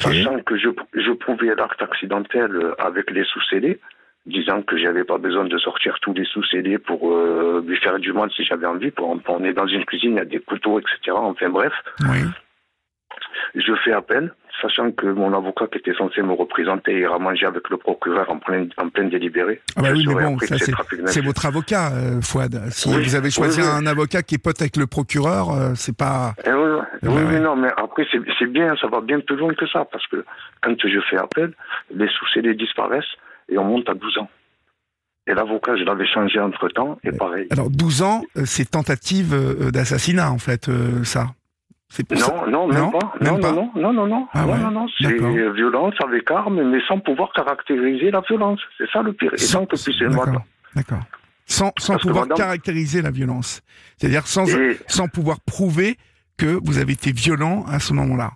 Sachant 0.01 0.41
que 0.41 0.57
je, 0.59 0.69
je 0.95 1.13
prouvais 1.13 1.55
l'acte 1.55 1.81
accidentel 1.81 2.51
euh, 2.53 2.75
avec 2.81 3.11
les 3.13 3.23
sous-scellés, 3.25 3.79
disant 4.29 4.63
que 4.63 4.77
j'avais 4.77 5.05
pas 5.05 5.19
besoin 5.19 5.45
de 5.45 5.59
sortir 5.59 5.97
tous 6.03 6.13
les 6.15 6.25
sous-scellés 6.25 6.79
pour 6.79 7.13
euh, 7.13 7.63
lui 7.67 7.77
faire 7.79 7.99
du 7.99 8.13
mal 8.13 8.31
si 8.31 8.45
j'avais 8.45 8.67
envie. 8.67 8.91
Pour, 8.91 9.09
on 9.29 9.45
est 9.45 9.53
dans 9.55 9.67
une 9.67 9.85
cuisine, 9.85 10.13
il 10.13 10.17
y 10.17 10.21
a 10.21 10.25
des 10.25 10.41
couteaux, 10.41 10.79
etc. 10.79 11.13
Enfin 11.17 11.49
bref, 11.49 11.73
Oui. 12.03 12.19
je 13.55 13.73
fais 13.85 13.93
appel, 13.93 14.33
sachant 14.61 14.91
que 14.93 15.07
mon 15.07 15.33
avocat 15.33 15.67
qui 15.69 15.79
était 15.79 15.95
censé 15.95 16.21
me 16.23 16.33
représenter 16.33 16.99
ira 16.99 17.19
manger 17.19 17.47
avec 17.47 17.69
le 17.71 17.77
procureur 17.79 18.29
en 18.31 18.39
plein, 18.39 18.67
en 18.77 18.89
plein 18.91 19.05
délibéré. 19.05 19.61
Ah 19.77 19.83
bah 19.83 19.89
oui, 19.93 20.05
mais 20.07 20.15
bon, 20.15 20.37
c'est 21.07 21.25
votre 21.25 21.47
avocat, 21.47 21.93
euh, 21.95 22.21
Fouad. 22.21 22.61
Si 22.71 22.89
Oui, 22.89 23.03
vous 23.03 23.15
avez 23.15 23.31
choisi 23.31 23.61
oui, 23.61 23.67
un 23.67 23.87
avocat 23.87 24.23
qui 24.23 24.35
est 24.35 24.43
pote 24.43 24.61
avec 24.61 24.77
le 24.77 24.87
procureur, 24.87 25.51
euh, 25.51 25.73
c'est 25.75 25.97
pas. 25.97 26.35
Eh 26.45 26.53
oui, 26.53 26.59
oui, 26.61 26.81
Eh 27.03 27.09
oui, 27.09 27.15
ben 27.15 27.33
ouais. 27.35 27.41
non, 27.41 27.57
mais 27.57 27.69
après, 27.77 28.07
c'est 28.13 28.47
bien, 28.51 28.75
ça 28.81 28.89
va 28.89 29.01
bien 29.01 29.21
plus 29.21 29.37
loin 29.37 29.55
que 29.55 29.67
ça, 29.69 29.87
parce 29.91 30.07
que 30.09 30.25
quand 30.61 30.75
je 30.85 31.01
fais 31.09 31.17
appel, 31.19 31.53
les 31.95 32.09
sous-scellés 32.09 32.55
disparaissent 32.55 33.15
et 33.49 33.59
on 33.59 33.65
monte 33.65 33.89
à 33.89 33.95
12 33.95 34.19
ans. 34.19 34.29
Et 35.27 35.35
l'avocat, 35.35 35.77
je 35.77 35.85
l'avais 35.85 36.07
changé 36.07 36.41
entre 36.41 36.69
temps, 36.69 36.99
et 37.05 37.13
pareil. 37.13 37.47
Alors 37.51 37.69
12 37.71 38.03
ans, 38.03 38.23
euh, 38.37 38.43
c'est 38.47 38.71
tentative 38.71 39.35
euh, 39.35 39.71
d'assassinat 39.71 40.31
en 40.33 40.39
fait, 40.39 40.69
euh, 40.69 41.05
ça. 41.05 41.27
Non, 42.11 42.47
non, 42.51 42.67
même 42.69 42.81
Non, 42.83 42.91
pas. 42.91 43.15
même 43.21 43.35
Non, 43.35 43.41
pas. 43.41 43.53
non, 43.53 43.71
non, 43.75 43.93
non, 43.93 43.93
non, 43.95 44.07
non, 44.07 44.29
Ah 44.35 44.43
non, 44.43 44.53
ouais, 44.53 44.59
non, 44.59 44.71
non, 44.71 44.87
c'est 45.01 45.09
violence 45.55 45.95
avec 46.05 46.31
arme, 46.31 46.63
mais 46.71 46.79
sans 46.87 46.99
pouvoir 47.01 47.31
caractériser 47.35 48.11
la 48.11 48.21
violence. 48.21 48.61
C'est 48.77 48.89
ça 48.91 49.01
le 49.03 49.15
pire. 49.15 49.33
Et 49.33 49.39
sans 49.39 49.65
que 49.65 49.75
puisse 49.83 49.99
le 50.01 50.11
D'accord. 50.11 50.43
D'accord. 50.75 51.01
Sans, 51.47 51.73
pouvoir 51.99 52.25
madame- 52.27 52.37
caractériser 52.37 53.01
la 53.01 53.11
violence. 53.11 53.63
C'est-à-dire 53.97 54.27
sans, 54.27 54.45
Et- 54.47 54.79
sans 54.87 55.09
pouvoir 55.09 55.41
prouver 55.41 55.97
que 56.37 56.59
vous 56.63 56.77
avez 56.79 56.93
été 56.93 57.11
violent 57.11 57.65
à 57.67 57.81
ce 57.81 57.95
moment-là. 57.95 58.33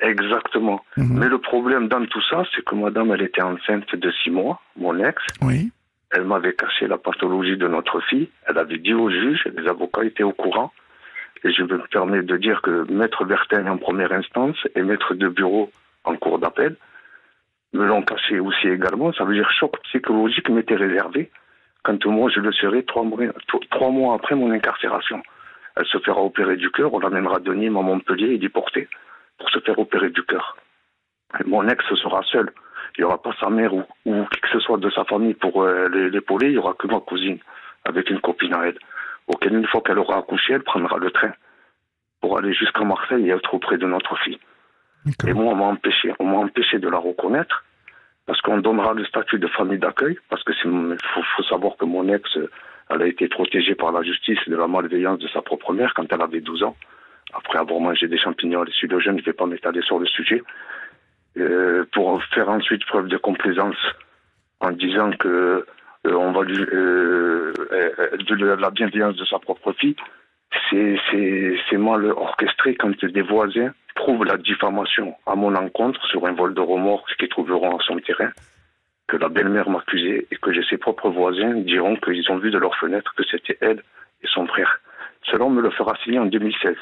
Exactement. 0.00 0.84
Mhm. 0.96 1.18
Mais 1.18 1.28
le 1.28 1.38
problème 1.38 1.88
dans 1.88 2.04
tout 2.06 2.22
ça, 2.28 2.44
c'est 2.54 2.64
que 2.64 2.74
madame, 2.74 3.12
elle 3.12 3.22
était 3.22 3.42
enceinte 3.42 3.94
de 3.94 4.10
six 4.22 4.30
mois, 4.30 4.60
mon 4.76 4.98
ex. 5.02 5.22
Oui. 5.42 5.70
Elle 6.10 6.24
m'avait 6.24 6.54
caché 6.54 6.86
la 6.86 6.98
pathologie 6.98 7.56
de 7.56 7.66
notre 7.66 8.00
fille. 8.00 8.28
Elle 8.46 8.58
avait 8.58 8.78
dit 8.78 8.94
au 8.94 9.10
juge, 9.10 9.44
les 9.56 9.66
avocats 9.68 10.04
étaient 10.04 10.22
au 10.22 10.32
courant. 10.32 10.72
Et 11.44 11.52
je 11.52 11.62
me 11.62 11.78
permets 11.88 12.22
de 12.22 12.36
dire 12.36 12.62
que 12.62 12.90
Maître 12.90 13.24
Bertin 13.24 13.66
en 13.66 13.76
première 13.76 14.12
instance 14.12 14.56
et 14.74 14.82
Maître 14.82 15.14
de 15.14 15.28
bureau 15.28 15.70
en 16.04 16.16
cours 16.16 16.38
d'appel 16.38 16.76
me 17.72 17.84
l'ont 17.84 18.02
caché 18.02 18.38
aussi 18.38 18.68
également. 18.68 19.12
Ça 19.12 19.24
veut 19.24 19.34
dire 19.34 19.50
choc 19.50 19.78
psychologique 19.84 20.48
m'était 20.48 20.76
réservé 20.76 21.30
quand 21.82 22.04
moi 22.06 22.30
je 22.34 22.40
le 22.40 22.52
serai 22.52 22.84
trois 22.84 23.04
mois, 23.04 23.18
trois 23.70 23.90
mois 23.90 24.14
après 24.14 24.34
mon 24.34 24.50
incarcération. 24.50 25.22
Elle 25.76 25.86
se 25.86 25.98
fera 25.98 26.20
opérer 26.22 26.56
du 26.56 26.70
cœur, 26.70 26.92
on 26.94 26.98
l'amènera 26.98 27.38
de 27.38 27.52
Nîmes 27.52 27.76
à 27.76 27.82
Montpellier 27.82 28.34
et 28.34 28.38
déportée 28.38 28.88
pour 29.38 29.48
se 29.50 29.58
faire 29.60 29.78
opérer 29.78 30.10
du 30.10 30.22
cœur. 30.24 30.56
Mon 31.44 31.68
ex 31.68 31.84
sera 31.96 32.22
seul. 32.24 32.50
Il 32.96 33.00
n'y 33.00 33.04
aura 33.04 33.20
pas 33.20 33.32
sa 33.38 33.50
mère 33.50 33.74
ou, 33.74 33.84
ou 34.06 34.24
qui 34.26 34.40
que 34.40 34.48
ce 34.48 34.60
soit 34.60 34.78
de 34.78 34.88
sa 34.90 35.04
famille 35.04 35.34
pour 35.34 35.62
euh, 35.62 35.88
l'é- 35.88 36.08
l'épauler. 36.10 36.46
Il 36.46 36.52
n'y 36.52 36.58
aura 36.58 36.74
que 36.74 36.86
ma 36.86 37.00
cousine 37.00 37.38
avec 37.84 38.08
une 38.10 38.20
copine 38.20 38.54
à 38.54 38.66
elle. 38.68 38.78
Auquel, 39.26 39.54
une 39.54 39.66
fois 39.66 39.80
qu'elle 39.82 39.98
aura 39.98 40.18
accouché, 40.18 40.52
elle 40.54 40.62
prendra 40.62 40.96
le 40.98 41.10
train 41.10 41.32
pour 42.20 42.38
aller 42.38 42.54
jusqu'à 42.54 42.84
Marseille 42.84 43.28
et 43.28 43.32
être 43.32 43.52
auprès 43.54 43.76
de 43.76 43.86
notre 43.86 44.16
fille. 44.20 44.38
Et 45.26 45.32
moi, 45.34 45.52
on 45.52 45.56
m'a 45.56 45.64
empêché, 45.66 46.12
on 46.18 46.24
m'a 46.26 46.38
empêché 46.38 46.78
de 46.78 46.88
la 46.88 46.98
reconnaître 46.98 47.64
parce 48.24 48.40
qu'on 48.40 48.58
donnera 48.58 48.94
le 48.94 49.04
statut 49.04 49.38
de 49.38 49.46
famille 49.48 49.78
d'accueil. 49.78 50.18
Parce 50.30 50.42
que 50.44 50.52
c'est, 50.54 50.68
faut, 50.68 51.22
faut 51.36 51.42
savoir 51.44 51.76
que 51.76 51.84
mon 51.84 52.08
ex, 52.12 52.38
elle 52.90 53.02
a 53.02 53.06
été 53.06 53.28
protégée 53.28 53.74
par 53.74 53.92
la 53.92 54.02
justice 54.02 54.38
de 54.48 54.56
la 54.56 54.66
malveillance 54.68 55.18
de 55.18 55.28
sa 55.28 55.42
propre 55.42 55.72
mère 55.72 55.92
quand 55.94 56.10
elle 56.12 56.22
avait 56.22 56.40
12 56.40 56.62
ans. 56.62 56.76
Après 57.32 57.58
avoir 57.58 57.80
mangé 57.80 58.08
des 58.08 58.18
champignons 58.18 58.64
de 58.64 58.70
jeûne, 58.70 59.00
je 59.00 59.10
ne 59.10 59.22
vais 59.22 59.32
pas 59.32 59.46
m'étaler 59.46 59.82
sur 59.82 59.98
le 59.98 60.06
sujet. 60.06 60.42
Euh, 61.38 61.84
pour 61.92 62.22
faire 62.24 62.48
ensuite 62.48 62.86
preuve 62.86 63.08
de 63.08 63.18
complaisance 63.18 63.76
en 64.60 64.70
disant 64.70 65.10
que 65.10 65.66
euh, 66.06 66.14
on 66.14 66.32
va 66.32 66.44
lui, 66.44 66.56
euh, 66.72 67.52
de 68.18 68.54
la 68.54 68.70
bienveillance 68.70 69.16
de 69.16 69.24
sa 69.26 69.38
propre 69.38 69.72
fille, 69.72 69.96
c'est, 70.70 71.76
mal 71.76 72.06
orchestré 72.06 72.74
quand 72.74 73.04
des 73.04 73.22
voisins 73.22 73.70
trouvent 73.94 74.24
la 74.24 74.38
diffamation 74.38 75.14
à 75.26 75.34
mon 75.34 75.54
encontre 75.54 76.02
sur 76.06 76.26
un 76.26 76.32
vol 76.32 76.54
de 76.54 76.60
remorque 76.60 77.14
qu'ils 77.18 77.28
trouveront 77.28 77.76
à 77.76 77.82
son 77.82 77.98
terrain, 77.98 78.30
que 79.06 79.18
la 79.18 79.28
belle-mère 79.28 79.68
m'accusait 79.68 80.26
et 80.30 80.36
que 80.36 80.62
ses 80.64 80.78
propres 80.78 81.10
voisins 81.10 81.54
diront 81.54 81.96
qu'ils 81.96 82.30
ont 82.30 82.38
vu 82.38 82.50
de 82.50 82.58
leur 82.58 82.74
fenêtre 82.76 83.14
que 83.14 83.24
c'était 83.30 83.58
elle 83.60 83.82
et 84.22 84.26
son 84.26 84.46
frère. 84.46 84.80
Cela, 85.24 85.48
me 85.48 85.60
le 85.60 85.70
fera 85.70 85.94
signer 86.02 86.18
en 86.18 86.26
2016. 86.26 86.76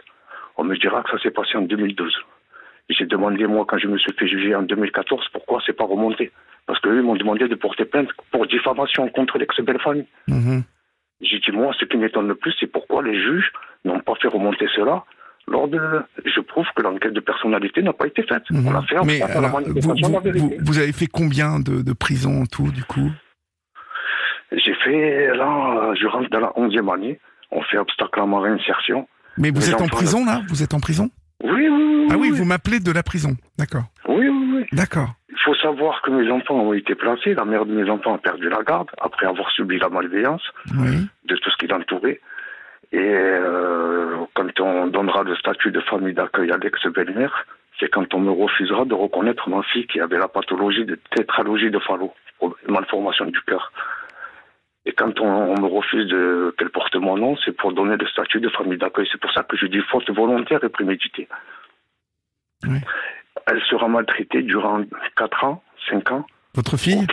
On 0.57 0.65
me 0.65 0.77
dira 0.77 1.03
que 1.03 1.11
ça 1.11 1.19
s'est 1.19 1.31
passé 1.31 1.57
en 1.57 1.63
2012. 1.63 2.15
Et 2.91 2.95
J'ai 2.95 3.07
demandé, 3.07 3.47
moi, 3.47 3.65
quand 3.67 3.79
je 3.79 3.87
me 3.89 3.97
suis 3.99 4.13
fait 4.13 4.29
juger 4.29 4.55
en 4.55 4.63
2014, 4.63 5.29
pourquoi 5.33 5.61
c'est 5.65 5.73
pas 5.73 5.85
remonté? 5.85 6.31
Parce 6.67 6.79
qu'eux 6.81 7.03
m'ont 7.03 7.17
demandé 7.17 7.49
de 7.49 7.55
porter 7.55 7.85
plainte 7.85 8.09
pour 8.31 8.47
diffamation 8.47 9.09
contre 9.09 9.39
l'ex-belle-famille. 9.39 10.07
Mhm. 10.29 10.63
J'ai 11.21 11.39
dit, 11.39 11.51
moi, 11.53 11.73
ce 11.79 11.85
qui 11.87 11.97
m'étonne 11.97 12.29
le 12.29 12.35
plus, 12.35 12.55
c'est 12.61 12.67
pourquoi 12.67 13.03
les 13.03 13.15
juges 13.21 13.51
n'ont 13.85 14.01
pas 14.01 14.15
fait 14.17 14.29
remonter 14.29 14.67
cela 14.75 15.05
lors 15.47 15.69
de... 15.69 15.81
Je 16.25 16.41
prouve 16.41 16.67
que 16.77 16.83
l'enquête 16.83 17.13
de 17.13 17.21
personnalité 17.21 17.83
n'a 17.83 17.93
pas 17.93 18.07
été 18.07 18.23
faite. 18.23 18.45
Mhm. 18.51 18.67
On 18.67 18.73
l'a 18.73 18.83
fait 18.83 18.99
en 18.99 19.05
Mais 19.05 19.19
la 19.19 19.27
alors, 19.27 19.61
vous, 19.61 19.75
la 19.75 19.81
vous- 19.81 20.39
vous- 20.39 20.55
vous 20.65 20.79
avez 20.79 20.93
fait 20.93 21.07
combien 21.07 21.59
de, 21.61 21.83
de 21.83 21.93
prisons 21.93 22.43
en 22.43 22.47
tout, 22.47 22.71
du 22.71 22.85
coup? 22.85 23.11
J'ai 24.53 24.75
fait, 24.75 25.35
là, 25.35 25.93
je 25.95 26.07
rentre 26.07 26.31
dans 26.31 26.41
la 26.41 26.53
11e 26.57 26.89
année. 26.93 27.19
On 27.51 27.63
fait 27.63 27.79
obstacle 27.79 28.21
à 28.21 28.27
ma 28.27 28.41
réinsertion. 28.41 29.09
Mais 29.39 29.51
vous 29.51 29.69
êtes 29.71 29.81
en 29.81 29.87
prison, 29.89 30.25
là? 30.25 30.43
Vous 30.49 30.63
êtes 30.63 30.75
en 30.75 30.81
prison? 30.81 31.11
Oui, 31.43 31.51
oui, 31.51 31.69
oui. 31.69 32.09
Ah 32.11 32.17
oui, 32.19 32.31
vous 32.31 32.45
m'appelez 32.45 32.81
de 32.81 32.93
la 32.93 33.03
prison. 33.03 33.37
D'accord. 33.59 33.85
Oui, 34.09 34.29
oui, 34.29 34.51
oui. 34.57 34.67
D'accord. 34.73 35.11
Il 35.31 35.39
faut 35.45 35.55
savoir 35.57 36.01
que 36.03 36.11
mes 36.11 36.31
enfants 36.31 36.55
ont 36.55 36.73
été 36.73 36.95
placés. 36.95 37.35
La 37.35 37.45
mère 37.45 37.67
de 37.67 37.73
mes 37.75 37.89
enfants 37.91 38.15
a 38.15 38.19
perdu 38.19 38.49
la 38.49 38.63
garde 38.63 38.89
après 39.01 39.27
avoir 39.27 39.51
subi 39.51 39.79
la 39.79 39.89
malveillance 39.89 40.43
Oui. 40.79 41.07
de 41.29 41.37
tout 41.37 41.51
ce 41.51 41.57
qui 41.57 41.67
l'entourait. 41.67 42.21
Et 42.93 42.99
euh, 43.01 44.17
quand 44.35 44.61
on 44.61 44.87
donnera 44.87 45.23
le 45.25 45.35
statut 45.37 45.71
de 45.73 45.81
famille 45.81 46.15
d'accueil 46.15 46.51
à 46.53 46.57
l'ex-belle-mère, 46.57 47.45
c'est 47.81 47.91
quand 47.91 48.15
on 48.15 48.21
me 48.21 48.31
refusera 48.31 48.85
de 48.85 48.95
reconnaître 48.95 49.49
ma 49.51 49.63
fille 49.65 49.87
qui 49.89 50.01
avait 50.01 50.19
la 50.19 50.29
pathologie 50.29 50.85
de 50.85 50.99
tétralogie 51.11 51.71
de 51.73 51.79
Fallot, 51.81 52.15
malformation 52.69 53.27
du 53.27 53.41
cœur. 53.43 53.73
Et 54.87 54.93
quand 54.93 55.19
on, 55.21 55.27
on 55.27 55.61
me 55.61 55.67
refuse 55.67 56.07
de- 56.09 56.55
qu'elle 56.59 56.71
porte 56.71 56.95
mon 56.97 57.17
nom, 57.17 57.37
c'est 57.45 57.53
pour 57.57 57.73
donner 57.73 57.97
le 57.97 58.07
statut 58.07 58.41
de 58.41 58.49
famille 58.51 58.79
d'accueil. 58.79 59.09
C'est 59.11 59.21
pour 59.21 59.33
ça 59.33 59.43
que 59.43 59.57
je 59.57 59.67
dis 59.67 59.81
faute 59.91 60.11
volontaire 60.11 60.63
et 60.63 60.69
préméditée. 60.69 61.29
Oui. 62.67 62.79
Elle 63.47 63.61
sera 63.63 63.89
maltraitée 63.89 64.43
durant 64.43 64.83
4 65.17 65.45
ans, 65.45 65.63
5 65.91 66.11
ans. 66.13 66.27
Votre 66.55 66.77
fille? 66.77 67.07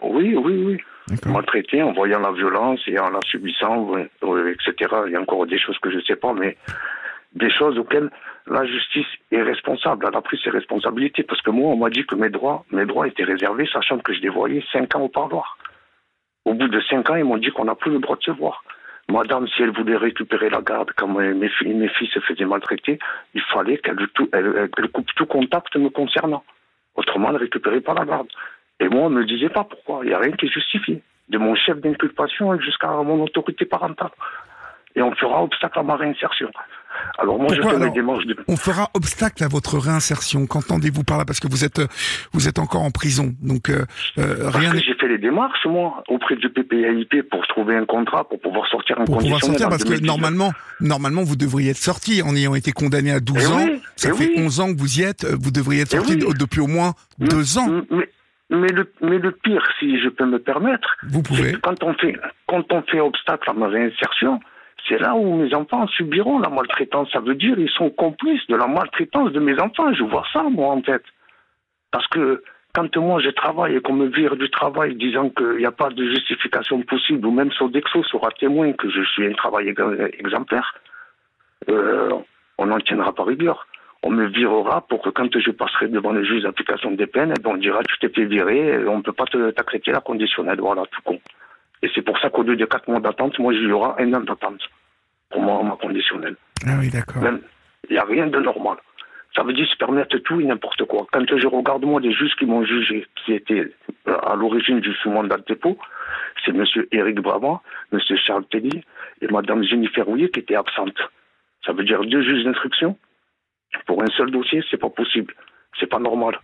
Oui, 0.00 0.34
oui, 0.34 0.64
oui 0.64 0.78
D'accord. 1.08 1.32
maltraité 1.32 1.82
en 1.82 1.92
voyant 1.92 2.20
la 2.20 2.32
violence 2.32 2.80
et 2.86 2.98
en 2.98 3.10
la 3.10 3.20
subissant, 3.26 3.96
etc. 3.98 4.94
Il 5.06 5.12
y 5.12 5.16
a 5.16 5.20
encore 5.20 5.46
des 5.46 5.58
choses 5.58 5.78
que 5.78 5.90
je 5.90 5.96
ne 5.96 6.02
sais 6.02 6.16
pas, 6.16 6.32
mais 6.32 6.56
des 7.34 7.50
choses 7.50 7.78
auxquelles 7.78 8.10
la 8.46 8.64
justice 8.66 9.06
est 9.30 9.42
responsable. 9.42 10.06
Elle 10.08 10.16
a 10.16 10.20
pris 10.22 10.38
ses 10.42 10.50
responsabilités 10.50 11.22
parce 11.22 11.40
que 11.42 11.50
moi, 11.50 11.70
on 11.72 11.76
m'a 11.76 11.90
dit 11.90 12.04
que 12.06 12.14
mes 12.14 12.30
droits, 12.30 12.64
mes 12.70 12.86
droits 12.86 13.08
étaient 13.08 13.24
réservés, 13.24 13.66
sachant 13.72 13.98
que 13.98 14.12
je 14.12 14.20
les 14.20 14.28
voyais 14.28 14.64
cinq 14.72 14.94
ans 14.94 15.00
au 15.02 15.08
parloir. 15.08 15.58
Au 16.44 16.54
bout 16.54 16.68
de 16.68 16.80
cinq 16.80 17.08
ans, 17.10 17.16
ils 17.16 17.24
m'ont 17.24 17.38
dit 17.38 17.50
qu'on 17.50 17.64
n'a 17.64 17.74
plus 17.74 17.92
le 17.92 17.98
droit 17.98 18.16
de 18.16 18.22
se 18.22 18.30
voir. 18.30 18.64
Madame, 19.08 19.46
si 19.48 19.62
elle 19.62 19.72
voulait 19.72 19.96
récupérer 19.96 20.48
la 20.48 20.60
garde 20.60 20.90
quand 20.96 21.08
mes, 21.08 21.48
filles, 21.48 22.10
se 22.12 22.20
faisaient 22.20 22.44
maltraiter, 22.44 22.98
il 23.34 23.42
fallait 23.42 23.78
qu'elle 23.78 23.98
coupe 24.92 25.12
tout 25.14 25.26
contact 25.26 25.76
me 25.76 25.90
concernant. 25.90 26.44
Autrement, 26.94 27.30
elle 27.30 27.36
récupérait 27.36 27.80
pas 27.80 27.94
la 27.94 28.04
garde. 28.04 28.28
Et 28.80 28.88
moi, 28.88 29.02
on 29.02 29.10
ne 29.10 29.20
me 29.20 29.24
disait 29.24 29.48
pas 29.48 29.64
pourquoi. 29.64 30.00
Il 30.02 30.08
n'y 30.08 30.14
a 30.14 30.18
rien 30.18 30.32
qui 30.32 30.48
justifie. 30.48 31.02
De 31.28 31.38
mon 31.38 31.54
chef 31.54 31.78
d'inculpation 31.80 32.58
jusqu'à 32.58 32.88
mon 32.88 33.22
autorité 33.22 33.64
parentale. 33.64 34.10
Et 34.94 35.02
on 35.02 35.14
fera 35.14 35.42
obstacle 35.42 35.78
à 35.78 35.82
ma 35.82 35.96
réinsertion. 35.96 36.50
Alors 37.18 37.38
moi, 37.38 37.46
Pourquoi 37.48 37.72
je 37.72 37.76
alors 37.76 37.92
démarches 37.92 38.26
de... 38.26 38.36
On 38.48 38.56
fera 38.56 38.90
obstacle 38.94 39.44
à 39.44 39.48
votre 39.48 39.78
réinsertion. 39.78 40.46
Qu'entendez-vous 40.46 41.04
par 41.04 41.18
là? 41.18 41.24
Parce 41.24 41.40
que 41.40 41.48
vous 41.48 41.64
êtes, 41.64 41.80
vous 42.32 42.48
êtes 42.48 42.58
encore 42.58 42.82
en 42.82 42.90
prison. 42.90 43.34
Donc, 43.42 43.68
euh, 43.68 43.84
euh, 44.18 44.44
Parce 44.44 44.56
rien 44.56 44.72
j'ai 44.74 44.94
fait 44.94 45.08
les 45.08 45.18
démarches, 45.18 45.64
moi, 45.66 46.02
auprès 46.08 46.36
du 46.36 46.48
PPAIP 46.48 47.28
pour 47.30 47.46
trouver 47.48 47.76
un 47.76 47.84
contrat, 47.84 48.24
pour 48.28 48.40
pouvoir 48.40 48.66
sortir 48.68 48.98
un 49.00 49.04
pour 49.04 49.18
pouvoir 49.18 49.40
sortir. 49.40 49.68
Parce 49.68 49.84
que 49.84 49.90
2019. 49.90 50.06
normalement, 50.16 50.52
normalement, 50.80 51.22
vous 51.22 51.36
devriez 51.36 51.70
être 51.70 51.76
sorti 51.76 52.22
en 52.22 52.34
ayant 52.34 52.54
été 52.54 52.72
condamné 52.72 53.12
à 53.12 53.20
12 53.20 53.36
Eh 53.40 53.46
ans. 53.46 53.64
oui, 53.66 53.82
Ça 53.96 54.10
eh 54.12 54.16
fait 54.16 54.30
oui. 54.36 54.44
11 54.44 54.60
ans 54.60 54.72
que 54.74 54.78
vous 54.78 54.98
y 55.00 55.02
êtes. 55.02 55.24
Vous 55.26 55.50
devriez 55.50 55.82
être 55.82 55.94
Eh 55.94 55.96
sorti 55.98 56.14
oui. 56.14 56.34
depuis 56.38 56.60
au 56.60 56.66
moins 56.66 56.92
deux 57.18 57.58
ans. 57.58 57.68
Mais, 57.90 58.08
mais, 58.50 58.68
le, 58.68 58.90
mais 59.00 59.18
le 59.18 59.32
pire, 59.32 59.62
si 59.78 59.98
je 60.00 60.08
peux 60.08 60.26
me 60.26 60.38
permettre, 60.38 60.96
Vous 61.08 61.22
pouvez. 61.22 61.52
quand 61.62 61.82
on 61.82 61.94
fait, 61.94 62.16
quand 62.48 62.64
on 62.72 62.82
fait 62.82 63.00
obstacle 63.00 63.48
à 63.48 63.52
ma 63.54 63.68
réinsertion, 63.68 64.40
c'est 64.88 64.98
là 64.98 65.14
où 65.14 65.36
mes 65.36 65.54
enfants 65.54 65.86
subiront 65.88 66.38
la 66.38 66.48
maltraitance. 66.48 67.10
Ça 67.12 67.20
veut 67.20 67.34
dire 67.34 67.58
ils 67.58 67.70
sont 67.70 67.90
complices 67.90 68.46
de 68.48 68.56
la 68.56 68.66
maltraitance 68.66 69.32
de 69.32 69.40
mes 69.40 69.58
enfants. 69.60 69.92
Je 69.94 70.02
vois 70.02 70.24
ça, 70.32 70.42
moi, 70.42 70.68
en 70.74 70.82
fait. 70.82 71.02
Parce 71.90 72.06
que 72.08 72.42
quand 72.74 72.96
moi 72.96 73.20
je 73.20 73.28
travaille 73.30 73.76
et 73.76 73.80
qu'on 73.80 73.92
me 73.92 74.06
vire 74.06 74.34
du 74.36 74.48
travail 74.50 74.94
disant 74.94 75.28
qu'il 75.30 75.56
n'y 75.58 75.66
a 75.66 75.72
pas 75.72 75.90
de 75.90 76.04
justification 76.04 76.80
possible, 76.82 77.26
ou 77.26 77.30
même 77.30 77.52
Sodexo 77.52 78.02
sera 78.04 78.30
témoin 78.30 78.72
que 78.72 78.88
je 78.90 79.02
suis 79.02 79.26
un 79.26 79.32
travail 79.34 79.68
ex- 79.68 79.82
exemplaire, 80.18 80.74
euh, 81.68 82.10
on 82.58 82.66
n'en 82.66 82.78
tiendra 82.78 83.14
pas 83.14 83.24
rigueur. 83.24 83.66
On 84.02 84.10
me 84.10 84.26
virera 84.26 84.80
pour 84.88 85.00
que 85.02 85.10
quand 85.10 85.28
je 85.38 85.50
passerai 85.52 85.88
devant 85.88 86.12
le 86.12 86.24
juge 86.24 86.42
d'application 86.42 86.90
des 86.90 87.06
peines, 87.06 87.32
eh 87.36 87.40
ben, 87.40 87.50
on 87.50 87.56
dira 87.56 87.82
tu 87.84 87.98
t'es 88.00 88.08
fait 88.08 88.24
virer, 88.24 88.84
on 88.88 88.98
ne 88.98 89.02
peut 89.02 89.12
pas 89.12 89.26
te- 89.26 89.50
t'accréditer 89.50 89.92
la 89.92 90.00
conditionnelle. 90.00 90.58
Voilà, 90.60 90.82
tout 90.90 91.02
con. 91.02 91.20
Et 91.82 91.90
c'est 91.94 92.02
pour 92.02 92.18
ça 92.18 92.30
qu'au 92.30 92.42
lieu 92.42 92.56
de 92.56 92.64
quatre 92.64 92.88
mois 92.88 93.00
d'attente, 93.00 93.38
moi, 93.38 93.52
il 93.52 93.62
y 93.62 93.72
aura 93.72 94.00
un 94.00 94.12
an 94.14 94.20
d'attente 94.20 94.62
pour 95.32 95.42
moi, 95.42 95.62
ma 95.62 95.76
conditionnelle. 95.76 96.36
Ah 96.66 96.76
oui, 96.78 96.90
d'accord. 96.90 97.22
Il 97.88 97.92
n'y 97.92 97.98
a 97.98 98.04
rien 98.04 98.26
de 98.26 98.38
normal. 98.38 98.76
Ça 99.34 99.42
veut 99.42 99.54
dire 99.54 99.66
se 99.66 99.76
permettre 99.76 100.18
tout 100.18 100.40
et 100.40 100.44
n'importe 100.44 100.84
quoi. 100.84 101.06
Quand 101.10 101.24
je 101.26 101.46
regarde, 101.46 101.84
moi, 101.84 102.00
les 102.00 102.12
juges 102.12 102.34
qui 102.38 102.44
m'ont 102.44 102.64
jugé, 102.64 103.06
qui 103.24 103.32
étaient 103.32 103.72
euh, 104.06 104.18
à 104.22 104.36
l'origine 104.36 104.80
du 104.80 104.92
sous-mandat 104.92 105.38
de 105.38 105.44
dépôt, 105.48 105.78
c'est 106.44 106.50
M. 106.50 106.64
Éric 106.92 107.20
Brabant, 107.20 107.62
M. 107.92 107.98
Charles 108.16 108.44
Telly 108.50 108.84
et 109.22 109.26
Mme 109.28 109.64
Jennifer 109.64 110.04
Rouillet 110.04 110.28
qui 110.28 110.40
étaient 110.40 110.54
absentes. 110.54 111.00
Ça 111.64 111.72
veut 111.72 111.84
dire 111.84 112.04
deux 112.04 112.22
juges 112.22 112.44
d'instruction? 112.44 112.98
Pour 113.86 114.02
un 114.02 114.10
seul 114.18 114.30
dossier, 114.30 114.62
c'est 114.70 114.76
pas 114.76 114.90
possible. 114.90 115.34
C'est 115.80 115.86
pas 115.86 115.98
normal. 115.98 116.38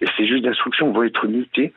Et 0.00 0.06
ces 0.16 0.26
juges 0.26 0.40
d'instruction 0.40 0.92
vont 0.92 1.02
être 1.02 1.26
mutés 1.26 1.74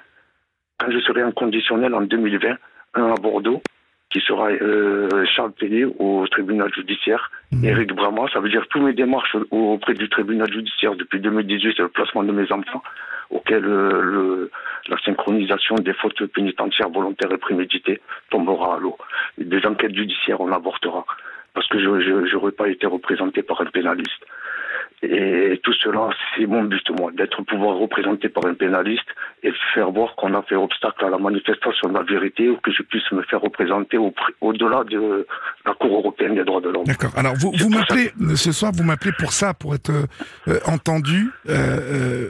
quand 0.80 0.90
je 0.91 0.99
serai 0.99 1.23
en 1.23 1.34
conditionnel 1.34 1.94
en 1.94 2.02
2020, 2.02 2.57
un 2.95 3.11
à 3.11 3.15
Bordeaux, 3.15 3.61
qui 4.10 4.20
sera 4.20 4.49
euh, 4.52 5.26
Charles 5.26 5.53
Tellier 5.53 5.86
au 5.99 6.28
tribunal 6.30 6.72
judiciaire, 6.74 7.32
Mhm. 7.52 7.65
Éric 7.65 7.94
Brama, 7.94 8.26
ça 8.34 8.40
veut 8.40 8.49
dire 8.49 8.65
tous 8.70 8.82
mes 8.82 8.94
démarches 8.94 9.36
au- 9.52 9.74
auprès 9.74 9.94
du 9.94 10.10
tribunal 10.10 10.52
judiciaire 10.52 10.95
depuis 10.95 11.20
2018, 11.20 11.74
c'est 11.78 11.84
le 11.84 11.90
placement 11.90 12.24
de 12.24 12.32
mes 12.32 12.52
enfants, 12.52 12.82
auquel 13.30 13.64
euh, 13.65 14.02
le, 14.02 14.52
la 14.88 14.98
synchronisation 14.99 15.76
des 15.76 15.94
fautes 15.94 16.26
pénitentiaires 16.28 16.90
volontaires 16.90 17.32
et 17.32 17.38
préméditées 17.38 18.02
tombera 18.30 18.76
à 18.76 18.80
l'eau. 18.80 18.98
Des 19.38 19.65
enquêtes 19.65 19.95
judiciaires, 19.95 20.41
on 20.41 20.52
avortera. 20.52 21.06
parce 21.56 21.68
que 21.68 21.78
je 21.80 22.34
n'aurais 22.36 22.52
pas 22.52 22.68
été 22.68 22.88
représenté 22.88 23.44
par 23.44 23.61
un 23.61 23.65
pénaliste. 23.65 24.26
Et 25.03 25.59
tout 25.63 25.73
cela, 25.73 26.09
c'est 26.35 26.45
mon 26.45 26.63
but, 26.63 26.89
moi, 26.97 27.11
d'être 27.11 27.41
pouvoir 27.43 27.77
représenté 27.77 28.30
par 28.30 28.45
un 28.45 28.53
pénaliste 28.53 29.07
et 29.43 29.51
faire 29.73 29.91
voir 29.91 30.15
qu'on 30.15 30.34
a 30.34 30.41
fait 30.43 30.55
obstacle 30.55 31.03
à 31.03 31.09
la 31.09 31.17
manifestation 31.17 31.89
de 31.89 31.93
la 31.93 32.03
vérité 32.03 32.49
ou 32.49 32.57
que 32.57 32.71
je 32.71 32.84
puisse 32.84 33.11
me 33.11 33.21
faire 33.23 33.41
représenter 33.41 33.97
au-delà 34.39 34.85
de 34.85 35.27
la 35.65 35.73
Cour 35.73 35.97
européenne 35.97 36.35
des 36.35 36.45
droits 36.45 36.61
de 36.61 36.69
l'homme. 36.69 36.85
D'accord. 36.85 37.11
Alors, 37.17 37.34
vous, 37.35 37.51
vous 37.57 37.69
m'appelez, 37.69 38.11
ce 38.35 38.53
soir, 38.53 38.71
vous 38.73 38.84
m'appelez 38.84 39.11
pour 39.19 39.34
ça, 39.34 39.53
pour 39.53 39.75
être 39.75 39.91
euh, 40.47 40.59
entendu, 40.65 41.30
euh, 41.49 41.51
euh 41.53 42.30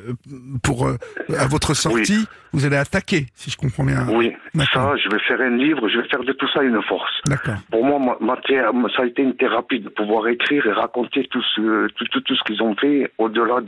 pour, 0.64 0.88
euh, 0.88 0.98
à 1.38 1.48
votre 1.48 1.76
sortie, 1.76 2.28
vous 2.54 2.66
allez 2.66 2.78
attaquer, 2.78 3.26
si 3.34 3.50
je 3.50 3.58
comprends 3.58 3.84
bien. 3.84 4.08
Oui, 4.10 4.32
ça, 4.74 4.94
je 4.96 5.10
vais 5.10 5.20
faire 5.20 5.42
un 5.42 5.58
livre, 5.58 5.88
je 5.90 6.00
vais 6.00 6.08
faire 6.08 6.24
de 6.24 6.34
tout 6.34 6.48
ça 6.54 6.62
une 6.64 6.82
force. 6.84 7.12
D'accord. 7.26 7.56
Pour 7.72 7.84
moi, 7.84 8.18
ma, 8.20 8.36
ça 8.96 9.04
a 9.04 9.06
été 9.06 9.24
une 9.24 9.36
thérapie 9.36 9.80
de 9.80 9.90
pouvoir 9.90 10.28
écrire 10.28 10.66
et 10.66 10.72
raconter 10.72 11.28
tout 11.32 11.42
ce, 11.56 11.88
tout, 11.88 12.06
tout, 12.06 12.22
tout 12.22 12.36
ce 12.36 12.44
qu'ils 12.44 12.62
ont 12.62 12.63
fait 12.76 13.12
au-delà 13.18 13.62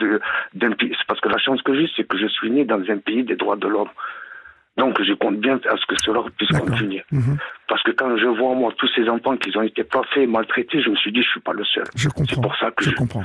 d'un 0.54 0.72
pays. 0.72 0.94
C'est 0.98 1.08
parce 1.08 1.20
que 1.20 1.30
la 1.30 1.38
chance 1.38 1.62
que 1.62 1.76
j'ai, 1.76 1.90
c'est 1.96 2.08
que 2.08 2.18
je 2.18 2.28
suis 2.28 2.50
né 2.50 2.66
dans 2.66 2.82
un 2.90 2.98
pays 2.98 3.24
des 3.24 3.36
droits 3.36 3.58
de 3.58 3.68
l'homme. 3.68 3.90
Donc 4.78 5.02
je 5.02 5.14
compte 5.14 5.40
bien 5.40 5.60
à 5.70 5.78
ce 5.78 5.86
que 5.86 5.96
cela 6.02 6.22
puisse 6.38 6.58
continuer. 6.58 7.04
Mhm. 7.12 7.38
Parce 7.68 7.82
que 7.84 7.92
quand 7.92 8.18
je 8.18 8.28
vois 8.28 8.56
moi 8.56 8.74
tous 8.78 8.90
ces 8.96 9.08
enfants 9.08 9.38
qui 9.38 9.56
ont 9.58 9.62
été 9.62 9.84
placés, 9.84 10.28
maltraités, 10.28 10.82
je 10.82 10.90
me 10.90 10.96
suis 10.96 11.12
dit 11.12 11.22
je 11.22 11.30
suis 11.30 11.40
pas 11.40 11.54
le 11.54 11.64
seul. 11.64 11.86
Je 11.96 12.10
comprends. 12.10 12.26
C'est 12.30 12.42
pour 12.42 12.56
ça 12.58 12.72
que 12.72 12.84
je, 12.84 12.92
comprends. 12.92 13.24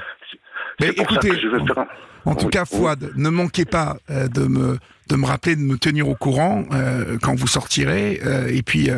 Mais 0.81 0.89
écoutez, 0.89 1.39
je 1.41 1.49
vais 1.49 1.59
faire 1.67 1.87
en 2.27 2.35
tout 2.35 2.49
cas, 2.49 2.65
Fouad, 2.65 3.13
ne 3.17 3.29
manquez 3.29 3.65
pas 3.65 3.97
euh, 4.11 4.29
de 4.29 4.43
me 4.43 4.79
de 5.09 5.17
me 5.17 5.27
rappeler, 5.27 5.57
de 5.57 5.61
me 5.61 5.77
tenir 5.77 6.09
au 6.09 6.15
courant 6.15 6.63
euh, 6.73 7.19
quand 7.21 7.35
vous 7.35 7.49
sortirez. 7.49 8.21
Euh, 8.25 8.47
et 8.47 8.63
puis, 8.63 8.91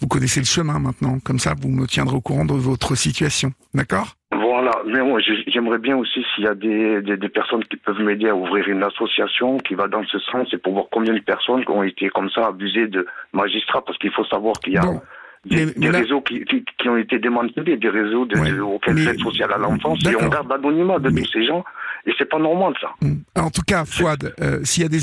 vous 0.00 0.08
connaissez 0.08 0.40
le 0.40 0.46
chemin 0.46 0.78
maintenant. 0.78 1.18
Comme 1.22 1.38
ça, 1.38 1.52
vous 1.60 1.68
me 1.68 1.86
tiendrez 1.86 2.16
au 2.16 2.22
courant 2.22 2.46
de 2.46 2.54
votre 2.54 2.94
situation. 2.94 3.52
D'accord? 3.74 4.14
Voilà. 4.32 4.57
Mais 4.88 5.02
moi, 5.02 5.20
j'aimerais 5.46 5.78
bien 5.78 5.96
aussi 5.96 6.24
s'il 6.34 6.44
y 6.44 6.48
a 6.48 6.54
des, 6.54 7.02
des, 7.02 7.28
personnes 7.28 7.64
qui 7.64 7.76
peuvent 7.76 8.00
m'aider 8.00 8.28
à 8.28 8.34
ouvrir 8.34 8.68
une 8.68 8.82
association 8.82 9.58
qui 9.58 9.74
va 9.74 9.86
dans 9.86 10.04
ce 10.04 10.18
sens 10.18 10.48
et 10.52 10.58
pour 10.58 10.72
voir 10.72 10.86
combien 10.90 11.12
de 11.12 11.20
personnes 11.20 11.62
ont 11.68 11.82
été 11.82 12.08
comme 12.08 12.30
ça 12.30 12.46
abusées 12.46 12.86
de 12.86 13.06
magistrats. 13.32 13.84
Parce 13.84 13.98
qu'il 13.98 14.12
faut 14.12 14.24
savoir 14.24 14.54
qu'il 14.60 14.74
y 14.74 14.78
a... 14.78 14.84
Des, 15.44 15.88
réseaux 15.88 16.20
qui, 16.20 16.44
qui, 16.44 16.88
ont 16.88 16.96
été 16.96 17.18
démantelés, 17.18 17.76
des 17.76 17.88
réseaux 17.88 18.26
de, 18.26 18.36
ouais, 18.36 18.58
auxquels 18.58 18.96
l'aide 18.96 19.20
sociale 19.20 19.52
à 19.54 19.56
l'enfance, 19.56 19.98
et 20.04 20.14
on 20.16 20.28
garde 20.28 20.50
l'anonymat 20.50 20.98
de 20.98 21.10
tous 21.10 21.30
ces 21.32 21.46
gens. 21.46 21.64
Et 22.08 22.12
c'est 22.16 22.28
pas 22.28 22.38
normal 22.38 22.72
ça. 22.80 22.94
Hmm. 23.02 23.18
En 23.36 23.50
tout 23.50 23.62
cas, 23.62 23.84
Fouad, 23.84 24.34
euh, 24.40 24.64
s'il 24.64 24.82
y 24.82 24.86
a 24.86 24.88
des 24.88 25.00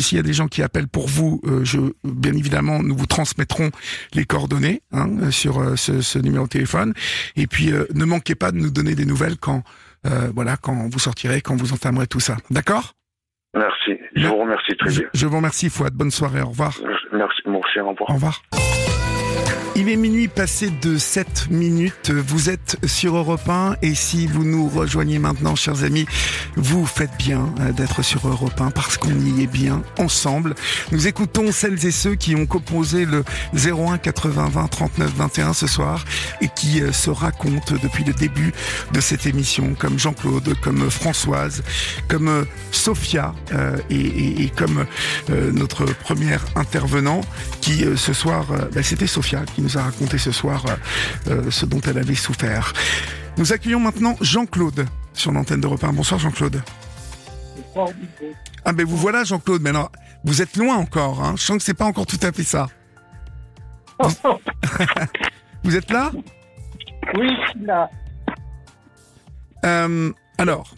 s'il 0.00 0.16
y 0.16 0.18
a 0.18 0.24
des 0.24 0.32
gens 0.32 0.48
qui 0.48 0.60
appellent 0.60 0.88
pour 0.88 1.06
vous, 1.06 1.40
euh, 1.46 1.64
je 1.64 1.78
bien 2.02 2.34
évidemment 2.34 2.82
nous 2.82 2.96
vous 2.96 3.06
transmettrons 3.06 3.70
les 4.12 4.24
coordonnées 4.24 4.82
hein, 4.90 5.30
sur 5.30 5.60
euh, 5.60 5.76
ce, 5.76 6.00
ce, 6.00 6.18
numéro 6.18 6.46
de 6.46 6.50
téléphone. 6.50 6.94
Et 7.36 7.46
puis 7.46 7.70
ne 7.94 8.04
manquez 8.04 8.34
pas 8.34 8.50
de 8.50 8.56
nous 8.56 8.70
donner 8.70 8.96
des 8.96 9.06
nouvelles 9.06 9.38
quand 9.38 9.62
voilà 10.34 10.56
quand 10.56 10.88
vous 10.90 10.98
sortirez, 10.98 11.42
quand 11.42 11.54
vous 11.54 11.72
entamerez 11.72 12.06
tout 12.06 12.20
ça. 12.20 12.36
D'accord? 12.50 12.94
Merci. 13.54 13.98
Je 14.14 14.26
vous 14.26 14.36
remercie 14.36 14.76
très 14.76 14.90
bien. 14.90 15.08
Je, 15.14 15.26
vous 15.26 15.36
remercie, 15.36 15.70
Fouad. 15.70 15.94
Bonne 15.94 16.10
soirée. 16.10 16.42
Au 16.42 16.48
revoir. 16.48 16.74
Merci, 17.12 17.42
cher. 17.72 17.86
Au 17.86 17.90
revoir. 17.90 18.10
Au 18.10 18.14
revoir. 18.14 18.42
Il 19.80 19.88
est 19.88 19.96
minuit 19.96 20.26
passé 20.26 20.70
de 20.82 20.98
7 20.98 21.50
minutes. 21.50 22.10
Vous 22.10 22.50
êtes 22.50 22.78
sur 22.84 23.16
Europe 23.16 23.48
1 23.48 23.76
et 23.80 23.94
si 23.94 24.26
vous 24.26 24.42
nous 24.42 24.68
rejoignez 24.68 25.20
maintenant, 25.20 25.54
chers 25.54 25.84
amis, 25.84 26.04
vous 26.56 26.84
faites 26.84 27.16
bien 27.16 27.54
euh, 27.60 27.70
d'être 27.70 28.02
sur 28.02 28.26
Europe 28.26 28.60
1 28.60 28.72
parce 28.72 28.96
qu'on 28.96 29.14
y 29.20 29.44
est 29.44 29.46
bien 29.46 29.84
ensemble. 29.96 30.56
Nous 30.90 31.06
écoutons 31.06 31.52
celles 31.52 31.86
et 31.86 31.92
ceux 31.92 32.16
qui 32.16 32.34
ont 32.34 32.44
composé 32.44 33.04
le 33.04 33.22
01 33.54 33.98
80 33.98 34.48
20 34.48 34.66
39 34.66 35.12
21 35.14 35.52
ce 35.52 35.68
soir 35.68 36.04
et 36.40 36.48
qui 36.48 36.82
euh, 36.82 36.90
se 36.90 37.10
racontent 37.10 37.76
depuis 37.80 38.02
le 38.02 38.14
début 38.14 38.52
de 38.92 39.00
cette 39.00 39.26
émission, 39.26 39.76
comme 39.78 39.96
Jean-Claude, 39.96 40.56
comme 40.60 40.90
Françoise, 40.90 41.62
comme 42.08 42.26
euh, 42.26 42.44
Sophia 42.72 43.32
et, 43.90 44.50
comme 44.56 44.86
notre 45.52 45.84
première 45.84 46.44
intervenant 46.56 47.20
qui 47.60 47.84
ce 47.96 48.12
soir, 48.12 48.46
bah, 48.74 48.82
c'était 48.82 49.06
Sophia 49.06 49.27
qui 49.28 49.60
nous 49.62 49.76
a 49.76 49.82
raconté 49.82 50.18
ce 50.18 50.32
soir 50.32 50.64
euh, 50.66 51.30
euh, 51.30 51.50
ce 51.50 51.66
dont 51.66 51.80
elle 51.82 51.98
avait 51.98 52.14
souffert. 52.14 52.72
Nous 53.36 53.52
accueillons 53.52 53.80
maintenant 53.80 54.16
Jean-Claude 54.20 54.86
sur 55.12 55.32
l'antenne 55.32 55.60
de 55.60 55.68
1. 55.68 55.92
Bonsoir 55.92 56.18
Jean-Claude. 56.18 56.62
Ah 58.64 58.72
ben 58.72 58.86
vous 58.86 58.96
voilà 58.96 59.24
Jean-Claude, 59.24 59.62
mais 59.62 59.70
alors 59.70 59.92
vous 60.24 60.42
êtes 60.42 60.56
loin 60.56 60.76
encore, 60.76 61.22
hein. 61.22 61.34
je 61.36 61.42
sens 61.42 61.58
que 61.58 61.62
c'est 61.62 61.74
pas 61.74 61.84
encore 61.84 62.06
tout 62.06 62.18
à 62.22 62.32
fait 62.32 62.42
ça. 62.42 62.66
Vous, 65.62 65.76
êtes 65.76 65.90
là? 65.90 66.10
Oui, 67.16 67.30
là. 67.60 67.90
Euh, 69.64 70.12
alors, 70.38 70.74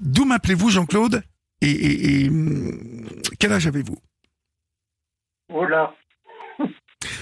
d'où 0.00 0.24
m'appelez-vous 0.24 0.70
Jean-Claude? 0.70 1.22
Et, 1.60 2.28
hum, 2.28 3.08
quel 3.38 3.52
âge 3.52 3.66
avez-vous? 3.66 3.96
Oh 5.52 5.64
là 5.64 5.94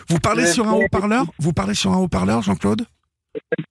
vous 0.08 0.18
parlez 0.18 0.46
sur 0.46 0.66
un 0.68 0.72
haut-parleur? 0.72 1.24
Vous 1.38 1.52
parlez 1.52 1.74
sur 1.74 1.92
un 1.92 1.98
haut-parleur, 1.98 2.42
Jean-Claude? 2.42 2.86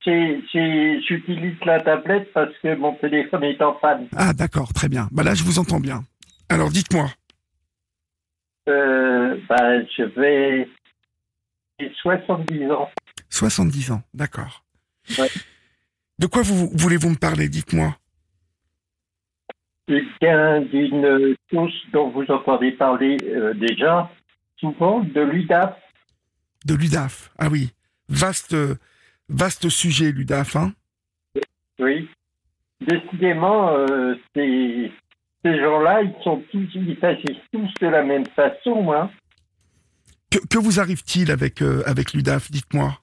J'utilise 0.05 1.57
la 1.65 1.79
tablette 1.81 2.31
parce 2.33 2.51
que 2.63 2.75
mon 2.75 2.93
téléphone 2.95 3.43
est 3.43 3.61
en 3.61 3.73
panne. 3.73 4.07
Ah 4.15 4.33
d'accord, 4.33 4.73
très 4.73 4.89
bien. 4.89 5.07
Bah 5.11 5.23
là, 5.23 5.35
je 5.35 5.43
vous 5.43 5.59
entends 5.59 5.79
bien. 5.79 6.03
Alors, 6.49 6.69
dites-moi. 6.69 7.07
Euh, 8.69 9.37
bah, 9.47 9.83
je 9.97 10.03
vais... 10.19 10.69
J'ai 11.79 11.91
70 12.01 12.71
ans. 12.71 12.89
70 13.29 13.91
ans, 13.91 14.01
d'accord. 14.13 14.63
De 16.19 16.27
quoi 16.27 16.41
vous, 16.41 16.69
voulez-vous 16.73 17.09
me 17.09 17.15
parler? 17.15 17.49
Dites-moi. 17.49 17.95
Vient 19.87 20.61
d'une 20.61 21.35
chose 21.51 21.73
dont 21.91 22.09
vous 22.09 22.25
entendez 22.29 22.71
parler 22.71 23.17
euh, 23.23 23.53
déjà, 23.53 24.09
souvent, 24.57 24.99
de 24.99 25.21
l'UDAF 25.21 25.75
de 26.65 26.75
l'UDAF. 26.75 27.31
Ah 27.37 27.49
oui, 27.49 27.71
vaste, 28.09 28.55
vaste 29.29 29.69
sujet, 29.69 30.11
l'UDAF. 30.11 30.55
Hein 30.55 30.73
oui. 31.79 32.09
Décidément, 32.81 33.75
euh, 33.77 34.15
ces, 34.35 34.91
gens-là, 35.43 36.01
ils 36.01 36.23
sont 36.23 36.43
tous, 36.51 36.67
ils 36.73 36.97
agissent 37.01 37.37
tous 37.51 37.69
de 37.79 37.87
la 37.87 38.03
même 38.03 38.25
façon. 38.27 38.91
Hein. 38.91 39.09
Que, 40.49 40.57
vous 40.57 40.79
arrive-t-il 40.79 41.31
avec, 41.31 41.61
euh, 41.61 41.83
avec 41.85 42.13
l'UDAF 42.13 42.51
Dites-moi? 42.51 42.97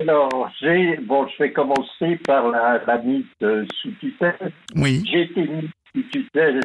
Alors, 0.00 0.50
j'ai, 0.60 0.96
bon, 0.98 1.26
je 1.28 1.44
vais 1.44 1.52
commencer 1.52 2.16
par 2.26 2.48
la, 2.48 2.82
la 2.86 2.98
mise 2.98 3.24
sous 3.40 3.92
tutelle. 4.00 4.52
Oui. 4.74 5.04
J'ai 5.10 5.22
été 5.22 5.46
mis 5.46 5.70
sous 5.94 6.02
tutelle 6.10 6.60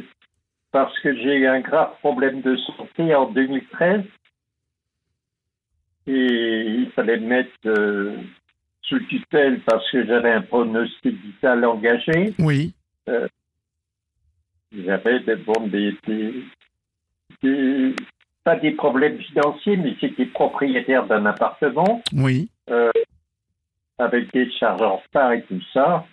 parce 0.71 0.97
que 0.99 1.15
j'ai 1.15 1.37
eu 1.37 1.47
un 1.47 1.61
grave 1.61 1.91
problème 1.99 2.41
de 2.41 2.55
santé 2.57 3.13
en 3.15 3.31
2013 3.31 4.03
et 6.07 6.65
il 6.65 6.89
fallait 6.91 7.19
me 7.19 7.27
mettre 7.27 7.51
euh, 7.65 8.15
sous 8.81 8.99
tutelle 9.07 9.59
parce 9.61 9.89
que 9.91 10.05
j'avais 10.05 10.31
un 10.31 10.41
pronostic 10.41 11.21
vital 11.21 11.65
engagé. 11.65 12.33
Oui. 12.39 12.73
Euh, 13.09 13.27
j'avais 14.71 15.19
des, 15.21 15.35
bon, 15.35 15.69
pas 18.43 18.55
des 18.55 18.71
problèmes 18.71 19.19
financiers, 19.19 19.77
mais 19.77 19.95
c'était 19.99 20.25
propriétaire 20.25 21.05
d'un 21.05 21.25
appartement. 21.25 22.01
Oui. 22.13 22.49
Euh, 22.69 22.91
avec 23.99 24.31
des 24.31 24.49
charges 24.51 24.81
en 24.81 24.97
retard 24.97 25.33
et 25.33 25.43
tout 25.43 25.61
ça. 25.73 26.05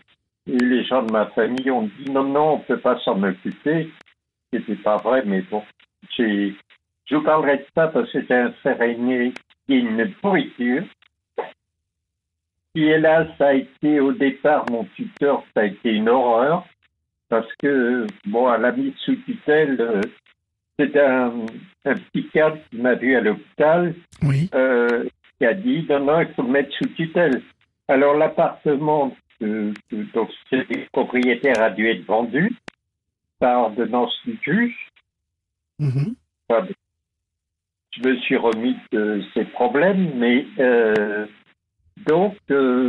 Et 0.47 0.57
les 0.57 0.85
gens 0.85 1.03
de 1.03 1.13
ma 1.13 1.27
famille 1.27 1.71
ont 1.71 1.89
dit 1.99 2.11
non, 2.11 2.25
non, 2.25 2.55
on 2.55 2.59
ne 2.59 2.65
peut 2.65 2.81
pas 2.81 2.99
s'en 3.01 3.23
occuper. 3.23 3.91
C'était 4.53 4.77
pas 4.77 4.97
vrai, 4.97 5.23
mais 5.25 5.43
bon. 5.43 5.63
Je 6.17 6.55
vous 7.11 7.23
parlerai 7.23 7.59
de 7.59 7.67
ça 7.75 7.89
parce 7.89 8.11
que 8.11 8.25
c'est 8.27 8.35
un 8.35 8.53
frère 8.53 8.81
aîné 8.83 9.33
une 9.69 10.13
pourriture. 10.21 10.85
Et 12.75 12.83
hélas, 12.83 13.29
ça 13.39 13.49
a 13.49 13.55
été 13.55 14.01
au 14.01 14.13
départ, 14.13 14.67
mon 14.71 14.85
tuteur, 14.97 15.45
ça 15.55 15.63
a 15.63 15.65
été 15.65 15.93
une 15.93 16.09
horreur, 16.09 16.67
parce 17.29 17.53
que, 17.63 18.07
bon, 18.27 18.49
à 18.49 18.59
la 18.59 18.73
mise 18.73 18.95
sous 19.05 19.17
tutelle, 19.17 19.81
euh, 19.81 20.01
c'est 20.77 20.97
un, 20.97 21.33
un 21.85 21.95
psychiatre 21.95 22.59
qui 22.71 22.79
m'a 22.79 22.95
vu 22.95 23.15
à 23.15 23.21
l'hôpital, 23.21 23.95
oui. 24.23 24.51
euh, 24.55 25.09
qui 25.39 25.47
a 25.47 25.55
dit, 25.55 25.87
non, 25.89 26.01
non, 26.01 26.21
il 26.21 26.29
faut 26.35 26.43
le 26.43 26.49
mettre 26.49 26.75
sous 26.77 26.89
tutelle. 26.97 27.43
Alors, 27.87 28.17
l'appartement 28.17 29.17
dont 29.41 30.29
le 30.51 30.87
propriétaire 30.93 31.63
a 31.63 31.71
dû 31.71 31.89
être 31.89 32.05
vendu 32.07 32.53
par 33.39 33.65
ordonnance 33.65 34.15
du 34.25 34.39
juge. 34.43 34.91
Mm-hmm 35.81 36.15
je 37.97 38.09
me 38.09 38.17
suis 38.19 38.37
remis 38.37 38.77
de 38.93 39.23
ces 39.35 39.45
problèmes, 39.45 40.13
mais 40.17 40.47
euh, 40.59 41.27
donc 42.07 42.37
euh, 42.51 42.89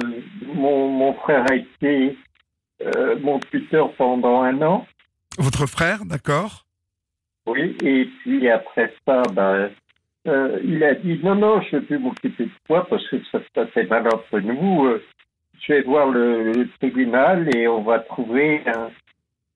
mon, 0.53 0.89
mon, 0.89 1.13
frère 1.13 1.45
a 1.49 1.55
été 1.55 2.17
euh, 2.81 3.17
mon 3.21 3.39
tuteur 3.39 3.93
pendant 3.93 4.41
un 4.41 4.61
an. 4.61 4.87
Votre 5.37 5.65
frère, 5.67 6.05
d'accord 6.05 6.65
Oui, 7.45 7.75
et 7.83 8.05
puis 8.21 8.49
après 8.49 8.93
ça, 9.05 9.21
ben, 9.31 9.69
il 10.63 10.83
a 10.83 10.95
dit 10.95 11.19
non, 11.23 11.35
non, 11.35 11.61
je 11.61 11.75
ne 11.75 11.81
veux 11.81 11.85
plus 11.85 11.99
m'occuper 11.99 12.45
de 12.45 12.51
toi 12.67 12.87
parce 12.89 13.07
que 13.09 13.17
ça 13.31 13.39
se 13.43 13.49
passait 13.53 13.85
mal 13.85 14.07
entre 14.07 14.39
nous. 14.39 14.89
je 15.61 15.73
vais 15.73 15.81
voir 15.83 16.07
le, 16.09 16.51
le 16.51 16.69
tribunal 16.79 17.55
et 17.55 17.67
on 17.67 17.81
va 17.83 17.99
trouver 17.99 18.61
un, 18.67 18.89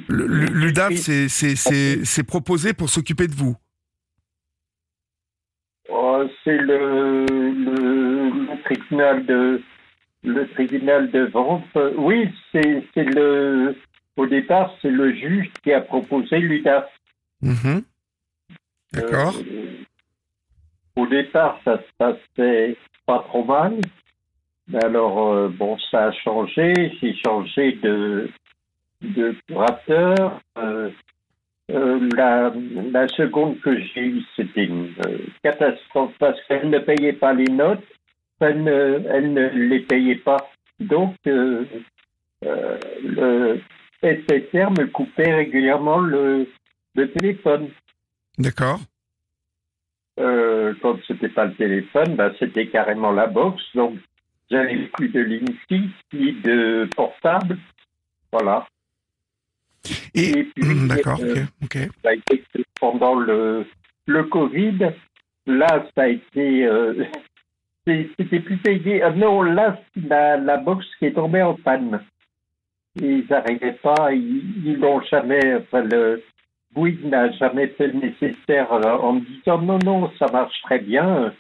l'UDAF, 0.08 0.92
c'est 0.94 2.24
proposé 2.26 2.72
pour 2.72 2.88
s'occuper 2.90 3.26
de 3.28 3.34
vous. 3.34 3.56
Oh, 5.88 6.22
c'est 6.44 6.56
le, 6.58 7.26
le, 7.28 8.30
le 8.30 8.62
tribunal 8.62 9.26
de 9.26 9.60
le 10.22 10.48
tribunal 10.50 11.10
de 11.10 11.22
vente. 11.26 11.64
Euh, 11.76 11.92
Oui, 11.96 12.28
c'est 12.52 12.84
le 12.96 13.74
au 14.16 14.26
départ 14.26 14.74
c'est 14.82 14.90
le 14.90 15.12
juge 15.14 15.50
qui 15.62 15.72
a 15.72 15.80
proposé 15.80 16.38
l'UDAF. 16.38 16.84
Mhm. 17.42 17.82
D'accord. 18.92 19.34
Euh, 19.36 19.78
au 20.96 21.06
départ, 21.06 21.58
ça 21.64 21.78
se 21.78 21.90
passait 21.96 22.76
pas 23.06 23.24
trop 23.28 23.44
mal. 23.44 23.80
Alors, 24.82 25.32
euh, 25.32 25.48
bon, 25.48 25.76
ça 25.90 26.06
a 26.06 26.12
changé. 26.12 26.92
J'ai 27.00 27.14
changé 27.24 27.72
de, 27.82 28.28
de 29.02 29.34
curateur. 29.46 30.40
Euh, 30.58 30.90
euh, 31.70 32.08
la, 32.16 32.52
la 32.92 33.08
seconde 33.08 33.60
que 33.60 33.80
j'ai 33.80 34.00
eue, 34.00 34.22
c'était 34.36 34.64
une 34.64 34.92
catastrophe 35.42 36.12
parce 36.18 36.40
qu'elle 36.46 36.68
ne 36.70 36.78
payait 36.78 37.12
pas 37.12 37.32
les 37.32 37.50
notes. 37.50 37.84
Elle 38.40 38.62
ne, 38.64 39.02
elle 39.08 39.32
ne 39.32 39.48
les 39.48 39.80
payait 39.80 40.16
pas. 40.16 40.50
Donc, 40.80 41.14
le 41.24 41.66
SFR 44.02 44.70
me 44.78 44.86
coupait 44.86 45.34
régulièrement 45.34 45.98
le, 45.98 46.48
le 46.94 47.10
téléphone. 47.12 47.68
D'accord. 48.38 48.80
Euh, 50.18 50.74
quand 50.82 50.98
c'était 51.06 51.28
pas 51.28 51.46
le 51.46 51.54
téléphone, 51.54 52.16
bah, 52.16 52.30
c'était 52.38 52.66
carrément 52.66 53.12
la 53.12 53.26
box. 53.26 53.62
Donc, 53.74 53.94
j'avais 54.50 54.76
plus 54.94 55.08
de 55.08 55.20
ligne 55.20 55.44
ni 56.12 56.32
de 56.42 56.88
portable. 56.96 57.58
Voilà. 58.32 58.66
Et 60.14 60.30
Et 60.40 60.44
puis, 60.44 60.88
d'accord. 60.88 61.18
euh, 61.22 61.44
Ok. 61.62 61.78
Ça 62.02 62.10
a 62.10 62.14
été 62.14 62.44
pendant 62.80 63.14
le, 63.14 63.66
le 64.06 64.24
Covid. 64.24 64.90
Là, 65.46 65.86
ça 65.94 66.02
a 66.02 66.08
été. 66.08 66.66
euh, 66.66 67.04
c'était 67.86 68.40
plus 68.40 68.58
payé. 68.58 69.02
Ah 69.02 69.10
non, 69.10 69.42
là, 69.42 69.80
la, 69.96 70.36
la 70.36 70.56
box 70.58 70.84
qui 70.98 71.06
est 71.06 71.12
tombée 71.12 71.42
en 71.42 71.54
panne. 71.54 72.02
Ils 73.00 73.24
n'arrivaient 73.30 73.78
pas, 73.82 74.12
ils 74.12 74.76
l'ont 74.78 75.00
jamais. 75.02 75.54
Enfin, 75.56 75.82
le 75.82 76.22
Bouygues 76.72 77.04
n'a 77.06 77.30
jamais 77.32 77.68
fait 77.68 77.86
le 77.88 77.94
nécessaire 78.00 78.72
euh, 78.72 78.96
en 78.98 79.14
me 79.14 79.20
disant 79.20 79.58
non, 79.62 79.78
non, 79.84 80.12
ça 80.18 80.26
marche 80.32 80.60
très 80.62 80.80
bien. 80.80 81.32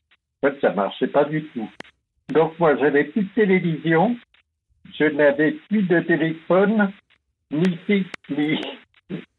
En 0.42 0.48
fait, 0.48 0.58
ça 0.60 0.72
marchait 0.72 1.08
pas 1.08 1.24
du 1.24 1.44
tout. 1.46 1.68
Donc, 2.32 2.58
moi, 2.58 2.76
j'avais 2.76 3.04
plus 3.04 3.22
de 3.24 3.28
télévision, 3.34 4.16
je 4.98 5.04
n'avais 5.04 5.52
plus 5.68 5.82
de 5.82 6.00
téléphone, 6.00 6.92
ni 7.50 7.78
fixe, 7.86 8.08
ni, 8.30 8.60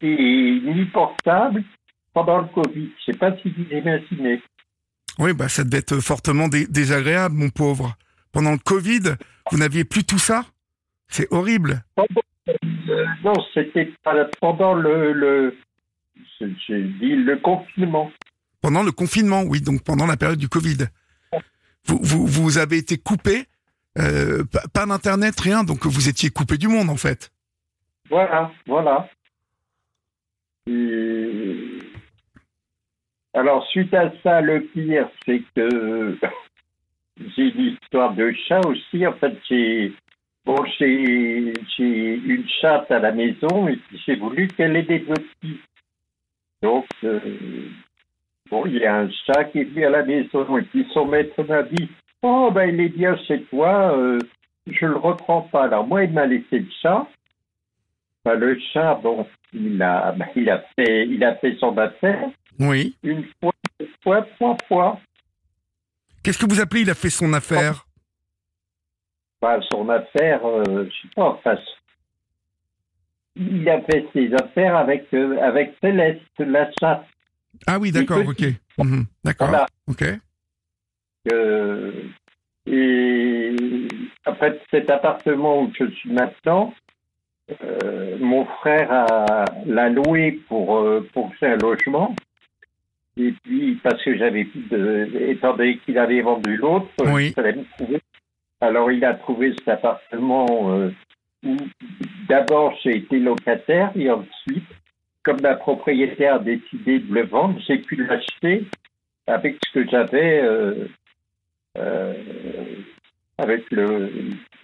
ni, 0.02 0.60
ni 0.60 0.84
portable 0.86 1.64
pendant 2.12 2.38
le 2.38 2.48
Covid. 2.48 2.90
Je 2.98 3.12
sais 3.12 3.18
pas 3.18 3.34
si 3.38 3.50
vous 3.50 3.64
imaginez. 3.74 4.42
Oui, 5.18 5.32
bah 5.34 5.48
ça 5.48 5.64
devait 5.64 5.78
être 5.78 6.00
fortement 6.00 6.48
dé- 6.48 6.66
désagréable, 6.66 7.34
mon 7.34 7.50
pauvre. 7.50 7.94
Pendant 8.32 8.52
le 8.52 8.58
Covid, 8.58 9.14
vous 9.50 9.58
n'aviez 9.58 9.84
plus 9.84 10.04
tout 10.04 10.18
ça? 10.18 10.44
C'est 11.08 11.30
horrible. 11.32 11.82
Euh, 12.48 13.04
non, 13.24 13.34
c'était 13.54 13.92
pendant 14.40 14.74
le, 14.74 15.12
le 15.12 15.56
je- 16.40 16.46
j'ai 16.66 16.82
dit 16.82 17.14
le 17.14 17.36
confinement. 17.36 18.10
Pendant 18.62 18.82
le 18.82 18.92
confinement, 18.92 19.42
oui, 19.42 19.60
donc 19.60 19.82
pendant 19.84 20.06
la 20.06 20.16
période 20.16 20.38
du 20.38 20.48
Covid. 20.48 20.78
Vous, 21.86 22.26
vous, 22.26 22.58
avez 22.58 22.78
été 22.78 22.96
coupé, 22.96 23.46
euh, 23.98 24.44
pas, 24.72 24.86
d'internet, 24.86 25.38
rien, 25.40 25.64
donc 25.64 25.86
vous 25.86 26.08
étiez 26.08 26.30
coupé 26.30 26.56
du 26.56 26.68
monde 26.68 26.90
en 26.90 26.96
fait. 26.96 27.32
Voilà, 28.08 28.52
voilà. 28.66 29.08
Alors, 33.34 33.66
suite 33.68 33.92
à 33.94 34.12
ça, 34.22 34.40
le 34.40 34.62
pire, 34.66 35.08
c'est 35.24 35.42
que 35.56 36.18
j'ai 37.36 37.42
une 37.42 37.74
histoire 37.74 38.14
de 38.14 38.32
chat 38.46 38.60
aussi. 38.66 39.06
En 39.06 39.14
fait, 39.14 39.36
j'ai 39.48 39.92
bon, 40.44 40.56
j'ai 40.78 41.52
une 41.68 42.48
chatte 42.60 42.90
à 42.90 42.98
la 42.98 43.12
maison 43.12 43.68
et 43.68 43.78
j'ai 44.06 44.16
voulu 44.16 44.48
qu'elle 44.48 44.76
ait 44.76 44.82
des 44.82 45.00
petits. 45.00 45.60
Donc, 46.62 46.86
euh, 47.02 47.18
bon, 48.52 48.66
il 48.66 48.76
y 48.76 48.84
a 48.84 48.96
un 48.96 49.10
chat 49.26 49.44
qui 49.44 49.60
est 49.60 49.64
venu 49.64 49.86
à 49.86 49.90
la 49.90 50.04
maison 50.04 50.58
et 50.58 50.62
puis 50.62 50.86
son 50.92 51.06
maître 51.06 51.42
m'a 51.42 51.62
dit 51.62 51.88
Oh, 52.20 52.50
ben, 52.54 52.68
il 52.68 52.80
est 52.80 52.90
bien 52.90 53.16
chez 53.26 53.42
toi, 53.44 53.96
euh, 53.96 54.18
je 54.66 54.86
le 54.86 54.96
reprends 54.96 55.42
pas. 55.42 55.64
Alors, 55.64 55.86
moi, 55.86 56.04
il 56.04 56.12
m'a 56.12 56.26
laissé 56.26 56.58
le 56.60 56.68
chat. 56.82 57.08
Ben, 58.24 58.34
le 58.34 58.56
chat, 58.72 59.00
bon, 59.02 59.26
il 59.54 59.82
a, 59.82 60.12
ben, 60.12 60.26
il, 60.36 60.50
a 60.50 60.62
fait, 60.76 61.08
il 61.08 61.24
a 61.24 61.34
fait 61.36 61.56
son 61.58 61.76
affaire 61.78 62.28
Oui. 62.60 62.94
une 63.02 63.24
fois, 63.40 63.52
deux 63.80 63.88
fois, 64.02 64.26
trois 64.36 64.56
fois. 64.68 65.00
Qu'est-ce 66.22 66.38
que 66.38 66.48
vous 66.48 66.60
appelez 66.60 66.82
Il 66.82 66.90
a 66.90 66.94
fait 66.94 67.10
son 67.10 67.32
affaire? 67.32 67.86
Ben, 69.40 69.60
son 69.72 69.88
affaire, 69.88 70.46
euh, 70.46 70.88
je 70.88 71.08
sais 71.08 71.14
pas, 71.16 71.30
enfin, 71.30 71.56
il 73.34 73.68
a 73.68 73.80
fait 73.80 74.06
ses 74.12 74.32
affaires 74.34 74.76
avec, 74.76 75.12
euh, 75.14 75.40
avec 75.40 75.74
Céleste, 75.80 76.20
la 76.38 76.70
chatte. 76.78 77.06
Ah 77.66 77.78
oui, 77.78 77.92
d'accord, 77.92 78.26
ok. 78.26 78.44
Mhm, 78.78 79.04
D'accord. 79.24 79.48
Voilà. 79.48 79.66
Ok. 79.88 80.04
Euh, 81.32 81.92
et 82.66 83.54
après 84.24 84.60
cet 84.70 84.90
appartement 84.90 85.62
où 85.62 85.72
je 85.78 85.88
suis 85.90 86.10
maintenant, 86.10 86.74
euh, 87.62 88.16
mon 88.20 88.44
frère 88.44 89.06
l'a 89.66 89.88
loué 89.88 90.40
pour 90.48 90.78
euh, 90.78 91.08
pour 91.12 91.34
faire 91.36 91.54
un 91.54 91.58
logement. 91.58 92.14
Et 93.16 93.34
puis 93.44 93.78
parce 93.82 94.02
que 94.02 94.16
j'avais 94.16 94.44
plus 94.44 94.68
de, 94.70 95.10
étant 95.28 95.56
donné 95.56 95.78
qu'il 95.78 95.98
avait 95.98 96.22
vendu 96.22 96.56
l'autre, 96.56 96.88
Oui. 97.04 97.26
il 97.28 97.32
fallait 97.34 97.54
me 97.54 97.64
trouver. 97.76 98.00
Alors 98.60 98.90
il 98.90 99.04
a 99.04 99.14
trouvé 99.14 99.54
cet 99.58 99.68
appartement 99.68 100.46
où 101.44 101.56
d'abord 102.28 102.74
j'ai 102.82 102.96
été 102.96 103.18
locataire 103.18 103.90
et 103.96 104.10
ensuite, 104.10 104.64
comme 105.22 105.38
la 105.40 105.54
propriétaire 105.56 106.34
a 106.34 106.38
décidé 106.38 106.98
de 106.98 107.12
le 107.14 107.24
vendre, 107.26 107.58
j'ai 107.66 107.78
pu 107.78 107.96
l'acheter 107.96 108.66
avec 109.26 109.56
ce 109.64 109.72
que 109.72 109.88
j'avais. 109.88 110.40
euh, 110.42 110.86
euh, 111.78 112.14
avec 113.38 113.70
le, 113.70 114.10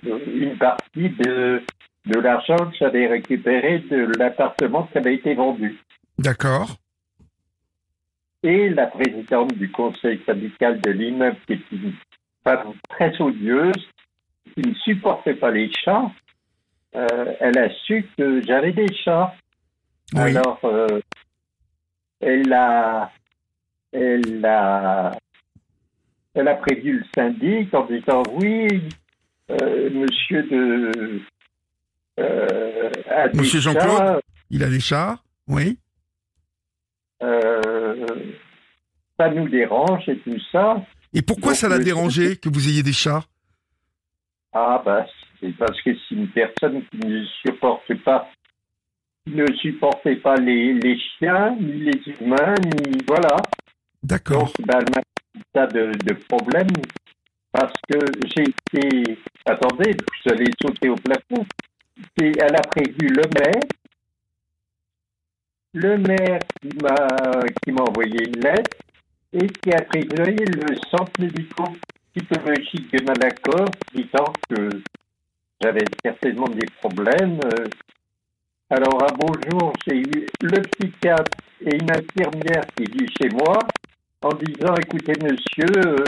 le- 0.05 0.29
une 0.29 0.57
partie 0.59 1.09
de, 1.09 1.63
de 2.07 2.19
l'argent 2.21 2.57
que 2.57 2.77
j'avais 2.79 3.07
récupéré 3.07 3.79
de 3.91 4.13
l'appartement 4.19 4.85
qui 4.85 4.99
avait 4.99 5.15
été 5.15 5.35
vendu. 5.35 5.79
D'accord. 6.19 6.77
Et 8.43 8.69
la 8.69 8.87
présidente 8.87 9.55
du 9.55 9.71
conseil 9.71 10.21
syndical 10.27 10.81
de 10.81 10.91
l'immeuble, 10.91 11.39
qui 11.47 11.55
est 11.55 11.73
une 11.73 11.93
femme 12.45 12.75
très 12.91 13.21
odieuse, 13.21 13.89
qui 14.55 14.69
ne 14.69 14.75
supportait 14.75 15.35
pas 15.35 15.51
les 15.51 15.71
chats, 15.73 16.11
euh, 16.95 17.33
elle 17.41 17.59
a 17.59 17.71
su 17.71 18.07
que 18.17 18.43
j'avais 18.47 18.73
des 18.73 18.93
chats. 18.95 19.35
Oui. 20.15 20.37
Alors, 20.37 20.59
euh, 20.65 21.01
elle 22.21 22.53
a, 22.53 23.11
elle 23.93 24.45
a, 24.45 25.13
elle 26.35 26.49
a 26.49 26.55
prévu 26.55 26.99
le 26.99 27.05
syndic 27.15 27.73
en 27.75 27.87
disant 27.87 28.23
oui, 28.35 28.89
euh, 29.51 29.91
monsieur 29.91 30.43
de, 30.45 31.21
euh, 32.21 32.91
a 33.11 33.29
Monsieur 33.35 33.61
Jean-Claude 33.61 34.21
Il 34.51 34.65
a 34.65 34.69
des 34.69 34.81
chats 34.81 35.19
Oui. 35.47 35.79
ça 37.21 37.29
nous 39.31 39.49
dérange 39.49 40.09
et 40.09 40.19
tout 40.21 40.39
ça. 40.53 40.83
Et 41.13 41.23
pourquoi 41.23 41.53
Donc, 41.53 41.57
ça 41.57 41.69
l'a 41.69 41.79
dérangé 41.79 42.37
que 42.37 42.49
vous 42.49 42.69
ayez 42.69 42.83
des 42.83 42.93
chats? 42.93 43.25
Ah 44.53 44.83
bah 44.85 45.07
c'est 45.41 45.57
parce 45.57 45.81
que 45.83 45.91
c'est 45.95 46.15
une 46.15 46.29
personne 46.29 46.83
qui 46.91 47.07
ne 47.07 47.25
supporte 47.47 47.95
pas, 48.03 48.29
ne 49.35 49.47
supportait 49.55 50.17
pas 50.17 50.37
les, 50.37 50.75
les 50.75 50.99
chiens, 50.99 51.57
ni 51.61 51.73
les 51.91 52.01
humains, 52.21 52.55
ni 52.65 52.99
voilà. 53.07 53.37
D'accord. 54.03 54.53
Donc 54.59 54.67
bah, 54.67 54.79
elle 54.81 54.93
m'a 55.55 55.67
de, 55.67 55.93
de 56.05 56.15
problème 56.29 56.69
parce 57.53 57.73
que 57.89 57.99
j'ai 58.27 58.45
été. 58.45 59.19
Attendez, 59.45 59.93
vous 59.97 60.33
allez 60.33 60.51
sauter 60.61 60.89
au 60.89 60.97
plafond. 60.97 61.45
C'est- 62.17 62.39
Elle 62.39 62.57
a 62.57 62.63
prévu 62.63 63.09
le 63.09 63.23
maire. 63.39 63.63
Le 65.75 65.99
maire 65.99 66.41
qui 66.61 66.69
m'a 66.83 67.41
qui 67.63 67.73
m'a 67.73 67.83
envoyé 67.83 68.27
une 68.29 68.41
lettre 68.41 68.77
et 69.33 69.47
qui 69.47 69.73
a 69.73 69.83
prévu 69.83 70.07
le 70.37 70.77
centre 70.91 71.13
médico-psychologique 71.21 72.91
de 72.93 73.05
Malakoff 73.05 73.69
disant 73.95 74.33
que 74.49 74.71
j'avais 75.63 75.85
certainement 76.05 76.49
des 76.49 76.67
problèmes. 76.81 77.39
euh, 77.45 77.67
Alors, 78.71 79.03
un 79.03 79.15
bonjour, 79.17 79.73
j'ai 79.87 79.97
eu 79.99 80.27
le 80.43 80.61
psychiatre 80.63 81.33
et 81.65 81.77
une 81.77 81.91
infirmière 81.91 82.67
qui 82.77 82.85
vit 82.85 83.11
chez 83.19 83.31
moi 83.31 83.67
en 84.23 84.29
disant 84.35 84.77
Écoutez, 84.77 85.15
monsieur, 85.23 85.71
euh, 85.87 86.05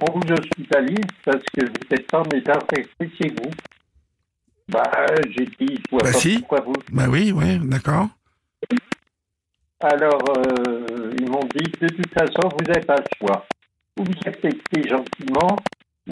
on 0.00 0.10
vous 0.18 0.32
hospitalise 0.32 1.06
parce 1.24 1.44
que 1.56 1.66
vous 1.66 1.88
n'êtes 1.90 2.10
pas 2.10 2.20
en 2.20 2.28
état 2.30 2.58
chez 3.16 3.28
vous. 3.30 3.50
Bah, 4.68 4.82
j'ai 5.30 5.46
dit 5.46 5.78
Je 5.84 5.90
vois 5.90 6.00
Bah 6.02 6.12
pas 6.12 6.18
si. 6.18 6.38
pourquoi 6.40 6.60
vous. 6.62 6.72
Bah 6.90 7.04
oui, 7.08 7.30
ouais, 7.32 7.58
d'accord. 7.62 8.08
Alors, 9.80 10.22
euh, 10.38 11.12
ils 11.18 11.30
m'ont 11.30 11.46
dit 11.54 11.70
De 11.80 11.86
toute 11.88 12.12
façon, 12.12 12.48
vous 12.58 12.64
n'avez 12.64 12.84
pas 12.84 12.96
le 12.96 13.04
choix. 13.18 13.46
Ou 14.00 14.04
vous 14.04 14.20
acceptez 14.26 14.88
gentiment, 14.88 15.56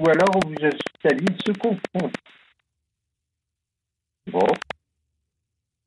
ou 0.00 0.08
alors 0.08 0.36
on 0.36 0.48
vous 0.48 0.64
hospitalise 0.64 1.36
ce 1.44 1.50
qu'on 1.52 1.74
fond. 1.74 2.10
Bon. 4.30 4.46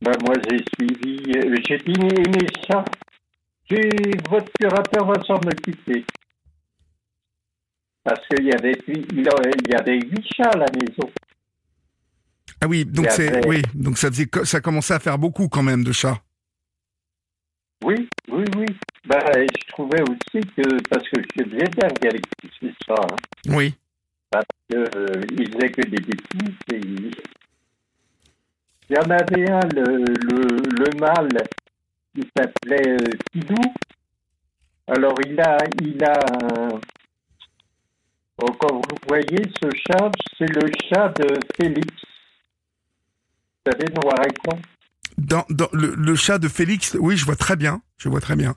Ben, 0.02 0.18
moi, 0.22 0.34
j'ai 0.46 0.64
suivi. 0.74 1.18
euh, 1.38 1.58
j'ai 1.68 1.78
dit 1.80 1.98
Mais 1.98 2.52
ça, 2.70 2.86
votre 4.30 4.52
curateur 4.60 5.06
va 5.06 5.22
s'en 5.24 5.36
occuper. 5.38 6.06
Parce 8.04 8.26
qu'il 8.28 8.46
y 8.46 8.52
avait 8.54 8.78
huit- 8.88 9.08
il 9.14 9.28
en- 9.30 9.42
il 9.42 9.72
y 9.72 9.76
avait 9.76 10.00
huit 10.00 10.26
chats 10.36 10.52
à 10.52 10.58
la 10.58 10.68
maison. 10.72 11.10
Ah 12.62 12.68
oui, 12.68 12.86
donc 12.86 13.08
c'est 13.10 13.46
oui, 13.48 13.62
donc 13.74 13.98
ça 13.98 14.10
faisait 14.10 14.28
ça 14.44 14.62
commençait 14.62 14.94
à 14.94 15.00
faire 15.00 15.18
beaucoup 15.18 15.48
quand 15.50 15.64
même 15.64 15.84
de 15.84 15.92
chats. 15.92 16.22
Oui, 17.84 18.08
oui, 18.30 18.44
oui. 18.58 18.66
Ben, 19.08 19.20
je 19.26 19.68
trouvais 19.68 20.02
aussi 20.02 20.46
que, 20.56 20.80
parce 20.90 21.08
que 21.10 21.22
je 21.22 21.44
faisais 21.44 21.68
dingue 21.70 22.06
avec 22.08 22.24
tous 22.42 22.50
ces 22.60 22.74
chats, 22.86 22.96
hein, 23.12 23.16
Oui. 23.50 23.76
que, 24.70 24.78
euh, 24.78 25.26
ils 25.38 25.52
faisaient 25.52 25.72
que 25.72 25.82
des 25.82 25.98
bêtises. 26.02 26.56
et 26.74 26.82
Il 28.90 28.96
y 28.96 29.00
en 29.00 29.10
avait 29.10 29.50
un, 29.52 29.68
le, 29.74 30.04
le, 30.06 30.62
le 30.70 31.00
mâle, 31.00 31.44
qui 32.14 32.22
s'appelait 32.38 32.90
euh, 32.90 32.98
Tidou. 33.32 33.62
Alors, 34.88 35.16
il 35.26 35.40
a, 35.42 35.58
il 35.82 36.04
a 36.04 36.20
Oh, 38.42 38.52
Comme 38.60 38.82
vous 38.82 38.98
voyez, 39.08 39.44
ce 39.62 39.70
chat, 39.88 40.12
c'est 40.38 40.50
le 40.50 40.70
chat 40.90 41.08
de 41.20 41.40
Félix. 41.56 41.88
Vous 43.66 43.72
savez, 43.72 43.86
noir 43.94 44.20
et 44.26 44.34
blanc. 44.44 44.60
Dans, 45.18 45.46
dans 45.50 45.70
le, 45.72 45.96
le 45.96 46.16
chat 46.16 46.38
de 46.38 46.50
Félix, 46.50 46.98
oui, 47.00 47.16
je 47.16 47.24
vois 47.26 47.38
très 47.38 47.56
bien, 47.56 47.82
je 47.98 48.10
vois 48.10 48.20
très 48.20 48.36
bien. 48.36 48.56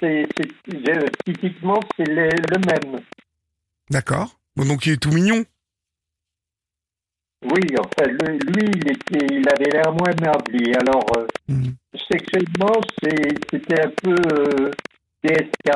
C'est, 0.00 0.28
c'est- 0.36 0.88
euh, 0.90 1.06
typiquement, 1.26 1.80
c'est 1.96 2.06
le, 2.06 2.28
le 2.28 2.58
même. 2.92 3.00
D'accord. 3.90 4.38
Bon, 4.54 4.64
donc 4.64 4.86
il 4.86 4.92
est 4.92 4.96
tout 5.02 5.10
mignon. 5.10 5.44
Oui, 7.42 7.62
enfin, 7.78 8.10
le- 8.10 8.38
lui, 8.52 8.70
il, 8.74 8.88
était, 8.90 9.26
il 9.34 9.48
avait 9.48 9.70
l'air 9.72 9.92
moins 9.92 10.10
énervé. 10.12 10.74
Alors, 10.76 11.04
euh, 11.16 11.26
Mhm. 11.48 11.74
sexuellement, 12.10 12.80
c'était 13.02 13.82
un 13.82 13.90
peu 14.02 14.14
euh, 14.14 14.70
DSK. 15.24 15.72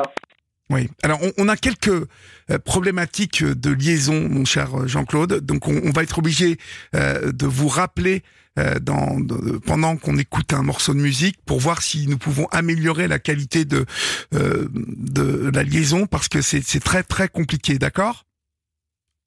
Oui. 0.69 0.89
Alors, 1.03 1.19
on, 1.23 1.31
on 1.37 1.47
a 1.49 1.57
quelques 1.57 1.87
euh, 1.89 2.59
problématiques 2.63 3.43
de 3.43 3.71
liaison, 3.71 4.27
mon 4.29 4.45
cher 4.45 4.87
Jean-Claude. 4.87 5.39
Donc, 5.45 5.67
on, 5.67 5.79
on 5.83 5.91
va 5.91 6.03
être 6.03 6.19
obligé 6.19 6.57
euh, 6.95 7.31
de 7.31 7.45
vous 7.47 7.67
rappeler 7.67 8.23
euh, 8.57 8.79
dans, 8.79 9.19
de- 9.19 9.57
pendant 9.57 9.97
qu'on 9.97 10.17
écoute 10.17 10.53
un 10.53 10.63
morceau 10.63 10.93
de 10.93 10.99
musique 10.99 11.37
pour 11.45 11.59
voir 11.59 11.81
si 11.81 12.07
nous 12.07 12.17
pouvons 12.17 12.47
améliorer 12.51 13.07
la 13.07 13.19
qualité 13.19 13.65
de, 13.65 13.85
euh, 14.33 14.67
de 14.71 15.51
la 15.53 15.63
liaison 15.63 16.05
parce 16.07 16.29
que 16.29 16.41
c'est 16.41 16.61
très 16.83 17.03
très 17.03 17.27
compliqué, 17.27 17.77
d'accord? 17.77 18.23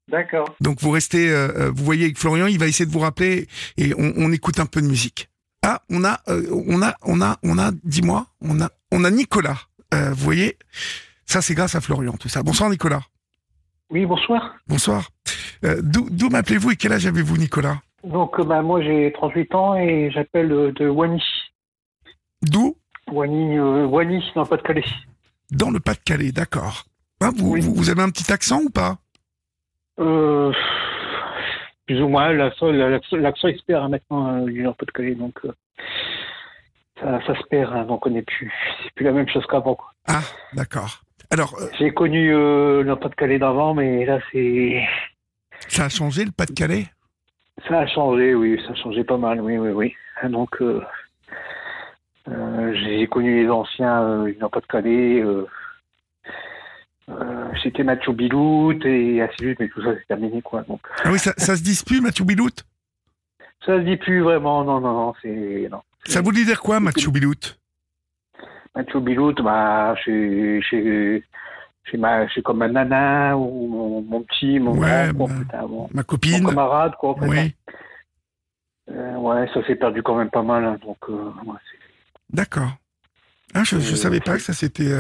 D'accord. 0.09 0.55
Donc, 0.61 0.81
vous 0.81 0.91
restez, 0.91 1.29
euh, 1.31 1.49
euh, 1.57 1.71
vous 1.75 1.85
voyez 1.85 2.05
avec 2.05 2.19
Florian, 2.19 2.47
il 2.47 2.59
va 2.59 2.67
essayer 2.67 2.87
de 2.87 2.91
vous 2.91 2.99
rappeler 3.01 3.47
et 3.77 3.93
on, 3.99 4.13
on 4.17 4.33
écoute 4.33 4.59
un 4.59 4.67
peu 4.67 4.81
de 4.81 4.87
musique. 4.87 5.29
Ah, 5.63 5.83
on 5.91 6.05
a, 6.05 6.21
euh, 6.29 6.47
on 6.67 6.81
a, 6.83 6.95
on 7.03 7.21
a, 7.21 7.37
on 7.43 7.59
a, 7.59 7.71
dis-moi, 7.85 8.27
on 8.41 8.61
a, 8.61 8.71
on 8.91 9.05
a 9.05 9.11
Nicolas. 9.11 9.59
Euh, 9.93 10.11
vous 10.11 10.25
voyez, 10.25 10.57
ça 11.27 11.43
c'est 11.43 11.55
grâce 11.55 11.75
à 11.75 11.81
Florian, 11.81 12.13
tout 12.15 12.29
ça. 12.29 12.43
Bonsoir 12.43 12.71
Nicolas. 12.71 13.03
Oui, 13.91 14.07
bonsoir. 14.07 14.55
Bonsoir. 14.67 15.11
D'où 15.63 16.29
m'appelez-vous 16.31 16.71
et 16.73 16.77
quel 16.77 16.93
âge 16.93 17.07
avez-vous, 17.07 17.37
Nicolas? 17.37 17.81
Donc, 18.05 18.41
bah, 18.47 18.63
moi, 18.63 18.81
j'ai 18.83 19.13
38 19.15 19.55
ans 19.55 19.75
et 19.77 20.11
j'appelle 20.13 20.49
de 20.49 20.89
Wany. 20.89 21.23
D'où? 22.43 22.77
Wany, 23.11 23.57
dans 23.57 24.43
le 24.43 24.47
Pas-de-Calais. 24.47 24.85
Dans 25.51 25.71
le 25.71 25.81
Pas-de-Calais, 25.81 26.31
d'accord. 26.33 26.85
Hein, 27.21 27.33
vous, 27.37 27.53
Oui. 27.53 27.61
vous, 27.61 27.75
vous 27.75 27.91
avez 27.91 28.03
un 28.03 28.11
petit 28.11 28.31
accent 28.33 28.61
ou 28.61 28.71
pas? 28.71 28.99
Euh, 29.99 30.53
plus 31.87 32.01
ou 32.03 32.09
moins, 32.09 32.33
l'accent 32.33 32.71
l'accent- 32.71 33.17
l'accent, 33.17 33.49
il 33.49 33.59
se 33.59 33.65
perd 33.65 33.85
hein, 33.85 33.89
maintenant, 33.89 34.29
euh, 34.29 34.41
dans 34.41 34.47
le 34.71 34.73
Pas-de-Calais. 34.75 35.15
Donc, 35.15 35.39
euh, 35.45 35.53
ça, 37.01 37.21
ça 37.27 37.35
se 37.35 37.43
perd, 37.51 37.73
hein, 37.75 37.85
donc 37.85 38.07
on 38.07 38.11
n'est 38.11 38.23
plus. 38.23 38.53
C'est 38.83 38.93
plus 38.95 39.05
la 39.05 39.13
même 39.13 39.29
chose 39.29 39.47
qu'avant. 39.47 39.75
quoi. 39.75 39.93
Ah, 40.07 40.21
d'accord. 40.53 41.01
Alors, 41.31 41.55
euh, 41.61 41.67
J'ai 41.79 41.93
connu 41.93 42.35
euh, 42.35 42.83
le 42.83 42.97
Pas-de-Calais 42.97 43.39
d'avant, 43.39 43.75
mais 43.75 44.05
là, 44.05 44.19
c'est. 44.33 44.83
ça 45.69 45.85
a 45.85 45.89
changé 45.89 46.25
le 46.25 46.31
Pas-de-Calais? 46.33 46.87
Ça 47.69 47.81
a 47.81 47.87
changé, 47.87 48.35
oui, 48.35 48.61
ça 48.67 48.73
a 48.73 48.75
changé 48.77 49.03
pas 49.05 49.17
mal, 49.19 49.41
oui, 49.41 49.59
oui, 49.59 49.71
oui. 49.71 49.95
Donc, 50.31 50.51
euh, 50.63 50.81
euh, 52.29 52.73
j'ai 52.75 53.07
connu 53.09 53.43
les 53.43 53.51
anciens 53.51 54.03
euh, 54.03 54.27
du 54.27 54.35
Pas-de-Calais. 54.35 55.21
Euh, 55.23 55.47
euh, 57.11 57.49
C'était 57.63 57.85
Mathieu 57.85 58.13
Bilout 58.13 58.85
et 58.85 59.15
suite, 59.39 59.59
mais 59.61 59.69
tout 59.69 59.83
ça, 59.83 59.95
c'est 59.95 60.07
terminé, 60.07 60.41
quoi. 60.43 60.63
Donc, 60.63 60.81
Ah 61.05 61.11
oui, 61.11 61.19
ça, 61.19 61.33
ça 61.37 61.57
se 61.57 61.63
dispute, 61.63 62.03
Mathieu 62.03 62.25
Bilout 62.25 62.51
ça 63.67 63.77
se 63.77 63.83
dit 63.83 63.97
plus 63.97 64.21
vraiment, 64.21 64.63
non, 64.65 64.81
non, 64.81 64.93
non, 64.93 65.15
c'est. 65.21 65.69
Non. 65.71 65.83
Ça 66.07 66.21
voulait 66.23 66.45
dire 66.45 66.61
quoi, 66.61 66.79
Mathieu 66.81 67.11
Bilout 67.11 67.57
Mathieu 68.75 69.01
Bilout, 69.01 69.35
bah, 69.43 69.95
ma, 71.99 72.29
chez 72.29 72.41
comme 72.41 72.59
ma 72.59 72.69
nana 72.69 73.37
ou 73.37 73.67
mon, 73.67 74.03
mon 74.03 74.23
petit, 74.23 74.61
mon 74.61 74.79
Ouais, 74.79 75.11
grand, 75.13 75.27
quoi, 75.27 75.35
bah, 75.35 75.41
putain, 75.41 75.67
mon, 75.67 75.83
Ma 75.83 75.89
mon 75.95 76.03
copine 76.05 76.47
camarade, 76.47 76.93
quoi, 77.01 77.11
en 77.11 77.15
fait, 77.17 77.27
Oui, 77.29 77.55
Euh, 78.91 79.17
ouais, 79.17 79.47
ça 79.53 79.67
s'est 79.67 79.75
perdu 79.77 80.03
quand 80.03 80.15
même 80.17 80.31
pas 80.31 80.43
mal, 80.43 80.65
hein, 80.65 80.79
donc, 80.83 80.97
euh, 81.11 81.15
ouais, 81.45 81.57
c'est- 81.71 81.79
d'accord. 82.35 82.71
Ah, 83.55 83.65
je 83.65 83.77
ne 83.77 83.81
Euh, 83.81 83.97
savais 83.97 84.21
pas 84.21 84.35
que 84.37 84.43
ça 84.43 84.53
s'était 84.55 84.93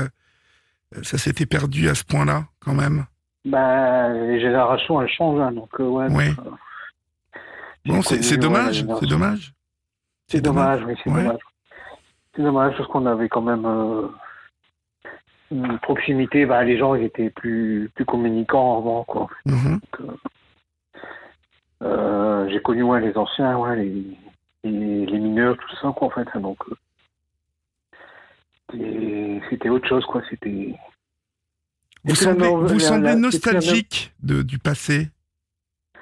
ça 1.02 1.18
s'était 1.18 1.46
perdu 1.46 1.88
à 1.88 1.94
ce 1.94 2.04
point-là, 2.04 2.44
quand 2.60 2.74
même. 2.74 3.06
Bah, 3.44 4.08
les 4.12 4.40
générations, 4.40 5.00
elles 5.00 5.08
changent, 5.08 5.40
hein, 5.40 5.52
donc, 5.52 5.70
euh, 5.80 5.84
ouais. 5.84 6.08
Donc, 6.08 6.18
euh, 6.46 6.50
Bon, 7.86 8.02
c'est 8.02 8.16
ouais, 8.32 8.36
dommage, 8.36 8.84
c'est 9.00 9.06
dommage. 9.06 9.52
C'est 10.26 10.40
dommage, 10.42 10.84
oui, 10.84 10.94
c'est 11.02 11.10
Ouais. 11.10 11.22
dommage. 11.24 11.40
C'est 12.36 12.42
dommage 12.42 12.76
parce 12.76 12.88
qu'on 12.90 13.06
avait 13.06 13.28
quand 13.28 13.40
même 13.40 13.64
euh, 13.64 14.08
une 15.50 15.78
proximité. 15.78 16.44
Bah, 16.44 16.62
les 16.64 16.76
gens, 16.78 16.94
ils 16.94 17.04
étaient 17.04 17.30
plus, 17.30 17.90
plus 17.94 18.04
communicants 18.04 18.78
avant, 18.78 19.04
quoi. 19.04 19.28
Mhm. 19.46 19.80
Euh, 21.82 22.48
j'ai 22.50 22.60
connu 22.60 22.82
ouais, 22.82 23.00
les 23.00 23.16
anciens, 23.16 23.56
ouais, 23.56 23.76
les, 23.76 24.04
les, 24.64 25.06
les 25.06 25.18
mineurs, 25.18 25.56
tout 25.56 25.76
ça, 25.76 25.92
quoi, 25.96 26.08
en 26.08 26.10
fait. 26.10 26.26
donc, 26.38 26.58
euh, 26.70 26.74
c'était- 28.70 29.68
autre 29.68 29.88
chose, 29.88 30.04
quoi. 30.06 30.22
C'était. 30.28 30.74
Vous 32.04 32.14
semblez, 32.14 32.48
vous 32.48 32.62
la- 32.62 32.78
semblez 32.78 33.02
la- 33.04 33.10
c'est 33.10 33.14
la 33.14 33.16
nostalgique 33.16 34.12
de, 34.22 34.42
du 34.42 34.58
passé, 34.58 35.08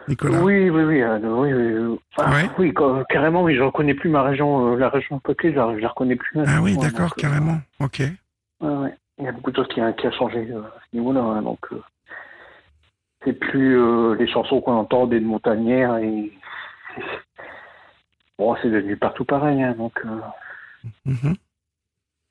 Nicolas? 0.08 0.42
Oui, 0.42 0.68
oui, 0.70 0.82
oui, 0.84 1.02
euh, 1.02 1.18
oui, 1.18 1.52
oui, 1.52 1.98
enfin, 2.16 2.32
Ouais. 2.32 2.50
oui, 2.58 2.72
ca- 2.76 3.04
carrément, 3.08 3.42
oui, 3.42 3.56
je 3.56 3.62
reconnais 3.62 3.94
plus 3.94 4.10
ma 4.10 4.22
région, 4.22 4.72
euh, 4.74 4.76
la 4.76 4.88
région 4.88 5.18
peuplée, 5.20 5.50
je, 5.50 5.54
je 5.54 5.80
la 5.80 5.88
reconnais 5.88 6.16
plus. 6.16 6.38
hein, 6.40 6.44
Ah 6.46 6.60
oui, 6.62 6.74
ouais, 6.74 6.82
d'accord, 6.82 7.12
euh, 7.16 7.20
carrément. 7.20 7.58
Ok. 7.80 8.02
Ouais. 8.60 8.94
Il 9.18 9.24
y 9.24 9.28
a 9.28 9.32
beaucoup 9.32 9.50
de 9.50 9.56
choses 9.56 9.68
qui, 9.68 9.80
qui 9.98 10.06
a 10.06 10.12
changé 10.12 10.46
euh, 10.50 10.60
à 10.60 10.80
ce 10.90 10.96
niveau-là. 10.96 11.20
hein, 11.22 11.42
donc, 11.42 11.66
c'est 13.24 13.32
plus 13.32 14.16
les 14.16 14.28
chansons 14.28 14.60
qu'on 14.60 14.74
entend 14.74 15.06
des 15.06 15.20
montagnères 15.20 15.96
et 15.96 16.30
bon, 18.38 18.54
c'est 18.62 18.70
devenu 18.70 18.96
partout 18.96 19.24
pareil. 19.24 19.62
hein, 19.62 19.72
donc, 19.78 19.98
Mhm. 21.06 21.34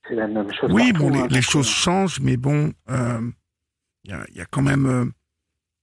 C'est 0.07 0.15
la 0.15 0.27
même 0.27 0.51
chose. 0.53 0.69
Oui, 0.71 0.91
partout, 0.93 1.07
bon, 1.07 1.13
les, 1.13 1.19
hein, 1.21 1.27
les 1.29 1.41
choses 1.41 1.67
changent, 1.69 2.19
mais 2.21 2.37
bon, 2.37 2.73
euh, 2.89 3.21
il 4.03 4.11
y, 4.11 4.13
a, 4.13 4.25
il 4.29 4.37
y 4.37 4.41
a 4.41 4.45
quand 4.45 4.61
même. 4.61 4.85
euh, 4.85 5.05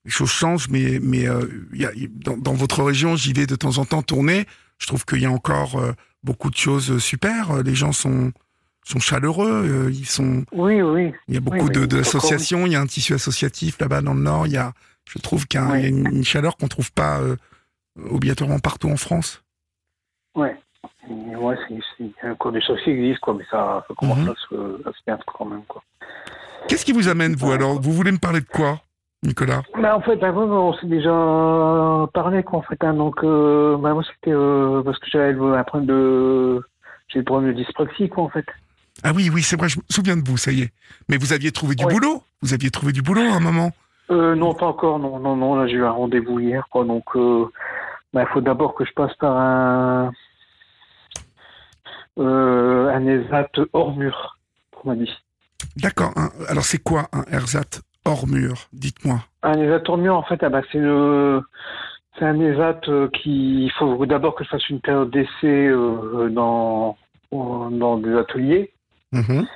les 0.04 0.10
choses 0.10 0.30
changent, 0.30 0.68
mais, 0.68 0.98
mais 1.00 1.28
euh, 1.28 1.46
y 1.72 1.84
a, 1.84 1.92
dans, 2.10 2.36
dans 2.36 2.54
votre 2.54 2.82
région, 2.82 3.14
j'y 3.16 3.32
vais 3.32 3.46
de 3.46 3.54
temps 3.56 3.78
en 3.78 3.84
temps 3.84 4.02
tourner. 4.02 4.46
Je 4.78 4.86
trouve 4.86 5.04
qu'il 5.04 5.20
y 5.20 5.26
a 5.26 5.30
encore 5.30 5.76
euh, 5.78 5.92
beaucoup 6.24 6.50
de 6.50 6.56
choses 6.56 6.98
super. 6.98 7.62
Les 7.62 7.76
gens 7.76 7.92
sont, 7.92 8.32
sont 8.84 8.98
chaleureux. 8.98 9.62
euh, 9.86 9.90
ils 9.92 10.06
sont, 10.08 10.40
euh, 10.40 10.44
Oui, 10.52 10.82
oui. 10.82 11.12
il 11.28 11.34
y 11.34 11.36
a 11.36 11.40
beaucoup 11.40 11.66
mais 11.68 11.72
de, 11.74 11.86
de 11.86 11.96
encore, 11.98 12.00
associations. 12.00 12.66
Il 12.66 12.72
y 12.72 12.76
a 12.76 12.80
un 12.80 12.86
tissu 12.86 13.14
associatif 13.14 13.78
là-bas 13.78 14.02
dans 14.02 14.14
le 14.14 14.22
Nord. 14.22 14.48
Il 14.48 14.54
y 14.54 14.56
a, 14.56 14.72
je 15.08 15.18
trouve 15.20 15.46
qu'il 15.46 15.60
y 15.60 15.62
a, 15.62 15.78
y 15.78 15.88
une, 15.88 16.06
une 16.12 16.24
chaleur 16.24 16.56
qu'on 16.56 16.66
trouve 16.68 16.90
pas 16.92 17.20
euh, 17.20 17.36
obligatoirement 18.10 18.58
partout 18.58 18.90
en 18.90 18.96
France. 18.96 19.44
Ouais. 20.34 20.56
Ouais, 21.08 21.56
c'est, 21.68 21.74
il 22.00 22.12
a 22.22 22.32
encore 22.32 22.52
des 22.52 22.60
choses 22.60 22.80
qui 22.82 22.90
existent, 22.90 23.20
quoi, 23.22 23.34
mais 23.34 23.44
ça, 23.50 23.84
ça 23.86 23.94
commence 23.96 24.18
Mhm. 24.18 24.28
à, 24.28 24.34
se, 24.48 24.88
à 24.88 24.92
se 24.92 25.02
perdre 25.04 25.24
quand 25.26 25.44
même. 25.44 25.62
Quoi. 25.68 25.82
Qu'est-ce 26.68 26.84
qui 26.84 26.92
vous 26.92 27.08
amène, 27.08 27.34
vous, 27.34 27.50
alors? 27.52 27.80
Vous 27.80 27.92
voulez 27.92 28.12
me 28.12 28.18
parler 28.18 28.40
de 28.40 28.46
quoi 28.46 28.80
Nicolas? 29.22 29.62
Bah, 29.78 29.96
en 29.96 30.00
fait, 30.00 30.16
bah, 30.16 30.32
on 30.32 30.72
s'est 30.74 30.86
déjà 30.86 32.06
parlé, 32.14 32.42
quoi, 32.42 32.60
en 32.60 32.62
fait. 32.62 32.82
hein. 32.84 32.94
donc, 32.94 33.16
euh, 33.24 33.76
bah, 33.78 33.92
moi, 33.94 34.02
c'était 34.14 34.32
euh, 34.34 34.82
parce 34.82 34.98
que 34.98 35.06
j'avais 35.10 35.32
le- 35.32 35.54
un 35.54 35.64
problème 35.64 35.86
de. 35.88 36.62
J'ai 37.08 37.18
le 37.18 37.24
problème 37.24 37.52
de 37.52 37.56
dyspraxie, 37.56 38.08
quoi, 38.08 38.24
en 38.24 38.28
fait. 38.28 38.46
Ah 39.04 39.12
oui, 39.14 39.28
oui, 39.32 39.42
c'est 39.42 39.58
vrai, 39.58 39.68
je 39.68 39.78
me 39.78 39.84
souviens 39.90 40.16
de 40.16 40.26
vous, 40.26 40.36
ça 40.36 40.52
y 40.52 40.62
est. 40.62 40.72
Mais 41.08 41.16
vous 41.16 41.32
aviez 41.32 41.50
trouvé 41.50 41.74
du 41.74 41.84
Ouais. 41.84 41.92
boulot? 41.92 42.22
Vous 42.42 42.54
aviez 42.54 42.70
trouvé 42.70 42.92
du 42.92 43.02
boulot 43.02 43.22
à 43.22 43.34
un 43.36 43.40
moment? 43.40 43.70
Euh, 44.10 44.34
non, 44.34 44.54
pas 44.54 44.66
encore, 44.66 44.98
non, 44.98 45.18
non, 45.18 45.36
non. 45.36 45.56
Là, 45.56 45.66
j'ai 45.66 45.74
eu 45.74 45.84
un 45.84 45.90
rendez-vous 45.90 46.38
hier, 46.40 46.66
quoi. 46.70 46.84
Donc, 46.84 47.04
euh, 47.16 47.46
bah, 48.12 48.22
il 48.22 48.32
faut 48.32 48.40
d'abord 48.40 48.74
que 48.74 48.84
je 48.84 48.92
passe 48.92 49.14
par 49.16 49.36
un. 49.36 50.12
Euh, 52.18 52.88
un 52.88 53.06
ESAT 53.06 53.50
hors 53.72 53.96
mur, 53.96 54.38
on 54.84 54.90
m'a 54.90 54.96
dit. 54.96 55.10
D'accord. 55.76 56.12
hein. 56.16 56.30
Alors 56.48 56.64
c'est 56.64 56.82
quoi 56.82 57.08
un 57.12 57.24
ersat 57.32 57.80
hors 58.04 58.26
mur 58.26 58.68
Dites-moi? 58.72 59.20
Un 59.42 59.54
ESAT 59.54 59.82
hors 59.88 59.98
mur, 59.98 60.14
en 60.16 60.22
fait, 60.22 60.42
ah, 60.42 60.48
bah, 60.48 60.62
c'est 60.70 60.78
le. 60.78 61.42
C'est 62.18 62.26
un 62.26 62.38
ESAT 62.38 62.80
euh, 62.88 63.08
qui. 63.08 63.64
Il 63.64 63.72
faut 63.78 64.04
d'abord 64.06 64.34
que 64.34 64.44
je 64.44 64.50
fasse 64.50 64.68
une 64.68 64.80
période 64.80 65.10
d'essai 65.10 65.68
euh, 65.68 66.28
dans, 66.30 66.96
dans 67.30 67.96
des 67.96 68.14
ateliers. 68.14 68.72
Mhm. 69.12 69.46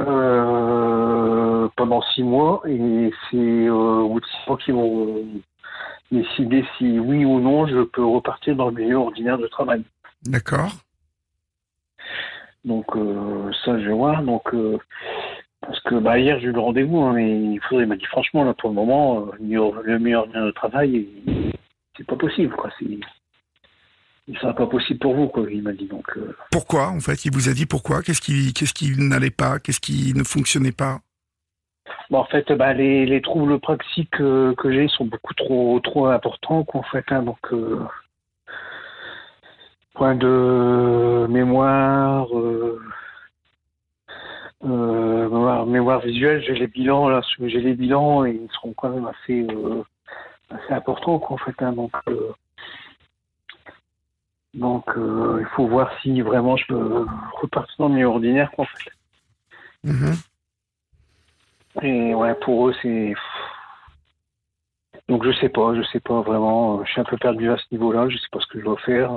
euh, 0.00 1.68
pendant 1.76 2.02
six 2.14 2.22
mois 2.22 2.62
et 2.66 3.10
c'est 3.30 3.36
euh, 3.36 3.72
au 3.72 4.10
bout 4.10 4.20
de 4.20 4.26
six 4.26 4.46
mois 4.46 4.58
qu'ils 4.58 4.74
vont 4.74 5.24
décider 6.12 6.64
si 6.76 6.98
oui 6.98 7.24
ou 7.24 7.40
non 7.40 7.66
je 7.66 7.82
peux 7.82 8.04
repartir 8.04 8.56
dans 8.56 8.68
le 8.68 8.74
milieu 8.74 8.96
ordinaire 8.96 9.38
de 9.38 9.46
travail. 9.46 9.82
D'accord. 10.24 10.72
Donc 12.68 12.86
euh, 12.96 13.50
ça 13.64 13.78
je 13.80 13.86
vais 13.88 13.92
voir. 13.94 14.22
Donc 14.22 14.54
euh, 14.54 14.78
parce 15.60 15.80
que 15.80 15.96
bah, 15.96 16.18
hier 16.18 16.38
j'ai 16.38 16.46
eu 16.48 16.52
le 16.52 16.60
rendez-vous 16.60 17.00
hein, 17.00 17.16
et 17.18 17.28
il 17.54 17.60
faudrait 17.68 17.86
m'a 17.86 17.96
dit 17.96 18.06
franchement 18.06 18.44
là 18.44 18.54
pour 18.54 18.68
le 18.70 18.76
moment 18.76 19.20
euh, 19.20 19.30
le 19.38 19.98
milieu 19.98 20.16
ordinaire 20.16 20.44
de 20.46 20.50
travail 20.52 21.08
c'est 21.96 22.06
pas 22.06 22.16
possible 22.16 22.54
quoi. 22.54 22.70
C'est 22.78 22.86
il 24.30 24.36
sera 24.38 24.54
pas 24.54 24.66
possible 24.66 25.00
pour 25.00 25.14
vous 25.14 25.28
quoi. 25.28 25.46
Il 25.50 25.62
m'a 25.62 25.72
dit 25.72 25.86
donc. 25.86 26.04
euh, 26.18 26.36
Pourquoi, 26.50 26.88
en 26.88 27.00
fait? 27.00 27.24
Il 27.24 27.32
vous 27.32 27.48
a 27.48 27.54
dit 27.54 27.64
pourquoi? 27.64 28.02
Qu'est-ce 28.02 28.20
qui, 28.20 28.52
qu'est-ce 28.52 28.74
qui 28.74 28.92
n'allait 28.98 29.30
pas? 29.30 29.58
Qu'est-ce 29.58 29.80
qui 29.80 30.12
ne 30.14 30.22
fonctionnait 30.22 30.70
pas? 30.84 30.98
Bon, 32.10 32.18
en 32.18 32.26
fait, 32.26 32.52
bah, 32.52 32.74
les, 32.74 33.06
les 33.06 33.22
troubles 33.22 33.58
praxiques 33.58 34.10
que 34.10 34.70
j'ai 34.70 34.86
sont 34.88 35.06
beaucoup 35.06 35.32
trop 35.32 35.80
trop 35.80 36.06
importants, 36.08 36.62
quoi, 36.62 36.80
en 36.80 36.84
fait. 36.84 37.06
hein, 37.08 37.22
donc, 37.22 37.38
euh, 37.52 37.80
point 39.98 40.14
de 40.14 41.26
mémoire, 41.28 42.28
euh, 42.32 42.80
euh, 44.64 45.28
mémoire, 45.28 45.66
mémoire 45.66 46.00
visuelle, 46.00 46.40
j'ai 46.46 46.54
les 46.54 46.68
bilans 46.68 47.08
là, 47.08 47.20
j'ai 47.40 47.60
les 47.60 47.74
bilans 47.74 48.24
et 48.24 48.30
ils 48.30 48.50
seront 48.52 48.72
quand 48.74 48.90
même 48.90 49.08
assez 49.08 49.44
euh, 49.50 49.82
assez 50.50 50.72
importants, 50.72 51.18
quoi, 51.18 51.34
en 51.34 51.38
fait. 51.38 51.62
hein, 51.62 51.72
donc, 51.72 51.92
donc, 54.54 54.84
il 54.96 55.46
faut 55.56 55.66
voir 55.66 55.90
si 56.00 56.20
vraiment 56.20 56.56
je 56.56 56.66
peux 56.68 57.06
repartir 57.42 57.74
dans 57.80 57.88
le 57.88 57.94
milieu 57.94 58.06
ordinaire, 58.06 58.52
quoi, 58.52 58.64
en 58.64 58.68
fait. 58.68 58.90
Mhm. 59.82 60.14
Et 61.82 62.14
ouais, 62.14 62.34
pour 62.36 62.68
eux, 62.68 62.74
c'est. 62.82 63.14
Donc 65.08 65.24
je 65.24 65.32
sais 65.40 65.48
pas, 65.48 65.74
je 65.74 65.82
sais 65.92 66.00
pas 66.00 66.20
vraiment. 66.20 66.84
Je 66.84 66.92
suis 66.92 67.00
un 67.00 67.04
peu 67.04 67.16
perdu 67.16 67.50
à 67.50 67.56
ce 67.56 67.64
niveau-là. 67.72 68.08
Je 68.08 68.16
sais 68.16 68.28
pas 68.30 68.40
ce 68.40 68.46
que 68.46 68.60
je 68.60 68.64
dois 68.64 68.78
faire. 68.78 69.10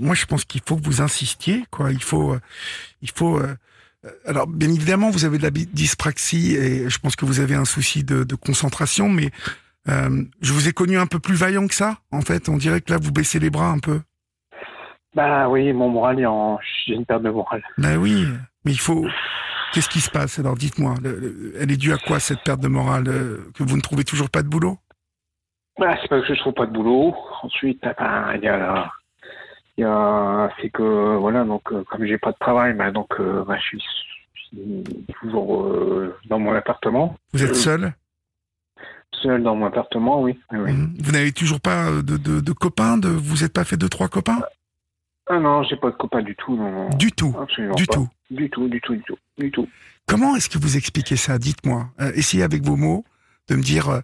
Moi, 0.00 0.14
je 0.14 0.26
pense 0.26 0.44
qu'il 0.44 0.60
faut 0.64 0.76
que 0.76 0.84
vous 0.84 1.00
insistiez, 1.00 1.64
quoi. 1.70 1.92
Il 1.92 2.02
faut, 2.02 2.32
euh, 2.34 2.40
il 3.02 3.10
faut. 3.10 3.38
euh, 3.38 3.54
euh, 4.04 4.10
alors, 4.26 4.46
bien 4.46 4.68
évidemment, 4.70 5.10
vous 5.10 5.24
avez 5.24 5.38
de 5.38 5.42
la 5.42 5.50
dyspraxie 5.50 6.54
et 6.56 6.88
je 6.88 6.98
pense 6.98 7.16
que 7.16 7.24
vous 7.24 7.40
avez 7.40 7.54
un 7.54 7.64
souci 7.64 8.04
de, 8.04 8.22
de 8.24 8.34
concentration, 8.34 9.08
mais 9.08 9.30
euh, 9.88 10.22
je 10.40 10.52
vous 10.52 10.68
ai 10.68 10.72
connu 10.72 10.98
un 10.98 11.06
peu 11.06 11.18
plus 11.18 11.34
vaillant 11.34 11.66
que 11.66 11.74
ça. 11.74 11.98
En 12.12 12.20
fait, 12.20 12.48
on 12.48 12.56
dirait 12.56 12.80
que 12.80 12.92
là, 12.92 12.98
vous 13.00 13.12
baissez 13.12 13.38
les 13.38 13.50
bras 13.50 13.70
un 13.70 13.78
peu. 13.78 14.00
Bah 15.14 15.48
oui, 15.48 15.72
mon 15.72 15.88
moral 15.88 16.20
est 16.20 16.26
en. 16.26 16.58
J'ai 16.86 16.94
une 16.94 17.06
perte 17.06 17.22
de 17.22 17.30
morale. 17.30 17.62
Ben 17.78 17.96
oui, 17.96 18.26
mais 18.64 18.72
il 18.72 18.78
faut. 18.80 19.06
Qu'est-ce 19.72 19.88
qui 19.88 20.00
se 20.00 20.10
passe? 20.10 20.38
Alors, 20.38 20.54
dites-moi, 20.54 20.94
le- 21.02 21.18
le- 21.18 21.54
elle 21.60 21.70
est 21.70 21.76
due 21.76 21.92
à 21.92 21.98
quoi 21.98 22.20
cette 22.20 22.42
perte 22.44 22.60
de 22.60 22.68
morale 22.68 23.04
Que 23.54 23.62
vous 23.64 23.76
ne 23.76 23.82
trouvez 23.82 24.04
toujours 24.04 24.30
pas 24.30 24.42
de 24.42 24.48
boulot? 24.48 24.78
Bah, 25.78 25.96
c'est 26.00 26.08
pas 26.08 26.20
que 26.20 26.34
je 26.34 26.40
trouve 26.40 26.54
pas 26.54 26.66
de 26.66 26.72
boulot. 26.72 27.14
Ensuite, 27.42 27.80
bah, 27.82 28.32
il 28.36 28.42
y 28.42 28.48
a 28.48 28.56
la- 28.56 28.66
Il 28.70 28.74
y 28.74 28.78
a, 28.78 28.90
c'est 29.78 30.70
que 30.70 31.16
voilà, 31.16 31.44
donc 31.44 31.62
euh, 31.72 31.84
comme 31.84 32.04
j'ai 32.04 32.18
pas 32.18 32.32
de 32.32 32.36
travail, 32.40 32.74
bah, 32.74 32.90
donc 32.90 33.08
euh, 33.20 33.44
bah, 33.44 33.56
je 33.58 33.78
suis 33.78 34.84
toujours 35.20 35.62
euh, 35.66 36.16
dans 36.28 36.38
mon 36.38 36.52
appartement, 36.54 37.16
Vous 37.32 37.42
êtes 37.44 37.54
seul? 37.56 37.92
seul 39.22 39.42
dans 39.42 39.56
mon 39.56 39.66
appartement, 39.66 40.22
oui. 40.22 40.38
oui, 40.52 40.58
oui. 40.60 40.72
Mhm. 40.72 40.94
Vous 41.00 41.12
n'avez 41.12 41.32
toujours 41.32 41.60
pas 41.60 41.90
de, 41.90 42.16
de, 42.16 42.40
de 42.40 42.52
copains 42.52 42.98
de, 42.98 43.08
Vous 43.08 43.42
n'êtes 43.42 43.52
pas 43.52 43.64
fait 43.64 43.76
deux, 43.76 43.88
trois 43.88 44.08
copains? 44.08 44.40
Ah 45.28 45.38
non, 45.38 45.62
j'ai 45.64 45.76
pas 45.76 45.90
de 45.90 45.96
copain 45.96 46.22
du 46.22 46.34
tout, 46.36 46.56
non, 46.56 46.70
non. 46.70 46.88
Du 46.96 47.10
tout. 47.12 47.34
Absolument 47.40 47.74
Du 47.74 47.86
pas. 47.86 47.94
tout. 47.94 48.08
Du 48.30 48.48
tout, 48.50 48.68
du 48.68 48.80
tout, 48.80 48.94
du 48.94 49.02
tout, 49.02 49.18
du 49.38 49.50
tout. 49.50 49.68
Comment 50.06 50.36
est-ce 50.36 50.48
que 50.48 50.58
vous 50.58 50.76
expliquez 50.76 51.16
ça? 51.16 51.38
Dites-moi. 51.38 51.86
Euh, 52.00 52.12
essayez 52.14 52.42
avec 52.42 52.62
vos 52.62 52.76
mots 52.76 53.04
de 53.48 53.56
me 53.56 53.62
dire. 53.62 53.88
euh, 53.90 54.00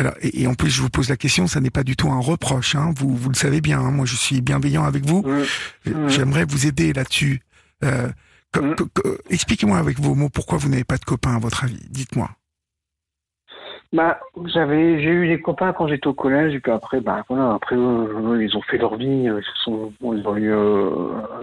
alors, 0.00 0.14
et, 0.20 0.42
et 0.42 0.46
en 0.46 0.54
plus, 0.54 0.70
je 0.70 0.82
vous 0.82 0.90
pose 0.90 1.08
la 1.08 1.16
question, 1.16 1.46
ça 1.46 1.60
n'est 1.60 1.70
pas 1.70 1.84
du 1.84 1.96
tout 1.96 2.08
un 2.10 2.20
reproche. 2.20 2.74
Hein, 2.74 2.92
vous, 2.96 3.14
vous 3.14 3.28
le 3.28 3.34
savez 3.34 3.60
bien. 3.60 3.80
hein, 3.80 3.90
moi, 3.90 4.06
je 4.06 4.16
suis 4.16 4.40
bienveillant 4.40 4.84
avec 4.84 5.06
vous. 5.06 5.22
Mm. 5.22 5.90
Mm. 5.90 6.08
J'aimerais 6.08 6.44
vous 6.44 6.66
aider 6.66 6.92
là-dessus. 6.92 7.40
Euh, 7.84 8.08
Mm. 8.56 8.74
Expliquez-moi 9.30 9.78
avec 9.78 10.00
vos 10.00 10.16
mots 10.16 10.28
pourquoi 10.28 10.58
vous 10.58 10.68
n'avez 10.68 10.82
pas 10.82 10.96
de 10.96 11.04
copains, 11.04 11.36
à 11.36 11.38
votre 11.38 11.62
avis. 11.62 11.78
Dites-moi. 11.88 12.30
Bah, 13.92 14.18
j'avais, 14.52 15.00
j'ai 15.00 15.10
eu 15.10 15.28
des 15.28 15.40
copains 15.40 15.72
quand 15.72 15.86
j'étais 15.86 16.08
au 16.08 16.14
collège, 16.14 16.52
et 16.54 16.58
puis 16.60 16.72
après, 16.72 17.00
bah, 17.00 17.24
voilà, 17.28 17.54
après, 17.54 17.76
ils 17.76 18.56
ont 18.56 18.62
fait 18.62 18.78
leur 18.78 18.96
vie, 18.96 19.28
euh, 19.28 19.40
ils 19.40 19.44
se 19.44 19.62
sont, 19.64 19.92
bon, 20.00 20.14
ils 20.14 20.26
ont 20.26 20.36
eu, 20.36 20.52
euh, 20.52 20.90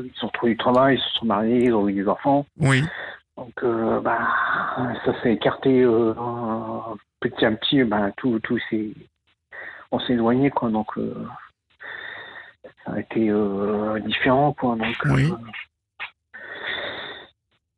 ils 0.03 0.25
ont 0.25 0.29
trouvé 0.29 0.51
du 0.51 0.57
travail, 0.57 0.97
ils 0.97 1.01
se 1.01 1.19
sont 1.19 1.25
mariés, 1.25 1.63
ils 1.65 1.73
ont 1.73 1.87
eu 1.87 1.93
des 1.93 2.07
enfants. 2.09 2.45
Oui. 2.59 2.83
Donc, 3.37 3.53
euh, 3.63 4.01
bah, 4.01 4.27
ça 5.05 5.21
s'est 5.21 5.33
écarté, 5.33 5.83
euh, 5.83 6.13
petit 7.19 7.45
à 7.45 7.51
petit, 7.51 7.83
bah, 7.83 8.11
tout, 8.17 8.39
tout 8.39 8.57
s'est, 8.69 8.93
on 9.91 9.99
s'est 9.99 10.13
éloigné, 10.13 10.49
quoi, 10.49 10.69
donc, 10.71 10.87
euh, 10.97 11.13
ça 12.83 12.93
a 12.93 12.99
été, 12.99 13.31
différent, 14.05 14.53
quoi, 14.53 14.75
donc, 14.75 14.95
Oui. 15.05 15.31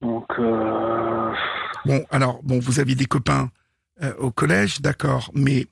donc, 0.02 0.40
Bon, 1.86 2.06
alors, 2.10 2.42
bon, 2.44 2.60
vous 2.60 2.80
aviez 2.80 2.96
des 2.96 3.06
copains 3.06 3.50
au 4.18 4.32
collège, 4.32 4.82
d'accord, 4.82 5.30
mais 5.34 5.68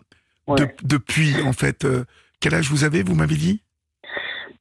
ouais. 0.48 0.60
de- 0.60 0.70
depuis, 0.84 1.42
en 1.44 1.54
fait, 1.54 1.88
quel 2.42 2.54
âge 2.56 2.70
vous 2.70 2.84
avez, 2.84 3.04
vous 3.04 3.16
m'avez 3.16 3.36
dit? 3.36 3.62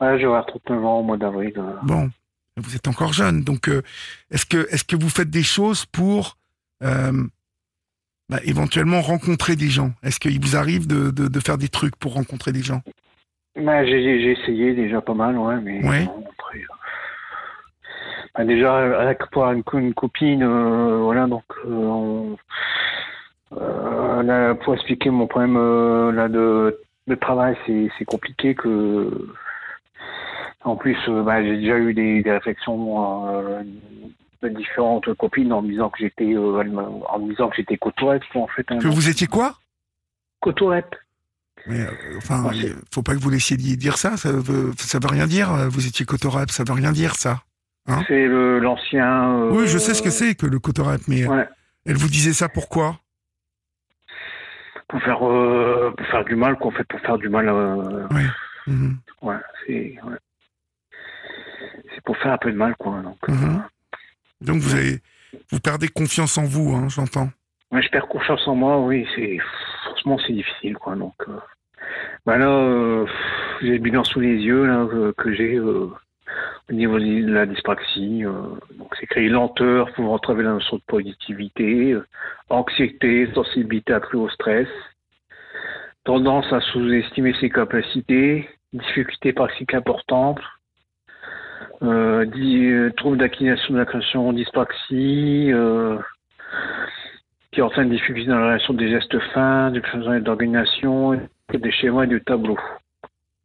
Ouais, 0.00 0.12
je 0.12 0.18
vais 0.18 0.24
avoir 0.24 0.46
39 0.46 0.84
ans 0.84 1.00
au 1.00 1.02
mois 1.02 1.16
d'avril. 1.16 1.52
Bon, 1.82 2.10
vous 2.56 2.74
êtes 2.74 2.88
encore 2.88 3.12
jeune, 3.12 3.42
donc 3.42 3.68
euh, 3.68 3.82
est-ce 4.30 4.46
que 4.46 4.66
est-ce 4.70 4.84
que 4.84 4.96
vous 4.96 5.10
faites 5.10 5.28
des 5.30 5.42
choses 5.42 5.84
pour 5.84 6.38
euh, 6.82 7.12
bah, 8.30 8.38
éventuellement 8.44 9.02
rencontrer 9.02 9.56
des 9.56 9.68
gens? 9.68 9.92
Est-ce 10.02 10.18
qu'il 10.18 10.40
vous 10.40 10.56
arrive 10.56 10.86
de, 10.86 11.10
de, 11.10 11.28
de 11.28 11.40
faire 11.40 11.58
des 11.58 11.68
trucs 11.68 11.96
pour 11.96 12.14
rencontrer 12.14 12.52
des 12.52 12.62
gens? 12.62 12.82
Bah, 13.56 13.84
j'ai, 13.84 14.02
j'ai 14.02 14.32
essayé 14.32 14.74
déjà 14.74 15.00
pas 15.00 15.14
mal, 15.14 15.36
ouais, 15.38 15.60
mais 15.60 15.86
Ouais. 15.86 16.04
bon, 16.06 16.24
après, 16.30 16.58
euh, 16.58 16.66
bah, 18.34 18.44
déjà 18.44 19.00
avec 19.00 19.18
pour 19.30 19.44
une, 19.50 19.62
co- 19.62 19.78
une 19.78 19.94
copine, 19.94 20.42
euh, 20.42 20.98
voilà, 21.02 21.26
donc 21.26 21.44
on, 21.66 22.36
là, 23.52 24.54
pour 24.54 24.74
expliquer 24.74 25.10
mon 25.10 25.26
problème 25.26 25.56
là 26.12 26.28
de, 26.28 26.78
de 27.06 27.14
travail, 27.14 27.56
c'est, 27.66 27.90
c'est 27.98 28.04
compliqué 28.06 28.54
que 28.54 29.28
en 30.66 30.76
plus, 30.76 30.96
euh, 31.08 31.22
bah, 31.22 31.42
j'ai 31.42 31.56
déjà 31.56 31.78
eu 31.78 31.94
des, 31.94 32.22
des 32.22 32.30
réflexions 32.32 33.28
euh, 33.28 33.62
de 34.42 34.48
différentes 34.50 35.12
copines 35.14 35.52
en 35.52 35.62
me 35.62 35.70
disant 35.70 35.88
que 35.90 35.98
j'étais 36.00 36.34
euh, 36.34 36.60
en 37.08 37.18
me 37.18 37.30
disant 37.30 37.48
que 37.48 37.56
j'étais 37.56 37.76
cotorette, 37.78 38.22
en 38.34 38.46
fait. 38.48 38.66
hein, 38.70 38.78
Que 38.78 38.88
vous 38.88 39.08
étiez 39.08 39.26
quoi? 39.26 39.54
Cotorette. 40.40 40.90
Mais, 41.66 41.80
euh, 41.80 41.90
enfin, 42.18 42.50
faut 42.92 43.02
pas 43.02 43.14
que 43.14 43.20
vous 43.20 43.30
laissiez 43.30 43.56
di- 43.56 43.76
dire 43.76 43.96
ça. 43.98 44.16
Ça 44.16 44.30
veut, 44.32 44.72
ça 44.76 44.98
veut 45.00 45.08
rien 45.08 45.26
dire. 45.26 45.48
Vous 45.70 45.86
étiez 45.86 46.04
cotorep, 46.04 46.50
ça 46.50 46.62
veut 46.64 46.74
rien 46.74 46.92
dire 46.92 47.14
ça. 47.16 47.42
Hein? 47.88 48.02
C'est 48.08 48.26
l'ancien. 48.26 49.34
euh, 49.38 49.50
Oui, 49.52 49.66
je 49.68 49.78
sais 49.78 49.94
ce 49.94 50.02
que 50.02 50.10
c'est 50.10 50.34
que 50.34 50.46
le 50.46 50.58
cotorep, 50.58 51.00
mais 51.08 51.26
Ouais. 51.26 51.48
elle 51.86 51.96
vous 51.96 52.08
disait 52.08 52.32
ça 52.34 52.48
pourquoi 52.48 52.98
pour 54.88 55.02
faire 55.02 55.26
euh, 55.26 55.92
pour 55.96 56.06
faire 56.06 56.24
du 56.24 56.36
mal 56.36 56.56
quoi 56.58 56.68
en 56.68 56.70
fait 56.70 56.84
pour 56.84 57.00
faire 57.00 57.18
du 57.18 57.28
mal 57.28 57.48
Oui. 58.12 58.22
Mhm. 58.68 58.98
ouais 59.22 59.34
c'est 59.66 59.98
ouais. 60.04 60.16
Pour 62.06 62.16
faire 62.16 62.32
un 62.32 62.38
peu 62.38 62.50
de 62.50 62.56
mal 62.56 62.74
quoi 62.76 63.00
donc 63.02 63.18
euh, 63.28 63.32
Mhm. 63.32 63.62
Donc 64.40 64.58
vous 64.62 64.74
avez, 64.74 65.00
vous 65.50 65.60
perdez 65.60 65.88
confiance 65.88 66.38
en 66.38 66.44
vous, 66.44 66.74
hein, 66.74 66.88
j'entends. 66.88 67.28
ouais, 67.72 67.82
je 67.82 67.88
perds 67.90 68.08
confiance 68.08 68.46
en 68.48 68.54
moi 68.54 68.80
oui 68.80 69.06
c'est 69.14 69.38
franchement 69.84 70.18
c'est 70.26 70.32
difficile 70.32 70.74
quoi 70.78 70.94
donc 70.94 71.14
euh, 71.28 71.36
bah 72.24 72.38
là 72.38 72.48
euh, 72.48 73.06
j'ai 73.60 73.72
le 73.72 73.78
bilan 73.78 74.04
sous 74.04 74.20
les 74.20 74.36
yeux 74.36 74.64
là 74.66 74.86
que, 74.90 75.12
que 75.12 75.34
j'ai 75.34 75.56
euh, 75.56 75.90
au 76.68 76.72
niveau 76.72 76.98
de 76.98 77.32
la 77.32 77.46
dyspraxie. 77.46 78.22
donc 78.78 78.90
c'est 78.98 79.06
créé 79.06 79.28
lenteur, 79.28 79.92
pouvant 79.94 80.14
entraver 80.14 80.42
la 80.42 80.50
notion 80.54 80.76
de 80.76 80.82
productivité, 80.86 81.92
euh, 81.92 82.04
anxiété, 82.50 83.28
sensibilité 83.34 83.92
accrue 83.94 84.18
au 84.18 84.28
stress, 84.28 84.68
tendance 86.04 86.52
à 86.52 86.60
sous-estimer 86.60 87.34
ses 87.40 87.50
capacités, 87.50 88.48
difficulté 88.72 89.32
pratique 89.32 89.74
importante, 89.74 90.40
euh, 91.82 92.24
di- 92.24 92.66
euh, 92.66 92.90
trouble 92.96 93.18
d'acquisition 93.18 93.74
de 93.74 93.78
la 93.78 93.84
création, 93.86 94.32
dyspraxie, 94.32 95.50
euh, 95.52 95.96
qui 97.52 97.62
entraîne 97.62 97.88
des 97.88 97.96
difficultés 97.96 98.28
dans 98.28 98.38
la 98.38 98.46
relation 98.46 98.74
des 98.74 98.90
gestes 98.90 99.18
fins, 99.32 99.70
du 99.70 99.82
changement 99.90 100.20
d'organisation, 100.20 101.20
des 101.52 101.72
schémas 101.72 102.04
et 102.04 102.08
du 102.08 102.20
tableau. 102.22 102.58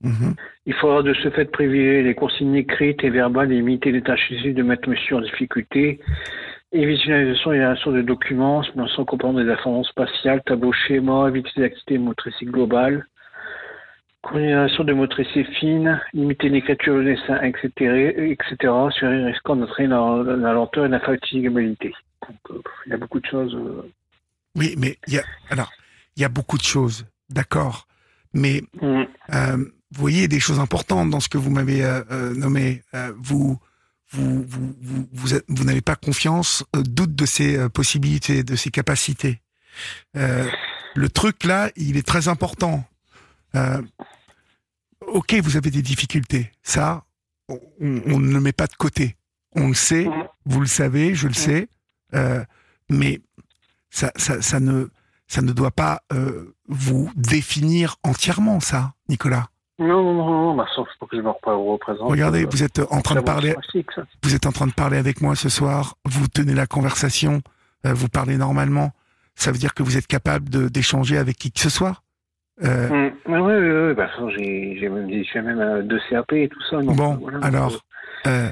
Mhm. 0.03 0.35
Il 0.65 0.73
faudra 0.73 1.03
de 1.03 1.13
ce 1.13 1.29
fait 1.29 1.45
privilégier 1.45 2.03
les 2.03 2.15
consignes 2.15 2.55
écrites 2.55 3.03
et 3.03 3.09
verbales 3.09 3.51
et 3.51 3.55
limiter 3.55 3.91
les 3.91 4.01
tâches 4.01 4.31
issues 4.31 4.53
de 4.53 4.63
mettre 4.63 4.89
monsieur 4.89 5.17
en 5.17 5.21
difficulté. 5.21 5.99
Et 6.73 6.85
visualisation 6.85 7.51
et 7.51 7.57
génération 7.57 7.91
de 7.91 8.01
documents, 8.01 8.63
sans 8.95 9.05
comprendre 9.05 9.43
des 9.43 9.51
informations 9.51 9.83
spatiales, 9.83 10.41
tableau 10.43 10.71
schéma, 10.71 11.27
éviter 11.27 11.49
les 11.57 11.65
activités 11.65 11.97
motriciques 11.97 12.49
globales, 12.49 13.05
coordination 14.21 14.83
de 14.83 14.93
motricité 14.93 15.43
fine, 15.59 15.99
limiter 16.13 16.49
l'écriture, 16.49 16.95
le 16.95 17.05
dessin, 17.15 17.41
etc., 17.41 18.13
etc., 18.31 18.55
sur 18.97 19.09
risquant 19.09 19.55
d'entraîner 19.55 19.89
la, 19.89 20.23
la 20.37 20.53
lenteur 20.53 20.85
et 20.85 20.89
la 20.89 20.99
fatigabilité. 20.99 21.93
Donc, 22.27 22.37
euh, 22.51 22.61
il 22.85 22.91
y 22.91 22.93
a 22.93 22.97
beaucoup 22.97 23.19
de 23.19 23.25
choses. 23.25 23.55
euh, 23.55 23.81
Oui, 24.55 24.75
mais 24.77 24.97
il 25.07 25.13
y 25.15 25.17
a 25.17 25.23
alors 25.49 25.71
il 26.17 26.21
y 26.21 26.25
a 26.25 26.29
beaucoup 26.29 26.57
de 26.57 26.63
choses, 26.63 27.05
d'accord. 27.29 27.87
Mais 28.33 28.61
Mm. 28.81 29.03
euh, 29.33 29.57
vous 29.57 29.99
voyez 30.01 30.27
des 30.27 30.39
choses 30.39 30.59
importantes 30.59 31.09
dans 31.09 31.19
ce 31.19 31.27
que 31.29 31.37
vous 31.37 31.49
m'avez 31.51 31.81
nommé. 32.35 32.81
Vous 33.17 33.57
vous 34.11 34.43
vous 34.43 34.73
vous, 34.81 35.07
vous, 35.11 35.33
êtes- 35.33 35.45
vous 35.49 35.63
n'avez 35.63 35.81
pas 35.81 35.95
confiance, 35.95 36.63
doute 36.73 37.15
de 37.15 37.25
ses 37.25 37.69
possibilités, 37.69 38.43
de 38.43 38.55
ses 38.55 38.69
capacités. 38.71 39.41
Le 40.13 41.07
truc 41.09 41.43
là, 41.45 41.71
il 41.75 41.97
est 41.97 42.05
très 42.07 42.27
important. 42.27 42.83
Euh, 43.55 43.81
ok, 45.11 45.35
vous 45.43 45.57
avez 45.57 45.71
des 45.71 45.81
difficultés. 45.81 46.51
Ça, 46.63 47.03
on, 47.49 47.59
on 47.79 48.19
ne 48.19 48.33
le 48.33 48.39
met 48.39 48.53
pas 48.53 48.67
de 48.67 48.75
côté. 48.75 49.17
On 49.55 49.69
le 49.69 49.73
sait, 49.73 50.07
vous 50.45 50.61
le 50.61 50.67
savez, 50.67 51.13
je 51.13 51.27
le 51.27 51.33
sais. 51.33 51.67
Euh, 52.13 52.43
mais 52.89 53.21
ça, 53.89 54.11
ça, 54.15 54.41
ça 54.41 54.59
ne, 54.59 54.87
ça 55.27 55.41
ne 55.41 55.51
doit 55.51 55.71
pas 55.71 56.01
euh, 56.13 56.55
vous 56.67 57.11
définir 57.15 57.97
entièrement, 58.03 58.59
ça, 58.59 58.93
Nicolas. 59.09 59.47
Non, 59.79 60.03
non, 60.03 60.13
non, 60.13 60.29
non, 60.29 60.55
bah, 60.55 60.67
sauf 60.75 60.87
pour 60.99 61.09
que 61.09 61.17
je 61.17 61.21
me 61.21 61.29
représente. 61.29 62.09
Regardez, 62.09 62.43
euh, 62.43 62.49
vous 62.49 62.63
êtes 62.63 62.79
en 62.91 63.01
train 63.01 63.15
de 63.15 63.21
parler, 63.21 63.55
vous 64.23 64.35
êtes 64.35 64.45
en 64.45 64.51
train 64.51 64.67
de 64.67 64.73
parler 64.73 64.97
avec 64.97 65.21
moi 65.21 65.35
ce 65.35 65.49
soir. 65.49 65.95
Vous 66.05 66.27
tenez 66.27 66.53
la 66.53 66.67
conversation, 66.67 67.41
vous 67.83 68.07
parlez 68.07 68.37
normalement. 68.37 68.91
Ça 69.35 69.51
veut 69.51 69.57
dire 69.57 69.73
que 69.73 69.81
vous 69.81 69.97
êtes 69.97 70.07
capable 70.07 70.69
d'échanger 70.69 71.17
avec 71.17 71.37
qui 71.37 71.51
que 71.51 71.59
ce 71.59 71.69
soit. 71.69 72.03
Euh, 72.63 72.89
Mm. 72.89 73.11
Oui, 73.27 73.39
oui, 73.39 73.53
oui, 73.53 73.87
oui. 73.87 73.93
Bah, 73.95 74.05
de 74.05 74.11
toute 74.11 74.15
façon, 74.15 74.29
j'ai 74.29 75.41
même, 75.41 75.59
euh, 75.59 75.81
deux 75.83 75.99
CAP 76.09 76.33
et 76.33 76.47
tout 76.49 76.61
ça. 76.69 76.81
donc, 76.81 76.95
Bon, 76.95 77.15
voilà, 77.15 77.39
alors, 77.41 77.83
euh, 78.27 78.49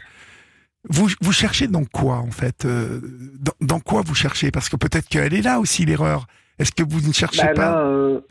vous, 0.90 1.08
vous 1.22 1.32
cherchez 1.32 1.68
dans 1.68 1.86
quoi, 1.86 2.16
en 2.18 2.32
fait 2.32 2.66
euh, 2.66 3.00
dans, 3.40 3.54
dans 3.76 3.80
quoi 3.80 4.02
vous 4.06 4.16
cherchez? 4.16 4.52
Parce 4.52 4.70
que 4.70 4.78
peut-être 4.78 5.08
qu'elle 5.08 5.34
est 5.34 5.42
là 5.42 5.60
aussi, 5.60 5.86
l'erreur. 5.86 6.26
Est-ce 6.58 6.72
que 6.72 6.84
vous 6.84 7.06
ne 7.08 7.14
cherchez 7.14 7.44
bah, 7.44 7.54
pas 7.54 7.62
là, 7.84 8.22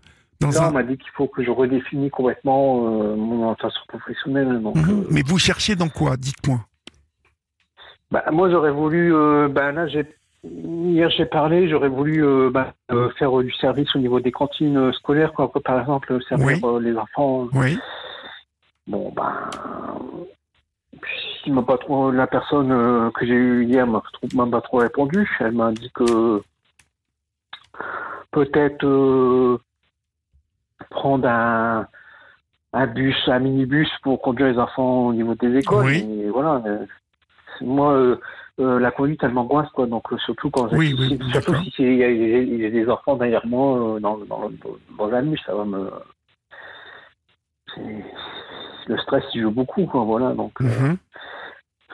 dans 0.40 0.50
là, 0.50 0.62
un... 0.64 0.68
on 0.68 0.72
m'a 0.72 0.82
dit 0.82 0.96
qu'il 0.96 1.10
faut 1.14 1.28
que 1.28 1.42
je 1.44 1.50
redéfinis 1.50 2.10
complètement 2.10 2.80
mon 3.16 3.42
orientation 3.42 3.80
professionnelle. 3.88 4.60
Donc, 4.62 4.76
Mhm. 4.76 5.06
Mais 5.10 5.22
vous 5.26 5.38
cherchez 5.38 5.76
dans 5.76 5.88
quoi 5.88 6.16
Dites-moi? 6.16 6.60
bah, 8.10 8.24
moi, 8.32 8.50
j'aurais 8.50 8.72
voulu. 8.72 9.14
Euh, 9.14 9.48
bah, 9.48 9.70
là, 9.72 9.86
j'ai. 9.86 10.04
Hier, 10.50 11.10
j'ai 11.10 11.26
parlé, 11.26 11.68
j'aurais 11.68 11.88
voulu 11.88 12.24
euh, 12.24 12.50
bah, 12.50 12.72
euh, 12.90 13.10
faire 13.18 13.38
euh, 13.38 13.44
du 13.44 13.52
service 13.52 13.94
au 13.94 13.98
niveau 13.98 14.20
des 14.20 14.32
cantines 14.32 14.92
scolaires, 14.92 15.32
quoi, 15.32 15.48
quoi, 15.48 15.60
par 15.60 15.80
exemple, 15.80 16.18
servir 16.28 16.62
Oui. 16.62 16.82
les 16.82 16.96
enfants. 16.96 17.48
Oui. 17.52 17.78
Bon, 18.86 19.12
ben. 19.14 19.34
M'a 21.46 21.62
pas 21.62 21.78
trop, 21.78 22.10
la 22.10 22.26
personne 22.26 23.10
que 23.12 23.24
j'ai 23.24 23.32
eue 23.32 23.64
hier 23.64 23.86
m'a 23.86 24.02
pas 24.50 24.60
trop 24.60 24.78
répondu. 24.78 25.26
Elle 25.40 25.52
m'a 25.52 25.72
dit 25.72 25.90
que 25.94 26.42
peut-être 28.32 29.58
prendre 30.90 31.26
un, 31.26 31.86
un 32.74 32.86
bus, 32.86 33.16
un 33.28 33.38
minibus 33.38 33.88
pour 34.02 34.20
conduire 34.20 34.48
les 34.48 34.58
enfants 34.58 35.06
au 35.06 35.14
niveau 35.14 35.34
des 35.36 35.56
écoles. 35.56 35.86
Oui. 35.86 36.20
Et 36.22 36.28
voilà. 36.28 36.62
Moi, 37.60 37.92
euh, 37.94 38.16
euh, 38.60 38.78
la 38.78 38.90
conduite, 38.90 39.20
elle 39.22 39.32
m'angoisse, 39.32 39.68
quoi. 39.70 39.86
Donc, 39.86 40.12
euh, 40.12 40.18
surtout 40.18 40.50
quand 40.50 40.68
Oui, 40.72 40.94
oui, 40.98 41.18
si- 41.20 41.30
surtout 41.30 41.54
si 41.56 41.72
il 41.78 41.94
y, 41.96 42.04
a- 42.04 42.10
il 42.10 42.60
y 42.60 42.66
a 42.66 42.70
des 42.70 42.88
enfants 42.88 43.16
derrière 43.16 43.46
moi 43.46 43.98
dans, 44.00 44.18
dans, 44.18 44.50
dans 44.98 45.12
un 45.12 45.22
bus, 45.22 45.40
ça 45.46 45.54
va 45.54 45.64
me. 45.64 45.90
Le 48.86 48.96
stress, 48.98 49.24
il 49.34 49.42
joue 49.42 49.50
beaucoup, 49.50 49.86
quoi. 49.86 50.02
Voilà. 50.04 50.32
Donc, 50.34 50.58
Mhm. 50.60 50.96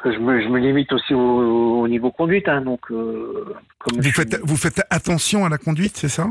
je 0.04 0.18
me, 0.18 0.40
je 0.40 0.48
me 0.48 0.58
limite 0.58 0.92
aussi 0.92 1.12
au, 1.14 1.80
au 1.82 1.88
niveau 1.88 2.10
conduite, 2.10 2.48
hein, 2.48 2.60
donc. 2.60 2.90
euh, 2.90 3.54
comme 3.78 4.00
Vous 4.00 4.10
faites, 4.10 4.38
vous 4.42 4.56
faites 4.56 4.82
attention 4.90 5.44
à 5.44 5.48
la 5.48 5.58
conduite, 5.58 5.96
c'est 5.96 6.08
ça? 6.08 6.28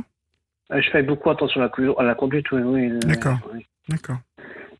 Je 0.72 0.90
fais 0.90 1.04
beaucoup 1.04 1.30
attention 1.30 1.62
à 1.62 1.70
la, 1.78 1.92
à 2.00 2.04
la 2.04 2.16
conduite, 2.16 2.50
oui, 2.52 2.62
oui. 2.64 2.90
D'accord. 3.06 3.38
oui. 3.54 3.66
D'accord. 3.90 4.18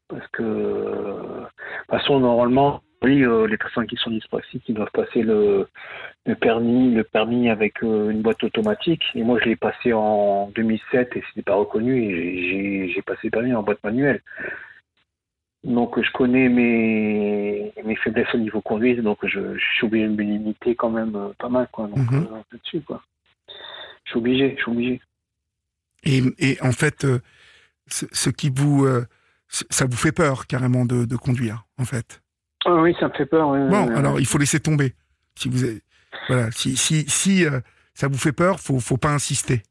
parce 0.08 0.26
que 0.32 0.42
de 0.44 1.42
toute 1.42 1.90
façon 1.90 2.20
normalement 2.20 2.82
oui 3.04 3.24
euh, 3.24 3.48
les 3.48 3.58
personnes 3.58 3.86
qui 3.88 3.96
sont 3.98 4.10
dyspraxiques 4.12 4.64
ils 4.68 4.76
doivent 4.76 4.92
passer 4.94 5.22
le, 5.24 5.68
le 6.26 6.36
permis 6.36 6.94
le 6.94 7.04
permis 7.04 7.50
avec 7.50 7.84
euh, 7.84 8.10
une 8.10 8.22
boîte 8.22 8.44
automatique. 8.44 9.04
Et 9.16 9.24
moi 9.24 9.40
je 9.42 9.46
l'ai 9.50 9.56
passé 9.56 9.94
en 9.94 10.50
2007 10.56 11.16
et 11.18 11.24
c'était 11.30 11.42
pas 11.42 11.56
reconnu 11.56 12.02
et 12.02 12.90
j'ai- 12.94 13.02
passé 13.02 13.22
le 13.26 13.32
permis 13.32 13.54
en 13.54 13.64
boîte 13.64 13.84
manuelle. 13.84 14.22
Donc 15.64 16.02
je 16.02 16.12
connais 16.12 16.50
mes 16.50 17.74
mes 17.86 17.96
faiblesses 17.98 18.34
au 18.34 18.38
niveau 18.38 18.62
conduite 18.62 19.00
donc 19.02 19.20
je, 19.24 19.58
je 19.58 19.66
suis 19.76 19.86
obligé 19.86 20.08
de 20.08 20.14
me 20.14 20.24
limiter 20.24 20.76
quand 20.76 20.90
même 20.90 21.16
euh, 21.16 21.30
pas 21.38 21.50
mal 21.50 21.68
quoi. 21.72 21.88
Donc 21.88 21.98
Mhm. 22.12 22.28
là-dessus 22.52 22.82
quoi. 22.82 23.02
Je 24.06 24.12
suis 24.12 24.18
obligé 24.20 24.56
je 24.58 24.62
suis 24.62 24.72
obligé. 24.72 25.02
Et, 26.06 26.22
et 26.40 26.62
en 26.62 26.74
fait, 26.74 27.08
ce, 27.88 28.06
ce 28.12 28.30
qui 28.30 28.50
vous, 28.54 28.86
ça 29.48 29.86
vous 29.86 29.96
fait 29.96 30.12
peur 30.12 30.48
carrément 30.48 30.84
de, 30.84 31.06
de 31.06 31.16
conduire, 31.16 31.66
en 31.78 31.86
fait? 31.86 32.22
Ah 32.66 32.76
oui 32.76 32.96
ça 33.00 33.08
me 33.08 33.14
fait 33.14 33.26
peur 33.26 33.50
Bon, 33.50 33.96
alors 33.96 34.20
il 34.20 34.26
faut 34.26 34.38
laisser 34.38 34.60
tomber. 34.60 34.94
Si 35.36 35.50
vous, 35.50 35.64
avez- 35.64 35.82
voilà, 36.28 36.52
si 36.52 36.76
si 36.78 37.10
si 37.10 37.46
euh, 37.46 37.60
ça 37.94 38.08
vous 38.08 38.18
fait 38.18 38.32
peur, 38.32 38.60
faut 38.60 38.80
faut 38.80 38.98
pas 38.98 39.10
insister. 39.14 39.62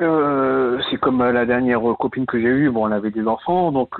Euh, 0.00 0.80
c'est 0.90 0.98
comme 0.98 1.20
euh, 1.20 1.32
la 1.32 1.44
dernière 1.44 1.80
copine 1.98 2.24
que 2.26 2.38
j'ai 2.40 2.46
eue, 2.46 2.70
bon, 2.70 2.86
elle 2.86 2.92
avait 2.92 3.10
des 3.10 3.26
enfants, 3.26 3.72
donc 3.72 3.96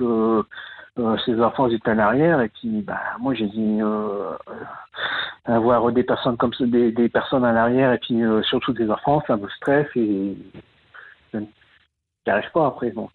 ses 1.25 1.41
enfants 1.41 1.67
ils 1.67 1.75
étaient 1.75 1.91
à 1.91 1.95
l'arrière, 1.95 2.39
et 2.41 2.49
puis 2.49 2.81
bah, 2.81 2.99
moi 3.19 3.33
j'ai 3.33 3.47
dit 3.47 3.79
avoir 5.45 5.91
des 5.91 6.03
personnes 6.03 6.37
comme 6.37 6.53
ça, 6.53 6.65
des, 6.65 6.91
des 6.91 7.09
personnes 7.09 7.43
à 7.45 7.51
l'arrière, 7.51 7.91
et 7.93 7.97
puis 7.97 8.21
surtout 8.43 8.73
des 8.73 8.89
enfants, 8.89 9.23
ça 9.27 9.35
me 9.37 9.47
stresse 9.49 9.87
et 9.95 10.37
je 11.33 11.37
n'y 11.39 11.47
arrive 12.27 12.51
pas 12.53 12.67
après, 12.67 12.91
donc 12.91 13.11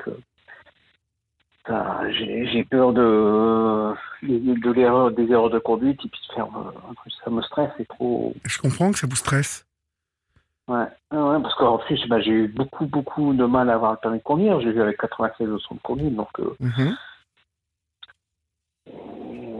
j'ai 2.10 2.46
j'ai 2.46 2.64
peur 2.64 2.92
de, 2.92 3.92
de, 4.22 4.60
de 4.60 4.70
l'erreur, 4.72 5.10
des 5.12 5.30
erreurs 5.30 5.50
de 5.50 5.58
conduite, 5.58 6.00
et 6.04 6.08
puis 6.08 6.20
de 6.28 6.34
faire, 6.34 6.46
euh, 6.46 6.70
ça 7.24 7.30
me 7.30 7.40
stresse, 7.42 7.70
c'est 7.76 7.88
trop. 7.88 8.34
Je 8.44 8.58
comprends 8.58 8.92
que 8.92 8.98
ça 8.98 9.06
vous 9.06 9.16
stresse. 9.16 9.66
Ouais, 10.68 10.86
Ah 11.10 11.24
ouais 11.26 11.42
parce 11.42 11.54
qu'en 11.56 11.76
plus, 11.78 12.06
bah, 12.08 12.20
j'ai 12.20 12.30
eu 12.30 12.48
beaucoup, 12.48 12.86
beaucoup 12.86 13.34
de 13.34 13.44
mal 13.44 13.68
à 13.70 13.74
avoir 13.74 13.92
le 13.92 13.98
permis 13.98 14.18
de 14.18 14.22
conduire. 14.22 14.60
J'ai 14.60 14.70
eu 14.70 14.80
avec 14.80 14.96
96 14.98 15.46
leçons 15.46 15.74
de 15.74 15.80
conduite, 15.80 16.14
donc. 16.16 16.28
euh, 16.40 16.54
Mhm. 16.60 16.96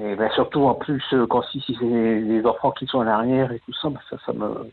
et 0.07 0.17
ben, 0.17 0.31
surtout, 0.35 0.63
en 0.65 0.75
plus, 0.75 1.03
euh, 1.13 1.27
quand 1.27 1.43
si, 1.51 1.61
si 1.61 1.77
c'est 1.79 1.85
les 2.21 2.45
enfants 2.47 2.71
qui 2.73 2.87
sont 2.87 3.01
à 3.01 3.05
l'arrière 3.05 3.53
et 3.53 3.61
tout 3.61 3.73
ça, 3.75 3.89
bah, 3.91 4.01
ça, 4.11 4.17
ça 4.25 4.33
me, 4.33 4.71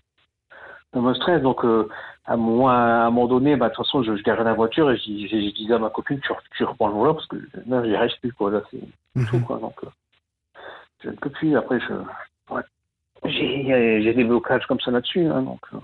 ça 0.93 0.99
me 0.99 1.13
stresse. 1.13 1.41
Donc, 1.41 1.63
euh, 1.65 1.87
à, 2.25 2.35
moi, 2.37 2.73
à 2.73 3.05
un 3.05 3.09
moment 3.11 3.27
donné, 3.27 3.55
bah, 3.55 3.69
de 3.69 3.73
toute 3.73 3.85
façon, 3.85 4.03
je, 4.03 4.15
je 4.15 4.23
garais 4.23 4.43
la 4.43 4.53
voiture 4.53 4.91
et 4.91 4.97
je, 4.97 5.03
je, 5.03 5.27
je 5.27 5.55
disais 5.55 5.73
à 5.73 5.79
ma 5.79 5.89
copine, 5.89 6.19
tu, 6.19 6.31
tu 6.57 6.63
reprends 6.63 6.87
le 6.87 6.93
volant 6.93 7.13
parce 7.15 7.27
que 7.27 7.37
là, 7.67 7.83
j'y 7.85 7.95
reste 7.95 8.19
plus, 8.21 8.33
quoi. 8.33 8.51
Là, 8.51 8.61
c'est 8.71 8.79
tout, 9.25 9.37
Mhm. 9.37 9.43
quoi. 9.45 9.57
Donc, 9.59 9.75
euh, 9.83 9.87
je 11.03 11.09
ne 11.09 11.15
peux 11.15 11.29
plus. 11.29 11.55
Après, 11.57 11.79
je. 11.79 11.93
Ouais. 12.53 12.61
J'ai 13.25 14.13
des 14.13 14.23
blocages 14.23 14.65
comme 14.67 14.79
ça 14.79 14.91
là-dessus, 14.91 15.25
hein, 15.25 15.41
donc. 15.43 15.61
euh, 15.73 15.77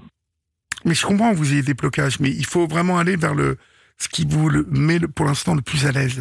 Mais 0.86 0.94
je 0.94 1.06
comprends 1.06 1.32
que 1.32 1.38
vous 1.38 1.54
ayez 1.54 1.62
des 1.64 1.74
blocages, 1.74 2.20
mais 2.20 2.30
il 2.30 2.46
faut 2.46 2.68
vraiment 2.68 2.98
aller 2.98 3.16
vers 3.16 3.36
le 3.36 3.58
ce 4.00 4.08
qui 4.10 4.26
vous 4.26 4.50
le 4.50 4.64
met 4.70 5.00
le- 5.00 5.08
pour 5.08 5.26
l'instant 5.26 5.56
le 5.56 5.62
plus 5.62 5.86
à 5.86 5.92
l'aise. 5.92 6.20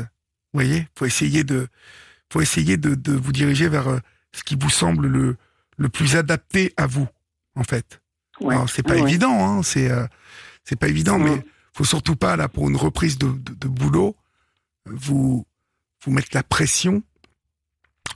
Vous 0.52 0.60
voyez, 0.60 0.86
faut 0.96 1.04
essayer 1.06 1.44
de 1.44 1.68
faut 2.32 2.40
essayer 2.40 2.76
de, 2.76 2.94
de 2.94 3.12
vous 3.12 3.32
diriger 3.32 3.68
vers 3.68 3.86
ce 4.32 4.42
qui 4.44 4.56
vous 4.56 4.70
semble 4.70 5.06
le 5.06 5.36
le 5.78 5.88
plus 5.90 6.16
adapté 6.16 6.72
à 6.78 6.86
vous, 6.86 7.06
en 7.54 7.62
fait. 7.64 8.00
Ouais. 8.40 8.56
C'est 8.68 8.82
pas 8.82 8.94
Ouais, 8.94 9.00
évident, 9.02 9.32
hein, 9.58 9.62
c'est 9.62 9.90
euh, 9.90 10.06
c'est 10.64 10.78
pas 10.78 10.88
évident, 10.88 11.18
mais 11.18 11.44
faut 11.72 11.84
surtout 11.84 12.16
pas 12.16 12.36
là 12.36 12.48
pour 12.48 12.68
une 12.68 12.76
reprise 12.76 13.18
de, 13.18 13.28
de, 13.28 13.54
de 13.54 13.68
boulot 13.68 14.16
vous 14.86 15.44
vous 16.04 16.10
mettre 16.12 16.28
la 16.32 16.42
pression 16.42 17.02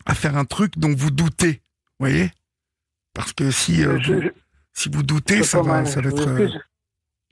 à 0.06 0.14
faire 0.14 0.36
un 0.36 0.44
truc 0.44 0.78
dont 0.78 0.94
vous 0.94 1.10
doutez, 1.10 1.60
voyez? 1.98 2.30
Parce 3.14 3.32
que 3.32 3.50
si 3.50 3.84
euh, 3.84 3.98
Je- 4.00 4.12
vous, 4.14 4.22
je- 4.22 4.28
si 4.72 4.88
vous 4.88 5.02
doutez, 5.02 5.42
ça 5.42 5.62
va, 5.62 5.72
mal, 5.82 5.86
ça 5.86 6.00
va 6.00 6.08
être. 6.10 6.28
euh. 6.28 6.48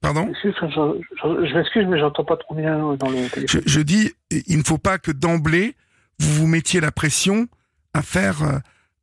Pardon? 0.01 0.33
Je, 0.43 0.51
je- 0.51 1.55
m'excuse, 1.55 1.87
mais 1.89 1.99
j'entends 1.99 2.25
pas 2.25 2.37
trop 2.37 2.55
bien 2.55 2.95
dans 2.97 3.09
le 3.11 3.25
je, 3.25 3.29
téléphone. 3.31 3.63
je 3.67 3.81
dis, 3.81 4.13
il 4.31 4.59
ne 4.59 4.63
faut 4.63 4.79
pas 4.79 4.99
que 4.99 5.11
d'emblée 5.11 5.75
vous 6.21 6.33
vous 6.35 6.47
mettiez 6.47 6.81
la 6.81 6.93
pression 6.93 7.49
à 7.95 8.03
faire 8.03 8.43
euh, 8.43 8.59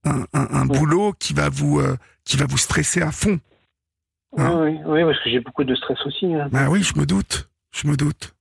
un, 0.06 0.26
un- 0.34 0.48
un 0.52 0.68
Ouais. 0.70 0.78
boulot 0.78 1.14
qui 1.18 1.34
va 1.34 1.50
vous 1.50 1.82
qui 2.24 2.38
va 2.38 2.46
vous 2.46 2.58
stresser 2.58 3.02
à 3.02 3.12
fond. 3.12 3.40
Oui, 4.38 4.44
oui, 4.44 4.80
oui, 4.86 5.04
parce 5.04 5.20
que 5.24 5.30
j'ai 5.30 5.40
beaucoup 5.40 5.64
de 5.64 5.76
stress 5.76 6.04
aussi. 6.06 6.34
hein. 6.34 6.50
Bah 6.52 6.68
oui, 6.70 6.82
je 6.84 6.98
me 7.00 7.06
doute, 7.06 7.50
je 7.72 7.88
me 7.88 7.96
doute. 7.96 8.34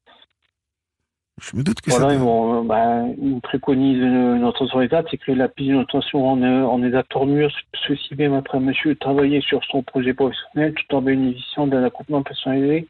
Je 1.40 1.56
me 1.56 1.62
doute 1.64 1.80
que 1.80 1.90
Voilà, 1.90 2.10
ça. 2.10 2.16
vont, 2.16 2.60
euh, 2.60 2.64
bah, 2.64 3.02
ils 3.20 3.40
préconisent 3.40 3.98
une, 4.02 4.44
attention 4.44 4.80
état, 4.80 5.02
c'est 5.10 5.18
que 5.18 5.32
la 5.32 5.48
prise 5.48 5.72
d'attention 5.72 6.28
en, 6.28 6.40
euh, 6.42 6.64
en 6.64 6.82
état 6.82 7.02
de 7.02 7.08
tournure, 7.08 7.50
ceci 7.86 8.14
même 8.14 8.34
après 8.34 8.60
monsieur 8.60 8.94
travailler 8.94 9.40
sur 9.40 9.62
son 9.64 9.82
projet 9.82 10.14
professionnel 10.14 10.74
tout 10.74 10.94
en 10.94 11.02
bénéficiant 11.02 11.66
d'un 11.66 11.82
accompagnement 11.82 12.22
personnalisé 12.22 12.86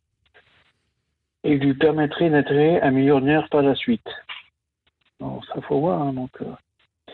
et 1.43 1.56
lui 1.56 1.74
permettrait 1.74 2.28
d'intégrer 2.31 2.81
un 2.82 2.90
nerf 2.90 3.48
par 3.51 3.62
la 3.62 3.74
suite. 3.74 4.09
Non, 5.20 5.40
ça 5.43 5.60
faut 5.62 5.81
voir. 5.81 6.02
hein, 6.02 6.12
donc, 6.12 6.31
euh, 6.43 7.12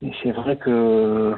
et 0.00 0.12
c'est 0.22 0.32
vrai 0.32 0.56
que 0.56 1.34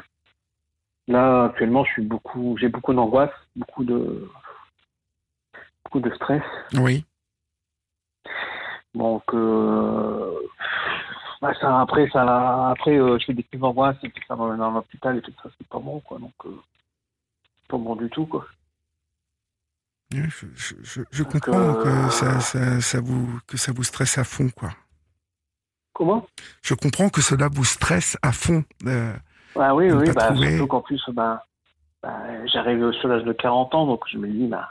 là 1.09 1.45
actuellement, 1.45 1.85
je 1.85 1.93
suis 1.93 2.03
beaucoup, 2.03 2.57
j'ai 2.59 2.69
beaucoup 2.69 2.93
d'angoisse, 2.95 3.31
beaucoup 3.57 3.85
de 3.85 4.29
beaucoup 5.85 6.01
de 6.01 6.15
stress. 6.15 6.43
Oui. 6.75 7.05
Donc, 8.95 9.23
euh, 9.35 10.33
bah, 11.43 11.53
ça, 11.61 11.81
après, 11.81 12.09
ça, 12.11 12.71
après 12.71 12.97
euh, 12.97 13.19
je 13.19 13.25
fais 13.27 13.35
des 13.35 13.43
crises 13.43 13.61
d'angoisse 13.61 13.97
et 14.03 14.09
puis 14.09 14.23
ça 14.29 14.37
m'emmène 14.37 14.59
dans 14.59 14.71
l'hôpital 14.71 15.17
et 15.19 15.23
tout 15.23 15.33
ça, 15.43 15.51
c'est 15.59 15.67
pas 15.69 15.81
bon, 15.81 16.01
quoi. 16.01 16.19
Donc, 16.19 16.33
euh, 16.47 16.57
c'est 17.63 17.69
pas 17.69 17.77
bon 17.79 17.97
du 17.97 18.09
tout, 18.09 18.27
quoi. 18.27 18.47
Je, 20.13 20.21
je- 20.55 20.75
je- 20.83 21.03
je 21.11 21.23
Donc, 21.25 21.33
comprends 21.33 21.59
euh, 21.59 21.83
que 22.07 22.11
ça, 22.13 22.39
ça, 22.41 22.81
ça 22.81 23.01
vous 23.01 23.41
que 23.49 23.57
ça 23.57 23.73
vous 23.73 23.83
stresse 23.83 24.17
à 24.17 24.23
fond, 24.25 24.49
quoi. 24.51 24.71
Comment? 25.93 26.27
Je 26.63 26.75
comprends 26.75 27.09
que 27.09 27.21
cela 27.21 27.49
vous 27.49 27.65
stresse 27.65 28.17
à 28.23 28.31
fond. 28.33 28.65
Euh, 29.57 29.61
Ah 29.63 29.75
oui, 29.75 29.91
oui, 29.91 30.11
bah, 30.15 30.35
surtout 30.37 30.67
qu'en 30.67 30.81
plus, 30.81 31.03
bah, 31.13 31.45
bah, 32.03 32.17
j'arrive 32.53 32.93
sur 33.01 33.09
l'âge 33.09 33.25
de 33.25 33.33
40 33.33 33.75
ans, 33.75 33.87
donc 33.87 34.01
je 34.13 34.19
me 34.19 34.29
dis, 34.29 34.47
bah, 34.47 34.69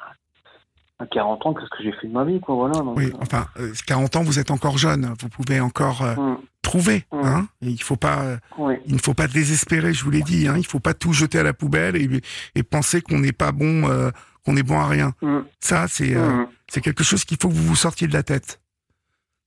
à 1.00 1.06
40 1.08 1.46
ans, 1.46 1.54
qu'est-ce 1.54 1.70
que 1.70 1.84
j'ai 1.84 1.92
fait 1.94 2.08
de 2.08 2.14
ma 2.14 2.24
vie, 2.24 2.40
quoi, 2.40 2.56
voilà. 2.56 2.80
Donc, 2.80 2.98
oui, 2.98 3.12
euh, 3.14 3.18
enfin, 3.22 3.48
euh, 3.60 3.74
40 3.88 4.16
ans, 4.16 4.24
vous 4.24 4.40
êtes 4.40 4.52
encore 4.52 4.78
jeune. 4.78 5.14
Vous 5.20 5.28
pouvez 5.30 5.60
encore 5.60 6.02
euh, 6.04 6.16
hum, 6.16 6.38
trouver. 6.62 7.06
Mm. 7.12 7.18
Hein 7.26 7.48
il 7.62 7.82
faut 7.82 7.96
pas. 7.98 8.22
euh, 8.24 8.38
oui, 8.58 8.76
Il 8.86 8.94
ne 8.96 9.00
faut 9.00 9.14
pas 9.16 9.28
désespérer, 9.28 9.94
je 9.94 10.04
vous 10.04 10.12
l'ai 10.12 10.22
dit. 10.22 10.48
Hein. 10.48 10.56
Il 10.58 10.66
faut 10.66 10.80
pas 10.80 10.94
tout 10.94 11.12
jeter 11.12 11.40
à 11.40 11.44
la 11.44 11.54
poubelle 11.54 11.96
et, 11.96 12.08
et 12.56 12.64
penser 12.64 13.02
qu'on 13.02 13.20
n'est 13.20 13.32
pas 13.34 13.52
bon, 13.52 13.90
euh, 13.90 14.12
qu'on 14.46 14.56
est 14.56 14.64
bon 14.64 14.80
à 14.80 14.88
rien. 14.88 15.14
hum, 15.24 15.46
Ça, 15.60 15.88
c'est 15.88 16.16
euh, 16.16 16.46
c'est 16.68 16.82
quelque 16.82 17.04
chose 17.04 17.26
qu'il 17.26 17.38
faut 17.42 17.50
que 17.50 17.54
vous 17.54 17.64
vous 17.68 17.76
sortiez 17.76 18.08
de 18.08 18.14
la 18.14 18.24
tête. 18.24 18.62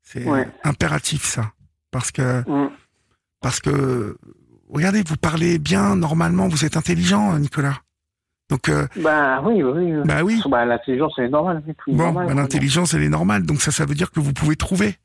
C'est 0.03 0.25
Ouais. 0.29 0.41
euh, 0.47 0.51
impératif, 0.69 1.23
ça. 1.25 1.53
Parce 1.93 2.11
que, 2.13 2.43
parce 3.41 3.61
que, 3.61 4.17
regardez, 4.73 5.03
vous 5.07 5.17
parlez 5.17 5.59
bien, 5.59 5.97
normalement, 5.97 6.49
vous 6.49 6.65
êtes 6.65 6.77
intelligent, 6.77 7.35
euh, 7.35 7.39
Nicolas. 7.39 7.75
Donc, 8.49 8.69
euh, 8.69 8.87
Bah 9.03 9.41
oui, 9.45 9.63
oui. 9.63 9.93
bah 10.05 10.23
oui. 10.23 10.41
Bah, 10.49 10.65
l'intelligence, 10.65 11.15
c'est 11.17 11.29
normal. 11.29 11.63
c'est 11.67 11.77
tout 11.77 11.91
Bon, 11.93 12.05
normal, 12.05 12.27
bah, 12.29 12.35
l'intelligence, 12.35 12.95
elle 12.95 13.03
est 13.03 13.09
normale. 13.09 13.45
Donc, 13.45 13.61
ça, 13.61 13.71
ça 13.73 13.85
veut 13.85 13.95
dire 13.95 14.11
que 14.13 14.21
vous 14.21 14.33
pouvez 14.33 14.55
trouver. 14.57 14.97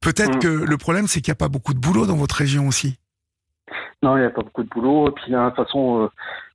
Peut-être 0.00 0.36
Mm. 0.36 0.40
que 0.40 0.48
le 0.48 0.76
problème, 0.76 1.06
c'est 1.06 1.20
qu'il 1.22 1.30
n'y 1.30 1.36
a 1.36 1.36
pas 1.36 1.48
beaucoup 1.48 1.72
de 1.72 1.78
boulot 1.78 2.04
dans 2.06 2.16
votre 2.16 2.34
région 2.36 2.68
aussi. 2.68 2.98
Non, 4.02 4.16
il 4.18 4.20
n'y 4.20 4.26
a 4.26 4.30
pas 4.30 4.42
beaucoup 4.42 4.62
de 4.62 4.68
boulot. 4.68 5.08
Et 5.08 5.12
puis 5.12 5.32
là, 5.32 5.48
de 5.50 5.54
toute 5.54 5.64
façon, 5.64 6.10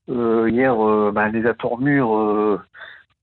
euh, 0.09 0.13
euh, 0.13 0.49
hier, 0.51 0.75
bah, 1.11 1.27
les 1.29 1.45
atournures, 1.47 2.59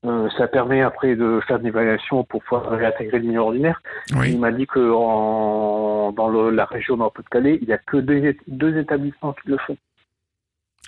euh, 0.07 0.25
euh, 0.25 0.29
ça 0.37 0.47
permet 0.47 0.81
après 0.81 1.15
de 1.15 1.39
faire 1.47 1.57
une 1.57 1.67
évaluation 1.67 2.23
pour 2.23 2.43
pouvoir 2.43 2.69
réintégrer 2.69 3.19
le 3.19 3.27
milieu 3.27 3.39
ordinaire. 3.41 3.81
Oui. 4.15 4.31
Il 4.31 4.39
m'a 4.39 4.51
dit 4.51 4.65
que 4.67 4.91
en, 4.91 6.11
dans 6.11 6.27
le- 6.29 6.49
la 6.51 6.65
région 6.65 6.97
Nord-Pas-de-Calais, 6.97 7.59
il 7.61 7.67
n'y 7.67 7.73
a 7.73 7.77
que 7.77 7.97
deux, 7.97 8.35
deux 8.47 8.77
établissements 8.77 9.33
qui 9.33 9.49
le 9.49 9.57
font. 9.57 9.77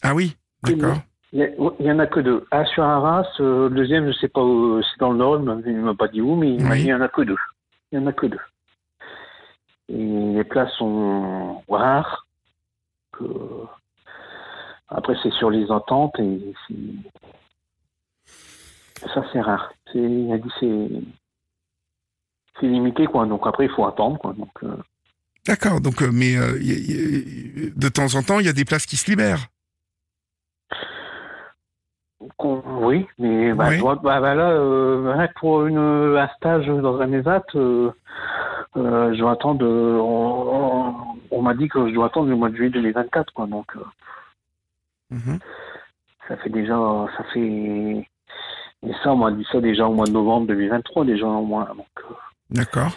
Ah 0.04 0.14
oui, 0.16 0.36
d'accord. 0.64 0.98
Il 1.32 1.40
y, 1.40 1.44
a- 1.44 1.50
il 1.80 1.86
y 1.86 1.91
en 1.91 2.00
a 2.00 2.08
que 2.08 2.20
deux. 2.22 2.46
Un 2.52 2.66
sur 2.66 2.84
Arras, 2.84 3.28
euh, 3.40 3.70
le 3.70 3.76
deuxième, 3.76 4.04
je 4.06 4.10
ne 4.10 4.14
sais 4.14 4.28
pas, 4.30 4.41
où, 4.41 4.82
c'est 4.82 5.00
dans 5.00 5.12
le 5.12 5.18
Nord, 5.18 5.40
il 5.66 5.76
ne 5.78 5.82
m'a 5.82 5.94
pas 5.94 6.08
dit 6.08 6.22
où, 6.22 6.36
mais 6.36 6.54
il 6.56 6.64
m'a 6.64 6.72
Oui. 6.72 6.78
dit 6.78 6.84
il 6.84 6.88
n'y 6.88 6.94
en 6.94 7.02
a 7.02 7.08
que 7.08 7.22
deux. 7.22 7.38
Il 7.91 8.00
n'y 8.00 8.06
en 8.06 8.08
a 8.08 8.14
que 8.14 8.26
deux. 8.28 8.40
Et 9.90 10.34
les 10.36 10.44
places 10.44 10.72
sont 10.74 11.62
rares. 11.70 12.26
Après, 14.88 15.16
c'est 15.22 15.32
sur 15.34 15.50
les 15.52 15.70
ententes 15.72 16.18
et 16.20 16.40
ça, 19.13 19.23
c'est 19.31 19.41
rare. 19.41 19.71
C'est, 19.91 19.99
il 19.99 20.31
a 20.31 20.38
dit 20.38 20.51
c'est, 20.59 20.89
c'est 22.59 22.67
limité, 22.67 23.05
quoi. 23.07 23.26
Donc 23.26 23.45
après, 23.47 23.65
il 23.65 23.71
faut 23.71 23.85
attendre, 23.85 24.17
quoi. 24.19 24.34
Donc, 24.34 24.51
euh, 24.63 24.76
D'accord. 25.47 25.81
Donc, 25.81 26.01
euh, 26.01 26.11
mais 26.11 26.35
euh, 26.38 26.59
y- 26.61 26.73
y- 26.73 27.71
de 27.76 27.89
temps 27.89 28.13
en 28.15 28.21
temps, 28.23 28.39
il 28.39 28.45
y 28.45 28.49
a 28.49 28.53
des 28.53 28.65
places 28.65 28.85
qui 28.85 28.97
se 28.97 29.09
libèrent. 29.09 29.47
Qu'on- 32.38 32.61
Oui, 32.85 33.07
mais 33.17 33.53
bah, 33.53 33.69
Oui. 33.69 33.81
bah, 34.03 34.19
bah, 34.19 34.35
là, 34.35 34.49
euh, 34.51 35.27
pour 35.39 35.65
une, 35.65 35.77
un 35.77 36.27
stage 36.38 36.67
dans 36.67 36.99
un 36.99 37.11
ESAT, 37.13 37.45
euh, 37.55 37.91
je 38.76 39.17
dois 39.17 39.31
attendre. 39.31 39.65
on 39.65 40.99
on- 40.99 41.17
on 41.31 41.41
m'a 41.41 41.53
dit 41.53 41.67
que 41.69 41.88
je 41.88 41.93
dois 41.93 42.07
attendre 42.07 42.27
le 42.30 42.35
mois 42.35 42.49
de 42.49 42.55
juillet 42.55 42.69
2024, 42.71 43.31
quoi. 43.34 43.47
Donc, 43.47 43.71
Mhm. 45.11 45.39
ça 46.27 46.35
fait 46.38 46.49
déjà, 46.49 46.76
ça 47.17 47.23
fait. 47.34 48.05
Et 48.88 48.91
ça, 49.03 49.11
on 49.14 49.18
m'a 49.18 49.31
dit 49.31 49.45
ça 49.51 49.60
déjà 49.60 49.85
au 49.88 49.93
mois 49.93 50.06
de 50.07 50.11
novembre 50.11 50.47
2023, 50.47 51.06
déjà 51.06 51.26
au 51.27 51.43
moins. 51.45 51.68
Euh, 51.69 52.14
D'accord. 52.49 52.91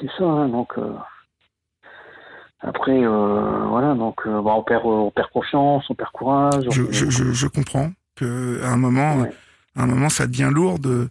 c'est 0.00 0.10
ça. 0.18 0.24
hein, 0.24 0.48
donc, 0.48 0.76
euh, 0.78 0.92
après, 2.60 3.04
euh, 3.04 3.66
voilà. 3.68 3.94
Donc, 3.94 4.20
euh, 4.26 4.42
bah, 4.42 4.52
on 4.56 4.62
perd, 4.64 4.84
on 4.84 5.10
perd 5.10 5.30
confiance, 5.30 5.88
on 5.90 5.94
perd 5.94 6.10
courage. 6.10 6.64
Je, 6.70 6.82
on- 6.82 6.92
je, 6.92 7.10
je, 7.10 7.32
je 7.32 7.46
comprends 7.46 7.90
que 8.16 8.60
à 8.64 8.70
un 8.70 8.76
moment, 8.76 9.18
Ouais. 9.18 9.32
à 9.76 9.82
un 9.82 9.86
moment, 9.86 10.08
ça 10.08 10.26
devient 10.26 10.50
lourd 10.52 10.80
de, 10.80 11.08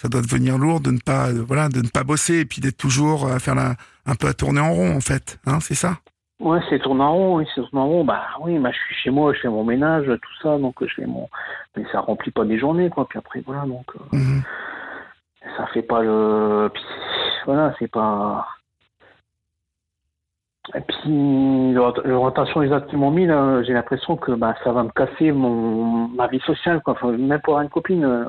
ça 0.00 0.08
doit 0.08 0.22
devenir 0.22 0.56
lourd 0.56 0.80
de 0.80 0.90
ne 0.90 0.98
pas, 0.98 1.32
de- 1.32 1.40
voilà, 1.40 1.68
de 1.68 1.82
ne 1.82 1.88
pas 1.88 2.04
bosser 2.04 2.38
et 2.38 2.44
puis 2.46 2.62
d'être 2.62 2.78
toujours 2.78 3.30
à 3.30 3.38
faire 3.38 3.54
la, 3.54 3.74
un 4.06 4.14
peu 4.14 4.26
à 4.28 4.32
tourner 4.34 4.60
en 4.60 4.72
rond 4.72 4.96
en 4.96 5.00
fait, 5.00 5.38
hein, 5.46 5.58
c'est 5.60 5.74
ça? 5.74 5.98
Ouais, 6.38 6.60
c'est 6.68 6.78
tourne 6.80 7.00
en 7.00 7.14
rond, 7.14 7.36
oui, 7.38 7.46
c'est 7.54 7.62
tourne 7.62 7.78
en 7.78 7.86
rond. 7.88 8.04
Bah 8.04 8.22
oui, 8.40 8.58
bah, 8.58 8.70
je 8.70 8.76
suis 8.76 8.94
chez 8.96 9.10
moi, 9.10 9.32
je 9.32 9.40
fais 9.40 9.48
mon 9.48 9.64
ménage, 9.64 10.04
tout 10.06 10.42
ça, 10.42 10.58
donc 10.58 10.74
je 10.84 10.92
fais 10.94 11.06
mon. 11.06 11.28
Mais 11.76 11.84
ça 11.92 12.00
remplit 12.00 12.30
pas 12.30 12.44
des 12.44 12.58
journées, 12.58 12.90
quoi. 12.90 13.06
Puis 13.08 13.18
après, 13.18 13.40
voilà, 13.46 13.64
donc 13.64 13.86
euh, 13.96 14.16
Mhm. 14.16 14.42
ça 15.56 15.66
fait 15.68 15.82
pas 15.82 16.02
le. 16.02 16.70
Puis 16.74 16.82
voilà, 17.46 17.74
c'est 17.78 17.90
pas. 17.90 18.46
Et 20.74 20.80
puis 20.80 21.74
rotation 21.78 22.60
des 22.60 22.72
actes 22.72 22.90
qu'ils 22.90 22.98
m'ont 22.98 23.10
mis, 23.12 23.24
là, 23.26 23.62
j'ai 23.62 23.72
l'impression 23.72 24.16
que 24.16 24.32
bah, 24.32 24.56
ça 24.64 24.72
va 24.72 24.82
me 24.82 24.90
casser 24.90 25.32
mon 25.32 26.08
ma 26.08 26.26
vie 26.26 26.40
sociale, 26.40 26.82
quoi. 26.82 26.94
Enfin, 26.94 27.12
même 27.12 27.40
pour 27.40 27.54
avoir 27.54 27.62
une 27.62 27.70
copine. 27.70 28.04
euh, 28.04 28.24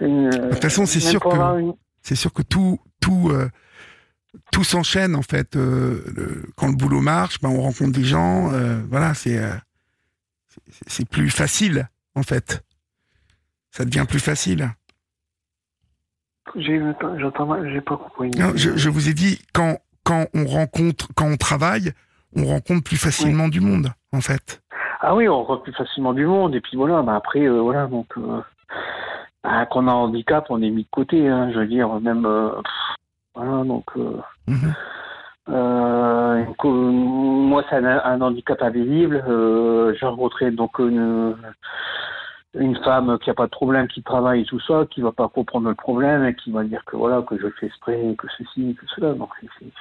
une- 0.00 0.28
De 0.30 0.50
toute 0.50 0.62
façon, 0.62 0.84
c'est 0.86 1.00
sûr 1.00 1.20
que- 1.20 1.60
une- 1.60 1.74
C'est 2.02 2.14
sûr 2.14 2.32
que 2.32 2.42
tout, 2.42 2.78
tout, 3.00 3.28
euh, 3.30 3.48
tout 4.52 4.64
s'enchaîne 4.64 5.14
en 5.16 5.22
fait. 5.22 5.56
euh, 5.56 6.02
le- 6.14 6.42
quand 6.56 6.68
le 6.68 6.76
boulot 6.76 7.00
marche, 7.00 7.40
ben, 7.40 7.48
on 7.48 7.60
rencontre 7.62 7.92
des 7.92 8.04
gens, 8.04 8.52
euh, 8.52 8.80
voilà, 8.90 9.14
c'est, 9.14 9.38
euh, 9.38 9.50
c'est, 10.48 10.88
c'est 10.88 11.08
plus 11.08 11.30
facile 11.30 11.88
en 12.14 12.22
fait. 12.22 12.62
Ça 13.70 13.84
devient 13.84 14.04
plus 14.08 14.20
facile. 14.20 14.70
J'ai 16.56 16.80
j'entends 17.18 17.46
mal, 17.46 17.70
j'ai 17.72 17.80
pas 17.82 17.96
compris. 17.96 18.30
Non, 18.30 18.52
je, 18.54 18.76
je 18.76 18.88
vous 18.88 19.08
ai 19.08 19.14
dit 19.14 19.40
quand 19.52 19.78
quand 20.04 20.26
on 20.32 20.46
rencontre, 20.46 21.08
quand 21.14 21.26
on 21.26 21.36
travaille, 21.36 21.92
on 22.34 22.46
rencontre 22.46 22.82
plus 22.82 22.96
facilement 22.96 23.48
du 23.48 23.60
monde 23.60 23.92
en 24.12 24.22
fait. 24.22 24.62
Ah 25.00 25.14
oui, 25.14 25.28
on 25.28 25.36
rencontre 25.36 25.64
plus 25.64 25.74
facilement 25.74 26.14
du 26.14 26.24
monde. 26.26 26.54
Et 26.54 26.60
puis 26.62 26.76
voilà, 26.76 27.02
bah 27.02 27.14
après, 27.16 27.40
euh, 27.46 27.60
voilà, 27.60 27.86
donc, 27.86 28.06
bah, 28.16 29.66
quand 29.70 29.84
on 29.84 29.88
a 29.88 29.92
un 29.92 29.94
handicap, 29.94 30.46
on 30.48 30.62
est 30.62 30.70
mis 30.70 30.84
de 30.84 30.88
côté. 30.90 31.28
Hein, 31.28 31.50
je 31.52 31.58
veux 31.58 31.66
dire, 31.66 31.88
même, 32.00 32.22
pff, 32.22 32.96
voilà, 33.38 33.64
donc, 33.64 33.84
euh, 33.96 34.16
Mhm. 34.48 34.74
euh, 35.50 36.44
moi, 36.64 37.62
c'est 37.70 37.76
un, 37.76 38.00
un 38.04 38.20
handicap 38.20 38.60
invisible. 38.62 39.24
Euh, 39.28 39.94
J'ai 39.94 40.06
rencontré 40.06 40.50
donc 40.50 40.78
une, 40.78 41.36
une 42.54 42.76
femme 42.84 43.18
qui 43.20 43.30
a 43.30 43.34
pas 43.34 43.44
de 43.46 43.50
problème, 43.50 43.86
qui 43.88 44.02
travaille 44.02 44.42
et 44.42 44.44
tout 44.44 44.60
ça, 44.60 44.84
qui 44.90 45.00
va 45.00 45.12
pas 45.12 45.28
comprendre 45.28 45.68
le 45.68 45.74
problème 45.74 46.24
et 46.24 46.34
qui 46.34 46.50
va 46.50 46.64
dire 46.64 46.84
que 46.84 46.96
voilà, 46.96 47.22
que 47.22 47.38
je 47.38 47.48
fais 47.58 47.66
exprès, 47.66 48.14
que 48.18 48.26
ceci, 48.36 48.76
que 48.78 48.86
cela. 48.94 49.14
Donc, 49.14 49.30
c'est- 49.58 49.72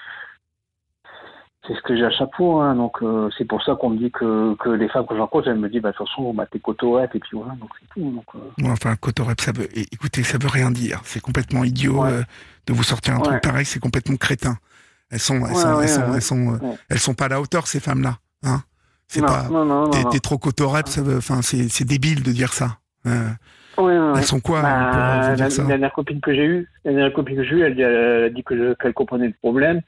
c'est 1.67 1.73
ce 1.75 1.81
que 1.81 1.95
j'ai 1.95 2.05
à 2.05 2.09
chaque 2.11 2.33
fois. 2.35 2.65
Hein. 2.65 2.75
Donc, 2.75 2.97
euh, 3.01 3.29
c'est 3.37 3.45
pour 3.45 3.61
ça 3.63 3.75
qu'on 3.75 3.89
me 3.91 3.97
dit 3.97 4.09
que, 4.11 4.55
que 4.55 4.69
les 4.69 4.87
femmes 4.89 5.05
que 5.05 5.13
je 5.15 5.19
rencontre, 5.19 5.47
elles 5.49 5.57
me 5.59 5.69
disent, 5.69 5.81
bah, 5.81 5.91
de 5.91 5.97
toute 5.97 6.07
façon, 6.07 6.33
bah, 6.33 6.45
t'es 6.49 6.59
cotorette, 6.59 7.11
et 7.15 7.19
puis 7.19 7.31
voilà, 7.37 7.53
donc 7.59 7.69
c'est 7.79 7.87
tout. 7.93 8.09
Donc, 8.11 8.25
euh, 8.35 8.39
Bon, 8.57 8.71
enfin, 8.71 8.95
Cotorep, 8.95 9.39
ça 9.41 9.51
veut, 9.51 9.67
écoutez, 9.75 10.23
ça 10.23 10.37
veut 10.37 10.47
rien 10.49 10.71
dire. 10.71 11.01
C'est 11.03 11.19
complètement 11.21 11.63
idiot 11.63 12.03
Ouais. 12.03 12.11
euh, 12.11 12.21
de 12.67 12.73
vous 12.73 12.83
sortir 12.83 13.15
un 13.15 13.17
Ouais. 13.17 13.23
truc 13.23 13.41
pareil, 13.43 13.65
c'est 13.65 13.79
complètement 13.79 14.15
crétin. 14.15 14.55
elles 15.09 15.19
sont, 15.19 15.35
elles 15.35 15.41
Ouais, 15.43 15.53
sont, 15.55 15.73
ouais, 15.75 15.83
elles 15.83 15.89
sont, 15.89 16.01
ouais. 16.01 16.15
elles 16.15 16.21
sont, 16.21 16.53
euh, 16.53 16.57
Ouais. 16.69 16.75
elles 16.89 16.99
sont 16.99 17.13
pas 17.13 17.25
à 17.25 17.29
la 17.29 17.39
hauteur 17.41 17.65
ces 17.67 17.79
femmes-là. 17.79 18.17
Hein 18.43 18.61
c'est 19.07 19.21
pas. 19.21 19.47
T'es 20.11 20.19
trop 20.19 20.37
cotorep, 20.37 20.87
ça 20.89 21.01
veut- 21.01 21.17
enfin 21.17 21.41
c'est 21.41 21.69
c'est 21.69 21.85
débile 21.85 22.23
de 22.23 22.31
dire 22.31 22.51
ça. 22.53 22.77
Euh, 23.05 23.29
Ouais, 23.77 23.83
ouais, 23.85 23.99
ouais. 23.99 24.13
Elles 24.17 24.23
sont 24.23 24.39
quoi 24.39 24.61
Bah, 24.63 24.89
pour 24.91 24.99
la, 24.99 25.35
la 25.35 25.63
dernière 25.67 25.93
copine 25.93 26.19
que 26.19 26.33
j'ai 26.33 26.43
eue, 26.45 26.67
la 26.83 26.91
dernière 26.93 27.13
copine 27.13 27.35
que 27.37 27.43
j'ai 27.43 27.55
eue, 27.55 27.61
elle, 27.61 27.75
dit- 27.75 27.81
elle 27.83 28.23
a 28.25 28.29
dit 28.29 28.43
que 28.43 28.57
je- 28.57 28.73
qu'elle 28.73 28.93
comprenait 28.93 29.27
le 29.27 29.33
problème. 29.41 29.81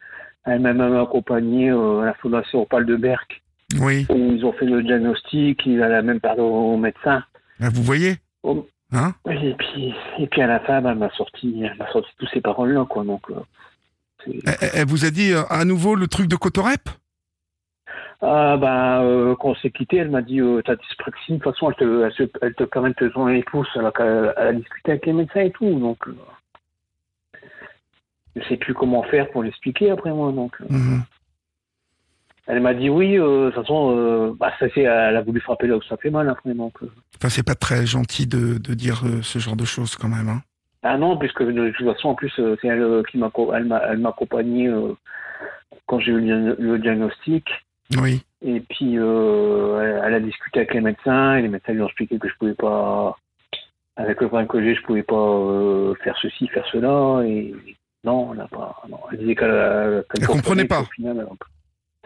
Elle 0.46 0.62
m'a 0.62 0.74
même 0.74 0.96
accompagné 0.96 1.70
euh, 1.70 2.00
à 2.02 2.06
la 2.08 2.14
fondation 2.16 2.62
Opal 2.62 2.86
de 2.86 2.96
Berck, 2.96 3.42
Oui. 3.80 4.06
où 4.10 4.16
ils 4.16 4.46
ont 4.46 4.54
fait 4.54 4.66
le 4.66 4.82
diagnostic, 4.84 5.66
il 5.66 5.82
a 5.84 6.02
même 6.02 6.20
parlé 6.20 6.42
au 6.42 6.78
médecin. 6.78 7.24
Bah, 7.60 7.68
vous 7.74 7.84
voyez 7.84 8.16
Oh. 8.44 8.66
Hein 8.92 9.14
Et 9.30 9.54
puis, 9.54 9.94
et 10.18 10.28
puis 10.28 10.42
à 10.42 10.48
la 10.48 10.60
fin, 10.62 10.82
bah, 10.82 10.92
elle 10.94 10.98
m'a 10.98 11.12
sorti, 11.12 11.62
elle 11.64 11.78
m'a 11.78 11.92
sorti 11.92 12.10
toutes 12.18 12.30
ces 12.34 12.42
paroles-là, 12.42 12.86
quoi. 12.90 13.04
Donc, 13.04 13.22
euh, 13.30 13.36
elle, 14.26 14.42
elle- 14.62 14.70
elle 14.76 14.88
vous 14.88 15.06
a 15.06 15.12
dit 15.12 15.32
euh, 15.34 15.44
à 15.50 15.64
nouveau 15.66 15.94
le 15.96 16.08
truc 16.08 16.28
de 16.28 16.36
cotorep? 16.36 16.90
Ah, 18.22 18.58
bah, 18.58 19.02
euh, 19.02 19.36
quand 19.40 19.50
on 19.50 19.56
s'est 19.56 19.70
quitté, 19.72 19.98
elle 19.98 20.10
m'a 20.10 20.22
dit, 20.22 20.42
euh, 20.42 20.62
t'as 20.66 20.76
dyspraxie, 20.76 21.34
de 21.34 21.38
toute 21.38 21.44
façon, 21.54 21.70
elle 21.70 21.76
te, 21.78 22.04
elle, 22.06 22.14
se- 22.14 22.32
elle 22.42 22.54
te 22.56 22.64
permet 22.64 22.90
de 22.90 22.96
te 22.96 23.30
les 23.30 23.44
pouces, 23.44 23.68
alors 23.76 23.94
qu'elle 23.94 24.34
elle 24.38 24.48
a 24.48 24.54
discuté 24.54 24.92
avec 24.92 25.06
les 25.06 25.14
médecins 25.14 25.42
et 25.42 25.52
tout, 25.52 25.74
donc, 25.80 26.00
je 28.36 28.44
sais 28.48 28.58
plus 28.58 28.74
comment 28.74 29.04
faire 29.04 29.30
pour 29.32 29.44
l'expliquer 29.44 29.92
après 29.92 30.12
moi, 30.12 30.32
donc. 30.32 30.54
euh. 30.62 30.66
Mhm. 30.70 31.04
Elle 32.48 32.62
m'a 32.62 32.74
dit 32.74 32.90
oui, 32.90 33.18
euh, 33.20 33.46
de 33.46 33.52
toute 33.52 33.62
façon, 33.62 33.96
euh, 33.96 34.34
bah, 34.40 34.52
ça 34.60 34.66
elle 34.76 34.88
a 34.88 35.22
voulu 35.22 35.40
frapper 35.40 35.68
là 35.68 35.78
où 35.78 35.84
ça 35.84 35.98
fait 35.98 36.10
mal 36.10 36.28
après, 36.30 36.54
donc. 36.54 36.74
euh. 36.82 36.92
Enfin, 37.18 37.30
c'est 37.30 37.46
pas 37.46 37.56
très 37.56 37.86
gentil 37.86 38.26
de, 38.26 38.58
de 38.58 38.74
dire 38.74 39.04
ce 39.22 39.38
genre 39.40 39.56
de 39.56 39.66
choses 39.66 39.96
quand 39.96 40.08
même. 40.08 40.30
Hein. 40.30 40.42
Ah 40.82 40.98
non, 40.98 41.18
puisque 41.18 41.44
de 41.44 41.70
toute 41.72 41.86
façon, 41.94 42.10
en 42.10 42.16
plus, 42.16 42.32
c'est 42.36 42.68
elle 42.68 43.04
qui 43.12 43.18
m'a, 43.18 43.30
elle 43.54 43.66
m'a, 43.66 44.10
accompagné 44.10 44.72
quand 45.86 46.00
j'ai 46.00 46.12
eu 46.14 46.22
le, 46.22 46.56
le 46.58 46.80
diagnostic. 46.80 47.46
Oui. 48.02 48.24
Et 48.42 48.62
puis, 48.62 48.96
elle, 48.96 50.02
elle 50.06 50.14
a 50.14 50.20
discuté 50.22 50.60
avec 50.60 50.74
les 50.74 50.82
médecins, 50.82 51.36
et 51.36 51.42
les 51.42 51.50
médecins 51.50 51.74
lui 51.74 51.82
ont 51.82 51.88
expliqué 51.88 52.18
que 52.18 52.30
je 52.30 52.36
pouvais 52.36 52.54
pas, 52.54 53.18
avec 54.00 54.22
le 54.22 54.28
problème 54.28 54.48
que 54.48 54.64
j'ai, 54.64 54.76
je 54.76 54.82
pouvais 54.84 55.04
pas 55.04 55.16
euh, 55.16 55.94
faire 56.04 56.18
ceci, 56.22 56.48
faire 56.48 56.66
cela, 56.72 57.22
et 57.28 57.54
non, 58.04 58.32
elle 58.32 58.38
n'a 58.40 58.48
pas, 58.48 58.82
non, 58.90 59.00
elle 59.12 59.20
disait 59.20 59.36
qu'elle, 59.36 60.06
Elle 60.20 60.28
comprenait 60.28 60.66
pas. 60.66 60.86
final, 60.96 61.18
elle- 61.20 61.28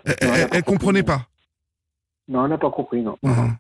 Elle, 0.06 0.16
elle 0.22 0.30
a 0.30 0.38
elle- 0.40 0.50
pas 0.50 0.62
comprenait 0.64 1.04
pas. 1.04 1.28
non, 2.28 2.44
elle 2.46 2.50
n'a 2.52 2.58
pas 2.58 2.72
compris, 2.72 3.02
non. 3.02 3.18
Mhm. 3.24 3.56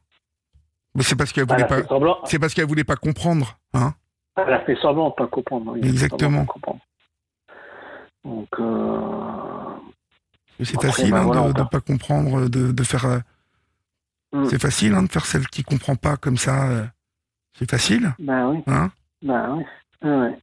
Mais 0.96 1.04
c'est 1.04 1.16
parce 1.16 1.32
qu'elle 1.32 1.46
Elle 1.50 1.56
voulait 1.56 1.68
pas. 1.68 1.84
semblant, 1.88 2.18
C'est 2.26 2.40
parce 2.40 2.54
qu'elle 2.54 2.66
voulait 2.68 2.84
pas 2.84 2.96
comprendre. 2.96 3.58
Hein 3.74 3.94
elle 4.36 4.52
a 4.54 4.60
fait 4.66 4.76
semblant 4.82 5.10
de 5.10 5.16
pas 5.16 5.28
comprendre. 5.28 5.76
Exactement. 5.78 6.46
pas 6.46 6.54
comprendre. 6.54 6.80
Donc, 8.26 8.48
euh, 8.60 9.76
c'est 10.64 10.80
facile 10.82 11.12
bah, 11.12 11.20
hein, 11.20 11.24
voilà, 11.26 11.48
de, 11.50 11.54
part. 11.54 11.70
pas 11.70 11.82
comprendre, 11.82 12.48
de, 12.48 12.72
de 12.72 12.84
faire. 12.84 13.06
euh, 13.06 13.20
Mm. 14.36 14.46
C'est 14.50 14.60
facile 14.60 14.96
hein, 14.96 15.04
de 15.04 15.12
faire 15.12 15.28
celle 15.28 15.46
qui 15.48 15.62
comprend 15.64 15.96
pas 15.96 16.18
comme 16.18 16.38
ça. 16.38 16.68
euh, 16.68 16.86
C'est 17.54 17.70
facile. 17.70 18.16
ben 18.18 18.50
oui, 18.50 18.64
Hein 18.66 18.90
ben 19.22 19.58
oui. 19.58 20.10
Ouais. 20.10 20.36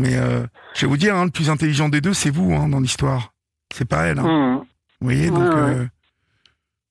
Mais 0.00 0.16
euh, 0.16 0.46
je 0.74 0.80
vais 0.82 0.86
vous 0.86 0.96
dire, 0.96 1.14
hein, 1.14 1.26
le 1.26 1.30
plus 1.30 1.50
intelligent 1.50 1.90
des 1.90 2.00
deux, 2.00 2.14
c'est 2.14 2.30
vous 2.30 2.54
hein, 2.54 2.68
dans 2.68 2.80
l'histoire. 2.80 3.34
C'est 3.74 3.84
pas 3.84 4.04
elle. 4.06 4.18
hein. 4.18 4.22
Mhm. 4.56 4.58
Vous 4.58 5.06
voyez, 5.06 5.28
donc 5.30 5.38
euh, 5.54 5.86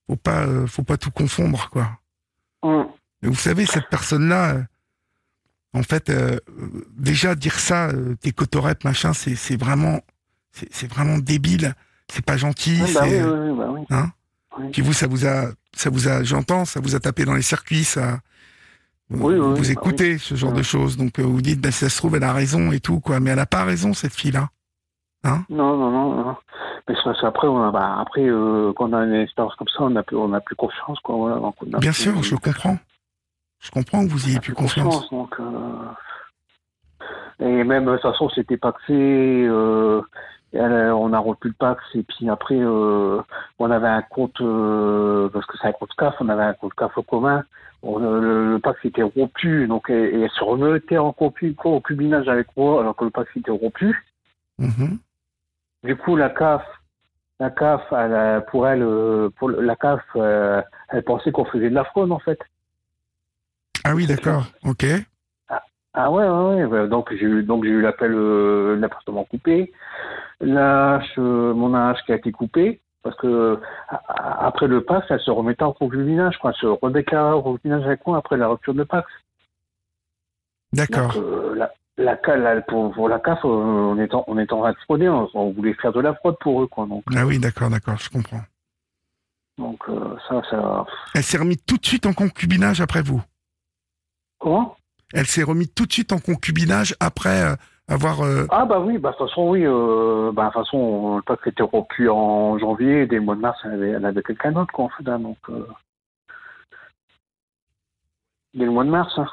faut 0.07 0.15
pas, 0.15 0.45
euh, 0.45 0.67
faut 0.67 0.83
pas 0.83 0.97
tout 0.97 1.11
confondre, 1.11 1.69
quoi. 1.71 1.99
Et 3.21 3.27
vous 3.27 3.35
savez, 3.35 3.65
cette 3.65 3.87
personne-là, 3.89 4.53
euh, 4.55 4.63
en 5.73 5.83
fait, 5.83 6.11
déjà 6.97 7.35
dire 7.35 7.59
ça, 7.59 7.91
t'es 8.21 8.31
cotorep, 8.31 8.83
machin, 8.83 9.13
c'est 9.13 9.55
vraiment, 9.59 10.01
c'est 10.51 10.87
vraiment 10.89 11.17
débile. 11.17 11.73
C'est 12.11 12.25
pas 12.25 12.37
gentil. 12.37 12.79
Bah 12.93 13.01
oui, 13.03 13.21
oui, 13.21 13.49
oui, 13.51 13.57
bah 13.57 13.67
oui. 13.69 13.81
hein 13.91 14.11
Oui. 14.57 14.69
Puis 14.71 14.81
vous, 14.81 14.93
ça 14.93 15.05
vous 15.07 15.27
a, 15.27 15.51
ça 15.75 15.89
vous 15.91 16.07
a, 16.07 16.23
j'entends, 16.23 16.65
ça 16.65 16.79
vous 16.79 16.95
a 16.95 16.99
tapé 16.99 17.23
dans 17.25 17.35
les 17.35 17.43
circuits, 17.43 17.83
ça. 17.83 18.19
Oui, 19.11 19.17
vous 19.19 19.27
oui, 19.27 19.37
vous 19.57 19.63
bah 19.63 19.71
écoutez 19.71 20.17
ce 20.19 20.35
genre 20.35 20.53
de 20.53 20.61
choses, 20.61 20.95
donc 20.97 21.17
euh, 21.19 21.23
vous 21.23 21.41
dites, 21.41 21.59
ben, 21.59 21.71
si 21.71 21.79
ça 21.79 21.89
se 21.89 21.97
trouve, 21.97 22.15
elle 22.15 22.23
a 22.23 22.31
raison 22.33 22.71
et 22.71 22.79
tout, 22.79 22.99
quoi. 22.99 23.19
Mais 23.19 23.31
elle 23.31 23.39
a 23.39 23.45
pas 23.47 23.63
raison, 23.63 23.93
cette 23.93 24.13
fille-là. 24.13 24.49
Non, 25.23 25.39
non, 25.49 25.75
non, 25.77 26.15
non. 26.15 26.35
Mais 26.87 26.95
ça, 27.03 27.13
c'est 27.19 27.25
après, 27.25 27.47
on 27.47 27.61
a, 27.61 27.71
bah, 27.71 27.97
après 27.99 28.21
euh, 28.27 28.71
quand 28.75 28.89
on 28.89 28.93
a 28.93 29.03
une 29.05 29.15
expérience 29.15 29.55
comme 29.55 29.67
ça, 29.67 29.79
on 29.81 29.95
a 29.95 30.03
plus, 30.03 30.15
on 30.15 30.31
a 30.33 30.39
plus 30.41 30.55
confiance, 30.55 30.99
quoi. 30.99 31.15
Voilà, 31.15 31.37
donc 31.37 31.55
on 31.61 31.73
a 31.73 31.79
Bien 31.79 31.91
plus- 31.91 32.01
sûr, 32.01 32.23
je 32.23 32.35
comprends. 32.35 32.77
Je 33.59 33.71
comprends 33.71 34.05
que 34.05 34.11
vous 34.11 34.25
on 34.25 34.27
ayez 34.29 34.37
a 34.37 34.39
plus 34.41 34.53
plus 34.53 34.63
confiance. 34.63 35.09
donc, 35.09 35.35
euh, 35.39 35.45
Et 37.41 37.63
même, 37.63 37.85
de 37.85 37.93
toute 37.93 38.01
façon, 38.01 38.29
c'était 38.29 38.57
paxé. 38.57 38.93
Euh, 38.93 40.01
elle, 40.53 40.91
on 40.91 41.13
a 41.13 41.19
rompu 41.19 41.49
le 41.49 41.53
Pax 41.53 41.83
et 41.95 42.03
puis 42.03 42.29
après, 42.29 42.59
euh, 42.59 43.21
on 43.59 43.71
avait 43.71 43.87
un 43.87 44.01
compte, 44.01 44.41
euh, 44.41 45.29
parce 45.29 45.45
que 45.45 45.57
c'est 45.61 45.67
un 45.67 45.71
compte 45.71 45.93
CAF, 45.97 46.15
on 46.19 46.29
avait 46.29 46.43
un 46.43 46.53
compte 46.53 46.73
CAF 46.73 46.97
au 46.97 47.03
commun. 47.03 47.43
On, 47.81 48.01
euh, 48.03 48.19
le, 48.19 48.51
le 48.51 48.59
Pax 48.59 48.77
était 48.83 49.03
rompu, 49.03 49.67
donc 49.67 49.89
et 49.89 50.21
elle 50.21 50.29
se 50.31 50.43
remettait 50.43 50.97
en 50.97 51.11
concu- 51.11 51.55
concubinage 51.55 52.27
avec 52.27 52.47
moi, 52.57 52.81
alors 52.81 52.95
que 52.95 53.05
le 53.05 53.11
Pax 53.11 53.29
était 53.37 53.51
rompu. 53.51 54.05
Mhm. 54.57 54.97
Du 55.83 55.95
coup, 55.95 56.17
la 56.17 56.29
CAF, 56.29 56.63
la 57.39 57.49
CAF, 57.49 57.81
elle, 57.91 58.43
pour 58.51 58.67
elle, 58.67 58.81
euh, 58.81 59.29
pour 59.37 59.49
la 59.49 59.75
CAF, 59.75 60.01
euh, 60.15 60.61
elle 60.89 61.03
pensait 61.03 61.31
qu'on 61.31 61.45
faisait 61.45 61.69
de 61.69 61.75
la 61.75 61.85
fraude 61.85 62.11
en 62.11 62.19
fait. 62.19 62.39
Ah 63.85 63.95
oui, 63.95 64.07
d'accord. 64.07 64.45
Ok. 64.65 64.85
Ah 66.01 66.09
ouais, 66.09 66.23
ouais, 66.25 66.55
ouais. 66.63 66.67
bah, 66.67 66.87
Donc 66.87 67.09
j'ai 67.13 67.25
eu, 67.25 67.43
donc 67.43 67.65
j'ai 67.65 67.71
eu 67.71 67.81
l'appel, 67.81 68.13
euh, 68.13 68.77
l'appartement 68.77 69.25
coupé, 69.25 69.73
euh, 70.41 70.99
mon 71.53 71.75
âge 71.75 71.97
qui 72.05 72.13
a 72.13 72.15
été 72.15 72.31
coupé, 72.31 72.79
parce 73.03 73.17
que 73.17 73.59
a- 73.89 74.45
après 74.47 74.67
le 74.67 74.81
Pax, 74.81 75.05
elle 75.09 75.19
se 75.19 75.29
remettait 75.29 75.63
en 75.63 75.73
concubinage, 75.73 76.37
quoi. 76.37 76.51
Elle 76.51 76.61
se 76.61 76.67
redéclarait 76.67 77.33
en 77.33 77.41
concubinage 77.41 77.83
avec 77.85 78.07
moi 78.07 78.17
après 78.17 78.37
la 78.37 78.47
rupture 78.47 78.73
de 78.73 78.83
Pax. 78.85 79.11
D'accord. 80.71 81.13
Donc, 81.13 81.21
euh, 81.21 81.55
la, 81.97 82.17
la, 82.37 82.61
pour, 82.61 82.93
pour 82.93 83.09
la 83.09 83.19
CAF, 83.19 83.43
on 83.43 83.97
est 83.99 84.13
en, 84.13 84.23
on 84.27 84.37
est 84.37 84.53
en 84.53 84.61
train 84.61 84.71
de 84.71 84.77
frauder, 84.77 85.09
on, 85.09 85.29
on 85.33 85.51
voulait 85.51 85.73
faire 85.73 85.91
de 85.91 85.99
la 85.99 86.13
fraude 86.13 86.37
pour 86.39 86.63
eux, 86.63 86.67
quoi. 86.67 86.85
Donc, 86.85 87.03
Ah 87.13 87.25
oui, 87.25 87.39
d'accord, 87.39 87.69
d'accord, 87.69 87.97
je 87.97 88.09
comprends. 88.09 88.43
donc 89.57 89.81
euh, 89.89 90.15
ça, 90.29 90.41
ça. 90.49 90.85
Elle 91.13 91.23
s'est 91.23 91.39
remise 91.39 91.61
tout 91.65 91.75
de 91.75 91.85
suite 91.85 92.05
en 92.05 92.13
concubinage 92.13 92.79
après 92.79 93.01
vous? 93.01 93.21
Comment? 94.39 94.77
Elle 95.13 95.25
s'est 95.25 95.43
remise 95.43 95.73
tout 95.73 95.85
de 95.85 95.91
suite 95.93 96.11
en 96.11 96.19
concubinage 96.19 96.95
après 96.99 97.43
euh, 97.43 97.55
avoir. 97.87 98.21
euh, 98.21 98.45
Ah 98.51 98.65
bah 98.65 98.79
oui, 98.79 98.97
bah 98.97 99.11
de 99.11 99.17
toute 99.17 99.27
façon 99.29 99.49
oui, 99.49 99.63
euh, 99.65 100.31
bah 100.31 100.47
de 100.47 100.51
toute 100.53 100.63
façon 100.65 101.15
le 101.17 101.21
Pax 101.23 101.47
était 101.47 101.63
rompu 101.63 102.09
en 102.09 102.57
janvier, 102.59 103.01
et 103.01 103.05
dès 103.07 103.15
le 103.15 103.21
mois 103.21 103.35
de 103.35 103.41
mars 103.41 103.57
elle 103.63 103.73
avait, 103.73 103.95
avait 103.95 104.21
quelqu'un 104.23 104.51
d'autre 104.51 104.71
quoi 104.71 104.85
en 104.85 104.89
fait, 104.89 105.09
hein, 105.09 105.19
donc 105.19 105.37
dès 108.53 108.65
le 108.65 108.71
mois 108.71 108.83
de 108.83 108.89
mars. 108.89 109.11
Hein. 109.17 109.27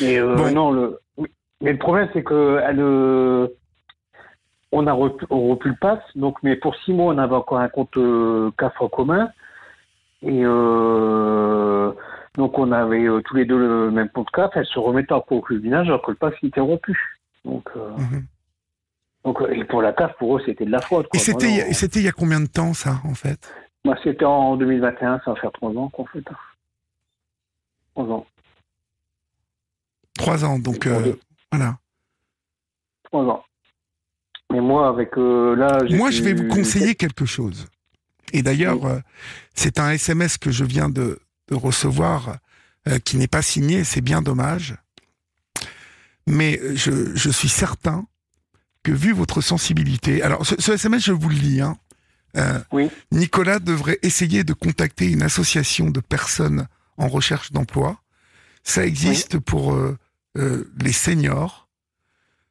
Et 0.00 0.20
Bon. 0.20 0.50
non 0.52 0.70
le, 0.72 0.98
oui. 1.18 1.28
mais 1.60 1.72
le 1.72 1.78
problème 1.78 2.08
c'est 2.14 2.22
que 2.22 2.60
elle, 2.66 2.80
on 4.72 4.86
a 4.86 4.94
on 4.94 5.38
rompu 5.38 5.68
le 5.68 5.76
Pax, 5.78 6.02
donc 6.16 6.36
mais 6.42 6.56
pour 6.56 6.74
six 6.76 6.92
mois 6.94 7.12
on 7.14 7.18
avait 7.18 7.34
encore 7.34 7.58
un 7.58 7.68
compte 7.68 7.96
euh, 7.98 8.50
CAF 8.58 8.72
en 8.80 8.88
commun 8.88 9.28
et 10.22 10.42
euh, 10.44 11.92
donc 12.36 12.58
on 12.58 12.70
avait 12.72 13.06
euh, 13.06 13.22
tous 13.22 13.36
les 13.36 13.46
deux 13.46 13.58
le 13.58 13.90
même 13.90 14.10
CAF, 14.32 14.50
elle 14.54 14.66
se 14.66 14.78
remettait 14.78 15.12
en 15.12 15.20
concubinage 15.20 15.86
alors 15.86 16.02
que 16.02 16.10
le 16.10 16.16
Pax 16.16 16.36
était 16.42 16.60
rompu. 16.60 16.96
Donc, 17.44 17.68
euh, 17.76 17.96
mhm. 17.96 18.26
donc 19.24 19.40
euh, 19.40 19.52
et 19.52 19.64
pour 19.64 19.80
la 19.80 19.92
CAF, 19.92 20.16
pour 20.18 20.36
eux, 20.36 20.42
c'était 20.44 20.66
de 20.66 20.70
la 20.70 20.80
fraude. 20.80 21.06
Et 21.06 21.08
Quoi. 21.08 21.20
c'était, 21.20 21.64
on- 21.68 21.72
c'était 21.72 22.00
il 22.00 22.04
y 22.04 22.08
a 22.08 22.12
combien 22.12 22.40
de 22.40 22.46
temps 22.46 22.74
ça, 22.74 23.00
en 23.04 23.14
fait? 23.14 23.52
Moi, 23.84 23.96
c'était 24.02 24.24
en 24.24 24.56
2021, 24.56 25.20
ça 25.24 25.32
va 25.32 25.40
faire 25.40 25.52
trois 25.52 25.70
ans 25.70 25.88
qu'en 25.88 26.04
fait. 26.06 26.24
Trois 27.94 28.04
ans. 28.04 28.26
Trois 30.18 30.44
ans, 30.44 30.58
donc 30.58 30.86
Et 30.86 30.90
euh, 30.90 31.12
voilà. 31.52 31.78
Trois 33.04 33.24
ans. 33.24 33.44
Mais 34.52 34.60
moi, 34.60 34.88
avec 34.88 35.16
là, 35.16 35.78
Moi, 35.90 36.10
je 36.10 36.22
vais 36.22 36.34
vous 36.34 36.48
conseiller 36.48 36.94
quelque 36.94 37.24
chose. 37.24 37.66
Et 38.32 38.42
d'ailleurs, 38.42 38.78
c'est 39.54 39.78
un 39.80 39.90
SMS 39.90 40.36
que 40.38 40.50
je 40.50 40.64
viens 40.64 40.88
de, 40.88 41.18
de 41.48 41.54
recevoir 41.54 42.38
euh, 42.88 42.98
qui 42.98 43.16
n'est 43.16 43.28
pas 43.28 43.42
signé, 43.42 43.84
c'est 43.84 44.00
bien 44.00 44.22
dommage. 44.22 44.76
Mais 46.26 46.58
euh, 46.60 46.74
je, 46.76 47.14
je 47.14 47.30
suis 47.30 47.48
certain 47.48 48.06
que 48.82 48.92
vu 48.92 49.12
votre 49.12 49.40
sensibilité, 49.40 50.22
alors 50.22 50.46
ce, 50.46 50.54
ce 50.60 50.72
SMS, 50.72 51.04
je 51.04 51.12
vous 51.12 51.28
le 51.28 51.34
lis, 51.36 51.60
hein, 51.60 51.76
euh, 52.36 52.60
Oui. 52.72 52.90
Nicolas 53.12 53.58
devrait 53.58 53.98
essayer 54.02 54.44
de 54.44 54.52
contacter 54.52 55.10
une 55.10 55.22
association 55.22 55.90
de 55.90 56.00
personnes 56.00 56.68
en 56.96 57.08
recherche 57.08 57.52
d'emploi. 57.52 58.00
Ça 58.62 58.84
existe 58.84 59.38
pour 59.38 59.74
euh, 59.74 59.98
euh, 60.36 60.72
les 60.80 60.92
seniors. 60.92 61.68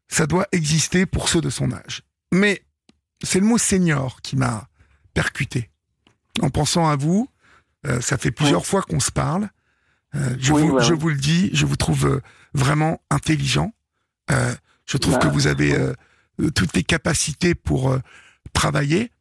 Ça 0.08 0.28
doit 0.28 0.48
exister 0.52 1.06
pour 1.06 1.30
ceux 1.30 1.42
de 1.42 1.50
son 1.50 1.72
âge. 1.72 2.04
Mais 2.32 2.64
c'est 3.24 3.40
le 3.40 3.46
mot 3.46 3.58
senior 3.58 4.22
qui 4.22 4.36
m'a 4.36 4.68
percuté. 5.14 5.72
En 6.42 6.50
pensant 6.50 6.88
à 6.88 6.96
vous, 6.96 7.30
euh, 7.86 8.02
ça 8.02 8.18
fait 8.18 8.32
plusieurs 8.32 8.66
fois 8.66 8.82
qu'on 8.82 9.00
se 9.00 9.12
parle. 9.12 9.50
Euh, 10.16 10.36
je, 10.40 10.54
Oui, 10.54 10.62
vous, 10.64 10.70
ouais, 10.76 10.84
je 10.84 10.94
ouais. 10.94 11.00
vous 11.00 11.10
le 11.10 11.16
dis, 11.18 11.50
je 11.54 11.66
vous 11.66 11.76
trouve 11.76 12.06
euh, 12.08 12.22
vraiment 12.54 13.02
intelligent. 13.10 13.74
Je 14.88 14.98
trouve 14.98 15.14
Bah, 15.16 15.20
que 15.20 15.28
vous 15.28 15.48
avez 15.48 15.76
toutes 16.56 16.76
les 16.76 16.84
capacités 16.84 17.54
pour 17.56 17.98
travailler, 18.54 19.12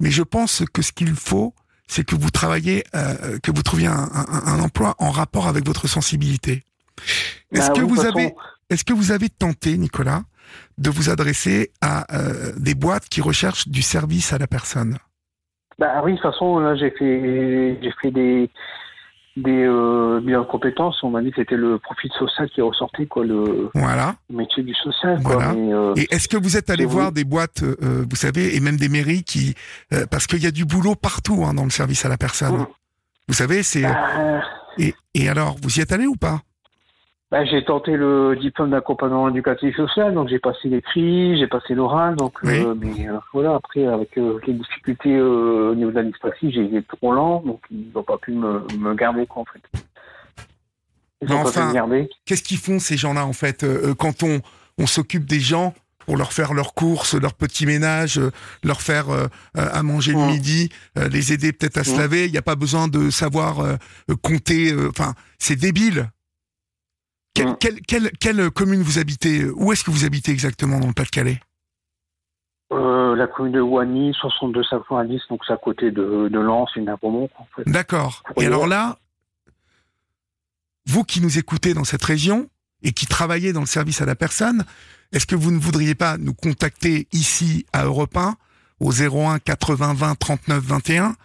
mais 0.00 0.10
je 0.10 0.22
pense 0.22 0.62
que 0.72 0.82
ce 0.82 0.92
qu'il 0.92 1.14
faut, 1.14 1.54
c'est 1.86 2.04
que 2.04 2.14
vous 2.14 2.30
travaillez, 2.30 2.84
que 3.42 3.50
vous 3.54 3.62
trouviez 3.62 3.86
un, 3.88 4.08
un- 4.12 4.42
un 4.46 4.60
emploi 4.60 4.94
en 4.98 5.10
rapport 5.10 5.48
avec 5.48 5.66
votre 5.66 5.86
sensibilité. 5.88 6.64
Est-ce 7.52 7.68
Bah 7.68 7.74
que 7.74 7.80
oui, 7.80 7.86
de 7.86 7.88
vous 7.88 7.96
toute 7.96 8.04
avez, 8.06 8.24
façon- 8.24 8.36
est-ce 8.70 8.84
que 8.84 8.92
vous 8.92 9.12
avez 9.12 9.28
tenté, 9.28 9.76
Nicolas, 9.76 10.22
de 10.78 10.90
vous 10.90 11.10
adresser 11.10 11.72
à 11.80 12.06
euh, 12.16 12.52
des 12.56 12.74
boîtes 12.74 13.08
qui 13.08 13.20
recherchent 13.20 13.68
du 13.68 13.82
service 13.82 14.32
à 14.32 14.38
la 14.38 14.46
personne? 14.46 14.98
Bah 15.78 16.02
oui, 16.04 16.12
de 16.12 16.16
toute 16.18 16.30
façon, 16.30 16.58
là, 16.58 16.76
j'ai 16.76 16.90
fait, 16.90 17.78
j'ai 17.82 17.92
fait 18.00 18.10
des, 18.10 18.50
des 19.36 19.64
euh, 19.64 20.20
bilans 20.22 20.42
de 20.42 20.46
compétences. 20.46 21.02
On 21.02 21.10
m'a 21.10 21.20
dit 21.22 21.30
que 21.30 21.36
c'était 21.36 21.56
le 21.56 21.78
profil 21.78 22.10
social 22.18 22.48
qui 22.50 22.60
ressortait, 22.60 23.06
quoi, 23.06 23.24
le 23.24 23.70
Voilà. 23.74 24.14
métier 24.30 24.62
du 24.62 24.74
social, 24.74 25.20
quoi. 25.22 25.52
Mais, 25.54 25.72
euh, 25.72 25.94
Et 25.96 26.06
est-ce 26.14 26.28
que 26.28 26.36
vous 26.36 26.56
êtes 26.56 26.70
allé 26.70 26.84
voir 26.84 27.10
des 27.12 27.24
boîtes, 27.24 27.62
euh, 27.62 28.04
vous 28.08 28.16
savez, 28.16 28.54
et 28.56 28.60
même 28.60 28.76
des 28.76 28.88
mairies 28.88 29.24
qui, 29.24 29.54
euh, 29.92 30.06
parce 30.10 30.26
qu'il 30.26 30.42
y 30.42 30.46
a 30.46 30.52
du 30.52 30.64
boulot 30.64 30.94
partout 30.94 31.44
hein, 31.44 31.54
dans 31.54 31.64
le 31.64 31.70
service 31.70 32.04
à 32.04 32.08
la 32.08 32.16
personne. 32.16 32.54
Mm. 32.54 32.66
Vous 33.28 33.34
savez, 33.34 33.62
c'est 33.62 33.82
bah, 33.82 34.42
et, 34.78 34.94
et 35.14 35.28
alors, 35.28 35.56
vous 35.62 35.78
y 35.78 35.80
êtes 35.80 35.92
allé 35.92 36.06
ou 36.06 36.14
pas? 36.16 36.40
Bah, 37.34 37.44
j'ai 37.44 37.64
tenté 37.64 37.96
le 37.96 38.36
diplôme 38.40 38.70
d'accompagnement 38.70 39.28
éducatif 39.28 39.74
social, 39.74 40.14
donc 40.14 40.28
j'ai 40.28 40.38
passé 40.38 40.68
l'écrit, 40.68 41.36
j'ai 41.36 41.48
passé 41.48 41.74
l'oral, 41.74 42.14
donc 42.14 42.34
Oui. 42.44 42.60
euh, 42.60 42.74
mais 42.78 43.08
euh, 43.08 43.18
voilà. 43.32 43.56
Après, 43.56 43.84
avec 43.84 44.16
euh, 44.18 44.38
les 44.46 44.52
difficultés 44.52 45.20
au 45.20 45.74
niveau 45.74 45.90
de 45.90 45.96
l'administratif, 45.96 46.54
j'ai 46.54 46.64
été 46.64 46.82
trop 46.82 47.12
lent, 47.12 47.42
donc 47.44 47.60
ils 47.72 47.90
n'ont 47.92 48.04
pas 48.04 48.18
pu 48.18 48.30
me, 48.30 48.64
me 48.78 48.94
garder, 48.94 49.26
quoi, 49.26 49.42
en 49.42 49.46
fait. 49.46 49.80
Ils 51.22 51.28
Mais 51.28 51.34
enfin. 51.34 51.72
Qu'est-ce 52.24 52.42
qu'ils 52.42 52.58
font 52.58 52.78
ces 52.78 52.96
gens-là 52.96 53.26
en 53.26 53.32
fait 53.32 53.66
quand 53.98 54.22
on 54.22 54.40
on 54.78 54.86
s'occupe 54.86 55.24
des 55.24 55.40
gens 55.40 55.74
pour 56.06 56.16
leur 56.16 56.32
faire 56.32 56.54
leurs 56.54 56.74
courses, 56.74 57.14
leur 57.14 57.34
petit 57.34 57.66
ménage, 57.66 58.20
leur 58.62 58.82
faire 58.82 59.08
euh, 59.10 59.26
à 59.54 59.82
manger 59.82 60.12
le 60.12 60.26
midi, 60.26 60.68
euh, 60.98 61.08
les 61.08 61.32
aider 61.32 61.52
peut-être 61.52 61.78
à 61.78 61.84
se 61.84 61.96
laver. 61.96 62.26
Il 62.26 62.32
n'y 62.32 62.38
a 62.38 62.42
pas 62.42 62.56
besoin 62.56 62.88
de 62.88 63.10
savoir 63.10 63.60
euh, 63.60 63.76
compter. 64.22 64.74
Enfin, 64.88 65.14
c'est 65.38 65.56
débile. 65.56 66.10
Quelle, 67.34 67.48
Mm. 67.48 67.56
quelle, 67.58 67.80
quelle, 67.82 68.10
quelle 68.18 68.50
commune 68.50 68.82
vous 68.82 68.98
habitez 68.98 69.44
Où 69.44 69.72
est-ce 69.72 69.84
que 69.84 69.90
vous 69.90 70.04
habitez 70.04 70.30
exactement 70.32 70.78
dans 70.80 70.86
le 70.86 70.92
Pas-de-Calais? 70.92 71.40
Euh, 72.72 73.14
la 73.14 73.26
commune 73.26 73.52
de 73.52 73.60
Wany, 73.60 74.12
62-90, 74.12 75.28
donc 75.28 75.40
c'est 75.46 75.52
à 75.52 75.56
côté 75.56 75.90
de, 75.90 76.28
de 76.28 76.38
Lens 76.40 76.70
et 76.76 76.80
Nabremont, 76.80 77.28
en 77.38 77.46
fait. 77.54 77.68
D'accord. 77.68 78.22
Et 78.40 78.46
alors 78.46 78.66
là, 78.66 78.98
vous 80.86 81.04
qui 81.04 81.20
nous 81.20 81.38
écoutez 81.38 81.74
dans 81.74 81.84
cette 81.84 82.02
région 82.04 82.48
et 82.82 82.92
qui 82.92 83.06
travaillez 83.06 83.52
dans 83.52 83.60
le 83.60 83.66
service 83.66 84.00
à 84.00 84.06
la 84.06 84.14
personne, 84.14 84.64
est-ce 85.12 85.26
que 85.26 85.36
vous 85.36 85.50
ne 85.50 85.58
voudriez 85.58 85.94
pas 85.94 86.18
nous 86.18 86.34
contacter 86.34 87.06
ici 87.12 87.66
à 87.72 87.84
Europe 87.84 88.16
1 88.16 88.36
au 88.80 88.92
01 88.92 89.38
80 89.38 89.94
20 89.94 90.14
39 90.16 90.62
21 90.64 91.16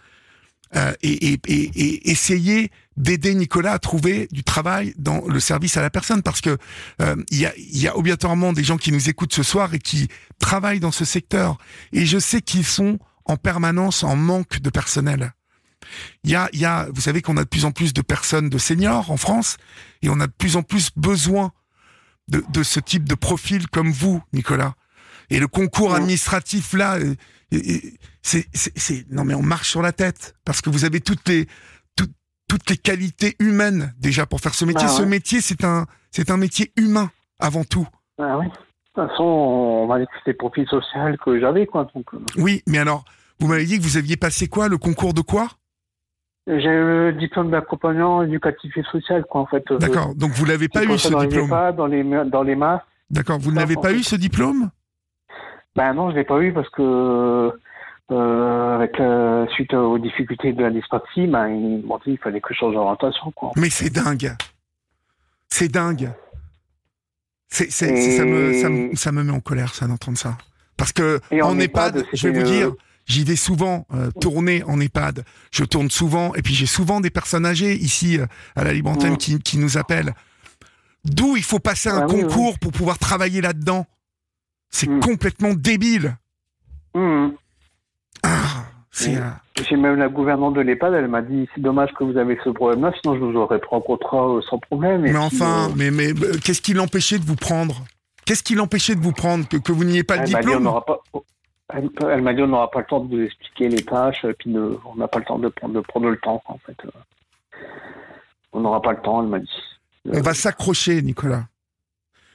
euh, 0.76 0.92
et, 1.02 1.32
et, 1.32 1.40
et, 1.48 1.70
et 1.74 2.10
essayer 2.10 2.70
d'aider 3.00 3.34
Nicolas 3.34 3.72
à 3.72 3.78
trouver 3.78 4.28
du 4.30 4.44
travail 4.44 4.94
dans 4.98 5.22
le 5.26 5.40
service 5.40 5.76
à 5.76 5.82
la 5.82 5.90
personne 5.90 6.22
parce 6.22 6.40
que 6.40 6.56
euh, 7.00 7.16
il 7.30 7.38
y, 7.38 7.46
a, 7.46 7.52
il 7.56 7.78
y 7.78 7.88
a 7.88 7.96
obligatoirement 7.96 8.52
des 8.52 8.62
gens 8.64 8.76
qui 8.76 8.92
nous 8.92 9.08
écoutent 9.08 9.34
ce 9.34 9.42
soir 9.42 9.72
et 9.74 9.78
qui 9.78 10.08
travaillent 10.38 10.80
dans 10.80 10.92
ce 10.92 11.04
secteur 11.04 11.58
et 11.92 12.06
je 12.06 12.18
sais 12.18 12.40
qu'ils 12.42 12.64
sont 12.66 12.98
en 13.24 13.36
permanence 13.36 14.02
en 14.04 14.16
manque 14.16 14.60
de 14.60 14.70
personnel. 14.70 15.32
Il 16.24 16.30
y 16.30 16.34
a, 16.36 16.48
y 16.52 16.64
a, 16.64 16.88
vous 16.94 17.00
savez 17.00 17.22
qu'on 17.22 17.36
a 17.36 17.44
de 17.44 17.48
plus 17.48 17.64
en 17.64 17.72
plus 17.72 17.92
de 17.92 18.02
personnes 18.02 18.48
de 18.50 18.58
seniors 18.58 19.10
en 19.10 19.16
France 19.16 19.56
et 20.02 20.08
on 20.08 20.20
a 20.20 20.26
de 20.26 20.32
plus 20.32 20.56
en 20.56 20.62
plus 20.62 20.90
besoin 20.96 21.52
de, 22.28 22.44
de 22.52 22.62
ce 22.62 22.78
type 22.80 23.08
de 23.08 23.14
profil 23.14 23.66
comme 23.68 23.90
vous, 23.90 24.22
Nicolas. 24.32 24.74
Et 25.30 25.38
le 25.40 25.48
concours 25.48 25.90
Ouais. 25.90 25.96
administratif 25.96 26.74
là, 26.74 26.96
euh, 26.96 27.14
euh, 27.54 27.60
c'est- 28.22 29.06
non 29.10 29.24
mais 29.24 29.34
on 29.34 29.42
marche 29.42 29.70
sur 29.70 29.82
la 29.82 29.92
tête 29.92 30.34
parce 30.44 30.60
que 30.60 30.70
vous 30.70 30.84
avez 30.84 31.00
toutes 31.00 31.26
les, 31.28 31.48
toutes, 32.50 32.68
les 32.68 32.76
qualités 32.76 33.36
humaines 33.38 33.94
déjà 34.00 34.26
pour 34.26 34.40
faire 34.40 34.54
ce 34.54 34.64
métier. 34.64 34.86
Bah 34.86 34.92
ouais. 34.92 34.98
Ce 34.98 35.04
métier, 35.04 35.40
c'est 35.40 35.62
un, 35.62 35.86
c'est 36.10 36.32
un 36.32 36.36
métier 36.36 36.72
humain 36.76 37.08
avant 37.38 37.62
tout. 37.62 37.86
Ah 38.18 38.38
oui. 38.38 38.46
De 38.46 38.52
toute 39.02 39.08
façon, 39.08 39.22
on 39.22 39.86
m'a 39.86 40.00
dit 40.00 40.06
que 40.06 40.12
c'était 40.18 40.34
profil 40.34 40.66
social 40.66 41.16
que 41.24 41.38
j'avais, 41.38 41.66
quoi. 41.66 41.86
Donc, 41.94 42.12
euh, 42.12 42.18
Oui, 42.36 42.62
mais 42.66 42.78
alors, 42.78 43.04
vous 43.38 43.46
m'avez 43.46 43.64
dit 43.64 43.78
que 43.78 43.84
vous 43.84 43.96
aviez 43.96 44.16
passé 44.16 44.48
quoi, 44.48 44.66
le 44.66 44.78
concours 44.78 45.14
de 45.14 45.20
quoi? 45.20 45.46
J'ai 46.48 46.54
eu 46.54 47.12
le 47.12 47.12
diplôme 47.12 47.52
d'accompagnant 47.52 48.22
éducatif 48.24 48.76
et 48.76 48.82
social, 48.90 49.24
quoi, 49.30 49.42
en 49.42 49.46
fait. 49.46 49.62
Euh, 49.70 49.78
D'accord. 49.78 50.16
Donc 50.16 50.32
vous 50.32 50.44
l'avez 50.44 50.68
pas 50.68 50.84
eu 50.84 50.98
ce 50.98 51.08
dans 51.08 51.20
les 51.20 51.28
diplôme? 51.28 51.46
EHPAD, 51.46 51.76
dans 51.76 51.86
les, 51.86 52.02
dans 52.26 52.42
les 52.42 52.56
masses. 52.56 52.82
D'accord. 53.10 53.38
Vous 53.38 53.52
ne 53.52 53.56
l'avez 53.56 53.76
pas 53.76 53.92
eu 53.92 54.02
ce 54.02 54.16
diplôme? 54.16 54.70
Ben 55.76 55.94
non, 55.94 56.10
je 56.10 56.16
l'ai 56.16 56.24
pas 56.24 56.40
eu 56.40 56.52
parce 56.52 56.68
que 56.70 57.52
euh, 58.10 58.74
avec 58.74 58.98
la, 58.98 59.46
suite 59.54 59.72
aux 59.74 59.98
difficultés 59.98 60.52
de 60.52 60.62
l'administratif, 60.62 61.30
ben 61.30 61.48
ils 61.48 61.84
m'ont 61.86 61.98
dit 61.98 62.04
qu'il 62.04 62.18
fallait 62.18 62.40
que 62.40 62.52
je 62.52 62.58
change 62.58 62.74
d'orientation. 62.74 63.32
Mais 63.56 63.70
c'est 63.70 63.90
dingue. 63.90 64.34
C'est 65.48 65.68
dingue. 65.68 66.10
Ça, 67.48 67.64
me, 67.86 68.52
ça, 68.60 68.68
me, 68.68 68.94
ça 68.94 69.12
me 69.12 69.24
met 69.24 69.32
en 69.32 69.40
colère, 69.40 69.74
ça, 69.74 69.86
d'entendre 69.88 70.16
ça. 70.16 70.38
Parce 70.76 70.92
que 70.92 71.20
Et 71.32 71.42
en 71.42 71.50
en 71.50 71.58
EHPAD, 71.58 71.96
EHPAD, 71.96 72.06
je 72.12 72.28
vais 72.28 72.38
vous 72.40 72.46
dire, 72.46 72.68
euh, 72.68 72.76
j'y 73.06 73.24
vais 73.24 73.34
souvent 73.36 73.86
euh, 73.92 74.10
tourner 74.20 74.62
en 74.64 74.80
EHPAD. 74.80 75.24
Je 75.50 75.64
tourne 75.64 75.90
souvent, 75.90 76.32
et 76.34 76.42
puis 76.42 76.54
j'ai 76.54 76.66
souvent 76.66 77.00
des 77.00 77.10
personnes 77.10 77.44
âgées 77.44 77.74
ici 77.74 78.18
euh, 78.18 78.26
à 78.54 78.62
la 78.64 78.72
Libre 78.72 78.90
Antenne 78.90 79.16
qui, 79.16 79.38
qui 79.40 79.58
nous 79.58 79.78
appellent. 79.78 80.14
D'où 81.04 81.36
il 81.36 81.42
faut 81.42 81.58
passer 81.58 81.88
un 81.88 82.02
Ah 82.02 82.06
oui, 82.08 82.22
concours 82.22 82.58
pour 82.60 82.72
pouvoir 82.72 82.98
travailler 82.98 83.40
là-dedans. 83.40 83.86
C'est 84.70 84.88
Mm. 84.88 85.00
complètement 85.00 85.52
débile. 85.54 86.16
Hum. 86.94 87.34
Ah, 88.22 88.64
c'est, 88.90 89.16
euh, 89.16 89.30
J'ai 89.68 89.76
même 89.76 89.96
la 89.96 90.08
gouvernante 90.08 90.54
de 90.54 90.60
l'EHPAD, 90.60 90.94
elle 90.94 91.08
m'a 91.08 91.22
dit 91.22 91.48
c'est 91.54 91.60
dommage 91.60 91.90
que 91.94 92.04
vous 92.04 92.16
avez 92.18 92.38
ce 92.44 92.50
problème-là, 92.50 92.92
sinon 93.00 93.14
je 93.16 93.20
vous 93.20 93.36
aurais 93.36 93.58
pris 93.58 93.74
en 93.74 93.80
contrat 93.80 94.28
euh, 94.28 94.40
sans 94.48 94.58
problème. 94.58 95.06
Et 95.06 95.12
Mais 95.12 95.18
enfin, 95.18 95.68
euh, 95.68 95.72
mais, 95.76 95.90
mais 95.90 96.10
euh, 96.10 96.38
qu'est-ce 96.44 96.60
qui 96.60 96.74
l'empêchait 96.74 97.18
de 97.18 97.24
vous 97.24 97.36
prendre? 97.36 97.84
Qu'est-ce 98.26 98.42
qui 98.42 98.54
l'empêchait 98.54 98.94
de 98.94 99.00
vous 99.00 99.12
prendre 99.12 99.48
que, 99.48 99.56
que 99.56 99.72
vous 99.72 99.84
n'ayez 99.84 100.04
pas 100.04 100.16
le 100.16 100.22
elle 100.22 100.28
dit 100.28 100.34
on 100.36 100.40
diplôme 100.40 100.62
n'aura 100.64 100.84
pas. 100.84 101.00
Elle, 101.72 101.88
elle 102.10 102.22
m'a 102.22 102.34
dit 102.34 102.42
on 102.42 102.48
n'aura 102.48 102.70
pas 102.70 102.80
le 102.80 102.86
temps 102.86 103.00
de 103.04 103.16
vous 103.16 103.22
expliquer 103.22 103.68
les 103.68 103.82
tâches, 103.84 104.24
et 104.24 104.32
puis 104.34 104.54
on 104.84 104.96
n'a 104.96 105.08
pas 105.08 105.20
le 105.20 105.24
temps 105.24 105.38
de 105.38 105.48
prendre, 105.48 105.74
de 105.74 105.80
prendre 105.80 106.08
le 106.08 106.16
temps, 106.18 106.42
en 106.46 106.58
fait. 106.58 106.76
On 108.52 108.60
n'aura 108.60 108.82
pas 108.82 108.92
le 108.92 109.00
temps, 109.00 109.22
elle 109.22 109.28
m'a 109.28 109.38
dit. 109.38 109.50
On 110.12 110.20
va 110.20 110.34
s'accrocher, 110.34 111.00
Nicolas. 111.02 111.44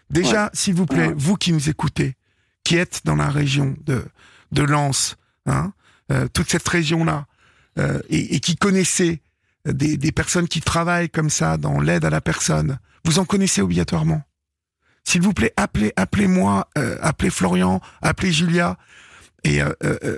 Déjà, 0.10 0.50
s'il 0.54 0.76
vous 0.76 0.86
plaît, 0.86 1.08
Ouais. 1.08 1.14
vous 1.18 1.36
qui 1.36 1.52
nous 1.52 1.70
écoutez, 1.70 2.14
qui 2.64 2.78
êtes 2.78 3.02
dans 3.06 3.16
la 3.16 3.28
région 3.28 3.76
de, 3.86 4.04
de 4.52 4.62
Lens, 4.64 5.18
hein, 5.46 5.74
euh, 6.12 6.28
toute 6.32 6.50
cette 6.50 6.68
région-là, 6.68 7.26
euh, 7.80 8.00
et, 8.10 8.40
qui 8.40 8.56
connaissez 8.56 9.22
des, 9.66 10.12
personnes 10.12 10.48
qui 10.48 10.62
travaillent 10.62 11.10
comme 11.10 11.30
ça 11.30 11.58
dans 11.58 11.80
l'aide 11.80 12.06
à 12.06 12.10
la 12.10 12.22
personne, 12.22 12.78
vous 13.04 13.20
en 13.20 13.26
connaissez 13.26 13.62
obligatoirement. 13.62 14.22
S'il 15.04 15.22
vous 15.22 15.34
plaît, 15.34 15.54
appelez, 15.58 15.94
appelez-moi, 15.96 16.70
euh, 16.78 16.98
appelez 17.02 17.30
Florian, 17.30 17.82
appelez 18.02 18.32
Julia, 18.32 18.78
et 19.44 19.62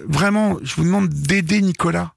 vraiment, 0.07 0.57
je 0.63 0.75
vous 0.75 0.85
demande 0.85 1.09
d'aider 1.09 1.61
Nicolas. 1.61 2.13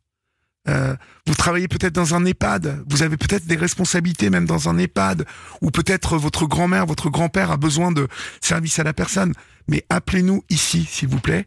Vous 0.66 1.34
travaillez 1.34 1.66
peut-être 1.66 1.92
dans 1.92 2.14
un 2.14 2.24
EHPAD, 2.24 2.84
vous 2.88 3.02
avez 3.02 3.16
peut-être 3.16 3.46
des 3.46 3.56
responsabilités 3.56 4.30
même 4.30 4.46
dans 4.46 4.68
un 4.68 4.78
EHPAD, 4.78 5.26
ou 5.60 5.72
peut-être 5.72 6.18
votre 6.18 6.46
grand-mère, 6.46 6.86
votre 6.86 7.10
grand-père 7.10 7.50
a 7.50 7.56
besoin 7.56 7.90
de 7.90 8.06
service 8.40 8.78
à 8.78 8.84
la 8.84 8.92
personne. 8.92 9.32
Mais 9.66 9.84
appelez-nous 9.90 10.44
ici, 10.50 10.86
s'il 10.88 11.08
vous 11.08 11.18
plaît. 11.18 11.46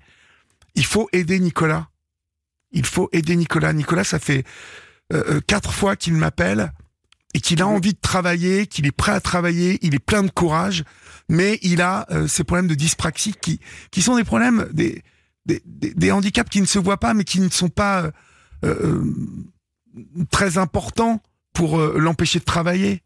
Il 0.75 0.85
faut 0.85 1.07
aider 1.13 1.39
Nicolas. 1.39 1.87
Il 2.71 2.85
faut 2.85 3.09
aider 3.11 3.35
Nicolas. 3.35 3.73
Nicolas, 3.73 4.03
ça 4.03 4.19
fait 4.19 4.43
euh, 5.13 5.23
euh, 5.35 5.41
quatre 5.45 5.73
fois 5.73 5.95
qu'il 5.95 6.13
m'appelle 6.15 6.73
et 7.35 7.39
qu'il 7.39 7.61
a 7.61 7.67
envie 7.67 7.93
de 7.93 7.99
travailler, 7.99 8.67
qu'il 8.67 8.85
est 8.85 8.91
prêt 8.91 9.11
à 9.11 9.19
travailler, 9.19 9.79
il 9.81 9.95
est 9.95 9.99
plein 9.99 10.23
de 10.23 10.29
courage, 10.31 10.83
mais 11.29 11.59
il 11.61 11.81
a 11.81 12.05
euh, 12.11 12.27
ces 12.27 12.43
problèmes 12.43 12.67
de 12.67 12.75
dyspraxie 12.75 13.33
qui, 13.39 13.59
qui 13.91 14.01
sont 14.01 14.15
des 14.15 14.23
problèmes, 14.23 14.67
des, 14.71 15.03
des, 15.45 15.61
des- 15.65 15.93
des 15.93 16.11
handicaps 16.11 16.49
qui 16.49 16.61
ne 16.61 16.65
se 16.67 16.79
voient 16.79 16.99
pas, 16.99 17.13
mais 17.13 17.23
qui 17.23 17.39
ne 17.39 17.49
sont 17.49 17.69
pas 17.69 18.03
euh, 18.03 18.11
euh, 18.65 19.03
très 20.31 20.57
importants 20.57 21.21
pour 21.53 21.77
l'empêcher 21.79 22.39
de 22.39 22.45
travailler. 22.45 23.03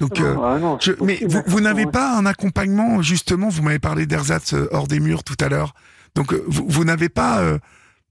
Donc, 0.00 0.20
euh, 0.20 0.36
Ah 0.42 0.58
non, 0.58 0.78
je- 0.80 0.92
c'est 0.92 1.00
mais 1.00 1.20
vous, 1.26 1.42
vous 1.46 1.60
n'avez 1.60 1.84
ouais. 1.84 1.90
pas 1.92 2.16
un 2.16 2.26
accompagnement, 2.26 3.02
justement, 3.02 3.48
vous 3.48 3.62
m'avez 3.62 3.78
parlé 3.80 4.06
d'ersatz 4.06 4.54
hors 4.72 4.86
des 4.88 5.00
murs 5.00 5.24
tout 5.24 5.36
à 5.40 5.48
l'heure. 5.48 5.74
Donc, 6.18 6.32
euh, 6.32 6.42
vous, 6.48 6.66
vous 6.68 6.84
n'avez 6.84 7.08
pas 7.08 7.40
euh, 7.42 7.58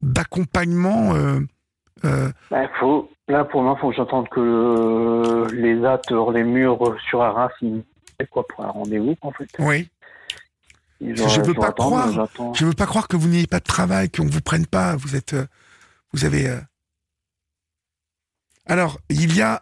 d'accompagnement 0.02 1.14
euh, 1.14 1.40
euh, 2.06 2.32
Bah, 2.50 2.70
faut, 2.80 3.12
là, 3.28 3.44
pour 3.44 3.62
moi, 3.64 3.76
faut 3.82 3.90
que 3.90 3.96
j'entende 3.98 4.30
que 4.30 4.40
euh, 4.40 5.50
les 5.52 5.84
actes 5.84 6.14
hors 6.14 6.32
les 6.32 6.44
murs 6.46 6.96
sur 7.10 7.22
Arras, 7.22 7.50
ils 7.62 7.84
quoi 8.32 8.48
pour 8.48 8.64
un 8.64 8.70
rendez-vous, 8.70 9.16
en 9.22 9.32
fait. 9.32 9.50
Oui. 9.60 9.90
Je- 11.02 11.16
je 11.28 11.42
veux 11.42 11.54
pas 11.54 11.72
croire. 11.74 12.08
Je 12.56 12.66
veux 12.66 12.74
pas 12.74 12.86
croire 12.86 13.10
que 13.10 13.18
vous 13.18 13.28
n'ayez 13.28 13.46
pas 13.46 13.60
de 13.60 13.66
travail, 13.66 14.10
qu'on 14.10 14.26
vous 14.26 14.42
prenne 14.42 14.66
pas. 14.66 14.96
Vous 14.96 15.16
êtes, 15.18 15.36
vous 16.14 16.24
avez. 16.24 16.48
euh, 16.48 16.60
Alors, 18.66 19.00
il 19.10 19.36
y 19.36 19.42
a 19.42 19.62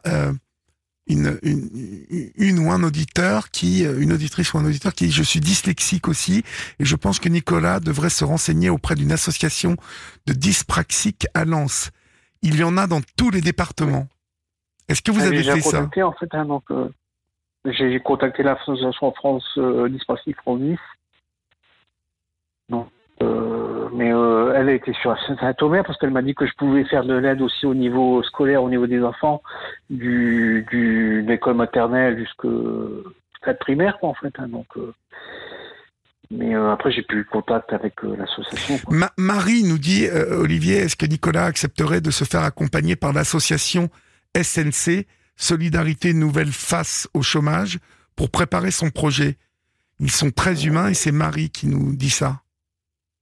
une, 1.07 1.37
une, 1.43 2.31
une 2.35 2.59
ou 2.59 2.71
un 2.71 2.83
auditeur 2.83 3.51
qui, 3.51 3.83
une 3.83 4.13
auditrice 4.13 4.53
ou 4.53 4.57
un 4.57 4.65
auditeur 4.65 4.93
qui, 4.93 5.11
je 5.11 5.23
suis 5.23 5.39
dyslexique 5.39 6.07
aussi, 6.07 6.43
et 6.79 6.85
je 6.85 6.95
pense 6.95 7.19
que 7.19 7.29
Nicolas 7.29 7.79
devrait 7.79 8.09
se 8.09 8.25
renseigner 8.25 8.69
auprès 8.69 8.95
d'une 8.95 9.11
association 9.11 9.75
de 10.25 10.33
dyspraxiques 10.33 11.27
à 11.33 11.45
Lens. 11.45 11.91
Il 12.41 12.55
y 12.55 12.63
en 12.63 12.77
a 12.77 12.87
dans 12.87 13.01
tous 13.17 13.29
les 13.29 13.41
départements. 13.41 14.07
Est-ce 14.87 15.01
que 15.01 15.11
vous 15.11 15.21
Ah, 15.21 15.27
avez 15.27 15.43
fait 15.43 15.61
ça 15.61 15.77
contacté, 15.79 16.03
en 16.03 16.13
fait, 16.13 16.29
hein, 16.33 16.45
donc, 16.45 16.63
euh, 16.71 16.89
j'ai 17.65 17.99
contacté 17.99 18.43
l'association 18.43 19.11
France 19.13 19.43
euh, 19.57 19.89
Dyspraxique 19.89 20.37
France 20.37 20.59
Nice. 20.59 20.79
Euh, 23.23 23.87
mais 23.93 24.13
euh, 24.13 24.53
elle 24.55 24.67
a 24.69 24.73
été 24.73 24.91
sur 25.01 25.15
Saint-Omer 25.39 25.83
parce 25.85 25.97
qu'elle 25.97 26.11
m'a 26.11 26.21
dit 26.21 26.35
que 26.35 26.45
je 26.45 26.51
pouvais 26.57 26.83
faire 26.83 27.05
de 27.05 27.13
l'aide 27.13 27.41
aussi 27.41 27.65
au 27.65 27.73
niveau 27.73 28.21
scolaire, 28.23 28.61
au 28.61 28.69
niveau 28.69 28.87
des 28.87 29.01
enfants, 29.01 29.41
du, 29.89 30.65
du 30.69 31.23
de 31.23 31.27
l'école 31.29 31.55
maternelle 31.55 32.17
jusqu'à 32.19 32.47
la 33.47 33.53
primaire, 33.53 33.97
quoi, 33.99 34.09
en 34.09 34.13
fait. 34.15 34.33
hein, 34.37 34.47
donc, 34.49 34.67
euh, 34.75 34.93
mais 36.31 36.55
euh, 36.55 36.71
après, 36.73 36.91
j'ai 36.91 37.03
plus 37.03 37.21
eu 37.21 37.25
contact 37.25 37.71
avec 37.71 37.93
euh, 38.03 38.15
l'association. 38.17 38.79
Ma- 38.89 39.11
Marie 39.17 39.63
nous 39.63 39.77
dit, 39.77 40.07
Olivier, 40.31 40.77
est-ce 40.77 40.95
que 40.97 41.05
Nicolas 41.05 41.45
accepterait 41.45 42.01
de 42.01 42.11
se 42.11 42.25
faire 42.25 42.43
accompagner 42.43 42.95
par 42.97 43.13
l'association 43.13 43.89
SNC, 44.35 45.05
Solidarité 45.37 46.13
Nouvelle 46.13 46.51
Face 46.51 47.07
au 47.13 47.21
chômage, 47.21 47.79
pour 48.17 48.29
préparer 48.29 48.71
son 48.71 48.89
projet? 48.89 49.37
Ils 50.01 50.11
sont 50.11 50.31
très 50.31 50.65
humains 50.65 50.89
et 50.89 50.93
c'est 50.93 51.13
Marie 51.13 51.49
qui 51.49 51.67
nous 51.67 51.95
dit 51.95 52.09
ça. 52.09 52.41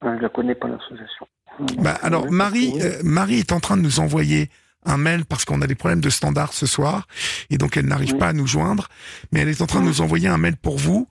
Euh, 0.05 0.15
Je 0.17 0.21
la 0.21 0.29
connais 0.29 0.55
pas, 0.55 0.67
l'association. 0.67 1.27
Bah, 1.77 1.97
alors, 2.01 2.23
Ouais, 2.25 2.31
Marie, 2.31 2.73
euh, 2.81 2.99
Marie 3.03 3.39
est 3.39 3.51
en 3.51 3.59
train 3.59 3.77
de 3.77 3.81
nous 3.81 3.99
envoyer 3.99 4.49
un 4.85 4.97
mail 4.97 5.23
parce 5.25 5.45
qu'on 5.45 5.61
a 5.61 5.67
des 5.67 5.75
problèmes 5.75 6.01
de 6.01 6.09
standard 6.09 6.51
ce 6.53 6.65
soir 6.65 7.07
et 7.49 7.57
donc 7.57 7.77
elle 7.77 7.85
n'arrive 7.85 8.13
Oui. 8.13 8.19
pas 8.19 8.29
à 8.29 8.33
nous 8.33 8.47
joindre, 8.47 8.87
mais 9.31 9.39
elle 9.41 9.49
est 9.49 9.61
en 9.61 9.67
train 9.67 9.79
de 9.81 9.85
nous 9.85 10.01
envoyer 10.01 10.27
un 10.27 10.37
mail 10.37 10.57
pour 10.57 10.77
vous 10.77 11.07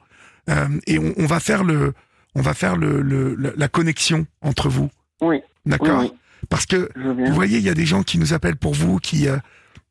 euh, 0.51 0.67
et 0.87 0.99
on, 0.99 1.15
on 1.17 1.27
va 1.27 1.41
faire 1.41 1.65
le, 1.65 1.95
on 2.35 2.43
va 2.43 2.53
faire 2.55 2.77
le, 2.77 3.01
le- 3.01 3.35
le- 3.35 3.55
la 3.57 3.69
connexion 3.69 4.27
entre 4.43 4.69
vous, 4.69 4.91
Oui, 5.23 5.41
d'accord 5.65 6.01
oui, 6.01 6.13
Parce 6.51 6.67
que 6.67 6.91
vous 6.97 7.33
voyez, 7.35 7.59
il 7.59 7.65
y 7.65 7.71
a 7.71 7.75
des 7.75 7.87
gens 7.87 8.03
qui 8.03 8.19
nous 8.19 8.35
appellent 8.35 8.57
pour 8.57 8.75
vous, 8.75 8.99
qui 8.99 9.29
euh, 9.29 9.39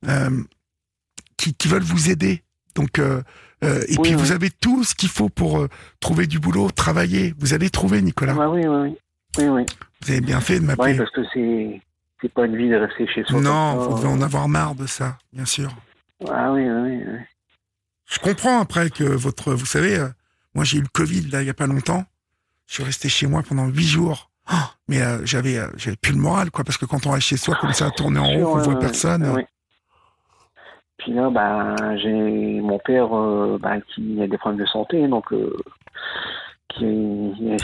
euh, 0.08 0.30
qui, 1.38 1.54
qui 1.56 1.68
veulent 1.68 1.82
vous 1.82 2.10
aider. 2.12 2.44
Donc 2.76 3.00
euh, 3.64 3.68
euh, 3.80 3.82
et 3.88 3.92
Oui, 3.98 4.00
puis 4.04 4.16
oui. 4.16 4.22
vous 4.22 4.32
avez 4.32 4.50
tout 4.50 4.84
ce 4.84 4.96
qu'il 4.96 5.10
faut 5.10 5.30
pour 5.30 5.60
euh, 5.60 5.70
trouver 6.00 6.28
du 6.28 6.40
boulot, 6.40 6.70
travailler. 6.72 7.34
Vous 7.40 7.54
allez 7.54 7.70
trouver, 7.70 8.02
Nicolas. 8.02 8.34
Ouais, 8.36 8.46
oui, 8.46 8.68
oui, 8.68 8.90
oui. 8.90 8.98
Oui, 9.38 9.48
oui. 9.50 9.66
Vous 10.04 10.12
avez 10.12 10.22
bien 10.22 10.42
fait 10.42 10.56
de 10.56 10.60
Oui, 10.62 10.66
m'appeler. 10.68 10.96
parce 10.98 11.12
que 11.12 11.22
c'est 11.34 11.82
c'est 12.22 12.32
pas 12.34 12.46
une 12.46 12.56
vie 12.58 12.70
de 12.70 12.76
rester 12.76 13.08
chez 13.08 13.24
soi. 13.24 13.40
non, 13.42 13.76
vous 13.78 13.92
ça. 13.98 14.04
devez 14.04 14.14
en 14.14 14.22
avoir 14.22 14.48
marre 14.48 14.76
de 14.76 14.86
ça, 14.86 15.18
bien 15.34 15.46
sûr. 15.46 15.72
Ah 16.30 16.52
oui, 16.52 16.62
oui, 16.70 17.00
oui. 17.08 17.18
Je 18.12 18.20
comprends 18.20 18.60
après 18.62 18.90
que 18.90 19.04
votre, 19.06 19.54
vous 19.54 19.66
savez, 19.66 19.98
euh, 19.98 20.08
moi 20.54 20.64
j'ai 20.66 20.78
eu 20.78 20.82
le 20.82 20.88
Covid 20.92 21.30
là 21.32 21.42
il 21.42 21.48
y 21.48 21.50
a 21.50 21.54
pas 21.56 21.66
longtemps. 21.68 22.04
Je 22.68 22.76
suis 22.76 22.84
resté 22.84 23.10
chez 23.10 23.26
moi 23.26 23.42
pendant 23.42 23.68
huit 23.68 23.88
jours. 23.88 24.30
Oh, 24.52 24.56
mais 24.88 25.02
euh, 25.02 25.26
j'avais, 25.26 25.58
euh, 25.58 25.68
j'avais 25.78 25.96
plus 25.96 26.12
le 26.14 26.20
moral 26.20 26.52
quoi, 26.52 26.64
parce 26.64 26.78
que 26.78 26.86
quand 26.86 27.06
on 27.06 27.12
reste 27.12 27.28
chez 27.28 27.38
soi 27.38 27.56
comme 27.62 27.74
ça 27.74 27.86
à 27.88 27.92
tourner 27.92 28.20
en 28.20 28.26
rond, 28.28 28.44
qu'on 28.44 28.58
Ouais, 28.60 28.64
voit 28.66 28.80
personne. 28.80 29.46
Puis 31.02 31.14
là, 31.14 31.32
bah, 31.32 31.76
j'ai 31.98 32.62
mon 32.62 32.78
père 32.78 33.12
euh, 33.18 33.58
bah, 33.60 33.82
qui 33.82 34.22
a 34.22 34.28
des 34.28 34.38
problèmes 34.38 34.62
de 34.62 34.68
santé, 34.68 35.08
donc 35.08 35.34
euh, 35.34 35.58
qui 36.70 36.86
il, 36.86 37.58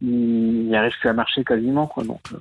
il 0.00 0.74
arrive 0.74 0.98
plus 0.98 1.10
à 1.10 1.12
marcher 1.12 1.44
quasiment, 1.44 1.86
quoi. 1.86 2.04
Donc, 2.04 2.22
euh, 2.32 2.38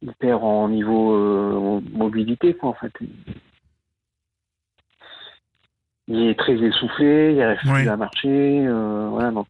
il 0.00 0.12
perd 0.14 0.42
en 0.42 0.70
niveau 0.70 1.80
mobilité, 1.92 2.54
quoi, 2.54 2.70
en 2.70 2.74
fait. 2.74 2.92
Il 6.08 6.22
est 6.28 6.38
très 6.38 6.54
essoufflé, 6.54 7.34
il 7.34 7.42
arrive 7.42 7.58
Ouais. 7.66 7.82
plus 7.82 7.88
à 7.90 7.96
marcher, 7.98 8.66
voilà. 9.10 9.30
Donc, 9.32 9.48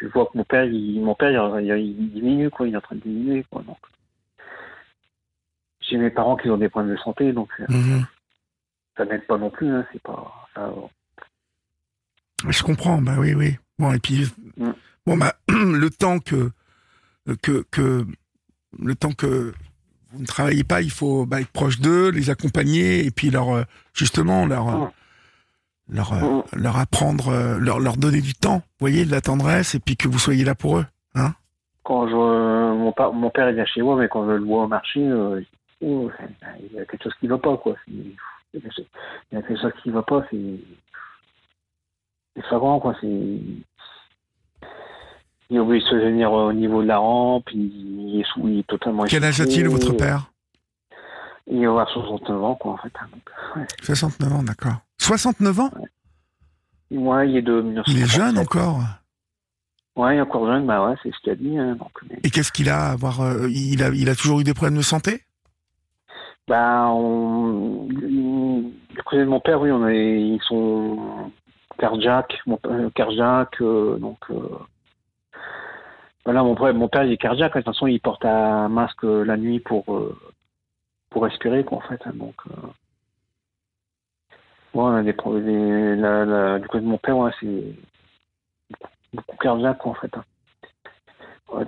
je 0.00 0.06
vois 0.08 0.26
que 0.26 0.36
mon 0.36 0.44
père, 0.44 0.64
il, 0.64 1.00
mon 1.00 1.14
père, 1.14 1.30
il 1.60 2.10
diminue, 2.10 2.50
quoi. 2.50 2.68
Il 2.68 2.74
est 2.74 2.76
en 2.76 2.82
train 2.82 2.96
de 2.96 3.00
diminuer, 3.00 3.46
quoi. 3.50 3.62
Donc, 3.62 3.78
j'ai 5.88 5.96
mes 5.98 6.10
parents 6.10 6.36
qui 6.36 6.48
ont 6.50 6.56
des 6.58 6.68
problèmes 6.68 6.92
de 6.94 7.00
santé, 7.00 7.32
donc 7.32 7.48
euh, 7.60 7.64
mhm. 7.68 8.06
ça 8.96 9.04
n'aide 9.04 9.26
pas 9.26 9.38
non 9.38 9.50
plus. 9.50 9.70
Hein, 9.70 9.84
c'est 9.92 10.02
pas. 10.02 10.32
ça- 10.54 10.72
Je 12.48 12.62
comprends, 12.62 13.00
bah 13.00 13.14
oui, 13.18 13.34
oui. 13.34 13.56
Bon, 13.78 13.92
et 13.92 13.98
puis, 13.98 14.26
Mm. 14.56 14.70
bon, 15.06 15.16
bah, 15.16 15.34
le 15.48 15.88
temps 15.90 16.18
que, 16.18 16.50
que, 17.42 17.64
que, 17.70 18.06
le 18.78 18.94
temps 18.94 19.12
que 19.12 19.52
vous 20.12 20.20
ne 20.20 20.26
travaillez 20.26 20.62
pas, 20.64 20.80
il 20.82 20.90
faut 20.90 21.26
bah, 21.26 21.40
être 21.40 21.50
proche 21.50 21.80
d'eux, 21.80 22.10
les 22.10 22.30
accompagner, 22.30 23.04
et 23.04 23.10
puis 23.10 23.30
leur, 23.30 23.50
euh, 23.54 23.62
justement, 23.94 24.46
leur, 24.46 24.68
euh, 24.68 24.78
Mm. 24.86 24.90
leur, 25.94 26.12
euh, 26.12 26.20
Mm. 26.20 26.42
leur 26.62 26.76
apprendre, 26.78 27.28
euh, 27.28 27.58
leur, 27.58 27.80
leur 27.80 27.96
donner 27.96 28.20
du 28.20 28.34
temps, 28.34 28.58
vous 28.58 28.62
voyez, 28.80 29.04
de 29.04 29.10
la 29.10 29.20
tendresse, 29.20 29.74
et 29.74 29.80
puis 29.80 29.96
que 29.96 30.06
vous 30.08 30.18
soyez 30.18 30.44
là 30.44 30.54
pour 30.54 30.78
eux. 30.78 30.86
quand 31.86 32.08
je, 32.08 32.14
mon, 32.14 32.92
pa- 32.92 33.10
mon 33.10 33.28
père 33.28 33.50
il 33.50 33.56
vient 33.56 33.66
chez 33.66 33.82
moi, 33.82 33.96
mais 33.96 34.08
quand 34.08 34.24
je 34.26 34.32
le 34.32 34.44
vois 34.44 34.64
au 34.64 34.68
marché, 34.68 35.00
euh, 35.06 35.42
oh, 35.84 36.10
il 36.60 36.76
y 36.76 36.80
a 36.80 36.84
quelque 36.86 37.04
chose 37.04 37.14
qui 37.20 37.26
va 37.26 37.38
pas, 37.38 37.56
quoi. 37.56 37.76
Il 37.88 38.14
y 38.54 38.56
a 39.36 39.42
quelque 39.42 39.56
chose 39.60 39.72
qui 39.82 39.90
va 39.90 40.02
pas, 40.02 40.24
c'est. 40.30 40.60
C'est 42.36 42.42
flagrant, 42.46 42.80
quoi. 42.80 42.94
C'est. 43.00 43.06
Il 45.50 45.58
a 45.58 45.62
oublié 45.62 45.82
de 45.82 45.86
se 45.86 45.94
tenir 45.94 46.32
au 46.32 46.52
niveau 46.52 46.82
de 46.82 46.88
la 46.88 46.98
rampe, 46.98 47.50
il 47.52 48.18
est, 48.20 48.24
sous, 48.32 48.48
il 48.48 48.60
est 48.60 48.66
totalement. 48.66 49.04
Quel 49.04 49.24
âge 49.24 49.40
a-t-il, 49.40 49.68
votre 49.68 49.92
père 49.92 50.30
Il 51.46 51.62
va 51.64 51.70
avoir 51.70 51.88
69 51.90 52.42
ans, 52.42 52.54
quoi, 52.54 52.72
en 52.72 52.76
fait. 52.78 52.92
hein, 53.00 53.06
donc, 53.12 53.30
ouais. 53.56 53.66
69 53.82 54.32
ans, 54.32 54.42
d'accord. 54.42 54.76
69 54.98 55.60
ans 55.60 55.70
Ouais, 56.90 57.28
il 57.30 57.36
est 57.36 57.42
de 57.42 57.60
Il 57.86 57.98
est 57.98 58.04
1957. 58.04 58.08
jeune 58.08 58.38
encore. 58.38 58.80
Ouais, 59.96 60.14
il 60.16 60.18
est 60.18 60.22
encore 60.22 60.46
jeune, 60.46 60.66
bah 60.66 60.88
ouais, 60.88 60.94
c'est 61.02 61.12
ce 61.12 61.18
qu'il 61.20 61.32
a 61.32 61.36
dit. 61.36 61.58
Hein, 61.58 61.76
donc, 61.76 61.90
mais- 62.08 62.18
Et 62.24 62.30
qu'est-ce 62.30 62.50
qu'il 62.50 62.68
a 62.70 62.86
à 62.88 62.92
avoir 62.92 63.20
euh, 63.20 63.48
il, 63.50 63.82
a, 63.82 63.90
il 63.90 64.08
a 64.08 64.14
toujours 64.16 64.40
eu 64.40 64.44
des 64.44 64.54
problèmes 64.54 64.76
de 64.78 64.82
santé? 64.82 65.22
Bah, 66.46 66.88
on... 66.90 67.86
du 67.88 69.02
côté 69.04 69.18
de 69.18 69.24
mon 69.24 69.40
père, 69.40 69.60
oui, 69.60 69.70
on 69.70 69.88
ils 69.88 70.42
sont 70.42 71.30
cardiaques, 71.78 72.38
mon 72.46 72.58
père, 72.58 72.90
cardiaque, 72.94 73.60
euh, 73.62 73.96
donc. 73.98 74.18
Euh... 74.30 74.58
Voilà, 76.24 76.42
mon 76.42 76.54
père, 76.54 76.74
mon 76.74 76.88
père, 76.88 77.04
il 77.04 77.12
est 77.12 77.16
cardiaque. 77.16 77.52
De 77.54 77.58
toute 77.60 77.66
façon, 77.66 77.86
il 77.86 78.00
porte 78.00 78.24
un 78.24 78.68
masque 78.68 79.02
la 79.04 79.36
nuit 79.36 79.60
pour 79.60 79.84
euh, 79.94 80.16
pour 81.10 81.22
respirer, 81.24 81.64
en 81.70 81.80
fait. 81.80 82.00
hein, 82.06 82.12
donc. 82.14 82.34
Euh... 82.50 82.66
Ouais, 84.74 84.82
on 84.82 84.94
a 84.96 85.02
des. 85.02 85.12
Du 85.12 86.68
côté 86.68 86.84
de 86.84 86.88
mon 86.88 86.98
père, 86.98 87.16
c'est 87.40 87.74
beaucoup 89.14 89.36
cardiaque, 89.38 89.86
en 89.86 89.94
fait. 89.94 90.14
hein. 90.16 90.24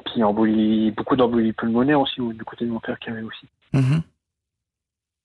Puis 0.04 0.90
beaucoup 0.90 1.16
d'embolie 1.16 1.52
pulmonaire 1.52 2.00
aussi, 2.00 2.20
du 2.20 2.44
côté 2.44 2.64
de 2.64 2.70
mon 2.70 2.80
père 2.80 2.98
qui 2.98 3.10
avait 3.10 3.22
aussi. 3.22 3.46
Mhm. 3.72 4.02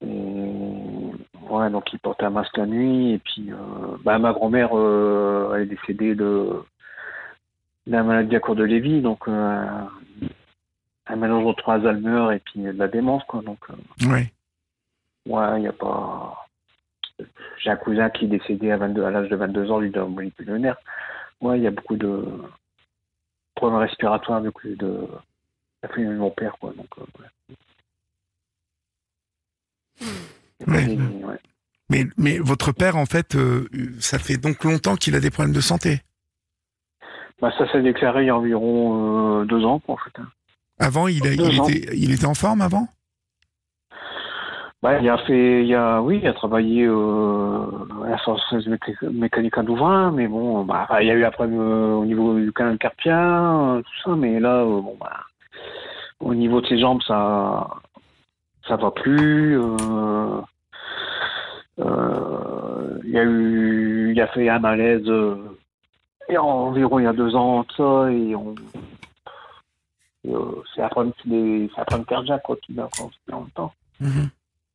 Et 0.06 0.52
ouais, 1.50 1.70
donc 1.70 1.92
il 1.94 2.00
portait 2.00 2.26
un 2.26 2.32
masque 2.32 2.58
la 2.58 2.66
nuit. 2.66 3.14
Et 3.14 3.20
puis, 3.20 3.52
euh, 3.52 3.98
bah, 4.04 4.18
ma 4.20 4.34
grand-mère, 4.34 4.70
euh, 4.74 5.54
elle 5.56 5.64
est 5.64 5.66
décédée 5.66 6.16
de, 6.16 6.64
de 7.88 7.92
la 7.92 8.04
maladie 8.04 8.36
à 8.36 8.40
court 8.40 8.56
de 8.56 8.64
Lévy, 8.64 9.02
donc 9.02 9.28
euh, 9.28 9.66
un 11.08 11.16
mélange 11.16 11.46
entre 11.46 11.70
Alzheimer 11.70 12.36
et 12.36 12.40
puis 12.40 12.62
de 12.62 12.72
la 12.72 12.88
démence, 12.88 13.24
quoi. 13.26 13.42
Donc, 13.42 13.60
euh, 13.70 14.08
Ouais. 14.10 14.32
ouais, 15.28 15.58
il 15.58 15.62
n'y 15.62 15.68
a 15.68 15.74
pas. 15.74 16.48
J'ai 17.60 17.70
un 17.70 17.76
cousin 17.76 18.10
qui 18.10 18.26
est 18.26 18.30
décédé 18.30 18.72
à, 18.72 18.78
22 18.78 19.04
à 19.04 19.12
l'âge 19.12 19.30
de 19.30 19.36
22 19.36 19.72
ans, 19.72 19.80
lui, 19.80 19.92
d'embolie 19.92 20.32
pulmonaire. 20.32 20.78
Ouais, 21.42 21.60
il 21.60 21.64
y 21.64 21.68
a 21.68 21.72
beaucoup 21.72 21.96
de 21.98 22.26
problèmes 23.56 23.80
respiratoires, 23.80 24.42
du 24.42 24.52
coup, 24.52 24.68
de 24.68 25.08
la 25.84 25.90
famille 25.90 26.10
de 26.10 26.16
mon 26.16 26.32
père, 26.32 26.56
quoi. 26.60 26.74
Donc, 26.76 26.88
euh, 26.98 27.02
ouais. 27.20 27.28
Ouais. 30.68 30.88
Mais, 31.90 32.06
mais 32.18 32.38
votre 32.40 32.72
père, 32.72 32.96
en 32.96 33.06
fait, 33.06 33.36
euh, 33.36 33.68
ça 34.00 34.18
fait 34.18 34.38
donc 34.38 34.64
longtemps 34.64 34.96
qu'il 34.96 35.16
a 35.16 35.20
des 35.20 35.30
problèmes 35.30 35.54
de 35.54 35.62
santé. 35.62 36.02
Bah, 37.42 37.52
ça 37.58 37.70
s'est 37.72 37.82
déclaré 37.82 38.24
il 38.24 38.28
y 38.28 38.30
a 38.30 38.36
environ 38.38 39.42
euh, 39.42 39.46
deux 39.46 39.66
ans, 39.66 39.82
en 39.88 39.98
fait. 39.98 40.14
Avant, 40.80 41.08
il, 41.08 41.26
a- 41.28 41.34
était, 41.34 41.96
il 41.96 42.14
était 42.14 42.26
en 42.26 42.34
forme 42.34 42.62
avant? 42.62 42.88
Bah, 44.82 45.00
il 45.00 45.08
a 45.10 45.18
fait, 45.20 45.64
il 45.66 45.76
a, 45.76 46.02
oui, 46.02 46.20
il 46.24 46.28
a 46.28 46.34
travaillé 46.34 46.86
euh, 46.88 47.66
à 48.06 48.10
la 48.10 48.18
Française 48.18 48.66
Méca- 48.68 49.10
mécanique 49.12 49.58
à 49.58 49.62
Louvain, 49.62 50.12
mais 50.12 50.28
bon, 50.28 50.64
bah, 50.64 50.88
il 51.02 51.08
y 51.08 51.12
a 51.12 51.14
eu 51.14 51.24
après 51.24 51.48
euh, 51.48 51.94
au 51.96 52.06
niveau 52.06 52.40
du 52.40 52.52
canal 52.52 52.78
carpien, 52.80 53.76
euh, 53.76 53.82
tout 53.82 54.10
ça, 54.12 54.16
mais 54.16 54.40
là, 54.40 54.64
bon, 54.64 54.98
bah, 55.00 55.20
au 56.20 56.34
niveau 56.34 56.62
de 56.62 56.68
ses 56.68 56.80
jambes, 56.80 57.02
ça, 57.06 57.68
ça 58.68 58.76
va 58.76 58.92
plus. 58.92 59.60
euh, 59.60 60.42
euh, 61.80 63.00
il 63.04 63.10
y 63.12 63.18
a 63.20 63.24
eu, 63.24 64.12
il 64.12 64.22
a 64.22 64.28
fait 64.28 64.48
un 64.50 64.60
malaise 64.60 65.08
euh, 65.08 65.58
y 66.34 66.36
a 66.38 66.44
environ 66.44 67.00
il 67.00 67.04
y 67.04 67.08
a 67.08 67.14
deux 67.14 67.36
ans, 67.36 67.64
de 67.64 67.72
ça, 67.76 68.12
et 68.12 68.36
on, 68.36 68.56
et, 70.24 70.34
euh, 70.34 70.64
c'est 70.76 70.82
un 70.84 70.90
problème 70.90 71.14
est, 71.34 71.70
c'est 71.74 71.82
un 71.82 71.86
problème 71.86 72.06
cardiaque 72.06 72.44
quoi 72.44 72.56
quand 72.98 73.10
en 73.32 73.42
même 73.42 73.50
temps 73.52 73.74
Mhm. 74.00 74.30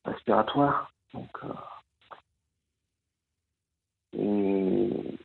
respiratoire. 0.05 0.91
Donc, 1.15 1.31
euh, 1.45 1.49
Et 4.19 5.19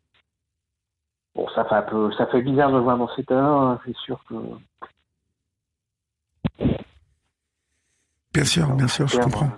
bon, 1.36 1.48
ça 1.56 1.66
fait 1.66 1.76
un 1.76 1.82
peu, 1.84 2.12
ça 2.14 2.28
fait 2.28 2.42
bizarre 2.42 2.72
de 2.72 2.76
le 2.78 2.82
voir 2.84 2.98
dans 2.98 3.08
cet 3.10 3.20
état 3.20 3.40
hein, 3.40 3.80
c'est 3.86 3.96
sûr 3.98 4.24
que. 4.28 4.36
Bien 8.34 8.46
sûr, 8.46 8.74
bien 8.76 8.88
sûr, 8.88 9.08
je 9.08 9.18
comprends. 9.18 9.52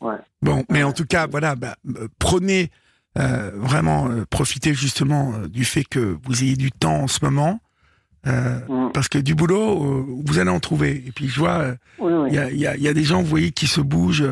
Ouais. 0.00 0.16
Bon, 0.42 0.64
mais 0.70 0.82
en 0.82 0.92
tout 0.92 1.04
cas, 1.06 1.26
voilà, 1.26 1.54
bah, 1.56 1.76
euh, 1.96 2.08
prenez 2.18 2.70
euh, 3.18 3.50
vraiment, 3.54 4.08
euh, 4.08 4.24
profitez 4.30 4.74
justement 4.74 5.32
euh, 5.34 5.48
du 5.48 5.64
fait 5.64 5.84
que 5.84 6.16
vous 6.24 6.42
ayez 6.44 6.56
du 6.56 6.70
temps 6.70 7.02
en 7.02 7.08
ce 7.08 7.24
moment, 7.24 7.60
Mm. 8.26 8.90
parce 8.92 9.08
que 9.08 9.16
du 9.16 9.34
boulot, 9.34 10.04
vous 10.26 10.38
allez 10.38 10.50
en 10.50 10.60
trouver. 10.60 11.02
Et 11.06 11.12
puis 11.12 11.28
je 11.28 11.38
vois, 11.38 11.76
Oui, 11.98 12.12
oui. 12.12 12.28
il 12.30 12.34
y, 12.34 12.38
a, 12.38 12.50
il 12.50 12.58
y, 12.58 12.66
a, 12.66 12.76
il 12.76 12.82
y 12.82 12.88
a 12.88 12.92
des 12.92 13.04
gens, 13.04 13.22
vous 13.22 13.28
voyez, 13.28 13.52
qui 13.52 13.66
se 13.66 13.80
bougent. 13.80 14.28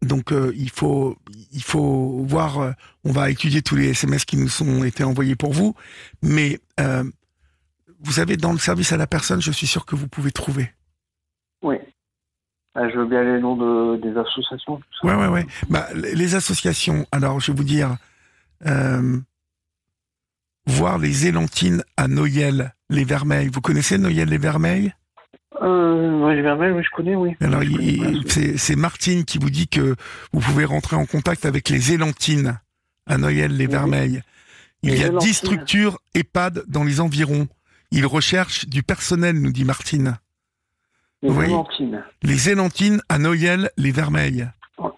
donc 0.00 0.32
il 0.54 0.70
faut, 0.70 1.16
il 1.52 1.62
faut 1.62 2.24
voir. 2.26 2.74
on 3.04 3.12
va 3.12 3.30
étudier 3.30 3.60
tous 3.62 3.76
les 3.76 3.88
SMS 3.90 4.24
qui 4.24 4.36
nous 4.38 4.62
ont 4.62 4.84
été 4.84 5.04
envoyés 5.04 5.36
pour 5.36 5.52
vous, 5.52 5.74
mais 6.22 6.60
vous 8.00 8.12
savez, 8.12 8.36
dans 8.36 8.52
le 8.52 8.58
service 8.58 8.92
à 8.92 8.96
la 8.96 9.06
personne, 9.06 9.40
je 9.42 9.50
suis 9.52 9.66
sûr 9.66 9.84
que 9.86 9.96
vous 9.96 10.08
pouvez 10.08 10.30
trouver. 10.30 10.70
Oui. 11.62 11.76
Ah, 12.74 12.88
je 12.88 12.98
veux 12.98 13.06
bien 13.06 13.24
les 13.24 13.40
noms 13.40 13.56
de, 13.56 13.96
des 14.00 14.16
associations. 14.18 14.80
Ouais, 15.02 15.14
ouais, 15.14 15.26
ouais. 15.28 15.46
Bah, 15.68 15.88
les 15.94 16.14
les 16.14 16.34
associations, 16.36 17.06
alors 17.10 17.40
je 17.40 17.50
vais 17.50 17.56
vous 17.56 17.64
dire, 17.64 17.96
euh, 18.66 19.18
voir 20.66 20.98
les 20.98 21.26
Élantines 21.26 21.82
à 21.96 22.06
Noyelles, 22.08 22.74
les 22.88 23.04
Vermeils. 23.04 23.48
Vous 23.48 23.60
connaissez 23.60 23.98
Noyelles, 23.98 24.28
les 24.28 24.38
Vermeils? 24.38 24.92
Euh, 25.60 26.20
oui, 26.24 26.40
Vermeil, 26.40 26.70
oui, 26.72 26.82
je 26.84 26.90
connais, 26.94 27.16
oui. 27.16 27.34
Alors, 27.40 27.62
c'est 28.36 28.76
Martine 28.76 29.24
qui 29.24 29.38
vous 29.38 29.50
dit 29.50 29.66
que 29.66 29.96
vous 30.32 30.40
pouvez 30.40 30.64
rentrer 30.64 30.94
en 30.94 31.06
contact 31.06 31.46
avec 31.46 31.68
les 31.70 31.92
Élantines 31.94 32.60
à 33.06 33.18
Noyelles, 33.18 33.56
les 33.56 33.66
Oui. 33.66 33.72
Vermeils. 33.72 34.22
Il 34.82 34.90
Les 34.90 35.00
y 35.00 35.02
a 35.02 35.06
Élantines. 35.08 35.30
10 35.30 35.34
structures 35.34 35.98
EHPAD 36.14 36.62
dans 36.68 36.84
les 36.84 37.00
environs. 37.00 37.48
Ils 37.90 38.06
recherchent 38.06 38.66
du 38.68 38.82
personnel, 38.82 39.40
nous 39.40 39.52
dit 39.52 39.64
Martine. 39.64 40.18
Les 41.22 41.30
oui. 41.30 41.46
Valentines. 41.46 42.04
Les 42.22 42.50
Élantines 42.50 43.00
à 43.08 43.18
Noyelles, 43.18 43.70
les 43.76 43.90
Vermeils. 43.92 44.48
Oh, 44.76 44.92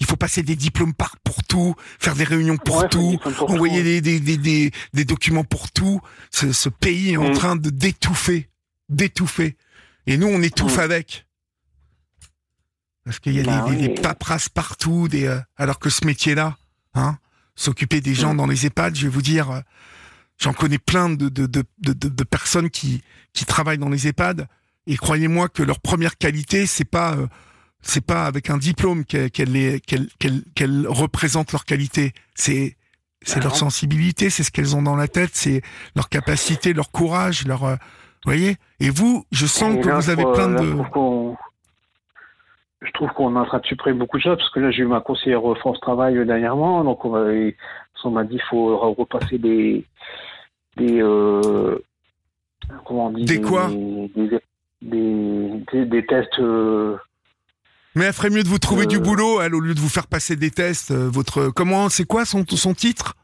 il 0.00 0.06
faut 0.06 0.16
passer 0.16 0.42
des 0.42 0.56
diplômes 0.56 0.94
par 0.94 1.16
pour 1.18 1.44
tout, 1.44 1.74
faire 2.00 2.14
des 2.16 2.24
réunions 2.24 2.56
pour 2.56 2.78
Ouais, 2.78 2.88
tout, 2.88 3.18
pour 3.22 3.50
envoyer 3.50 3.78
tout, 3.78 3.84
des, 3.84 4.00
des, 4.20 4.36
des, 4.36 4.72
des, 4.92 5.04
documents 5.04 5.44
pour 5.44 5.70
tout. 5.70 6.00
Ce, 6.30 6.52
ce 6.52 6.68
pays 6.68 7.12
est 7.12 7.16
en 7.16 7.30
Mm. 7.30 7.34
train 7.34 7.56
de 7.56 7.70
d'étouffer, 7.70 8.48
d'étouffer. 8.88 9.56
Et 10.06 10.16
nous, 10.16 10.26
on 10.26 10.42
étouffe 10.42 10.78
Mm. 10.78 10.80
avec. 10.80 11.26
Parce 13.04 13.18
qu'il 13.18 13.34
y 13.34 13.40
a 13.40 13.44
Bah 13.44 13.64
des, 13.68 13.76
oui. 13.76 13.76
des 13.82 13.88
paperasses 13.90 14.48
partout, 14.48 15.08
des, 15.08 15.26
euh, 15.26 15.38
alors 15.56 15.78
que 15.78 15.90
ce 15.90 16.04
métier-là, 16.04 16.56
hein, 16.94 17.18
s'occuper 17.54 18.00
des 18.00 18.14
gens 18.14 18.34
Mm. 18.34 18.36
dans 18.38 18.46
les 18.46 18.66
EHPAD, 18.66 18.96
je 18.96 19.02
vais 19.02 19.08
vous 19.08 19.22
dire, 19.22 19.50
euh, 19.50 19.60
j'en 20.38 20.52
connais 20.52 20.78
plein 20.78 21.10
de, 21.10 21.28
de, 21.28 21.46
de, 21.46 21.62
de, 21.78 22.24
personnes 22.24 22.70
qui, 22.70 23.02
qui 23.32 23.44
travaillent 23.44 23.78
dans 23.78 23.88
les 23.88 24.08
EHPAD, 24.08 24.46
et 24.86 24.96
croyez-moi 24.96 25.48
que 25.48 25.62
leur 25.62 25.80
première 25.80 26.16
qualité, 26.18 26.66
c'est 26.66 26.84
pas, 26.88 27.14
euh, 27.14 27.26
c'est 27.82 28.04
pas 28.04 28.26
avec 28.26 28.50
un 28.50 28.58
diplôme 28.58 29.04
qu'elles 29.04 29.30
qu'elles 29.30 29.52
les- 29.52 29.80
qu'elles- 29.80 30.08
qu'elles- 30.18 30.42
qu'elles 30.54 30.86
représentent 30.88 31.52
leur 31.52 31.64
qualité, 31.64 32.12
c'est 32.34 32.76
c'est 33.24 33.38
Ah 33.38 33.44
leur 33.44 33.54
sensibilité, 33.54 34.30
c'est 34.30 34.42
ce 34.42 34.50
qu'elles 34.50 34.74
ont 34.74 34.82
dans 34.82 34.96
la 34.96 35.06
tête, 35.06 35.30
c'est 35.34 35.62
leur 35.94 36.08
capacité, 36.08 36.72
leur 36.72 36.90
courage, 36.90 37.46
leur, 37.46 37.62
euh, 37.62 37.76
voyez? 38.24 38.56
Et 38.80 38.90
vous, 38.90 39.24
je 39.30 39.46
sens 39.46 39.76
que 39.80 39.88
vous 39.88 40.10
avez 40.10 40.24
plein 40.24 40.48
là, 40.48 40.60
de, 40.60 40.74
Je 42.84 42.90
trouve 42.94 43.10
qu'on 43.10 43.36
est 43.36 43.38
en 43.38 43.44
train 43.46 43.60
de 43.60 43.66
supprimer 43.66 43.96
beaucoup 43.96 44.16
de 44.18 44.22
choses 44.24 44.38
parce 44.38 44.50
que 44.50 44.58
là 44.58 44.72
j'ai 44.72 44.82
eu 44.82 44.86
ma 44.86 45.00
conseillère 45.00 45.42
France 45.60 45.78
Travail 45.80 46.16
euh, 46.18 46.24
dernièrement 46.24 46.82
donc 46.82 47.04
on 47.04 47.10
va- 47.10 47.30
on 48.04 48.10
m'a 48.10 48.24
dit 48.24 48.36
qu'il 48.36 48.42
faut 48.50 48.74
re- 48.76 48.96
repasser 48.96 49.38
des 49.38 49.84
des 50.76 51.00
euh, 51.02 51.78
comment 52.86 53.06
on 53.06 53.10
dit 53.12 53.24
Des 53.24 53.40
quoi 53.40 53.68
des, 54.82 55.84
des, 55.86 56.06
tests 56.06 56.38
euh, 56.40 56.96
Mais 57.94 58.06
elle 58.06 58.12
ferait 58.12 58.30
mieux 58.30 58.42
de 58.42 58.48
vous 58.48 58.58
trouver 58.58 58.84
Euh. 58.84 58.86
du 58.86 58.98
boulot, 58.98 59.40
elle, 59.40 59.54
au 59.54 59.60
lieu 59.60 59.74
de 59.74 59.80
vous 59.80 59.88
faire 59.88 60.06
passer 60.08 60.34
des 60.36 60.50
tests. 60.50 60.90
euh, 60.90 61.08
votre 61.08 61.48
comment, 61.50 61.88
c'est 61.88 62.04
quoi 62.06 62.24
son 62.24 62.44
son 62.48 62.74
titre? 62.74 63.14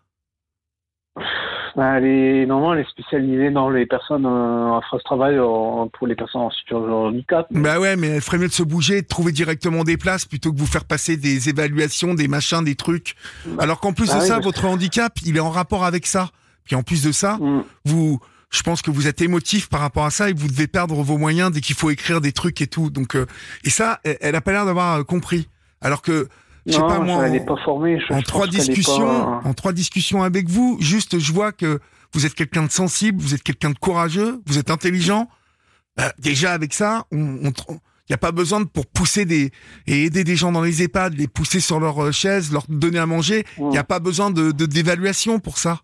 Elle 1.81 2.05
est 2.05 2.47
normalement 2.47 2.75
elle 2.75 2.81
est 2.81 2.91
spécialisée 2.91 3.51
dans 3.51 3.71
les 3.71 3.87
personnes 3.87 4.27
euh, 4.27 4.69
en 4.69 4.81
France 4.83 5.03
Travail 5.05 5.37
pour 5.37 6.07
les 6.07 6.15
personnes 6.15 6.43
en 6.43 6.51
situation 6.51 6.87
de 6.87 6.93
handicap 6.93 7.47
Bah 7.51 7.79
ouais, 7.81 7.97
mais 7.97 8.09
elle 8.09 8.21
ferait 8.23 8.39
mieux 8.39 8.49
de 8.49 8.53
se 8.53 8.63
bouger, 8.63 9.03
de 9.03 9.07
trouver 9.07 9.33
directement 9.33 9.85
des 9.85 9.97
places 9.97 10.25
plutôt 10.25 10.53
que 10.53 10.59
vous 10.59 10.67
faire 10.67 10.85
passer 10.85 11.17
des 11.17 11.49
évaluations, 11.49 12.15
des 12.15 12.29
machins, 12.29 12.63
des 12.65 12.75
trucs. 12.75 13.15
Alors 13.59 13.81
qu'en 13.81 13.93
plus 13.93 14.09
Bah 14.09 14.17
de 14.17 14.21
oui, 14.21 14.27
ça, 14.27 14.39
votre 14.41 14.65
handicap, 14.65 15.13
il 15.25 15.37
est 15.37 15.41
en 15.41 15.51
rapport 15.51 15.85
avec 15.85 16.07
ça. 16.07 16.31
Puis 16.65 16.77
en 16.77 16.83
plus 16.83 17.03
de 17.03 17.13
ça, 17.13 17.39
Mm. 17.41 17.63
vous, 17.85 18.21
je 18.51 18.63
pense 18.63 18.83
que 18.83 18.91
vous 18.91 19.07
êtes 19.07 19.21
émotif 19.23 19.69
par 19.69 19.81
rapport 19.81 20.05
à 20.05 20.11
ça 20.11 20.29
et 20.29 20.35
que 20.35 20.39
vous 20.39 20.49
devez 20.49 20.67
perdre 20.67 20.95
vos 21.03 21.17
moyens 21.19 21.51
dès 21.51 21.61
qu'il 21.61 21.77
faut 21.77 21.91
écrire 21.91 22.21
des 22.21 22.33
trucs 22.33 22.61
et 22.61 22.67
tout. 22.67 22.91
Donc 22.91 23.15
euh, 23.17 23.27
et 23.65 23.71
ça, 23.71 24.01
elle, 24.05 24.19
elle 24.21 24.35
a 24.35 24.41
pas 24.41 24.53
l'air 24.53 24.67
d'avoir 24.67 24.99
euh, 24.99 25.05
compris. 25.05 25.49
Alors 25.81 26.03
que 26.03 26.29
je 26.67 26.73
sais 26.73 26.79
pas 26.81 26.99
moi. 27.01 27.17
en- 27.17 27.29
n'est 27.31 27.45
pas 27.45 27.57
formée 27.65 27.99
je- 28.01 28.13
en 28.13 28.21
je 28.21 28.25
trois 28.25 28.47
discussions, 28.47 29.07
pas- 29.25 29.41
en 29.45 29.55
trois 29.55 29.73
discussions 29.73 30.23
avec 30.23 30.49
vous, 30.49 30.77
juste 30.81 31.19
je 31.19 31.33
vois 31.33 31.53
que 31.53 31.81
vous 32.15 32.25
êtes 32.27 32.35
quelqu'un 32.35 32.65
de 32.65 32.71
sensible, 32.71 33.21
vous 33.21 33.35
êtes 33.35 33.43
quelqu'un 33.43 33.71
de 33.71 33.79
courageux, 33.79 34.41
vous 34.47 34.59
êtes 34.59 34.71
intelligent. 34.71 35.29
Euh, 36.01 36.09
déjà 36.19 36.53
avec 36.53 36.73
ça, 36.75 37.05
on, 37.13 37.41
on, 37.47 37.53
il 37.71 38.13
n'y 38.13 38.15
a 38.15 38.19
pas 38.19 38.33
besoin 38.33 38.61
de 38.61 38.65
pour 38.67 38.87
pousser 38.87 39.25
des 39.25 39.51
et 39.87 40.05
aider 40.05 40.25
des 40.25 40.37
gens 40.37 40.53
dans 40.53 40.63
les 40.63 40.83
EHPAD, 40.83 41.15
les 41.15 41.29
pousser 41.29 41.61
sur 41.61 41.81
leur 41.81 42.03
euh, 42.03 42.13
chaise, 42.13 42.53
leur 42.53 42.65
donner 42.69 42.99
à 42.99 43.07
manger. 43.07 43.45
Il 43.59 43.65
Mm. 43.65 43.69
n'y 43.71 43.79
a 43.79 43.85
pas 43.85 43.99
besoin 43.99 44.31
de 44.31 44.53
d'évaluation 44.53 45.41
pour 45.41 45.59
ça. 45.59 45.81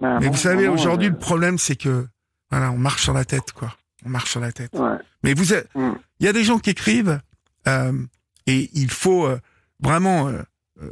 Ben, 0.00 0.18
Mais 0.20 0.28
vous 0.28 0.36
savez, 0.36 0.68
aujourd'hui, 0.68 1.08
euh, 1.08 1.12
le 1.12 1.18
problème, 1.18 1.58
c'est 1.58 1.76
que 1.76 2.06
voilà, 2.50 2.70
on 2.70 2.78
marche 2.78 3.02
sur 3.02 3.14
la 3.14 3.24
tête, 3.24 3.52
quoi. 3.52 3.74
On 4.04 4.08
marche 4.10 4.30
sur 4.30 4.40
la 4.40 4.52
tête. 4.52 4.70
ouais. 4.74 4.96
Mais 5.24 5.34
vous, 5.34 5.52
êtes- 5.54 5.68
Mm. 5.74 5.92
il 6.20 6.26
y 6.26 6.28
a 6.28 6.32
des 6.32 6.44
gens 6.44 6.58
qui 6.58 6.70
écrivent 6.70 7.20
euh, 7.66 7.92
et 8.46 8.70
il 8.74 8.90
faut 8.90 9.26
euh, 9.26 9.40
vraiment 9.80 10.28
euh, 10.28 10.42
euh, 10.82 10.90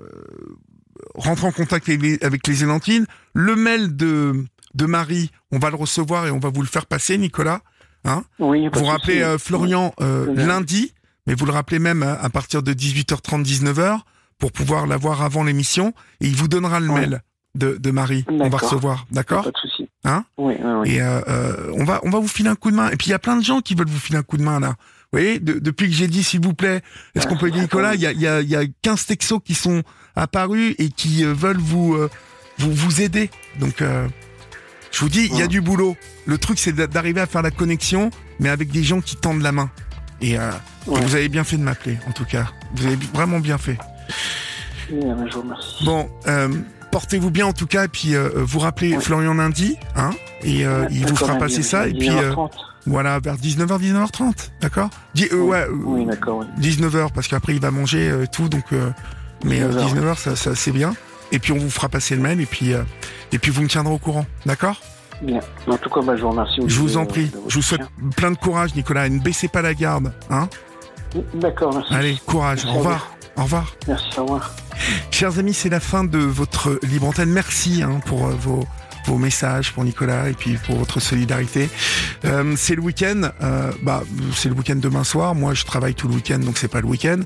rentrer 1.15 1.47
en 1.47 1.53
contact 1.53 1.89
avec 1.89 2.03
les, 2.03 2.19
avec 2.23 2.47
les 2.47 2.63
Élantines. 2.63 3.07
Le 3.35 3.57
mail 3.57 3.97
de 3.97 4.45
de 4.75 4.87
Marie, 4.87 5.31
on 5.53 5.59
va 5.59 5.71
le 5.71 5.77
recevoir 5.77 6.27
et 6.27 6.31
on 6.31 6.39
va 6.39 6.51
vous 6.51 6.61
le 6.61 6.67
faire 6.67 6.87
passer, 6.87 7.17
Nicolas. 7.17 7.61
Hein 8.05 8.25
Oui, 8.39 8.69
vous 8.73 8.85
rappelez 8.85 9.23
euh, 9.23 9.39
Florian 9.39 9.95
euh, 10.01 10.27
Oui. 10.29 10.45
lundi, 10.45 10.93
mais 11.27 11.35
vous 11.35 11.47
le 11.47 11.53
rappelez 11.53 11.79
même 11.79 12.03
à, 12.03 12.29
partir 12.29 12.63
de 12.63 12.73
18h30, 12.73 13.45
19h 13.45 14.01
pour 14.39 14.53
pouvoir 14.53 14.87
l'avoir 14.87 15.23
avant 15.23 15.45
l'émission 15.45 15.95
et 16.21 16.27
il 16.27 16.37
vous 16.37 16.49
donnera 16.49 16.81
le 16.81 16.89
mail 16.89 17.23
de, 17.55 17.77
de 17.77 17.91
Marie. 17.91 18.25
On 18.29 18.49
va 18.49 18.59
recevoir, 18.59 19.07
d'accord? 19.11 19.45
Pas 19.45 19.51
de 19.51 19.57
souci. 19.57 19.89
Hein? 20.05 20.25
Oui, 20.37 20.55
oui, 20.59 20.71
oui. 20.81 20.91
et 20.91 21.01
euh, 21.01 21.21
euh, 21.29 21.73
on 21.79 21.85
va 21.85 22.01
on 22.03 22.11
va 22.11 22.19
vous 22.19 22.29
filer 22.29 22.51
un 22.51 22.57
coup 22.57 22.71
de 22.71 22.77
main. 22.77 22.91
Et 22.91 22.97
puis 22.97 23.09
il 23.09 23.11
y 23.11 23.15
a 23.15 23.19
plein 23.19 23.37
de 23.37 23.45
gens 23.45 23.61
qui 23.61 23.75
veulent 23.75 23.89
vous 23.89 23.99
filer 23.99 24.19
un 24.19 24.23
coup 24.23 24.37
de 24.37 24.43
main 24.43 24.61
là. 24.61 24.75
Vous 25.15 25.21
voyez, 25.21 25.39
de- 25.39 25.61
depuis 25.61 25.87
que 25.89 25.95
j'ai 25.95 26.09
dit 26.09 26.25
s'il 26.25 26.41
vous 26.41 26.55
plaît, 26.55 26.81
est-ce 27.15 27.29
qu'on 27.29 27.37
peut 27.37 27.47
aider 27.47 27.59
c'est 27.59 27.63
Nicolas 27.63 27.95
Il 27.95 28.01
y 28.01 28.07
a, 28.09 28.11
y, 28.13 28.27
a, 28.27 28.41
il 28.41 28.49
y 28.49 28.57
a 28.57 28.65
15 28.83 29.07
textos 29.07 29.39
qui 29.45 29.55
sont 29.55 29.85
apparus 30.17 30.75
et 30.79 30.89
qui 30.89 31.25
euh, 31.25 31.33
veulent 31.33 31.57
vous, 31.61 31.95
euh, 31.95 32.11
vous 32.59 32.73
vous 32.73 33.01
aider. 33.01 33.31
Donc 33.61 33.81
euh, 33.81 34.09
je 34.91 34.99
vous 34.99 35.09
dis, 35.09 35.27
il 35.27 35.35
y 35.35 35.39
a 35.39 35.43
Ouais. 35.43 35.47
du 35.49 35.61
boulot. 35.61 35.97
Le 36.27 36.37
truc 36.37 36.59
c'est 36.59 36.73
d'a- 36.73 36.89
d'arriver 36.89 37.21
à 37.21 37.27
faire 37.27 37.43
la 37.43 37.53
connexion, 37.53 38.11
mais 38.41 38.49
avec 38.49 38.73
des 38.73 38.83
gens 38.83 39.01
qui 39.01 39.15
tendent 39.15 39.43
la 39.43 39.53
main. 39.53 39.71
Et, 40.21 40.37
euh, 40.37 40.51
Ouais. 40.89 41.01
vous 41.01 41.15
avez 41.15 41.29
bien 41.29 41.45
fait 41.45 41.59
de 41.59 41.63
m'appeler, 41.63 41.97
en 42.09 42.11
tout 42.11 42.25
cas. 42.25 42.51
Vous 42.75 42.85
avez 42.85 42.97
vraiment 43.15 43.39
bien 43.39 43.57
fait. 43.57 43.79
Oui, 44.91 44.99
mais 45.17 45.29
je 45.31 45.35
vous 45.35 45.43
remercie. 45.43 45.85
Bon, 45.85 46.11
euh, 46.27 46.49
portez-vous 46.95 47.33
bien 47.33 47.47
en 47.47 47.53
tout 47.53 47.67
cas, 47.67 47.87
et 47.87 47.89
puis 47.89 48.15
euh, 48.15 48.29
vous 48.37 48.61
rappelez 48.61 48.97
Florian 49.01 49.35
lundi, 49.35 49.77
hein, 49.97 50.11
et 50.45 50.65
euh, 50.65 50.87
il 50.93 51.05
vous 51.09 51.17
fera 51.17 51.35
passer 51.35 51.65
ça, 51.65 51.89
et 51.89 51.93
puis 51.93 52.09
euh, 52.09 52.33
voilà, 52.87 53.19
vers 53.19 53.35
19h, 53.35 53.81
19h30, 53.81 54.51
d'accord? 54.61 54.91
Di- 55.13 55.27
euh, 55.33 55.41
ouais, 55.43 55.67
Oui, 55.73 56.07
d'accord, 56.07 56.39
oui. 56.39 56.47
19h, 56.65 57.13
parce 57.13 57.27
qu'après 57.27 57.53
il 57.53 57.61
va 57.61 57.73
manger 57.73 58.13
tout, 58.31 58.49
donc 58.49 58.67
euh, 58.73 58.91
mais 59.45 59.61
euh, 59.61 59.73
19h. 59.73 59.95
19h, 59.95 60.19
ça, 60.19 60.37
ça 60.37 60.55
c'est 60.55 60.71
bien. 60.71 60.95
Et 61.33 61.41
puis 61.41 61.51
on 61.53 61.59
vous 61.59 61.69
fera 61.69 61.89
passer 61.89 62.15
le 62.15 62.23
mail, 62.23 62.41
et 62.41 62.47
puis 62.47 62.71
et 63.33 63.39
puis 63.41 63.51
vous 63.51 63.63
me 63.63 63.69
tiendrez 63.69 63.93
au 63.93 63.99
courant, 63.99 64.25
d'accord? 64.47 64.81
Bien. 65.21 65.41
En 65.67 65.77
tout 65.77 65.91
cas, 65.91 66.01
bah, 66.01 66.15
je 66.17 66.23
vous 66.23 66.31
remercie. 66.31 66.61
Je 66.65 66.79
vous 66.79 66.97
en 66.97 67.07
prie, 67.07 67.33
je 67.49 67.57
vous 67.57 67.63
souhaite 67.63 67.83
plein 68.17 68.31
de 68.31 68.37
courage, 68.37 68.73
Nicolas, 68.77 69.09
et 69.09 69.11
ne 69.11 69.19
baissez 69.19 69.49
pas 69.49 69.63
la 69.63 69.75
garde, 69.75 70.13
hein 70.31 70.49
D'accord, 71.35 71.75
merci. 71.75 71.93
Allez, 71.95 72.19
courage, 72.27 72.61
Merci 72.65 72.77
au 72.77 72.79
revoir, 72.79 73.14
au 73.37 73.43
revoir. 73.43 73.75
Merci, 73.89 74.19
au 74.19 74.23
revoir. 74.23 74.55
Chers 75.11 75.39
amis, 75.39 75.55
c'est 75.55 75.69
la 75.69 75.81
fin 75.81 76.05
de 76.05 76.19
votre 76.19 76.79
libre 76.83 77.09
antenne. 77.09 77.31
Merci 77.31 77.83
hein, 77.83 78.01
pour 78.07 78.27
euh, 78.27 78.35
vos 78.35 78.67
vos 79.07 79.19
messages 79.19 79.73
pour 79.73 79.85
Nicolas 79.85 80.29
et 80.29 80.33
puis 80.33 80.57
pour 80.57 80.77
votre 80.77 81.01
solidarité. 81.01 81.69
Euh, 82.25 82.55
c'est 82.57 82.75
le 82.75 82.83
week-end, 82.83 83.31
euh, 83.43 83.71
bah 83.83 84.03
c'est 84.35 84.49
le 84.49 84.55
week-end 84.55 84.77
demain 84.77 85.05
soir. 85.05 85.35
Moi, 85.35 85.55
je 85.55 85.65
travaille 85.65 85.95
tout 85.95 86.09
le 86.09 86.15
week-end, 86.15 86.39
donc 86.39 86.59
c'est 86.59 86.69
pas 86.69 86.81
le 86.81 86.87
week-end. 86.87 87.21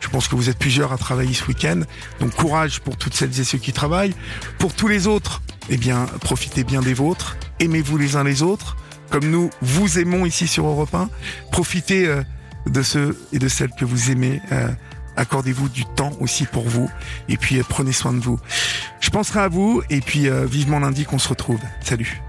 Je 0.00 0.08
pense 0.08 0.28
que 0.28 0.36
vous 0.36 0.48
êtes 0.48 0.58
plusieurs 0.58 0.92
à 0.92 0.98
travailler 0.98 1.34
ce 1.34 1.46
week-end, 1.46 1.80
donc 2.20 2.34
courage 2.34 2.80
pour 2.80 2.96
toutes 2.96 3.14
celles 3.14 3.38
et 3.38 3.44
ceux 3.44 3.58
qui 3.58 3.72
travaillent. 3.72 4.14
Pour 4.58 4.74
tous 4.74 4.88
les 4.88 5.06
autres, 5.06 5.42
eh 5.68 5.76
bien, 5.76 6.06
profitez 6.20 6.64
bien 6.64 6.82
des 6.82 6.94
vôtres, 6.94 7.36
aimez-vous 7.60 7.98
les 7.98 8.16
uns 8.16 8.24
les 8.24 8.42
autres, 8.42 8.76
comme 9.10 9.28
nous 9.28 9.50
vous 9.60 9.98
aimons 9.98 10.26
ici 10.26 10.46
sur 10.46 10.66
Europe 10.66 10.94
1. 10.94 11.08
Profitez 11.50 12.06
euh, 12.06 12.22
de 12.66 12.82
ceux 12.82 13.18
et 13.32 13.38
de 13.38 13.48
celles 13.48 13.72
que 13.78 13.84
vous 13.84 14.10
aimez. 14.10 14.40
Accordez-vous 15.16 15.68
du 15.68 15.84
temps 15.84 16.12
aussi 16.20 16.44
pour 16.44 16.68
vous 16.68 16.90
et 17.28 17.36
puis 17.36 17.58
euh, 17.58 17.62
prenez 17.68 17.92
soin 17.92 18.12
de 18.12 18.20
vous. 18.20 18.38
Je 19.00 19.10
penserai 19.10 19.40
à 19.40 19.48
vous 19.48 19.82
et 19.90 20.00
puis 20.00 20.28
euh, 20.28 20.44
vivement 20.44 20.78
lundi 20.78 21.04
qu'on 21.04 21.18
se 21.18 21.28
retrouve. 21.28 21.60
Salut. 21.80 22.20